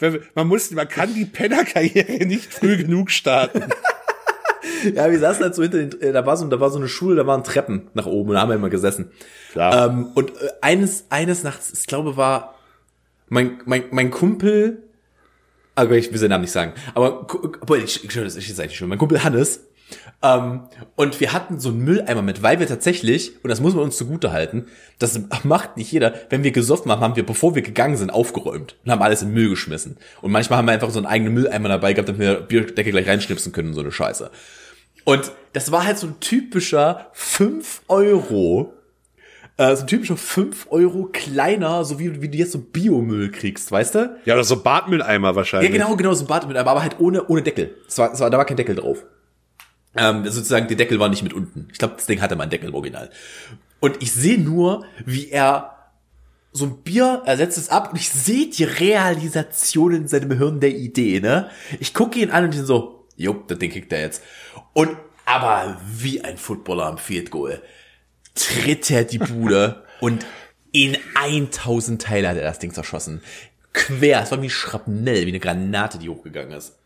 Die, 0.01 0.19
man 0.33 0.47
muss, 0.47 0.71
man 0.71 0.87
kann 0.87 1.13
die 1.13 1.25
Pennerkarriere 1.25 2.11
nicht 2.25 2.51
früh 2.51 2.77
genug 2.77 3.11
starten. 3.11 3.65
ja, 4.95 5.11
wir 5.11 5.19
saßen 5.19 5.43
halt 5.43 5.53
so 5.53 5.61
hinter 5.61 5.77
den, 5.77 6.01
äh, 6.01 6.11
da 6.11 6.25
war 6.25 6.37
so, 6.37 6.47
da 6.47 6.59
war 6.59 6.71
so 6.71 6.79
eine 6.79 6.87
Schule, 6.87 7.17
da 7.17 7.27
waren 7.27 7.43
Treppen 7.43 7.89
nach 7.93 8.07
oben 8.07 8.29
und 8.29 8.35
da 8.35 8.41
haben 8.41 8.49
wir 8.49 8.55
immer 8.55 8.71
gesessen. 8.71 9.11
Klar. 9.51 9.89
Ähm, 9.89 10.07
und 10.15 10.31
äh, 10.31 10.49
eines, 10.61 11.05
eines 11.09 11.43
Nachts, 11.43 11.71
ich 11.77 11.85
glaube, 11.85 12.17
war 12.17 12.55
mein, 13.29 13.61
mein, 13.65 13.83
mein 13.91 14.11
Kumpel, 14.11 14.83
aber 15.75 15.95
ich 15.95 16.11
will 16.11 16.19
seinen 16.19 16.31
Namen 16.31 16.43
nicht 16.43 16.51
sagen, 16.51 16.73
aber, 16.93 17.27
aber 17.61 17.77
ich, 17.77 18.03
ich, 18.03 18.13
das 18.13 18.35
ist 18.35 18.47
jetzt 18.47 18.59
eigentlich 18.59 18.77
schon, 18.77 18.89
mein 18.89 18.97
Kumpel 18.97 19.23
Hannes, 19.23 19.61
ähm, 20.21 20.61
und 20.95 21.19
wir 21.19 21.33
hatten 21.33 21.59
so 21.59 21.69
einen 21.69 21.83
Mülleimer 21.83 22.21
mit, 22.21 22.41
weil 22.41 22.59
wir 22.59 22.67
tatsächlich, 22.67 23.43
und 23.43 23.49
das 23.49 23.59
muss 23.59 23.73
man 23.73 23.83
uns 23.83 23.97
zugute 23.97 24.31
halten, 24.31 24.67
das 24.99 25.19
macht 25.43 25.77
nicht 25.77 25.91
jeder, 25.91 26.13
wenn 26.29 26.43
wir 26.43 26.51
gesoffen 26.51 26.91
haben, 26.91 27.01
haben 27.01 27.15
wir, 27.15 27.25
bevor 27.25 27.55
wir 27.55 27.61
gegangen 27.61 27.97
sind, 27.97 28.09
aufgeräumt 28.09 28.75
und 28.83 28.91
haben 28.91 29.01
alles 29.01 29.21
in 29.21 29.33
Müll 29.33 29.49
geschmissen. 29.49 29.97
Und 30.21 30.31
manchmal 30.31 30.57
haben 30.57 30.67
wir 30.67 30.73
einfach 30.73 30.91
so 30.91 30.99
einen 30.99 31.05
eigenen 31.05 31.33
Mülleimer 31.33 31.69
dabei 31.69 31.93
gehabt, 31.93 32.09
damit 32.09 32.21
wir 32.21 32.35
Bierdecke 32.41 32.91
gleich 32.91 33.07
reinschnipsen 33.07 33.51
können, 33.51 33.73
so 33.73 33.81
eine 33.81 33.91
Scheiße. 33.91 34.31
Und 35.03 35.31
das 35.51 35.71
war 35.71 35.85
halt 35.85 35.97
so 35.97 36.07
ein 36.07 36.19
typischer 36.19 37.07
5 37.13 37.83
Euro 37.89 38.73
äh, 39.63 39.75
so 39.75 39.83
ein 39.83 39.87
typischer 39.87 40.17
5 40.17 40.67
Euro 40.69 41.09
kleiner, 41.11 41.83
so 41.85 41.99
wie, 41.99 42.21
wie 42.21 42.29
du 42.29 42.37
jetzt 42.37 42.51
so 42.51 42.59
Biomüll 42.59 43.31
kriegst, 43.31 43.71
weißt 43.71 43.95
du? 43.95 44.17
Ja, 44.25 44.33
oder 44.33 44.43
so 44.43 44.61
Badmülleimer 44.61 45.35
wahrscheinlich. 45.35 45.71
Ja, 45.71 45.77
genau, 45.77 45.95
genau, 45.95 46.13
so 46.13 46.25
ein 46.25 46.27
Badmülleimer, 46.27 46.69
aber 46.69 46.81
halt 46.81 46.99
ohne, 46.99 47.25
ohne 47.27 47.41
Deckel. 47.41 47.75
Es 47.87 47.97
war, 47.97 48.13
es 48.13 48.19
war, 48.19 48.29
da 48.29 48.37
war 48.37 48.45
kein 48.45 48.57
Deckel 48.57 48.75
drauf. 48.75 49.05
Ähm, 49.95 50.25
sozusagen, 50.25 50.67
der 50.67 50.77
Deckel 50.77 50.99
war 50.99 51.09
nicht 51.09 51.23
mit 51.23 51.33
unten. 51.33 51.67
Ich 51.71 51.77
glaube, 51.77 51.95
das 51.95 52.05
Ding 52.05 52.21
hatte 52.21 52.35
mal 52.35 52.43
einen 52.43 52.51
Deckel 52.51 52.69
im 52.69 52.75
Original. 52.75 53.09
Und 53.79 54.01
ich 54.01 54.11
sehe 54.11 54.39
nur, 54.39 54.85
wie 55.05 55.29
er 55.29 55.69
so 56.51 56.65
ein 56.65 56.83
Bier, 56.83 57.21
er 57.25 57.37
setzt 57.37 57.57
es 57.57 57.69
ab 57.69 57.91
und 57.91 57.99
ich 57.99 58.09
sehe 58.09 58.47
die 58.47 58.63
Realisation 58.63 59.93
in 59.93 60.07
seinem 60.07 60.37
Hirn 60.37 60.59
der 60.59 60.75
Idee, 60.75 61.19
ne? 61.19 61.49
Ich 61.79 61.93
gucke 61.93 62.19
ihn 62.19 62.29
an 62.31 62.45
und 62.45 62.55
ich 62.55 62.61
so, 62.61 63.07
jupp, 63.17 63.47
das 63.47 63.59
Ding 63.59 63.71
kriegt 63.71 63.91
er 63.91 64.01
jetzt. 64.01 64.23
Und 64.73 64.97
aber 65.25 65.79
wie 65.87 66.21
ein 66.21 66.37
Footballer 66.37 66.85
am 66.85 66.97
Field 66.97 67.31
Goal 67.31 67.61
tritt 68.35 68.89
er 68.91 69.03
die 69.03 69.19
Bude 69.19 69.83
und 69.99 70.25
in 70.71 70.97
1000 71.15 72.01
Teile 72.01 72.29
hat 72.29 72.37
er 72.37 72.43
das 72.43 72.59
Ding 72.59 72.73
zerschossen. 72.73 73.21
Quer, 73.73 74.23
es 74.23 74.31
war 74.31 74.41
wie 74.41 74.49
Schrapnell, 74.49 75.25
wie 75.25 75.29
eine 75.29 75.39
Granate, 75.39 75.97
die 75.97 76.09
hochgegangen 76.09 76.51
ist. 76.51 76.77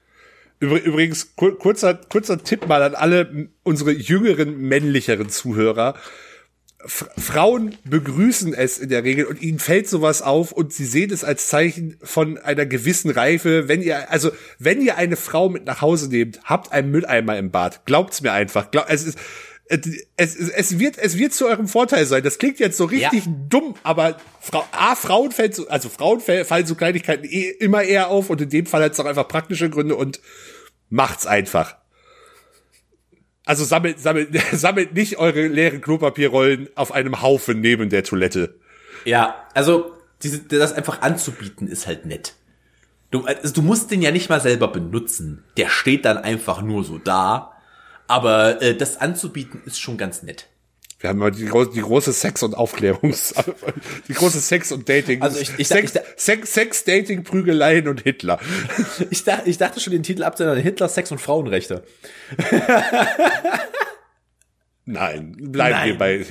Übrigens, 0.59 1.35
kurzer, 1.35 1.93
kurzer 1.93 2.43
Tipp 2.43 2.67
mal 2.67 2.81
an 2.81 2.95
alle 2.95 3.49
unsere 3.63 3.91
jüngeren, 3.91 4.59
männlicheren 4.59 5.29
Zuhörer. 5.29 5.95
F 6.83 7.09
Frauen 7.17 7.75
begrüßen 7.85 8.53
es 8.53 8.77
in 8.79 8.89
der 8.89 9.03
Regel 9.03 9.25
und 9.25 9.41
ihnen 9.41 9.59
fällt 9.59 9.87
sowas 9.87 10.21
auf 10.21 10.51
und 10.51 10.73
sie 10.73 10.85
sehen 10.85 11.11
es 11.11 11.23
als 11.23 11.47
Zeichen 11.47 11.97
von 12.01 12.37
einer 12.37 12.65
gewissen 12.65 13.11
Reife. 13.11 13.67
Wenn 13.67 13.81
ihr, 13.81 14.11
also, 14.11 14.31
wenn 14.57 14.81
ihr 14.81 14.97
eine 14.97 15.15
Frau 15.15 15.49
mit 15.49 15.65
nach 15.65 15.81
Hause 15.81 16.09
nehmt, 16.09 16.39
habt 16.43 16.71
einen 16.71 16.89
Mülleimer 16.89 17.37
im 17.37 17.51
Bad. 17.51 17.85
Glaubt's 17.85 18.21
mir 18.21 18.31
einfach. 18.31 18.71
Glaub, 18.71 18.85
es 18.89 19.03
ist, 19.03 19.19
es, 19.69 20.35
es, 20.35 20.79
wird, 20.79 20.97
es 20.97 21.17
wird 21.17 21.33
zu 21.33 21.45
eurem 21.45 21.67
Vorteil 21.67 22.05
sein. 22.05 22.23
Das 22.23 22.37
klingt 22.37 22.59
jetzt 22.59 22.77
so 22.77 22.85
richtig 22.85 23.25
ja. 23.25 23.31
dumm, 23.49 23.75
aber 23.83 24.17
Frau, 24.39 24.65
A, 24.71 24.95
Frauen 24.95 25.31
fällt 25.31 25.55
so, 25.55 25.67
also 25.67 25.89
Frauen 25.89 26.21
fallen 26.21 26.65
so 26.65 26.75
Kleinigkeiten 26.75 27.25
eh, 27.25 27.49
immer 27.49 27.83
eher 27.83 28.09
auf 28.09 28.29
und 28.29 28.41
in 28.41 28.49
dem 28.49 28.65
Fall 28.65 28.83
hat 28.83 28.93
es 28.93 28.99
auch 28.99 29.05
einfach 29.05 29.27
praktische 29.27 29.69
Gründe 29.69 29.95
und 29.95 30.21
macht's 30.89 31.27
einfach. 31.27 31.75
Also 33.45 33.65
sammelt, 33.65 33.99
sammelt, 33.99 34.29
sammelt 34.53 34.93
nicht 34.93 35.17
eure 35.17 35.47
leeren 35.47 35.81
Klopapierrollen 35.81 36.69
auf 36.75 36.93
einem 36.93 37.21
Haufen 37.21 37.59
neben 37.59 37.89
der 37.89 38.03
Toilette. 38.03 38.55
Ja, 39.05 39.47
also 39.53 39.93
diese, 40.23 40.39
das 40.43 40.73
einfach 40.73 41.01
anzubieten 41.01 41.67
ist 41.67 41.87
halt 41.87 42.05
nett. 42.05 42.35
Du, 43.11 43.25
also 43.25 43.53
du 43.53 43.61
musst 43.61 43.91
den 43.91 44.01
ja 44.01 44.11
nicht 44.11 44.29
mal 44.29 44.41
selber 44.41 44.67
benutzen. 44.67 45.43
Der 45.55 45.69
steht 45.69 46.05
dann 46.05 46.17
einfach 46.17 46.61
nur 46.61 46.83
so 46.83 46.97
da 46.97 47.56
aber 48.07 48.61
äh, 48.61 48.75
das 48.75 48.99
anzubieten 48.99 49.61
ist 49.65 49.79
schon 49.79 49.97
ganz 49.97 50.23
nett. 50.23 50.47
Wir 50.99 51.11
haben 51.11 51.19
mal 51.19 51.29
die, 51.29 51.45
die 51.45 51.81
große 51.81 52.11
Sex- 52.11 52.41
und 52.41 52.55
Aufklärungs, 52.55 53.35
die 54.07 54.13
große 54.13 54.39
Sex- 54.39 54.71
und 54.71 54.89
Dating, 54.89 55.21
also 55.21 55.39
ich, 55.39 55.51
ich, 55.59 55.67
Sex, 55.67 55.93
ich, 55.93 56.01
Sex, 56.15 56.53
Sex, 56.53 56.83
Dating, 56.85 57.23
Prügeleien 57.23 57.87
und 57.87 58.01
Hitler. 58.01 58.39
Ich 59.11 59.23
dachte, 59.23 59.47
ich 59.49 59.57
dachte 59.57 59.79
schon 59.79 59.93
den 59.93 60.03
Titel 60.03 60.23
abzuändern, 60.23 60.57
Hitler, 60.57 60.89
Sex 60.89 61.11
und 61.11 61.19
Frauenrechte. 61.19 61.83
Nein, 64.85 65.37
bleiben 65.39 65.75
Nein. 65.75 65.87
wir 65.89 65.97
bei, 65.97 66.25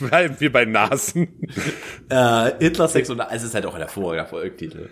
bleiben 0.08 0.36
wir 0.38 0.52
bei 0.52 0.64
Nasen. 0.66 1.28
Äh, 2.10 2.52
Hitler, 2.58 2.88
Sex 2.88 3.08
und, 3.08 3.20
es 3.30 3.42
ist 3.42 3.54
halt 3.54 3.64
auch 3.64 3.74
ein 3.74 3.80
hervorragender 3.80 4.28
Folgtitel. 4.28 4.90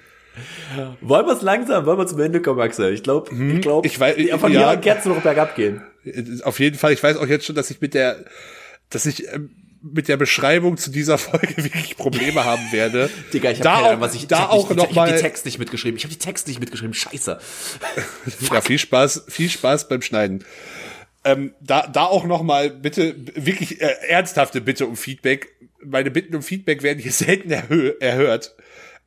Wollen 1.01 1.27
wir 1.27 1.33
es 1.33 1.43
langsam, 1.43 1.85
wollen 1.85 1.99
wir 1.99 2.07
zum 2.07 2.21
Ende 2.21 2.41
kommen, 2.41 2.61
Axel? 2.61 2.93
Ich 2.93 3.03
glaube, 3.03 3.31
hm, 3.31 3.57
ich 3.57 3.61
glaube, 3.61 3.87
ich 3.87 3.99
weiß, 3.99 4.17
von 4.39 4.53
ja, 4.53 4.81
hier 4.81 4.97
an 4.97 5.09
noch 5.09 5.23
bergab 5.23 5.55
gehen. 5.57 5.83
Auf 6.43 6.61
jeden 6.61 6.79
Fall, 6.79 6.93
ich 6.93 7.03
weiß 7.03 7.17
auch 7.17 7.27
jetzt 7.27 7.47
schon, 7.47 7.57
dass 7.57 7.71
ich 7.71 7.81
mit 7.81 7.95
der, 7.95 8.25
dass 8.91 9.07
ich 9.07 9.33
ähm, 9.33 9.51
mit 9.83 10.09
der 10.09 10.17
Beschreibung 10.17 10.77
zu 10.77 10.91
dieser 10.91 11.19
Folge 11.19 11.57
wirklich 11.57 11.97
Probleme 11.97 12.45
haben 12.45 12.73
werde. 12.73 13.11
Digga, 13.33 13.51
ich 13.51 13.61
habe 13.63 13.85
keine 13.85 14.01
was 14.01 14.15
ich, 14.15 14.27
da 14.27 14.45
ich 14.45 14.51
auch 14.51 14.69
nicht, 14.69 14.79
noch 14.79 14.91
ich, 14.91 14.97
mal, 14.97 15.09
hab 15.09 15.17
die 15.17 15.23
Text 15.23 15.45
nicht 15.45 15.59
mitgeschrieben. 15.59 15.97
Ich 15.97 16.05
habe 16.05 16.13
die 16.13 16.19
Text 16.19 16.49
nicht 16.49 16.61
mitgeschrieben. 16.61 16.95
Scheiße. 16.95 17.39
ja, 18.53 18.61
viel 18.61 18.79
Spaß, 18.79 19.25
viel 19.29 19.51
Spaß 19.51 19.89
beim 19.89 20.03
Schneiden. 20.03 20.45
Ähm, 21.25 21.53
da, 21.61 21.87
da 21.87 22.05
auch 22.05 22.25
noch 22.25 22.43
mal 22.43 22.71
bitte 22.71 23.15
wirklich 23.35 23.81
äh, 23.81 23.87
ernsthafte 24.09 24.61
Bitte 24.61 24.87
um 24.87 24.97
Feedback. 24.97 25.49
Meine 25.85 26.11
Bitten 26.11 26.35
um 26.35 26.43
Feedback 26.43 26.83
werden 26.83 26.99
hier 26.99 27.13
selten 27.13 27.51
erhö 27.51 27.93
erhört 28.01 28.55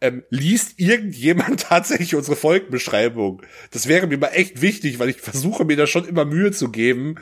ähm, 0.01 0.23
liest 0.29 0.79
irgendjemand 0.79 1.61
tatsächlich 1.69 2.15
unsere 2.15 2.35
Folgenbeschreibung? 2.35 3.41
Das 3.71 3.87
wäre 3.87 4.07
mir 4.07 4.17
mal 4.17 4.27
echt 4.27 4.61
wichtig, 4.61 4.99
weil 4.99 5.09
ich 5.09 5.21
versuche 5.21 5.63
mir 5.65 5.77
da 5.77 5.87
schon 5.87 6.07
immer 6.07 6.25
Mühe 6.25 6.51
zu 6.51 6.69
geben. 6.69 7.15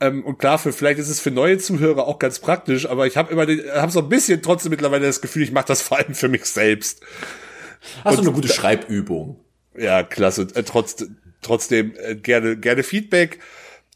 Ähm, 0.00 0.24
und 0.24 0.38
klar, 0.38 0.58
für, 0.58 0.72
vielleicht 0.72 0.98
ist 0.98 1.08
es 1.08 1.20
für 1.20 1.30
neue 1.30 1.58
Zuhörer 1.58 2.06
auch 2.06 2.18
ganz 2.18 2.38
praktisch, 2.38 2.86
aber 2.86 3.06
ich 3.06 3.16
habe 3.16 3.32
immer 3.32 3.46
den, 3.46 3.62
hab 3.72 3.90
so 3.90 4.00
ein 4.00 4.08
bisschen 4.08 4.42
trotzdem 4.42 4.70
mittlerweile 4.70 5.06
das 5.06 5.20
Gefühl, 5.20 5.42
ich 5.42 5.52
mache 5.52 5.66
das 5.66 5.82
vor 5.82 5.98
allem 5.98 6.14
für 6.14 6.28
mich 6.28 6.44
selbst. 6.44 7.02
Hast 8.04 8.18
du 8.18 8.22
eine 8.22 8.32
gute 8.32 8.48
Schreibübung? 8.48 9.40
Ja, 9.76 10.02
klasse. 10.02 10.48
Äh, 10.54 10.64
trotz, 10.64 11.06
trotzdem 11.42 11.94
äh, 11.96 12.16
gerne, 12.16 12.56
gerne 12.56 12.82
Feedback. 12.82 13.38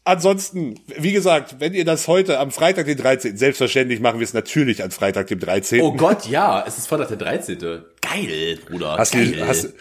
Ansonsten, 0.05 0.75
wie 0.97 1.13
gesagt, 1.13 1.55
wenn 1.59 1.73
ihr 1.73 1.85
das 1.85 2.09
heute 2.09 2.39
am 2.39 2.51
Freitag, 2.51 2.87
den 2.87 2.97
13., 2.97 3.37
selbstverständlich 3.37 4.01
machen 4.01 4.19
wir 4.19 4.25
es 4.25 4.33
natürlich 4.33 4.83
an 4.83 4.91
Freitag, 4.91 5.27
dem 5.27 5.39
13. 5.39 5.81
Oh 5.81 5.93
Gott, 5.93 6.27
ja, 6.27 6.63
es 6.67 6.77
ist 6.77 6.87
Freitag 6.87 7.07
der 7.07 7.17
13. 7.17 7.57
Geil, 8.01 8.59
Bruder. 8.67 8.97
Hast, 8.97 9.13
geil. 9.13 9.31
du, 9.31 9.47
hast, 9.47 9.73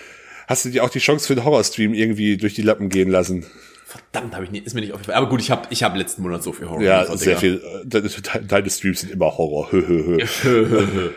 hast 0.46 0.64
du 0.64 0.68
dir 0.68 0.84
auch 0.84 0.90
die 0.90 1.00
Chance 1.00 1.26
für 1.26 1.34
den 1.34 1.44
Horrorstream 1.44 1.92
irgendwie 1.92 2.36
durch 2.36 2.54
die 2.54 2.62
Lappen 2.62 2.88
gehen 2.88 3.10
lassen? 3.10 3.46
Verdammt, 3.84 4.34
habe 4.34 4.44
ich 4.44 4.52
nicht, 4.52 4.64
ist 4.64 4.74
mir 4.74 4.80
nicht 4.80 4.92
aufgefallen. 4.92 5.18
Aber 5.18 5.28
gut, 5.28 5.40
ich 5.40 5.50
habe 5.50 5.66
ich 5.70 5.82
hab 5.82 5.96
letzten 5.96 6.22
Monat 6.22 6.42
so 6.44 6.52
viel 6.52 6.68
Horror. 6.70 6.82
Ja, 6.82 7.02
geschaut, 7.02 7.18
sehr 7.18 7.38
Digga. 7.38 7.58
viel. 7.58 7.82
Deine, 7.84 8.08
deine 8.46 8.70
Streams 8.70 9.00
sind 9.00 9.12
immer 9.12 9.36
Horror. 9.36 9.68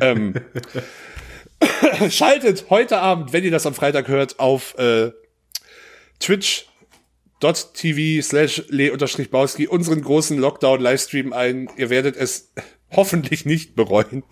Ähm, 0.00 0.34
schaltet 2.10 2.66
heute 2.70 2.98
Abend, 2.98 3.34
wenn 3.34 3.44
ihr 3.44 3.50
das 3.50 3.66
am 3.66 3.74
Freitag 3.74 4.08
hört, 4.08 4.40
auf 4.40 4.74
äh, 4.78 5.10
twitch.tv 7.44 8.22
slash 8.22 8.64
le-bauski 8.68 9.68
unseren 9.68 10.00
großen 10.00 10.38
Lockdown-Livestream 10.38 11.32
ein. 11.32 11.68
Ihr 11.76 11.90
werdet 11.90 12.16
es 12.16 12.52
hoffentlich 12.90 13.44
nicht 13.44 13.74
bereuen. 13.74 14.22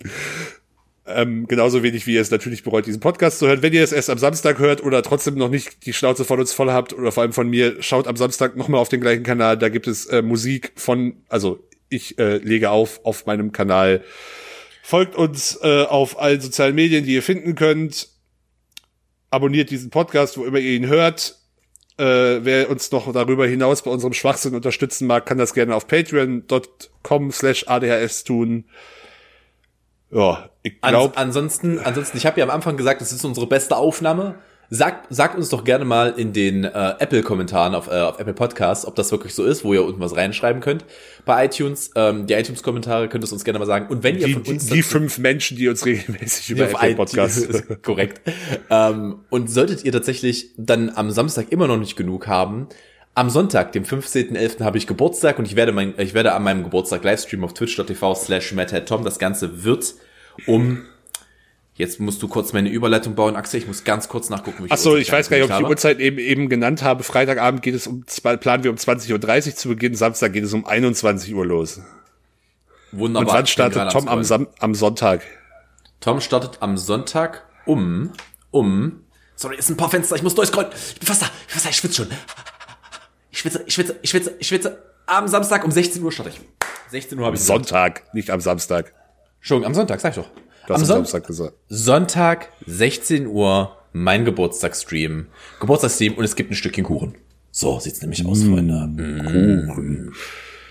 Ähm, 1.05 1.47
genauso 1.49 1.83
wenig 1.83 2.07
wie 2.07 2.15
ihr 2.15 2.21
es 2.21 2.31
natürlich 2.31 2.63
bereut, 2.63 2.87
diesen 2.87 3.01
Podcast 3.01 3.41
zu 3.41 3.49
hören. 3.49 3.61
Wenn 3.61 3.73
ihr 3.73 3.83
es 3.83 3.93
erst 3.93 4.09
am 4.09 4.19
Samstag 4.19 4.59
hört 4.59 4.83
oder 4.83 5.03
trotzdem 5.03 5.35
noch 5.35 5.51
nicht 5.51 5.85
die 5.85 5.93
Schnauze 5.93 6.25
von 6.25 6.39
uns 6.39 6.53
voll 6.53 6.71
habt 6.71 6.93
oder 6.93 7.11
vor 7.11 7.23
allem 7.23 7.33
von 7.33 7.49
mir, 7.49 7.83
schaut 7.83 8.07
am 8.07 8.17
Samstag 8.17 8.57
nochmal 8.57 8.81
auf 8.81 8.89
den 8.89 9.01
gleichen 9.01 9.25
Kanal. 9.25 9.59
Da 9.59 9.69
gibt 9.69 9.89
es 9.89 10.07
äh, 10.07 10.23
Musik 10.23 10.73
von, 10.77 11.17
also 11.29 11.59
ich 11.89 12.19
äh, 12.19 12.39
lege 12.39 12.71
auf 12.71 13.05
auf 13.05 13.27
meinem 13.27 13.53
Kanal. 13.53 14.05
Folgt 14.85 15.17
uns 15.17 15.59
äh, 15.63 15.83
auf 15.83 16.21
allen 16.21 16.41
sozialen 16.41 16.75
Medien, 16.75 17.05
die 17.05 17.15
ihr 17.15 17.23
finden 17.23 17.57
könnt. 17.57 18.09
Abonniert 19.31 19.71
diesen 19.71 19.91
Podcast, 19.91 20.39
wo 20.39 20.45
immer 20.45 20.59
ihr 20.59 20.73
ihn 20.73 20.87
hört. 20.87 21.42
Äh, 22.03 22.45
wer 22.45 22.69
uns 22.69 22.91
noch 22.91 23.13
darüber 23.13 23.47
hinaus 23.47 23.83
bei 23.83 23.91
unserem 23.93 24.13
Schwachsinn 24.13 24.57
unterstützen 24.57 25.07
mag, 25.07 25.25
kann 25.25 25.39
das 25.39 25.55
gerne 25.55 25.77
auf 25.77 25.87
patreon.com 25.87 27.31
slash 27.31 27.69
adhs 27.69 28.25
tun. 28.25 28.65
Ja, 30.11 30.51
ich 30.65 30.81
glaube, 30.81 31.17
ansonsten, 31.17 31.79
ansonsten, 31.79 32.17
ich 32.17 32.27
habe 32.27 32.41
ja 32.41 32.45
am 32.45 32.51
Anfang 32.51 32.77
gesagt, 32.77 33.03
das 33.03 33.13
ist 33.13 33.25
unsere 33.25 33.47
beste 33.47 33.77
Aufnahme. 33.77 34.35
Sagt, 34.75 35.15
sagt 35.15 35.37
uns 35.37 35.51
doch 35.51 35.65
gerne 35.65 35.85
mal 35.85 36.15
in 36.17 36.33
den 36.33 36.65
äh, 36.65 36.69
Apple-Kommentaren 36.99 37.75
auf, 37.75 37.89
äh, 37.89 38.01
auf 38.01 38.19
Apple 38.19 38.33
Podcasts, 38.33 38.87
ob 38.87 38.95
das 38.95 39.13
wirklich 39.13 39.35
so 39.35 39.45
ist, 39.45 39.65
wo 39.65 39.75
ihr 39.75 39.85
unten 39.85 40.01
was 40.01 40.17
reinschreiben 40.17 40.63
könnt. 40.63 40.87
Bei 41.27 41.45
iTunes, 41.45 41.91
ähm, 41.95 42.27
die 42.27 42.33
iTunes-Kommentare 42.33 43.11
könnt 43.11 43.23
ihr 43.23 43.31
uns 43.31 43.45
gerne 43.45 43.59
mal 43.59 43.67
sagen. 43.67 43.89
Und 43.91 44.03
wenn 44.03 44.17
ihr 44.17 44.29
die, 44.29 44.33
von 44.33 44.45
die, 44.45 44.51
uns 44.53 44.65
die 44.65 44.83
fünf 44.83 45.19
Menschen, 45.19 45.59
die 45.59 45.69
uns 45.69 45.85
regelmäßig 45.85 46.53
über 46.53 46.71
Apple 46.71 46.95
Podcasts. 46.95 47.65
Korrekt. 47.83 48.23
ähm, 48.71 49.17
und 49.29 49.51
solltet 49.51 49.85
ihr 49.85 49.93
tatsächlich 49.93 50.53
dann 50.57 50.91
am 50.95 51.11
Samstag 51.11 51.53
immer 51.53 51.67
noch 51.67 51.77
nicht 51.77 51.95
genug 51.95 52.27
haben, 52.27 52.69
am 53.15 53.29
Sonntag, 53.29 53.73
dem 53.73 53.85
15.11. 53.85 54.65
habe 54.65 54.79
ich 54.79 54.87
Geburtstag 54.87 55.39
und 55.39 55.45
ich 55.45 55.55
werde 55.55 55.73
mein, 55.73 55.93
ich 55.99 56.15
werde 56.15 56.33
an 56.33 56.45
meinem 56.45 56.65
Geburtstag 56.65 57.05
Livestream 57.05 57.45
auf 57.45 57.53
twitch.tv 57.53 58.15
slash 58.15 58.55
Tom. 58.87 59.05
Das 59.05 59.19
Ganze 59.19 59.65
wird 59.65 59.93
um, 60.47 60.87
jetzt 61.75 62.01
musst 62.01 62.23
du 62.23 62.29
kurz 62.29 62.53
meine 62.53 62.69
Überleitung 62.69 63.15
bauen, 63.15 63.37
Axel, 63.37 63.61
ich 63.61 63.67
muss 63.67 63.85
ganz 63.85 64.09
kurz 64.09 64.31
nachgucken. 64.31 64.65
wie 64.65 64.71
Ach 64.71 64.77
so, 64.77 64.91
Uhrzeit 64.91 65.03
ich 65.03 65.13
weiß 65.13 65.31
gar 65.31 65.37
nicht, 65.39 65.45
ob 65.45 65.51
ich 65.51 65.57
die. 65.57 65.65
Uhrzeit 65.65 66.01
eben, 66.01 66.19
eben 66.19 66.49
genannt 66.49 66.83
habe. 66.83 67.03
Freitagabend 67.03 67.63
geht 67.63 67.75
es 67.75 67.87
um, 67.87 68.05
planen 68.41 68.65
wir 68.65 68.71
um 68.71 68.77
20.30 68.77 69.49
Uhr 69.49 69.55
zu 69.55 69.69
beginnen. 69.69 69.95
Samstag 69.95 70.33
geht 70.33 70.45
es 70.45 70.53
um 70.53 70.67
21 70.67 71.35
Uhr 71.35 71.47
los. 71.47 71.81
Wunderbar. 72.93 73.29
Und 73.29 73.35
wann 73.35 73.47
startet 73.47 73.91
Tom 73.91 74.09
am. 74.09 74.23
Sam 74.23 74.49
am 74.59 74.75
Sonntag? 74.75 75.23
Tom 76.01 76.21
startet 76.21 76.59
am 76.61 76.77
Sonntag 76.77 77.45
um, 77.65 78.13
um, 78.51 79.05
sorry, 79.37 79.57
ist 79.57 79.71
ein 79.71 79.77
paar 79.77 79.89
Fenster, 79.89 80.17
ich 80.17 80.23
muss 80.23 80.35
durchscrollen. 80.35 80.71
Ich 80.73 80.99
bin 80.99 81.07
fast 81.07 81.23
da, 81.23 81.27
ich 81.27 81.47
bin 81.47 81.55
fast 81.55 81.65
da, 81.65 81.71
ich 81.71 81.77
schwitze 81.77 81.95
schon. 81.95 82.09
Ich 83.31 83.39
schwitze, 83.39 83.63
ich 83.67 83.75
schwitze, 83.75 83.97
ich 84.03 84.11
schwitze, 84.11 84.35
ich 84.39 84.49
schwitze. 84.49 84.83
Am 85.07 85.29
Samstag 85.29 85.65
um 85.65 85.71
16 85.71 86.03
Uhr 86.03 86.13
starte 86.13 86.31
ich. 86.31 86.41
16 86.91 87.19
Uhr 87.19 87.27
habe 87.27 87.37
ich 87.37 87.43
Sonntag, 87.43 88.13
nicht 88.15 88.31
am 88.31 88.41
Samstag. 88.41 88.93
Schon, 89.41 89.65
am 89.65 89.75
Sonntag, 89.75 90.01
sag 90.01 90.11
ich 90.11 90.23
doch. 90.23 90.31
Du 90.67 90.75
hast 90.75 90.81
am 90.83 90.87
Samstag 90.87 91.27
gesagt. 91.27 91.55
Sonntag, 91.69 92.49
16 92.67 93.27
Uhr, 93.27 93.77
mein 93.93 94.25
Geburtstagsstream. 94.25 95.27
Geburtstagsstream 95.61 96.15
und 96.15 96.25
es 96.25 96.37
gibt 96.37 96.51
ein 96.51 96.55
Stückchen 96.55 96.85
Kuchen. 96.85 97.17
So 97.51 97.79
sieht's 97.81 98.01
nämlich 98.01 98.25
aus, 98.25 98.43
Freunde. 98.43 98.87
Mm. 98.87 99.69
Kuchen. 99.69 100.15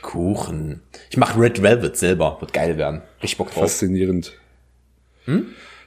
Kuchen. 0.01 0.81
Ich 1.09 1.17
mache 1.17 1.39
Red 1.39 1.61
Velvet 1.61 1.95
selber. 1.97 2.37
Wird 2.39 2.53
geil 2.53 2.77
werden. 2.77 3.01
Richtig 3.21 3.37
Bock 3.37 3.51
drauf. 3.51 3.63
Faszinierend. 3.63 4.33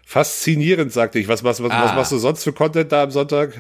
Faszinierend, 0.07 0.93
sagte 0.93 1.19
ich. 1.19 1.27
Was, 1.29 1.43
was, 1.43 1.63
was, 1.63 1.71
was 1.71 1.91
Ah. 1.91 1.95
machst 1.95 2.13
du 2.13 2.19
sonst 2.19 2.45
für 2.45 2.53
Content 2.53 2.93
da 2.93 3.03
am 3.05 3.11
Sonntag? 3.11 3.55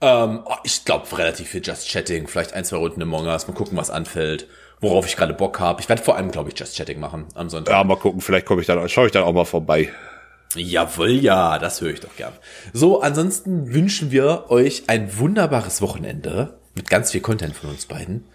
Ähm, 0.00 0.40
oh, 0.44 0.54
ich 0.64 0.84
glaube 0.84 1.06
relativ 1.18 1.48
viel 1.48 1.60
Just 1.62 1.88
Chatting. 1.88 2.26
Vielleicht 2.28 2.54
ein, 2.54 2.64
zwei 2.64 2.76
Runden 2.78 3.02
Among 3.02 3.26
Us. 3.26 3.46
Mal 3.46 3.54
gucken, 3.54 3.76
was 3.76 3.90
anfällt. 3.90 4.46
Worauf 4.82 5.06
ich 5.06 5.16
gerade 5.16 5.32
Bock 5.32 5.60
habe. 5.60 5.80
Ich 5.80 5.88
werde 5.88 6.02
vor 6.02 6.16
allem, 6.16 6.30
glaube 6.30 6.50
ich, 6.50 6.58
Just 6.58 6.76
Chatting 6.76 7.00
machen 7.00 7.26
am 7.34 7.48
Sonntag. 7.48 7.72
Ja, 7.72 7.84
mal 7.84 7.96
gucken, 7.96 8.20
vielleicht 8.20 8.46
komme 8.46 8.60
ich 8.60 8.66
dann, 8.66 8.86
schaue 8.88 9.06
ich 9.06 9.12
dann 9.12 9.22
auch 9.22 9.32
mal 9.32 9.44
vorbei. 9.44 9.88
Jawohl, 10.54 11.12
ja, 11.12 11.58
das 11.58 11.80
höre 11.80 11.90
ich 11.90 12.00
doch 12.00 12.14
gern. 12.16 12.32
So, 12.72 13.00
ansonsten 13.00 13.72
wünschen 13.72 14.10
wir 14.10 14.50
euch 14.50 14.84
ein 14.88 15.16
wunderbares 15.18 15.80
Wochenende 15.80 16.58
mit 16.74 16.90
ganz 16.90 17.12
viel 17.12 17.20
Content 17.20 17.54
von 17.54 17.70
uns 17.70 17.86
beiden. 17.86 18.26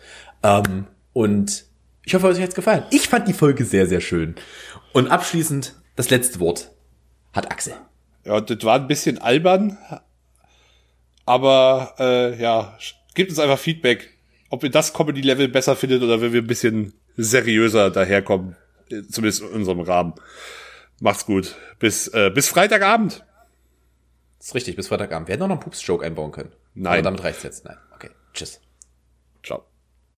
Ähm, 0.42 0.88
und 1.14 1.66
ich 2.04 2.16
hoffe, 2.16 2.28
euch 2.28 2.42
hat's 2.42 2.56
gefallen. 2.56 2.86
Ich 2.92 3.10
fand 3.10 3.28
die 3.28 3.34
Folge 3.34 3.66
sehr, 3.66 3.86
sehr 3.86 4.02
schön. 4.02 4.36
Und 4.94 5.10
abschließend, 5.10 5.76
das 5.96 6.10
letzte 6.10 6.40
Wort 6.40 6.72
hat 7.34 7.52
Axel. 7.52 7.74
Ja, 8.24 8.40
das 8.40 8.64
war 8.64 8.76
ein 8.76 8.88
bisschen 8.88 9.18
albern, 9.20 9.78
aber 11.26 11.94
äh, 12.00 12.42
ja, 12.42 12.78
gebt 13.16 13.32
uns 13.32 13.40
einfach 13.40 13.60
Feedback, 13.60 14.17
ob 14.50 14.64
ihr 14.64 14.70
das 14.72 14.94
Comedy-Level 14.94 15.48
besser 15.50 15.76
findet 15.76 16.04
oder 16.04 16.22
wenn 16.22 16.34
wir 16.34 16.42
ein 16.42 16.48
bisschen 16.48 16.94
seriöser 17.16 17.92
daherkommen, 17.92 18.56
zumindest 19.10 19.42
in 19.42 19.50
unserem 19.50 19.82
Rahmen. 19.82 20.14
Macht's 21.00 21.26
gut. 21.26 21.56
Bis, 21.80 22.08
äh, 22.10 22.32
bis 22.34 22.48
Freitagabend. 22.48 23.24
Das 24.40 24.48
ist 24.48 24.56
richtig, 24.56 24.76
bis 24.76 24.88
Freitagabend. 24.88 25.28
Wir 25.28 25.34
hätten 25.34 25.44
auch 25.44 25.48
noch 25.48 25.56
einen 25.56 25.64
Pups-Joke 25.64 26.06
einbauen 26.06 26.32
können. 26.32 26.52
Nein. 26.74 26.94
Aber 26.94 27.02
damit 27.02 27.24
reicht's 27.24 27.44
jetzt. 27.44 27.66
Nein. 27.66 27.78
Okay. 27.94 28.10
Tschüss. 28.34 28.62
Ciao. 29.44 29.66